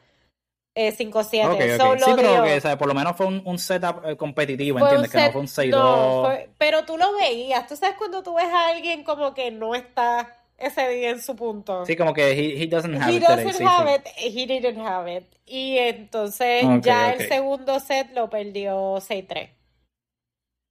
5-7. 0.74 0.76
Eh, 0.76 0.92
sí, 0.92 2.12
pero 2.16 2.44
que, 2.44 2.76
por 2.76 2.88
lo 2.88 2.94
menos 2.94 3.16
fue 3.16 3.26
un, 3.26 3.58
setup 3.58 4.06
eh, 4.06 4.16
competitivo, 4.16 4.78
¿entiendes? 4.78 5.10
que 5.10 5.18
no 5.18 5.32
fue 5.32 5.40
un 5.40 5.46
6-2. 5.46 6.48
pero 6.58 6.84
tú 6.84 6.96
lo 6.96 7.12
veías. 7.16 7.66
Tú 7.66 7.76
sabes 7.76 7.96
cuando 7.96 8.22
tú 8.22 8.34
ves 8.34 8.46
a 8.46 8.68
alguien 8.68 9.02
como 9.02 9.34
que 9.34 9.50
no 9.50 9.74
está 9.74 10.36
ese 10.56 10.88
día 10.88 11.10
en 11.10 11.20
su 11.20 11.34
punto. 11.34 11.84
Sí, 11.86 11.96
como 11.96 12.14
que 12.14 12.30
he, 12.30 12.62
he 12.62 12.66
doesn't 12.66 12.94
have 12.94 13.12
he 13.12 13.16
it. 13.16 13.22
Doesn't 13.22 13.66
have 13.66 13.94
it. 13.94 14.06
He 14.16 14.46
didn't 14.46 14.78
have 14.78 15.12
it. 15.12 15.24
Y 15.46 15.78
entonces 15.78 16.64
ya 16.82 17.12
el 17.12 17.26
segundo 17.28 17.80
set 17.80 18.12
lo 18.14 18.30
perdió 18.30 18.96
6-3. 18.96 19.50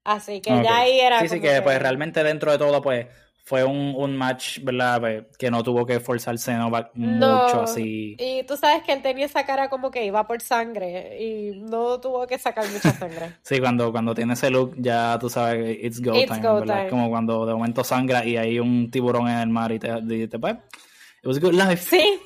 Así 0.06 0.42
que 0.42 0.50
ya 0.64 0.78
ahí 0.78 1.00
era. 1.00 1.20
Sí, 1.20 1.28
sí, 1.28 1.42
que, 1.42 1.50
que 1.56 1.62
pues 1.62 1.80
realmente 1.80 2.24
dentro 2.24 2.52
de 2.52 2.58
todo, 2.58 2.82
pues 2.82 3.08
fue 3.50 3.64
un, 3.64 3.96
un 3.98 4.16
match, 4.16 4.60
¿verdad? 4.62 5.00
Pues, 5.00 5.24
que 5.36 5.50
no 5.50 5.64
tuvo 5.64 5.84
que 5.84 6.00
forzarse 6.00 6.54
no, 6.54 6.70
mucho 6.94 7.64
así. 7.64 8.16
Y 8.20 8.44
tú 8.44 8.56
sabes 8.56 8.84
que 8.84 8.94
él 8.94 9.02
tenía 9.02 9.26
esa 9.26 9.44
cara 9.44 9.72
como 9.72 9.90
que 9.90 10.06
iba 10.06 10.28
por 10.28 10.40
sangre 10.40 11.18
y 11.20 11.60
no 11.60 12.00
tuvo 12.00 12.28
que 12.28 12.38
sacar 12.38 12.70
mucha 12.70 12.92
sangre. 12.92 13.38
sí, 13.42 13.60
cuando, 13.60 13.92
cuando 13.92 14.14
tiene 14.14 14.34
ese 14.34 14.52
look 14.52 14.76
ya 14.78 15.18
tú 15.20 15.32
sabes, 15.32 15.80
it's 15.82 16.00
go 16.00 16.12
time, 16.12 16.42
¿verdad? 16.42 16.90
Como 16.92 17.10
cuando 17.10 17.44
de 17.48 17.54
momento 17.54 17.84
sangra 17.84 18.24
y 18.24 18.38
hay 18.38 18.60
un 18.60 18.92
tiburón 18.92 19.28
en 19.28 19.40
el 19.40 19.50
mar 19.50 19.72
y 19.72 19.80
te 19.80 20.00
dice, 20.04 20.38
pues, 20.38 20.54
it 20.54 21.26
was 21.26 21.38
a 21.38 21.40
good 21.40 21.56
life. 21.56 21.78
Sí, 21.78 22.22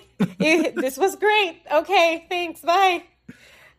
this 0.76 0.97
was 0.97 1.17
great. 1.17 1.61
Okay, 1.72 2.26
thanks, 2.27 2.64
bye. 2.64 3.02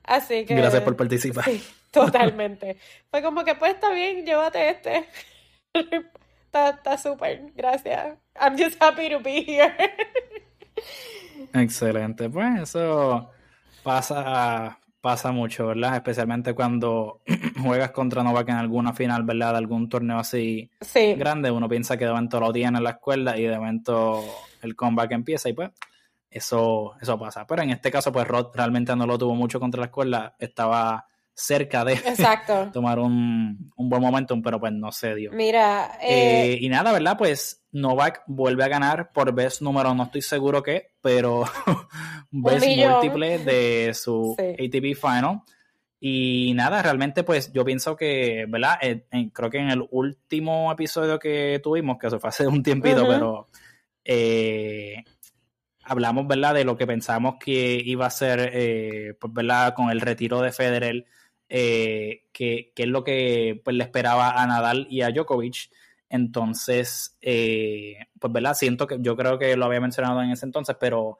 Así 0.02 0.46
que... 0.46 0.54
Gracias 0.54 0.82
por 0.82 0.96
participar. 0.96 1.44
Sí, 1.44 1.62
totalmente. 1.90 2.78
Fue 3.10 3.22
como 3.22 3.44
que, 3.44 3.54
pues, 3.54 3.74
está 3.74 3.90
bien, 3.90 4.24
llévate 4.24 4.70
este 4.70 5.04
está 6.54 6.96
súper, 6.98 7.52
gracias. 7.54 8.18
I'm 8.40 8.56
just 8.56 8.82
happy 8.82 9.08
to 9.10 9.20
be 9.20 9.44
here. 9.46 9.72
Excelente, 11.52 12.28
pues 12.28 12.62
eso 12.62 13.30
pasa, 13.82 14.78
pasa 15.00 15.32
mucho, 15.32 15.68
¿verdad? 15.68 15.96
Especialmente 15.96 16.54
cuando 16.54 17.22
juegas 17.62 17.90
contra 17.92 18.22
Novak 18.22 18.48
en 18.48 18.56
alguna 18.56 18.92
final, 18.92 19.22
¿verdad? 19.22 19.52
De 19.52 19.58
algún 19.58 19.88
torneo 19.88 20.18
así 20.18 20.70
grande, 21.16 21.50
uno 21.50 21.68
piensa 21.68 21.96
que 21.96 22.04
de 22.04 22.10
momento 22.10 22.40
lo 22.40 22.52
tiene 22.52 22.78
en 22.78 22.84
la 22.84 22.90
escuela 22.90 23.38
y 23.38 23.44
de 23.44 23.56
momento 23.56 24.24
el 24.62 24.74
comeback 24.74 25.12
empieza 25.12 25.48
y 25.48 25.52
pues 25.52 25.70
eso, 26.30 26.94
eso 27.00 27.18
pasa. 27.18 27.46
Pero 27.46 27.62
en 27.62 27.70
este 27.70 27.90
caso, 27.90 28.10
pues 28.10 28.26
Rod 28.26 28.48
realmente 28.54 28.96
no 28.96 29.06
lo 29.06 29.16
tuvo 29.16 29.34
mucho 29.34 29.60
contra 29.60 29.80
la 29.80 29.86
escuela, 29.86 30.34
estaba 30.38 31.06
cerca 31.34 31.84
de 31.84 31.96
tomar 32.72 32.98
un, 32.98 33.70
buen 33.76 34.02
momento, 34.02 34.40
pero 34.42 34.60
pues 34.60 34.72
no 34.72 34.92
se 34.92 35.14
dio. 35.14 35.32
Mira, 35.32 35.98
eh, 36.00 36.52
eh, 36.52 36.58
y 36.60 36.68
nada, 36.68 36.92
¿verdad? 36.92 37.18
Pues 37.18 37.64
Novak 37.72 38.22
vuelve 38.26 38.64
a 38.64 38.68
ganar 38.68 39.12
por 39.12 39.34
vez 39.34 39.60
número, 39.60 39.94
no 39.94 40.04
estoy 40.04 40.22
seguro 40.22 40.62
qué, 40.62 40.92
pero 41.00 41.44
vez 42.30 42.64
múltiple 42.76 43.38
de 43.38 43.92
su 43.94 44.36
ATP 44.38 44.96
Final. 44.98 45.42
Y 46.06 46.52
nada, 46.54 46.82
realmente 46.82 47.24
pues 47.24 47.50
yo 47.52 47.64
pienso 47.64 47.96
que, 47.96 48.44
¿verdad? 48.46 48.78
creo 49.32 49.48
que 49.48 49.58
en 49.58 49.70
el 49.70 49.88
último 49.90 50.70
episodio 50.70 51.18
que 51.18 51.60
tuvimos, 51.62 51.96
que 51.98 52.08
eso 52.08 52.20
fue 52.20 52.28
hace 52.28 52.46
un 52.46 52.62
tiempito, 52.62 53.06
pero 53.08 53.48
eh, 54.04 55.02
hablamos, 55.82 56.26
¿verdad? 56.26 56.54
De 56.54 56.64
lo 56.64 56.76
que 56.76 56.86
pensamos 56.86 57.36
que 57.40 57.80
iba 57.84 58.06
a 58.06 58.10
ser, 58.10 58.50
eh, 58.52 59.14
pues, 59.18 59.32
¿verdad? 59.32 59.74
Con 59.74 59.90
el 59.90 60.00
retiro 60.00 60.40
de 60.42 60.52
Federer, 60.52 61.06
eh, 61.48 62.24
que, 62.32 62.72
es 62.74 62.86
lo 62.86 63.04
que 63.04 63.60
pues, 63.64 63.76
le 63.76 63.84
esperaba 63.84 64.42
a 64.42 64.46
Nadal 64.46 64.86
y 64.90 65.02
a 65.02 65.10
Djokovic. 65.10 65.70
Entonces, 66.08 67.16
eh, 67.20 67.96
pues, 68.18 68.32
¿verdad? 68.32 68.54
Siento 68.54 68.86
que 68.86 68.98
yo 69.00 69.16
creo 69.16 69.38
que 69.38 69.56
lo 69.56 69.66
había 69.66 69.80
mencionado 69.80 70.22
en 70.22 70.30
ese 70.30 70.46
entonces, 70.46 70.76
pero 70.78 71.18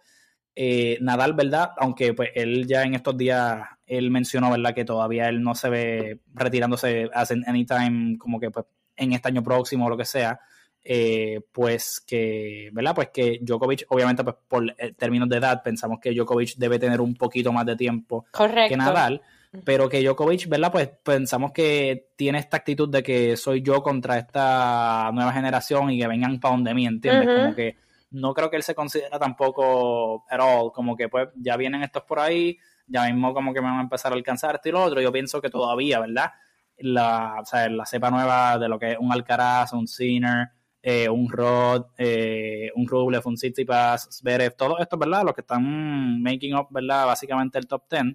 eh, 0.54 0.98
Nadal, 1.00 1.34
¿verdad? 1.34 1.70
Aunque 1.78 2.14
pues 2.14 2.30
él 2.34 2.66
ya 2.66 2.82
en 2.82 2.94
estos 2.94 3.16
días, 3.16 3.60
él 3.86 4.10
mencionó, 4.10 4.50
¿verdad? 4.50 4.74
Que 4.74 4.84
todavía 4.84 5.28
él 5.28 5.42
no 5.42 5.54
se 5.54 5.68
ve 5.68 6.20
retirándose 6.32 7.10
hace 7.12 7.34
anytime, 7.46 8.18
como 8.18 8.38
que 8.38 8.50
pues 8.50 8.66
en 8.96 9.12
este 9.12 9.28
año 9.28 9.42
próximo 9.42 9.86
o 9.86 9.90
lo 9.90 9.96
que 9.96 10.04
sea. 10.04 10.38
Eh, 10.86 11.40
pues 11.50 12.02
que, 12.06 12.68
¿verdad? 12.72 12.94
Pues 12.94 13.08
que 13.08 13.38
Djokovic, 13.40 13.86
obviamente, 13.88 14.22
pues 14.22 14.36
por 14.46 14.70
términos 14.96 15.28
de 15.30 15.38
edad, 15.38 15.62
pensamos 15.62 15.98
que 15.98 16.12
Djokovic 16.12 16.56
debe 16.56 16.78
tener 16.78 17.00
un 17.00 17.14
poquito 17.14 17.52
más 17.52 17.64
de 17.64 17.74
tiempo 17.74 18.26
que 18.68 18.76
Nadal 18.76 19.22
pero 19.64 19.88
que 19.88 20.02
Djokovic, 20.02 20.48
¿verdad? 20.48 20.72
Pues 20.72 20.88
pensamos 21.02 21.52
que 21.52 22.08
tiene 22.16 22.38
esta 22.38 22.56
actitud 22.56 22.88
de 22.88 23.02
que 23.02 23.36
soy 23.36 23.62
yo 23.62 23.82
contra 23.82 24.18
esta 24.18 25.10
nueva 25.12 25.32
generación 25.32 25.90
y 25.90 25.98
que 25.98 26.08
vengan 26.08 26.40
para 26.40 26.54
donde 26.54 26.74
mí, 26.74 26.86
¿entiendes? 26.86 27.28
Como 27.28 27.54
que 27.54 27.76
no 28.10 28.32
creo 28.32 28.50
que 28.50 28.56
él 28.56 28.62
se 28.62 28.74
considera 28.74 29.18
tampoco 29.18 30.24
at 30.28 30.40
all, 30.40 30.72
como 30.72 30.96
que 30.96 31.08
pues 31.08 31.28
ya 31.36 31.56
vienen 31.56 31.82
estos 31.82 32.02
por 32.04 32.20
ahí, 32.20 32.58
ya 32.86 33.04
mismo 33.06 33.34
como 33.34 33.52
que 33.52 33.60
me 33.60 33.68
van 33.68 33.78
a 33.78 33.82
empezar 33.82 34.12
a 34.12 34.14
alcanzar 34.14 34.56
esto 34.56 34.68
y 34.68 34.72
lo 34.72 34.82
otro, 34.82 35.00
yo 35.00 35.12
pienso 35.12 35.40
que 35.40 35.50
todavía, 35.50 36.00
¿verdad? 36.00 36.32
La, 36.78 37.36
o 37.40 37.44
sea, 37.44 37.68
la 37.68 37.86
cepa 37.86 38.10
nueva 38.10 38.58
de 38.58 38.68
lo 38.68 38.78
que 38.78 38.92
es 38.92 38.98
un 38.98 39.12
Alcaraz, 39.12 39.72
un 39.72 39.86
Sinner, 39.86 40.48
eh, 40.86 41.08
un 41.08 41.30
Rod, 41.30 41.86
eh, 41.96 42.70
un 42.74 42.86
Rublev, 42.86 43.22
un 43.24 43.36
Tsitsipas, 43.36 44.06
Zverev, 44.10 44.54
todos 44.54 44.78
estos, 44.80 44.98
¿verdad? 44.98 45.22
Los 45.24 45.32
que 45.32 45.40
están 45.40 46.22
making 46.22 46.54
up, 46.54 46.66
¿verdad? 46.68 47.06
Básicamente 47.06 47.58
el 47.58 47.66
top 47.66 47.84
10, 47.90 48.14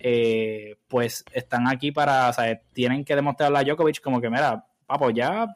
eh, 0.00 0.74
pues 0.88 1.24
están 1.32 1.68
aquí 1.68 1.92
para, 1.92 2.28
o 2.28 2.32
sea, 2.32 2.60
tienen 2.72 3.04
que 3.04 3.14
demostrarle 3.14 3.58
a 3.58 3.62
Djokovic 3.62 4.00
como 4.00 4.20
que, 4.20 4.28
mira, 4.30 4.66
papo, 4.84 5.10
ya 5.10 5.46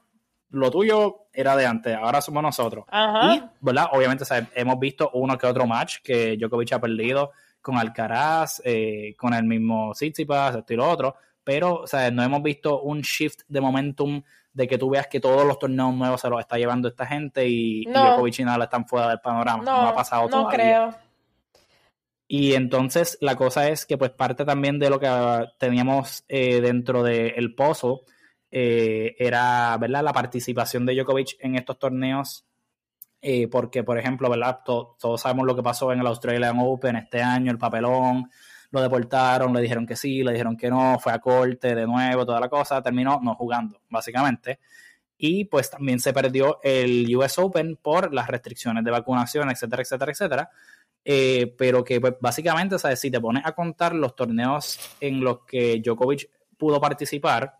lo 0.50 0.70
tuyo 0.70 1.26
era 1.32 1.56
de 1.56 1.66
antes, 1.66 1.96
ahora 1.96 2.20
somos 2.20 2.44
nosotros. 2.44 2.84
Y, 2.92 3.42
¿verdad? 3.60 3.88
Obviamente, 3.90 4.24
hemos 4.54 4.78
visto 4.78 5.10
uno 5.14 5.36
que 5.36 5.48
otro 5.48 5.66
match 5.66 5.96
que 6.00 6.36
Djokovic 6.36 6.74
ha 6.74 6.80
perdido 6.80 7.32
con 7.60 7.76
Alcaraz, 7.76 8.62
con 9.16 9.34
el 9.34 9.42
mismo 9.42 9.90
Tsitsipas, 9.94 10.54
esto 10.54 10.74
y 10.74 10.76
lo 10.76 10.88
otro, 10.88 11.16
pero, 11.42 11.80
o 11.80 11.86
sea, 11.88 12.08
no 12.12 12.22
hemos 12.22 12.40
visto 12.40 12.82
un 12.82 13.00
shift 13.00 13.40
de 13.48 13.60
momentum 13.60 14.22
de 14.52 14.68
que 14.68 14.78
tú 14.78 14.90
veas 14.90 15.06
que 15.06 15.20
todos 15.20 15.46
los 15.46 15.58
torneos 15.58 15.94
nuevos 15.94 16.20
se 16.20 16.28
los 16.28 16.40
está 16.40 16.58
llevando 16.58 16.88
esta 16.88 17.06
gente 17.06 17.48
y, 17.48 17.84
no. 17.86 17.92
y 17.92 18.08
Djokovic 18.08 18.38
y 18.38 18.44
Nadal 18.44 18.62
están 18.62 18.86
fuera 18.86 19.08
del 19.08 19.20
panorama. 19.20 19.64
No, 19.64 19.88
ha 19.88 19.94
pasado 19.94 20.28
no 20.28 20.48
creo. 20.48 20.94
Y 22.28 22.54
entonces 22.54 23.18
la 23.20 23.36
cosa 23.36 23.68
es 23.68 23.84
que 23.84 23.98
pues 23.98 24.10
parte 24.10 24.44
también 24.44 24.78
de 24.78 24.88
lo 24.88 24.98
que 24.98 25.08
teníamos 25.58 26.24
eh, 26.28 26.60
dentro 26.60 27.02
del 27.02 27.54
pozo 27.54 28.04
eh, 28.50 29.14
era, 29.18 29.76
¿verdad? 29.78 30.02
La 30.02 30.12
participación 30.12 30.86
de 30.86 30.94
Djokovic 30.94 31.36
en 31.40 31.56
estos 31.56 31.78
torneos. 31.78 32.46
Eh, 33.24 33.48
porque, 33.48 33.84
por 33.84 33.98
ejemplo, 33.98 34.28
¿verdad? 34.28 34.60
todos 34.64 35.20
sabemos 35.20 35.46
lo 35.46 35.54
que 35.54 35.62
pasó 35.62 35.92
en 35.92 36.00
el 36.00 36.06
Australian 36.06 36.56
Open 36.58 36.96
este 36.96 37.22
año, 37.22 37.52
el 37.52 37.58
papelón, 37.58 38.28
lo 38.72 38.80
deportaron, 38.80 39.52
le 39.52 39.60
dijeron 39.60 39.86
que 39.86 39.94
sí, 39.94 40.24
le 40.24 40.32
dijeron 40.32 40.56
que 40.56 40.70
no, 40.70 40.98
fue 40.98 41.12
a 41.12 41.18
corte 41.18 41.74
de 41.74 41.86
nuevo, 41.86 42.26
toda 42.26 42.40
la 42.40 42.48
cosa, 42.48 42.82
terminó 42.82 43.20
no 43.22 43.34
jugando, 43.34 43.80
básicamente. 43.90 44.58
Y 45.16 45.44
pues 45.44 45.70
también 45.70 46.00
se 46.00 46.12
perdió 46.12 46.58
el 46.62 47.14
US 47.14 47.38
Open 47.38 47.76
por 47.76 48.12
las 48.12 48.26
restricciones 48.26 48.82
de 48.82 48.90
vacunación, 48.90 49.50
etcétera, 49.50 49.82
etcétera, 49.82 50.12
etcétera. 50.12 50.50
Eh, 51.04 51.54
pero 51.58 51.84
que 51.84 52.00
pues, 52.00 52.14
básicamente, 52.20 52.78
¿sabes? 52.78 52.98
si 52.98 53.10
te 53.10 53.20
pones 53.20 53.44
a 53.44 53.52
contar 53.52 53.94
los 53.94 54.16
torneos 54.16 54.78
en 55.00 55.20
los 55.20 55.40
que 55.46 55.80
Djokovic 55.84 56.30
pudo 56.56 56.80
participar, 56.80 57.54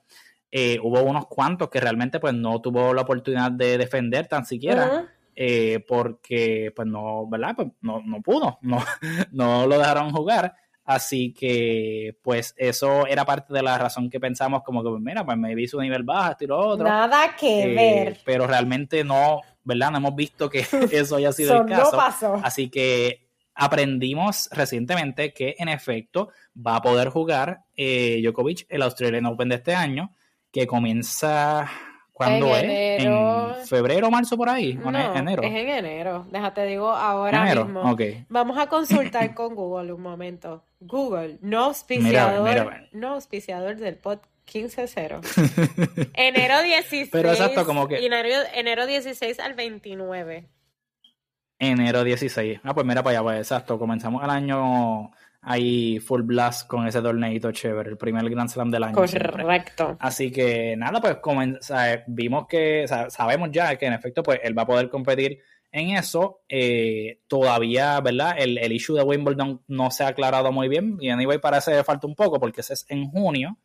eh, 0.51 0.79
hubo 0.83 1.03
unos 1.03 1.27
cuantos 1.27 1.69
que 1.69 1.81
realmente 1.81 2.21
pues 2.21 2.35
no 2.35 2.61
tuvo 2.61 2.95
la 2.95 3.03
oportunidad 3.03 3.53
de 3.53 3.79
defender 3.79 4.29
tan 4.29 4.47
siquiera. 4.47 5.13
Eh, 5.35 5.83
porque 5.89 6.73
pues 6.77 6.87
no, 6.87 7.27
¿verdad? 7.27 7.55
Pues 7.57 7.69
no, 7.81 8.03
no 8.03 8.21
pudo, 8.21 8.59
no, 8.63 8.83
no 9.31 9.67
lo 9.67 9.79
dejaron 9.79 10.11
jugar. 10.11 10.55
Así 10.85 11.33
que, 11.33 12.17
pues, 12.23 12.55
eso 12.57 13.07
era 13.07 13.25
parte 13.25 13.55
de 13.55 13.63
la 13.63 13.79
razón 13.79 14.11
que 14.11 14.19
pensamos, 14.19 14.63
como 14.65 14.83
que, 14.83 14.91
pues, 14.91 15.01
mira, 15.01 15.25
pues 15.25 15.39
me 15.39 15.55
vi 15.55 15.69
su 15.69 15.81
nivel 15.81 16.03
bajo, 16.03 16.33
esto 16.33 16.45
y 16.45 16.47
lo 16.49 16.59
otro. 16.59 16.85
Nada 16.85 17.37
que 17.37 17.63
eh, 17.63 17.75
ver. 17.75 18.21
Pero 18.25 18.47
realmente 18.47 19.05
no, 19.05 19.41
¿verdad? 19.63 19.93
No 19.93 19.99
hemos 19.99 20.17
visto 20.17 20.51
que 20.51 20.61
eso 20.93 21.17
haya 21.17 21.33
sido 21.33 21.63
el 21.63 21.67
caso. 21.67 21.93
No 21.93 21.99
pasó. 21.99 22.41
Así 22.43 22.69
que 22.69 23.29
aprendimos 23.55 24.49
recientemente 24.51 25.33
que, 25.33 25.55
en 25.59 25.69
efecto, 25.69 26.31
va 26.55 26.77
a 26.77 26.83
poder 26.83 27.11
jugar 27.11 27.61
eh, 27.77 28.21
Djokovic 28.23 28.67
el 28.69 28.83
Australian 28.83 29.27
Open 29.27 29.51
de 29.51 29.57
este 29.57 29.75
año, 29.75 30.11
que 30.51 30.67
comienza 30.67 31.71
¿Cuándo 32.13 32.55
es? 32.55 32.65
¿En 33.05 33.67
febrero 33.67 34.09
o 34.09 34.11
marzo 34.11 34.37
por 34.37 34.49
ahí? 34.49 34.79
¿O 34.85 34.91
no, 34.91 35.17
enero? 35.17 35.43
Es 35.43 35.51
en 35.51 35.69
enero. 35.69 36.27
Déjate 36.31 36.67
digo 36.67 36.91
ahora 36.91 37.45
mismo. 37.45 37.97
Vamos 38.29 38.59
a 38.59 38.67
consultar 38.69 39.35
con 39.35 39.55
Google 39.55 39.93
un 39.93 40.03
momento. 40.03 40.63
Google, 40.81 41.39
no 41.41 41.65
auspiciador, 41.65 42.89
no 42.93 43.15
auspiciador 43.15 43.77
del 43.77 43.97
pod 43.97 44.19
15-0. 44.47 46.11
enero 46.15 46.63
16. 46.63 47.09
Pero 47.13 47.31
exacto, 47.31 47.65
como 47.65 47.89
que. 47.89 48.05
Enero, 48.05 48.29
enero 48.55 48.87
16 48.87 49.41
al 49.41 49.55
29. 49.55 50.49
Enero 51.59 52.03
16. 52.03 52.61
Ah, 52.65 52.75
pues 52.75 52.85
mira 52.85 53.03
para 53.03 53.19
allá, 53.19 53.23
pues 53.23 53.39
exacto. 53.39 53.79
Comenzamos 53.79 54.23
el 54.25 54.31
año 54.31 55.13
ahí 55.43 55.99
full 55.99 56.23
blast 56.23 56.69
con 56.69 56.87
ese 56.87 57.03
torneito 57.03 57.51
chévere, 57.51 57.91
el 57.91 57.97
primer 57.97 58.29
Grand 58.31 58.49
Slam 58.49 58.71
del 58.71 58.85
año. 58.85 58.95
Correcto. 58.95 59.97
Así 60.01 60.31
que 60.31 60.77
nada, 60.77 61.01
pues 61.01 61.19
vimos 62.07 62.47
que, 62.47 62.87
sabemos 63.09 63.51
ya 63.53 63.77
que 63.77 63.87
en 63.87 63.93
efecto, 63.93 64.23
pues 64.23 64.41
él 64.43 64.57
va 64.57 64.63
a 64.63 64.67
poder 64.67 64.89
competir 64.89 65.41
en 65.73 65.91
eso. 65.91 66.43
Eh, 66.49 67.21
todavía, 67.27 68.01
¿verdad? 68.01 68.37
El, 68.39 68.59
el, 68.59 68.73
issue 68.73 68.95
de 68.95 69.03
Wimbledon 69.03 69.63
no 69.67 69.91
se 69.91 70.05
ha 70.05 70.09
aclarado 70.09 70.53
muy 70.53 70.69
bien 70.69 70.97
y 71.01 71.11
anyway 71.11 71.39
parece 71.39 71.73
que 71.73 71.85
falta 71.85 72.07
un 72.07 72.15
poco 72.15 72.39
porque 72.39 72.61
ese 72.61 72.75
es 72.75 72.87
en 72.89 73.11
junio, 73.11 73.59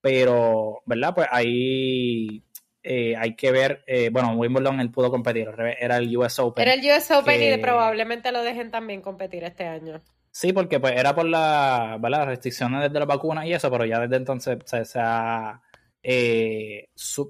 pero, 0.00 0.82
¿verdad? 0.86 1.14
Pues 1.14 1.28
ahí 1.30 2.42
eh, 2.82 3.14
hay 3.16 3.36
que 3.36 3.52
ver, 3.52 3.84
eh, 3.86 4.10
bueno, 4.10 4.32
Wimbledon 4.32 4.80
él 4.80 4.90
pudo 4.90 5.10
competir, 5.10 5.48
era 5.78 5.98
el 5.98 6.16
US 6.16 6.40
Open. 6.40 6.62
Era 6.62 6.74
el 6.74 6.80
US 6.80 7.12
Open 7.12 7.40
y 7.40 7.56
probablemente 7.58 8.32
lo 8.32 8.42
dejen 8.42 8.72
también 8.72 9.02
competir 9.02 9.44
este 9.44 9.66
año. 9.66 10.00
Sí, 10.34 10.54
porque 10.54 10.80
pues 10.80 10.94
era 10.96 11.14
por 11.14 11.26
la, 11.26 11.98
las 12.02 12.26
restricciones 12.26 12.90
de 12.90 12.98
la 12.98 13.04
vacuna 13.04 13.46
y 13.46 13.52
eso, 13.52 13.70
pero 13.70 13.84
ya 13.84 14.00
desde 14.00 14.16
entonces 14.16 14.58
se, 14.64 14.98
ha, 14.98 15.60
eh, 16.02 16.88
se, 16.94 17.22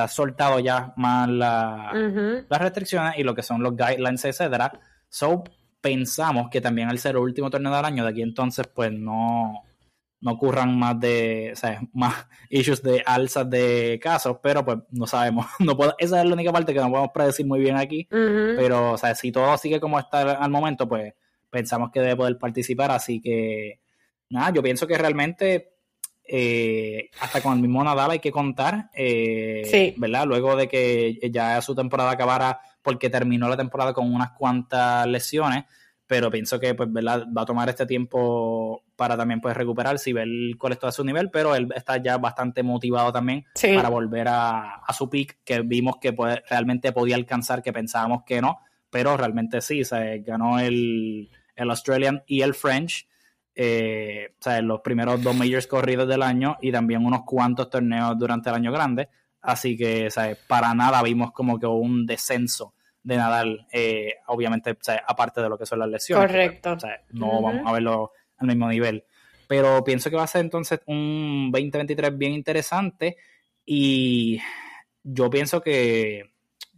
ha 0.00 0.08
soltado 0.08 0.60
ya 0.60 0.94
más 0.96 1.28
la, 1.28 1.90
las 2.48 2.60
restricciones 2.60 3.18
y 3.18 3.24
lo 3.24 3.34
que 3.34 3.42
son 3.42 3.60
los 3.60 3.76
guidelines, 3.76 4.24
etcétera. 4.24 4.72
So 5.08 5.42
pensamos 5.80 6.48
que 6.48 6.60
también 6.60 6.88
al 6.88 6.98
ser 6.98 7.16
el 7.16 7.22
último 7.22 7.50
torneo 7.50 7.74
del 7.74 7.84
año, 7.84 8.04
de 8.04 8.10
aquí 8.10 8.22
entonces, 8.22 8.68
pues 8.72 8.92
no, 8.92 9.64
no 10.20 10.30
ocurran 10.30 10.78
más 10.78 11.00
de, 11.00 11.50
o 11.54 11.56
sea, 11.56 11.80
más 11.92 12.28
issues 12.50 12.84
de 12.84 13.02
alzas 13.04 13.50
de 13.50 13.98
casos, 14.00 14.38
pero 14.40 14.64
pues 14.64 14.78
no 14.90 15.08
sabemos. 15.08 15.46
No 15.58 15.76
puedo, 15.76 15.96
esa 15.98 16.20
es 16.20 16.26
la 16.28 16.34
única 16.34 16.52
parte 16.52 16.72
que 16.72 16.78
no 16.78 16.88
podemos 16.88 17.10
predecir 17.12 17.46
muy 17.46 17.58
bien 17.58 17.76
aquí. 17.76 18.06
Pero, 18.08 18.92
o 18.92 18.96
sea, 18.96 19.12
si 19.16 19.32
todo 19.32 19.56
sigue 19.58 19.80
como 19.80 19.98
está 19.98 20.20
al 20.20 20.50
momento, 20.52 20.88
pues 20.88 21.14
pensamos 21.54 21.90
que 21.90 22.00
debe 22.00 22.16
poder 22.16 22.36
participar, 22.36 22.90
así 22.90 23.20
que 23.20 23.80
nada, 24.28 24.52
yo 24.52 24.62
pienso 24.62 24.86
que 24.86 24.98
realmente 24.98 25.70
eh, 26.26 27.10
hasta 27.20 27.40
con 27.40 27.54
el 27.54 27.60
mismo 27.60 27.84
Nadal 27.84 28.10
hay 28.10 28.18
que 28.18 28.32
contar, 28.32 28.90
eh, 28.94 29.94
¿verdad? 29.96 30.26
Luego 30.26 30.56
de 30.56 30.68
que 30.68 31.18
ya 31.30 31.60
su 31.62 31.74
temporada 31.74 32.10
acabara, 32.10 32.60
porque 32.82 33.08
terminó 33.08 33.48
la 33.48 33.56
temporada 33.56 33.92
con 33.92 34.12
unas 34.12 34.32
cuantas 34.32 35.06
lesiones, 35.06 35.64
pero 36.06 36.30
pienso 36.30 36.58
que 36.58 36.74
pues, 36.74 36.92
¿verdad? 36.92 37.26
va 37.36 37.42
a 37.42 37.46
tomar 37.46 37.68
este 37.68 37.86
tiempo 37.86 38.82
para 38.96 39.16
también 39.16 39.40
pues, 39.40 39.56
recuperarse 39.56 40.10
y 40.10 40.12
ver 40.12 40.28
cuál 40.58 40.72
es 40.72 40.78
todo 40.78 40.92
su 40.92 41.04
nivel, 41.04 41.30
pero 41.30 41.54
él 41.54 41.68
está 41.74 42.02
ya 42.02 42.18
bastante 42.18 42.62
motivado 42.62 43.12
también 43.12 43.44
para 43.74 43.88
volver 43.88 44.28
a, 44.28 44.82
su 44.96 45.08
pick, 45.08 45.38
que 45.44 45.60
vimos 45.60 45.96
que 46.00 46.12
pues, 46.12 46.40
realmente 46.48 46.92
podía 46.92 47.16
alcanzar, 47.16 47.62
que 47.62 47.72
pensábamos 47.72 48.24
que 48.24 48.40
no, 48.40 48.60
pero 48.90 49.16
realmente 49.16 49.60
sí, 49.60 49.82
o 49.82 49.84
sea, 49.84 50.04
ganó 50.18 50.58
el 50.58 51.30
el 51.56 51.70
Australian 51.70 52.22
y 52.26 52.42
el 52.42 52.54
French. 52.54 53.08
Eh, 53.54 54.32
o 54.38 54.42
sea, 54.42 54.60
los 54.62 54.80
primeros 54.80 55.22
dos 55.22 55.36
majors 55.36 55.66
corridos 55.66 56.08
del 56.08 56.22
año 56.22 56.56
y 56.60 56.72
también 56.72 57.04
unos 57.06 57.22
cuantos 57.24 57.70
torneos 57.70 58.18
durante 58.18 58.48
el 58.50 58.56
año 58.56 58.72
grande. 58.72 59.08
Así 59.40 59.76
que, 59.76 60.10
¿sabes? 60.10 60.38
para 60.48 60.74
nada 60.74 61.02
vimos 61.02 61.32
como 61.32 61.58
que 61.58 61.66
un 61.66 62.06
descenso 62.06 62.74
de 63.02 63.16
Nadal, 63.16 63.66
eh, 63.70 64.14
obviamente, 64.28 64.76
aparte 65.06 65.42
de 65.42 65.48
lo 65.48 65.58
que 65.58 65.66
son 65.66 65.78
las 65.78 65.88
lesiones. 65.88 66.26
Correcto. 66.26 66.76
no 67.10 67.42
vamos 67.42 67.62
a 67.66 67.72
verlo 67.72 68.12
al 68.38 68.46
mismo 68.48 68.68
nivel. 68.68 69.04
pero 69.46 69.84
pienso 69.84 70.08
que 70.08 70.16
va 70.16 70.24
a 70.24 70.26
ser 70.26 70.40
entonces 70.40 70.80
un 70.86 71.50
2023 71.52 72.16
bien 72.16 72.32
interesante 72.32 73.18
y 73.66 74.40
yo 75.02 75.28
pienso 75.28 75.60
que, 75.60 76.30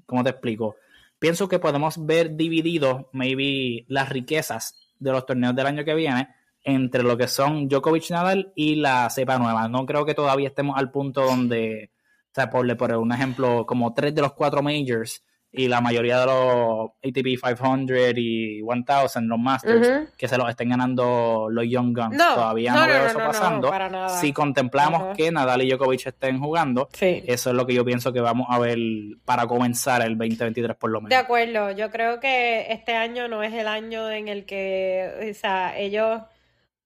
¿cómo 0.05 0.25
te 0.25 0.31
explico? 0.31 0.77
Pienso 1.19 1.49
que 1.49 1.59
podemos 1.59 2.05
ver 2.05 2.37
divididos, 2.37 3.07
maybe, 3.13 3.85
las 3.89 4.09
riquezas 4.09 4.77
de 4.99 5.13
los 5.13 5.27
torneos 5.27 5.55
del 5.55 5.67
año 5.67 5.85
que 5.85 5.95
viene 5.95 6.29
entre 6.63 7.03
lo 7.03 7.17
que 7.17 7.29
son 7.29 7.69
Djokovic 7.69 8.11
Nadal 8.11 8.53
y 8.55 8.77
la 8.77 9.09
cepa 9.11 9.39
nueva. 9.39 9.69
No 9.69 9.87
creo 9.87 10.05
que 10.05 10.15
todavía 10.15 10.49
estemos 10.49 10.77
al 10.77 10.91
punto 10.91 11.23
donde, 11.23 11.93
o 12.25 12.35
sea, 12.35 12.51
por, 12.51 12.77
por 12.77 12.93
un 12.97 13.13
ejemplo, 13.13 13.65
como 13.67 13.95
tres 13.95 14.15
de 14.15 14.23
los 14.23 14.33
cuatro 14.33 14.63
majors 14.63 15.23
y 15.53 15.69
la 15.69 15.81
mayoría 15.81 16.21
de 16.21 16.27
los 16.27 16.91
ATP 17.03 17.41
500 17.41 18.19
y 18.19 18.63
1000, 18.63 19.29
los 19.29 19.39
Masters, 19.39 20.11
que 20.17 20.29
se 20.29 20.37
los 20.37 20.49
estén 20.51 20.69
ganando 20.69 21.49
los 21.51 21.67
Young 21.67 21.97
Guns. 21.97 22.17
Todavía 22.17 22.75
no, 22.75 22.87
veo 22.87 23.07
eso 23.07 23.19
pasando. 23.19 23.73
si 24.21 24.33
contemplamos 24.33 25.17
que 25.17 25.31
Nadal 25.31 25.63
y 25.63 25.71
Djokovic 25.71 26.07
estén 26.07 26.39
jugando, 26.41 26.89
eso 27.01 27.51
es 27.51 27.57
lo 27.57 27.67
que 27.67 27.75
yo 27.75 27.85
pienso 27.85 28.13
que 28.13 28.21
vamos 28.21 28.47
a 28.51 28.59
ver 28.59 28.79
para 29.25 29.47
comenzar 29.47 30.03
el 30.03 30.19
2023 30.19 30.77
por 30.77 30.91
lo 30.91 31.01
menos. 31.01 31.11
De 31.11 31.17
acuerdo, 31.17 31.71
yo 31.71 31.91
creo 31.91 32.21
que 32.21 32.67
este 32.71 32.95
año 32.95 33.29
no 33.29 33.43
es 33.43 33.55
el 33.55 33.69
año 33.69 34.11
en 34.11 34.29
el 34.29 34.45
que, 34.45 35.31
o 35.31 35.35
sea, 35.35 35.79
ellos 35.79 36.21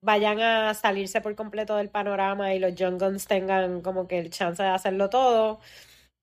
vayan 0.02 0.40
a 0.40 0.74
salirse 0.74 1.20
por 1.20 1.34
completo 1.34 1.76
del 1.76 1.90
panorama 1.90 2.54
y 2.54 2.58
los 2.58 2.74
Young 2.74 2.98
Guns 2.98 3.26
tengan 3.26 3.82
como 3.82 4.06
que 4.06 4.18
el 4.18 4.30
chance 4.30 4.62
de 4.62 4.68
hacerlo 4.68 5.10
todo. 5.10 5.60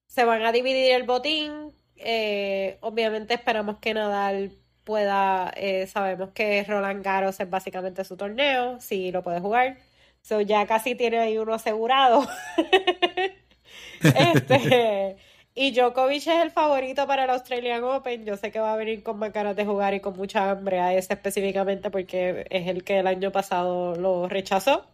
Se 0.07 0.23
van 0.23 0.43
a 0.43 0.51
dividir 0.51 0.93
el 0.93 1.03
botín, 1.03 1.73
eh, 1.99 2.77
obviamente 2.81 3.33
esperamos 3.33 3.77
que 3.79 3.93
Nadal 3.93 4.51
pueda, 4.83 5.51
eh, 5.57 5.87
sabemos 5.87 6.31
que 6.31 6.63
Roland 6.63 7.03
Garros 7.03 7.39
es 7.39 7.49
básicamente 7.49 8.03
su 8.05 8.15
torneo, 8.17 8.79
si 8.79 9.11
lo 9.11 9.23
puede 9.23 9.39
jugar. 9.39 9.77
So 10.21 10.41
ya 10.41 10.65
casi 10.67 10.95
tiene 10.95 11.19
ahí 11.19 11.37
uno 11.37 11.53
asegurado. 11.53 12.27
este, 14.01 15.17
y 15.55 15.71
Djokovic 15.71 16.27
es 16.27 16.27
el 16.27 16.51
favorito 16.51 17.07
para 17.07 17.25
el 17.25 17.29
Australian 17.31 17.83
Open. 17.83 18.25
Yo 18.25 18.37
sé 18.37 18.51
que 18.51 18.59
va 18.59 18.73
a 18.73 18.77
venir 18.77 19.03
con 19.03 19.17
más 19.19 19.33
ganas 19.33 19.55
de 19.55 19.65
jugar 19.65 19.93
y 19.93 19.99
con 19.99 20.15
mucha 20.15 20.51
hambre 20.51 20.79
a 20.79 20.93
ese 20.93 21.13
específicamente 21.13 21.89
porque 21.89 22.45
es 22.49 22.67
el 22.67 22.83
que 22.83 22.99
el 22.99 23.07
año 23.07 23.31
pasado 23.31 23.95
lo 23.95 24.29
rechazó. 24.29 24.85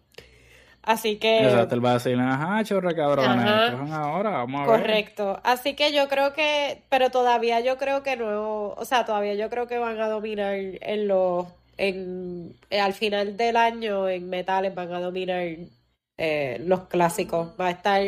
Así 0.84 1.18
que. 1.18 1.45
Exacto, 1.45 1.76
él 1.76 1.85
va 1.85 1.91
a 1.91 1.93
decir, 1.93 2.19
ajá, 2.19 2.64
chorra 2.65 2.93
cabrones, 2.93 3.91
ahora, 3.91 4.31
vamos 4.31 4.64
a 4.64 4.65
Correcto. 4.65 5.39
Así 5.43 5.76
que 5.76 5.93
yo 5.93 6.10
creo 6.10 6.34
que, 6.34 6.81
pero 6.89 7.10
todavía 7.10 7.61
yo 7.61 7.77
creo 7.77 8.03
que 8.03 8.18
no, 8.18 8.69
o 8.69 8.85
sea, 8.85 9.05
todavía 9.05 9.34
yo 9.34 9.49
creo 9.49 9.65
que 9.68 9.77
van 9.77 9.99
a 10.01 10.10
dominar 10.10 10.55
en 10.55 11.07
los, 11.07 11.47
en, 11.77 12.57
eh, 12.69 12.81
al 12.81 12.93
final 12.93 13.38
del 13.38 13.55
año 13.55 14.10
en 14.10 14.30
metales 14.30 14.76
van 14.76 14.93
a 14.93 14.99
dominar 14.99 15.45
eh, 16.18 16.57
los 16.65 16.88
clásicos. 16.88 17.49
Va 17.60 17.68
a 17.68 17.72
estar, 17.72 18.01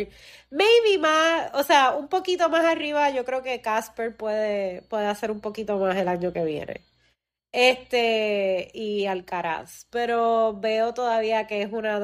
maybe 0.52 0.98
más, 1.00 1.52
o 1.54 1.64
sea, 1.64 1.96
un 1.96 2.10
poquito 2.10 2.50
más 2.50 2.66
arriba, 2.66 3.10
yo 3.10 3.24
creo 3.24 3.42
que 3.42 3.62
Casper 3.62 4.18
puede, 4.18 4.82
puede 4.84 5.08
hacer 5.08 5.32
un 5.32 5.40
poquito 5.40 5.78
más 5.78 5.96
el 5.96 6.10
año 6.10 6.34
que 6.34 6.44
viene. 6.44 6.82
Este, 7.56 8.70
y 8.74 9.06
Alcaraz. 9.06 9.88
Pero 9.90 10.58
veo 10.60 10.94
todavía 10.94 11.48
que 11.48 11.62
es 11.62 11.72
una 11.72 12.02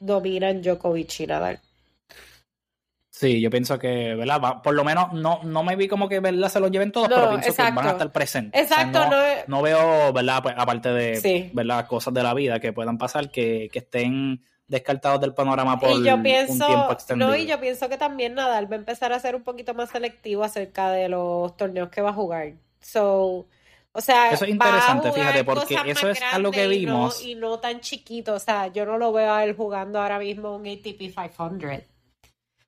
domina 0.00 0.50
en 0.50 0.62
Djokovic 0.62 1.20
y 1.20 1.26
Nadal. 1.28 1.60
Sí, 3.08 3.40
yo 3.40 3.50
pienso 3.50 3.78
que, 3.78 4.16
¿verdad? 4.16 4.62
Por 4.64 4.74
lo 4.74 4.82
menos 4.82 5.12
no, 5.12 5.44
no 5.44 5.62
me 5.62 5.76
vi 5.76 5.86
como 5.86 6.08
que, 6.08 6.18
¿verdad? 6.18 6.48
Se 6.48 6.58
lo 6.58 6.66
lleven 6.66 6.90
todos, 6.90 7.08
pero 7.08 7.30
pienso 7.30 7.54
que 7.54 7.70
van 7.70 7.86
a 7.86 7.90
estar 7.92 8.10
presentes. 8.10 8.60
Exacto. 8.60 8.98
no, 9.46 9.62
veo, 9.62 10.12
¿verdad? 10.12 10.42
Pues, 10.42 10.56
aparte 10.58 10.88
de, 10.88 11.50
¿verdad? 11.54 11.86
Cosas 11.86 12.12
de 12.12 12.24
la 12.24 12.34
vida 12.34 12.58
que 12.58 12.72
puedan 12.72 12.98
pasar, 12.98 13.30
que, 13.30 13.70
estén 13.72 14.42
descartados 14.66 15.20
del 15.20 15.34
panorama 15.34 15.78
por 15.78 15.90
un 15.90 16.02
tiempo 16.02 16.90
extendido. 16.90 17.28
No, 17.28 17.36
y 17.36 17.46
yo 17.46 17.60
pienso 17.60 17.88
que 17.88 17.96
también 17.96 18.34
Nadal 18.34 18.68
va 18.68 18.74
a 18.74 18.78
empezar 18.80 19.12
a 19.12 19.20
ser 19.20 19.36
un 19.36 19.44
poquito 19.44 19.72
más 19.72 19.90
selectivo 19.90 20.42
acerca 20.42 20.90
de 20.90 21.08
los 21.08 21.56
torneos 21.56 21.90
que 21.90 22.00
va 22.00 22.10
a 22.10 22.14
jugar. 22.14 22.54
So, 22.80 23.46
o 23.94 24.00
sea, 24.00 24.32
eso 24.32 24.44
es 24.44 24.50
interesante, 24.50 25.12
fíjate, 25.12 25.44
porque 25.44 25.76
eso 25.86 26.08
es 26.08 26.20
algo 26.32 26.50
que 26.50 26.66
vimos. 26.66 27.22
Y 27.22 27.34
no, 27.34 27.58
tan 27.58 27.80
chiquito, 27.80 28.34
o 28.34 28.38
sea, 28.38 28.68
yo 28.68 28.86
no 28.86 28.96
lo 28.96 29.12
veo 29.12 29.32
a 29.32 29.44
él 29.44 29.54
jugando 29.54 30.00
ahora 30.00 30.18
mismo 30.18 30.56
un 30.56 30.66
ATP 30.66 31.14
500. 31.14 31.80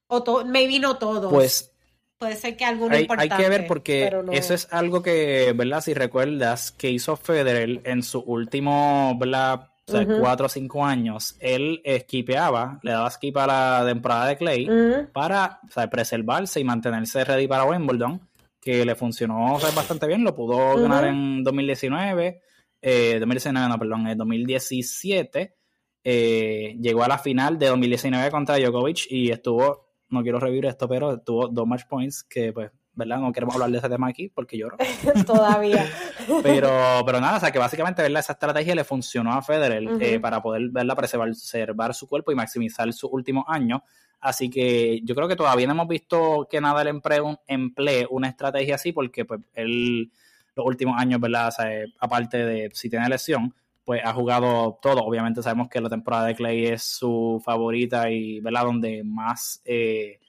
O 0.08 0.22
to 0.22 0.44
maybe 0.44 0.78
no 0.78 0.98
todos. 0.98 1.32
Pues 1.32 1.72
puede 2.18 2.36
ser 2.36 2.56
que 2.56 2.66
alguno 2.66 2.94
hay, 2.94 3.02
importante, 3.02 3.34
hay 3.34 3.42
que 3.42 3.48
ver 3.48 3.66
porque 3.66 4.12
eso 4.32 4.52
es 4.52 4.68
algo 4.70 5.02
que, 5.02 5.54
¿verdad? 5.56 5.80
Si 5.80 5.94
recuerdas 5.94 6.72
que 6.72 6.90
hizo 6.90 7.16
Federer 7.16 7.80
en 7.84 8.02
su 8.02 8.20
último, 8.20 9.16
¿verdad? 9.18 9.70
O 9.86 9.92
sea, 9.92 10.06
cuatro 10.06 10.46
o 10.46 10.48
cinco 10.48 10.84
años, 10.84 11.36
él 11.40 11.82
esquipeaba, 11.84 12.80
le 12.82 12.92
daba 12.92 13.10
skip 13.10 13.36
a 13.36 13.46
la 13.46 13.84
temporada 13.86 14.26
de 14.26 14.36
Clay 14.36 14.68
para 15.12 15.60
o 15.66 15.70
sea, 15.70 15.88
preservarse 15.88 16.60
y 16.60 16.64
mantenerse 16.64 17.22
ready 17.24 17.46
para 17.46 17.64
Wimbledon 17.64 18.20
que 18.64 18.84
le 18.84 18.94
funcionó 18.94 19.58
bastante 19.74 20.06
bien, 20.06 20.24
lo 20.24 20.34
pudo 20.34 20.76
ganar 20.80 21.04
en 21.04 21.44
2019, 21.44 22.40
eh, 22.80 23.16
2019, 23.20 23.68
no, 23.68 23.78
perdón, 23.78 24.06
en 24.08 24.16
2017, 24.16 25.54
eh, 26.02 26.76
llegó 26.80 27.04
a 27.04 27.08
la 27.08 27.18
final 27.18 27.58
de 27.58 27.66
2019 27.66 28.30
contra 28.30 28.56
Djokovic 28.58 29.06
y 29.10 29.30
estuvo, 29.30 29.90
no 30.08 30.22
quiero 30.22 30.40
revivir 30.40 30.66
esto, 30.66 30.88
pero 30.88 31.20
tuvo 31.20 31.48
dos 31.48 31.66
match 31.66 31.84
points 31.88 32.24
que 32.24 32.52
pues 32.52 32.70
¿verdad? 32.96 33.18
No 33.18 33.32
queremos 33.32 33.54
hablar 33.54 33.70
de 33.70 33.78
ese 33.78 33.88
tema 33.88 34.08
aquí 34.08 34.28
porque 34.28 34.56
lloro. 34.56 34.76
Todavía. 35.26 35.84
pero, 36.42 37.02
pero 37.04 37.20
nada, 37.20 37.36
o 37.36 37.40
sea 37.40 37.50
que 37.50 37.58
básicamente 37.58 38.02
¿verdad? 38.02 38.20
esa 38.20 38.34
estrategia 38.34 38.74
le 38.74 38.84
funcionó 38.84 39.32
a 39.32 39.42
Federer 39.42 39.82
eh, 40.00 40.20
para 40.20 40.40
poder 40.40 40.70
verla 40.70 40.94
preservar 40.94 41.94
su 41.94 42.06
cuerpo 42.06 42.32
y 42.32 42.34
maximizar 42.34 42.90
sus 42.92 43.10
últimos 43.12 43.44
años. 43.48 43.80
Así 44.24 44.48
que 44.48 45.02
yo 45.04 45.14
creo 45.14 45.28
que 45.28 45.36
todavía 45.36 45.66
no 45.66 45.74
hemos 45.74 45.86
visto 45.86 46.48
que 46.50 46.58
Nadal 46.58 46.88
emplee, 46.88 48.06
una 48.08 48.28
estrategia 48.28 48.76
así, 48.76 48.90
porque 48.90 49.26
pues 49.26 49.42
él 49.52 50.10
los 50.56 50.64
últimos 50.64 50.98
años, 50.98 51.20
¿verdad? 51.20 51.52
aparte 52.00 52.38
de 52.38 52.70
si 52.72 52.88
tiene 52.88 53.06
lesión, 53.10 53.54
pues 53.84 54.00
ha 54.02 54.14
jugado 54.14 54.78
todo. 54.80 55.02
Obviamente 55.02 55.42
sabemos 55.42 55.68
que 55.68 55.78
la 55.78 55.90
temporada 55.90 56.24
de 56.24 56.34
Clay 56.34 56.64
es 56.68 56.82
su 56.84 57.42
favorita 57.44 58.10
y, 58.10 58.40
¿verdad? 58.40 58.64
Donde 58.64 59.04
más 59.04 59.60
eh, 59.66 60.20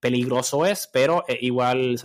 peligroso 0.00 0.66
es, 0.66 0.90
pero 0.92 1.22
eh, 1.28 1.38
igual, 1.40 2.00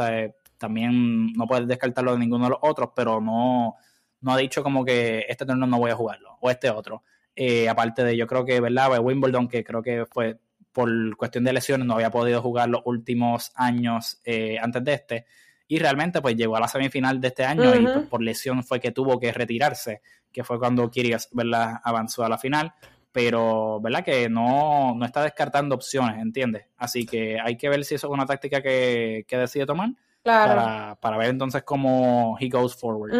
También 0.60 1.34
no 1.34 1.48
puedes 1.48 1.68
descartarlo 1.68 2.14
de 2.14 2.20
ninguno 2.20 2.44
de 2.44 2.50
los 2.52 2.60
otros, 2.62 2.92
pero 2.96 3.20
no, 3.20 3.78
no 4.22 4.32
ha 4.32 4.38
dicho 4.38 4.62
como 4.62 4.86
que 4.86 5.26
este 5.28 5.48
torneo 5.48 5.66
no 5.66 5.80
voy 5.80 5.90
a 5.90 5.96
jugarlo, 5.96 6.38
o 6.40 6.52
este 6.52 6.70
otro. 6.70 7.02
Eh, 7.36 7.68
aparte 7.68 8.04
de, 8.04 8.16
yo 8.16 8.28
creo 8.28 8.46
que, 8.46 8.60
¿verdad? 8.60 9.00
Wimbledon, 9.00 9.48
que 9.48 9.64
creo 9.64 9.82
que 9.82 10.06
fue 10.06 10.38
por 10.72 11.16
cuestión 11.18 11.44
de 11.44 11.54
lesiones 11.54 11.88
no 11.88 11.96
había 11.96 12.12
podido 12.12 12.42
jugar 12.42 12.70
los 12.70 12.82
últimos 12.86 13.52
años 13.56 14.22
eh, 14.24 14.58
antes 14.62 14.84
de 14.84 14.94
este. 14.94 15.26
Y 15.68 15.80
realmente 15.80 16.22
pues 16.22 16.36
llegó 16.36 16.58
a 16.58 16.60
la 16.60 16.68
semifinal 16.68 17.22
de 17.22 17.30
este 17.30 17.46
año 17.46 17.74
y 17.76 17.84
pues, 17.84 18.08
por 18.08 18.22
lesión 18.22 18.64
fue 18.64 18.80
que 18.80 18.92
tuvo 18.92 19.20
que 19.20 19.32
retirarse, 19.32 20.02
que 20.32 20.44
fue 20.44 20.60
cuando 20.60 20.90
Kyrgios 20.90 21.30
¿verdad? 21.32 21.76
avanzó 21.84 22.24
a 22.24 22.30
la 22.30 22.38
final. 22.38 22.74
Pero, 23.14 23.82
¿verdad? 23.82 24.06
Que 24.06 24.30
no, 24.30 24.96
no 24.96 25.06
está 25.06 25.22
descartando 25.24 25.76
opciones, 25.76 26.22
¿entiendes? 26.22 26.68
Así 26.78 27.06
que 27.06 27.38
hay 27.42 27.58
que 27.58 27.68
ver 27.68 27.84
si 27.84 27.96
eso 27.96 28.08
es 28.08 28.14
una 28.14 28.26
táctica 28.26 28.62
que, 28.62 29.26
que 29.28 29.38
decide 29.38 29.66
tomar 29.66 29.90
para, 30.24 30.96
para, 31.02 31.18
ver 31.18 31.30
entonces 31.30 31.64
cómo 31.64 32.38
he 32.40 32.48
goes 32.48 32.76
forward. 32.76 33.12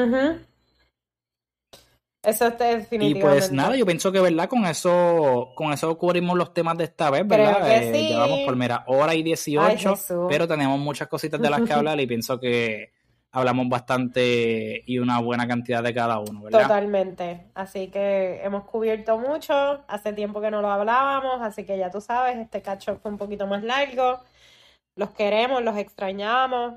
Eso 2.24 2.46
es 2.46 2.58
definitivamente. 2.58 3.20
Y 3.20 3.22
pues 3.22 3.52
nada, 3.52 3.76
yo 3.76 3.86
pienso 3.86 4.12
que, 4.12 4.20
¿verdad? 4.20 4.48
Con 4.48 4.66
eso, 4.66 5.50
con 5.56 5.74
eso 5.74 5.98
cubrimos 5.98 6.38
los 6.38 6.54
temas 6.54 6.78
de 6.78 6.84
esta 6.84 7.10
vez, 7.10 7.28
¿verdad? 7.28 7.68
Eh, 7.68 8.10
Llevamos 8.10 8.42
por, 8.46 8.56
mira, 8.56 8.84
hora 8.88 9.16
y 9.16 9.24
18, 9.24 9.96
pero 10.30 10.48
tenemos 10.48 10.80
muchas 10.80 11.08
cositas 11.08 11.42
de 11.42 11.50
las 11.50 11.62
que 11.62 11.74
hablar 11.74 12.00
y 12.00 12.06
pienso 12.06 12.40
que 12.40 12.92
hablamos 13.32 13.70
bastante 13.70 14.84
y 14.86 15.00
una 15.00 15.20
buena 15.20 15.48
cantidad 15.48 15.82
de 15.82 15.94
cada 15.94 16.20
uno, 16.20 16.44
¿verdad? 16.44 16.64
Totalmente. 16.64 17.48
Así 17.56 17.88
que 17.88 18.42
hemos 18.44 18.66
cubierto 18.66 19.18
mucho, 19.18 19.84
hace 19.88 20.14
tiempo 20.14 20.42
que 20.42 20.52
no 20.52 20.62
lo 20.62 20.70
hablábamos, 20.70 21.42
así 21.42 21.66
que 21.66 21.78
ya 21.78 21.90
tú 21.90 22.02
sabes, 22.02 22.38
este 22.38 22.62
cacho 22.62 22.98
fue 23.02 23.10
un 23.10 23.18
poquito 23.18 23.48
más 23.48 23.64
largo. 23.64 24.20
Los 24.96 25.12
queremos, 25.12 25.64
los 25.64 25.78
extrañamos 25.78 26.76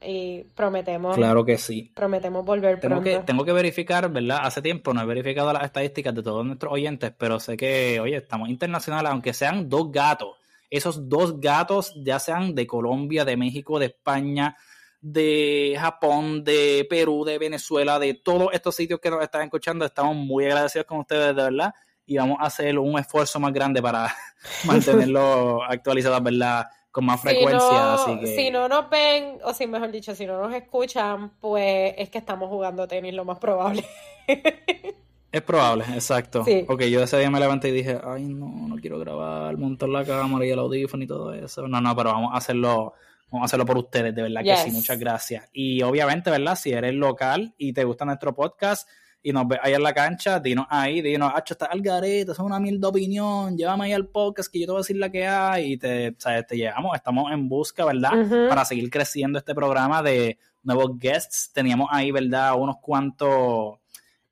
y 0.00 0.44
prometemos. 0.54 1.16
Claro 1.16 1.44
que 1.44 1.56
sí. 1.58 1.90
Prometemos 1.94 2.44
volver 2.44 2.80
tengo 2.80 2.96
pronto. 2.96 3.04
Que, 3.04 3.18
tengo 3.20 3.44
que 3.44 3.52
verificar, 3.52 4.10
¿verdad? 4.10 4.40
Hace 4.42 4.62
tiempo 4.62 4.92
no 4.92 5.00
he 5.00 5.06
verificado 5.06 5.52
las 5.52 5.64
estadísticas 5.64 6.14
de 6.14 6.22
todos 6.22 6.44
nuestros 6.44 6.72
oyentes, 6.72 7.12
pero 7.16 7.40
sé 7.40 7.56
que, 7.56 7.98
oye, 8.00 8.16
estamos 8.16 8.48
internacionales, 8.48 9.10
aunque 9.10 9.32
sean 9.32 9.68
dos 9.68 9.90
gatos. 9.90 10.36
Esos 10.68 11.08
dos 11.08 11.40
gatos, 11.40 11.94
ya 11.96 12.18
sean 12.18 12.54
de 12.54 12.66
Colombia, 12.66 13.24
de 13.24 13.36
México, 13.36 13.78
de 13.78 13.86
España, 13.86 14.56
de 15.00 15.76
Japón, 15.78 16.42
de 16.44 16.86
Perú, 16.90 17.24
de 17.24 17.38
Venezuela, 17.38 17.98
de 17.98 18.14
todos 18.14 18.48
estos 18.52 18.74
sitios 18.74 19.00
que 19.00 19.10
nos 19.10 19.22
están 19.22 19.42
escuchando, 19.42 19.84
estamos 19.84 20.16
muy 20.16 20.44
agradecidos 20.44 20.86
con 20.86 20.98
ustedes, 20.98 21.34
de 21.34 21.42
verdad. 21.42 21.74
Y 22.04 22.18
vamos 22.18 22.38
a 22.40 22.46
hacer 22.46 22.78
un 22.78 22.98
esfuerzo 22.98 23.40
más 23.40 23.52
grande 23.52 23.80
para 23.80 24.14
mantenerlo 24.64 25.62
actualizados, 25.62 26.22
¿verdad? 26.22 26.66
Con 26.96 27.04
más 27.04 27.20
frecuencia. 27.20 27.92
así 27.92 28.18
que... 28.20 28.26
Si 28.28 28.50
no 28.50 28.68
nos 28.68 28.88
ven, 28.88 29.36
o 29.44 29.52
si 29.52 29.66
mejor 29.66 29.92
dicho, 29.92 30.14
si 30.14 30.24
no 30.24 30.40
nos 30.40 30.54
escuchan, 30.54 31.30
pues 31.42 31.92
es 31.98 32.08
que 32.08 32.16
estamos 32.16 32.48
jugando 32.48 32.88
tenis 32.88 33.12
lo 33.12 33.26
más 33.26 33.38
probable. 33.38 33.84
Es 35.32 35.42
probable, 35.42 35.84
exacto. 35.92 36.46
Porque 36.66 36.90
yo 36.90 37.02
ese 37.02 37.18
día 37.18 37.30
me 37.30 37.38
levanté 37.38 37.68
y 37.68 37.72
dije, 37.72 37.98
ay, 38.02 38.24
no, 38.24 38.48
no 38.68 38.76
quiero 38.76 38.98
grabar, 38.98 39.58
montar 39.58 39.90
la 39.90 40.02
cámara 40.02 40.46
y 40.46 40.50
el 40.50 40.58
audífono 40.58 41.04
y 41.04 41.06
todo 41.06 41.34
eso. 41.34 41.68
No, 41.68 41.78
no, 41.78 41.94
pero 41.94 42.12
vamos 42.12 42.32
a 42.32 42.38
hacerlo, 42.38 42.94
vamos 43.30 43.42
a 43.42 43.44
hacerlo 43.44 43.66
por 43.66 43.76
ustedes, 43.76 44.14
de 44.14 44.22
verdad 44.22 44.42
que 44.42 44.56
sí, 44.56 44.70
muchas 44.70 44.98
gracias. 44.98 45.50
Y 45.52 45.82
obviamente, 45.82 46.30
¿verdad? 46.30 46.56
Si 46.56 46.72
eres 46.72 46.94
local 46.94 47.52
y 47.58 47.74
te 47.74 47.84
gusta 47.84 48.06
nuestro 48.06 48.34
podcast 48.34 48.88
y 49.26 49.32
nos 49.32 49.48
ves 49.48 49.58
ahí 49.60 49.74
en 49.74 49.82
la 49.82 49.92
cancha, 49.92 50.38
dinos 50.38 50.66
ahí, 50.70 51.02
dinos, 51.02 51.32
Hacho, 51.34 51.54
está 51.54 51.66
al 51.66 51.80
garete, 51.80 52.30
es 52.30 52.38
una 52.38 52.60
mil 52.60 52.80
de 52.80 52.86
opinión, 52.86 53.56
llévame 53.58 53.86
ahí 53.86 53.92
al 53.92 54.06
podcast 54.06 54.48
que 54.52 54.60
yo 54.60 54.66
te 54.66 54.70
voy 54.70 54.78
a 54.78 54.82
decir 54.82 54.96
la 54.98 55.10
que 55.10 55.26
hay 55.26 55.72
y 55.72 55.76
te, 55.76 56.14
¿sabes? 56.16 56.46
te 56.46 56.56
llevamos, 56.56 56.94
estamos 56.94 57.32
en 57.32 57.48
busca, 57.48 57.84
¿verdad? 57.84 58.12
Para 58.48 58.64
seguir 58.64 58.88
creciendo 58.88 59.36
este 59.40 59.52
programa 59.52 60.00
de 60.00 60.38
nuevos 60.62 60.96
guests. 60.96 61.50
Teníamos 61.52 61.88
ahí, 61.90 62.12
¿verdad? 62.12 62.54
Unos 62.56 62.76
cuantos 62.80 63.80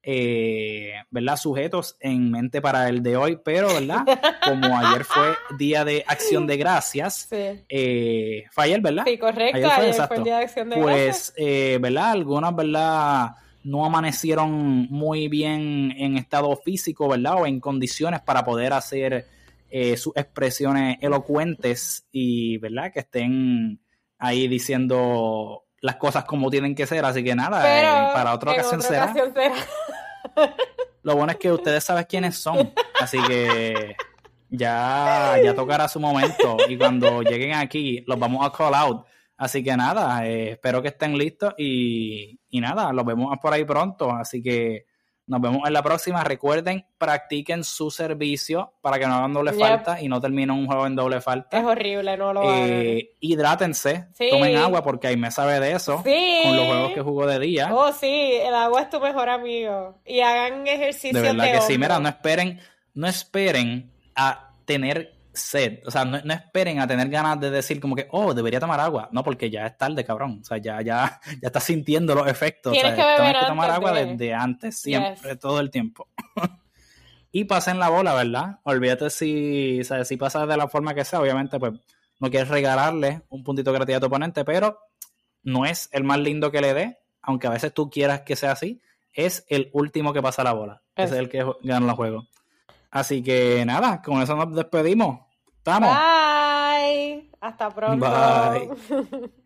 eh, 0.00 0.92
¿verdad? 1.10 1.36
Sujetos 1.38 1.96
en 1.98 2.30
mente 2.30 2.60
para 2.62 2.88
el 2.88 3.02
de 3.02 3.16
hoy, 3.16 3.40
pero, 3.44 3.74
¿verdad? 3.74 4.04
Como 4.44 4.78
ayer 4.78 5.02
fue 5.02 5.34
Día 5.58 5.84
de 5.84 6.04
Acción 6.06 6.46
de 6.46 6.56
Gracias, 6.56 7.26
eh, 7.32 8.44
fue 8.52 8.64
ayer, 8.64 8.80
¿verdad? 8.80 9.02
Sí, 9.04 9.18
correcto, 9.18 9.56
ayer 9.56 9.94
fue, 10.06 10.16
el 10.18 10.22
Día 10.22 10.36
de 10.36 10.44
Acción 10.44 10.70
de 10.70 10.76
pues, 10.76 10.86
Gracias. 10.86 11.32
Pues, 11.36 11.44
eh, 11.44 11.78
¿verdad? 11.80 12.12
Algunas, 12.12 12.54
¿verdad? 12.54 13.30
No 13.64 13.84
amanecieron 13.84 14.86
muy 14.90 15.28
bien 15.28 15.92
en 15.96 16.16
estado 16.16 16.54
físico, 16.56 17.08
¿verdad? 17.08 17.42
O 17.42 17.46
en 17.46 17.58
condiciones 17.58 18.20
para 18.20 18.44
poder 18.44 18.72
hacer 18.72 19.26
eh, 19.70 19.96
sus 19.96 20.14
expresiones 20.16 20.98
elocuentes 21.00 22.06
y, 22.12 22.58
¿verdad? 22.58 22.92
Que 22.92 23.00
estén 23.00 23.80
ahí 24.18 24.46
diciendo 24.46 25.64
las 25.80 25.96
cosas 25.96 26.24
como 26.24 26.50
tienen 26.50 26.74
que 26.74 26.86
ser, 26.86 27.04
así 27.04 27.22
que 27.24 27.34
nada, 27.34 28.10
eh, 28.10 28.14
para 28.14 28.32
otra 28.32 28.52
ocasión, 28.52 28.80
será. 28.80 29.12
Lo 31.02 31.16
bueno 31.16 31.32
es 31.32 31.38
que 31.38 31.52
ustedes 31.52 31.84
saben 31.84 32.06
quiénes 32.08 32.38
son, 32.38 32.72
así 33.00 33.18
que 33.28 33.96
ya, 34.48 35.36
ya 35.42 35.54
tocará 35.54 35.88
su 35.88 36.00
momento 36.00 36.56
y 36.68 36.78
cuando 36.78 37.22
lleguen 37.22 37.54
aquí 37.54 38.02
los 38.06 38.18
vamos 38.18 38.46
a 38.46 38.52
call 38.56 38.74
out. 38.74 39.06
Así 39.36 39.64
que 39.64 39.76
nada, 39.76 40.26
eh, 40.26 40.52
espero 40.52 40.80
que 40.80 40.88
estén 40.88 41.18
listos 41.18 41.54
y, 41.58 42.38
y 42.50 42.60
nada, 42.60 42.92
los 42.92 43.04
vemos 43.04 43.36
por 43.42 43.52
ahí 43.52 43.64
pronto. 43.64 44.10
Así 44.10 44.42
que 44.42 44.86
nos 45.26 45.40
vemos 45.40 45.62
en 45.66 45.72
la 45.72 45.82
próxima. 45.82 46.22
Recuerden, 46.22 46.86
practiquen 46.98 47.64
su 47.64 47.90
servicio 47.90 48.74
para 48.80 48.98
que 48.98 49.06
no 49.06 49.14
hagan 49.14 49.32
doble 49.32 49.52
falta 49.52 50.00
y 50.00 50.08
no 50.08 50.20
terminen 50.20 50.50
un 50.50 50.66
juego 50.66 50.86
en 50.86 50.94
doble 50.94 51.20
falta. 51.20 51.58
Es 51.58 51.64
horrible, 51.64 52.16
no 52.16 52.32
lo 52.32 52.42
eh, 52.54 53.12
Hidrátense, 53.20 54.08
tomen 54.30 54.56
agua 54.56 54.82
porque 54.82 55.08
ahí 55.08 55.16
me 55.16 55.30
sabe 55.30 55.60
de 55.60 55.72
eso. 55.72 56.02
Con 56.02 56.56
los 56.56 56.66
juegos 56.66 56.92
que 56.92 57.00
jugó 57.00 57.26
de 57.26 57.38
día. 57.38 57.74
Oh, 57.74 57.92
sí, 57.92 58.34
el 58.34 58.54
agua 58.54 58.82
es 58.82 58.90
tu 58.90 59.00
mejor 59.00 59.28
amigo. 59.28 59.98
Y 60.04 60.20
hagan 60.20 60.66
ejercicio. 60.66 61.20
De 61.20 61.32
verdad 61.32 61.52
que 61.52 61.60
sí, 61.62 61.78
mira, 61.78 61.98
no 61.98 62.08
esperen, 62.08 62.60
no 62.92 63.06
esperen 63.06 63.90
a 64.14 64.52
tener 64.66 65.14
sed. 65.34 65.80
O 65.86 65.90
sea, 65.90 66.04
no, 66.04 66.16
esperen 66.16 66.80
a 66.80 66.86
tener 66.86 67.08
ganas 67.08 67.40
de 67.40 67.50
decir 67.50 67.80
como 67.80 67.96
que, 67.96 68.08
oh, 68.10 68.32
debería 68.32 68.60
tomar 68.60 68.80
agua. 68.80 69.08
No, 69.12 69.22
porque 69.22 69.50
ya 69.50 69.66
es 69.66 69.76
tarde, 69.76 70.04
cabrón. 70.04 70.38
O 70.40 70.44
sea, 70.44 70.58
ya, 70.58 70.80
ya, 70.80 71.20
ya 71.42 71.48
estás 71.48 71.64
sintiendo 71.64 72.14
los 72.14 72.26
efectos. 72.26 72.72
Tienes 72.72 72.94
que 72.94 73.04
beber 73.04 73.36
que 73.40 73.46
tomar 73.46 73.70
agua 73.70 73.92
desde 73.92 74.32
antes, 74.32 74.78
siempre, 74.78 75.36
todo 75.36 75.60
el 75.60 75.70
tiempo. 75.70 76.08
y 77.32 77.44
pasen 77.44 77.78
la 77.78 77.88
bola, 77.88 78.14
¿verdad? 78.14 78.60
Olvídate 78.62 79.10
si, 79.10 79.80
o 79.80 80.04
si 80.04 80.16
pasas 80.16 80.48
de 80.48 80.56
la 80.56 80.68
forma 80.68 80.94
que 80.94 81.04
sea, 81.04 81.20
obviamente, 81.20 81.58
pues 81.58 81.72
no 82.20 82.30
quieres 82.30 82.48
regalarle 82.48 83.22
un 83.28 83.42
puntito 83.42 83.70
de 83.70 83.76
creatividad 83.76 83.98
a 83.98 84.00
tu 84.00 84.06
oponente, 84.06 84.44
pero 84.44 84.78
no 85.42 85.66
es 85.66 85.88
el 85.92 86.04
más 86.04 86.18
lindo 86.18 86.50
que 86.50 86.60
le 86.60 86.72
dé, 86.74 86.98
aunque 87.20 87.48
a 87.48 87.50
veces 87.50 87.74
tú 87.74 87.90
quieras 87.90 88.22
que 88.22 88.36
sea 88.36 88.52
así, 88.52 88.80
es 89.12 89.44
el 89.48 89.70
último 89.72 90.12
que 90.12 90.22
pasa 90.22 90.44
la 90.44 90.52
bola. 90.52 90.82
Es, 90.96 91.10
es 91.10 91.18
el 91.18 91.28
que 91.28 91.44
gana 91.62 91.90
el 91.90 91.96
juego. 91.96 92.28
Así 92.94 93.24
que 93.24 93.64
nada, 93.66 94.00
con 94.02 94.22
eso 94.22 94.36
nos 94.36 94.54
despedimos. 94.54 95.23
¿Estamos? 95.64 95.96
Bye. 95.96 97.30
Hasta 97.40 97.70
pronto. 97.70 98.04
Bye. 98.04 99.30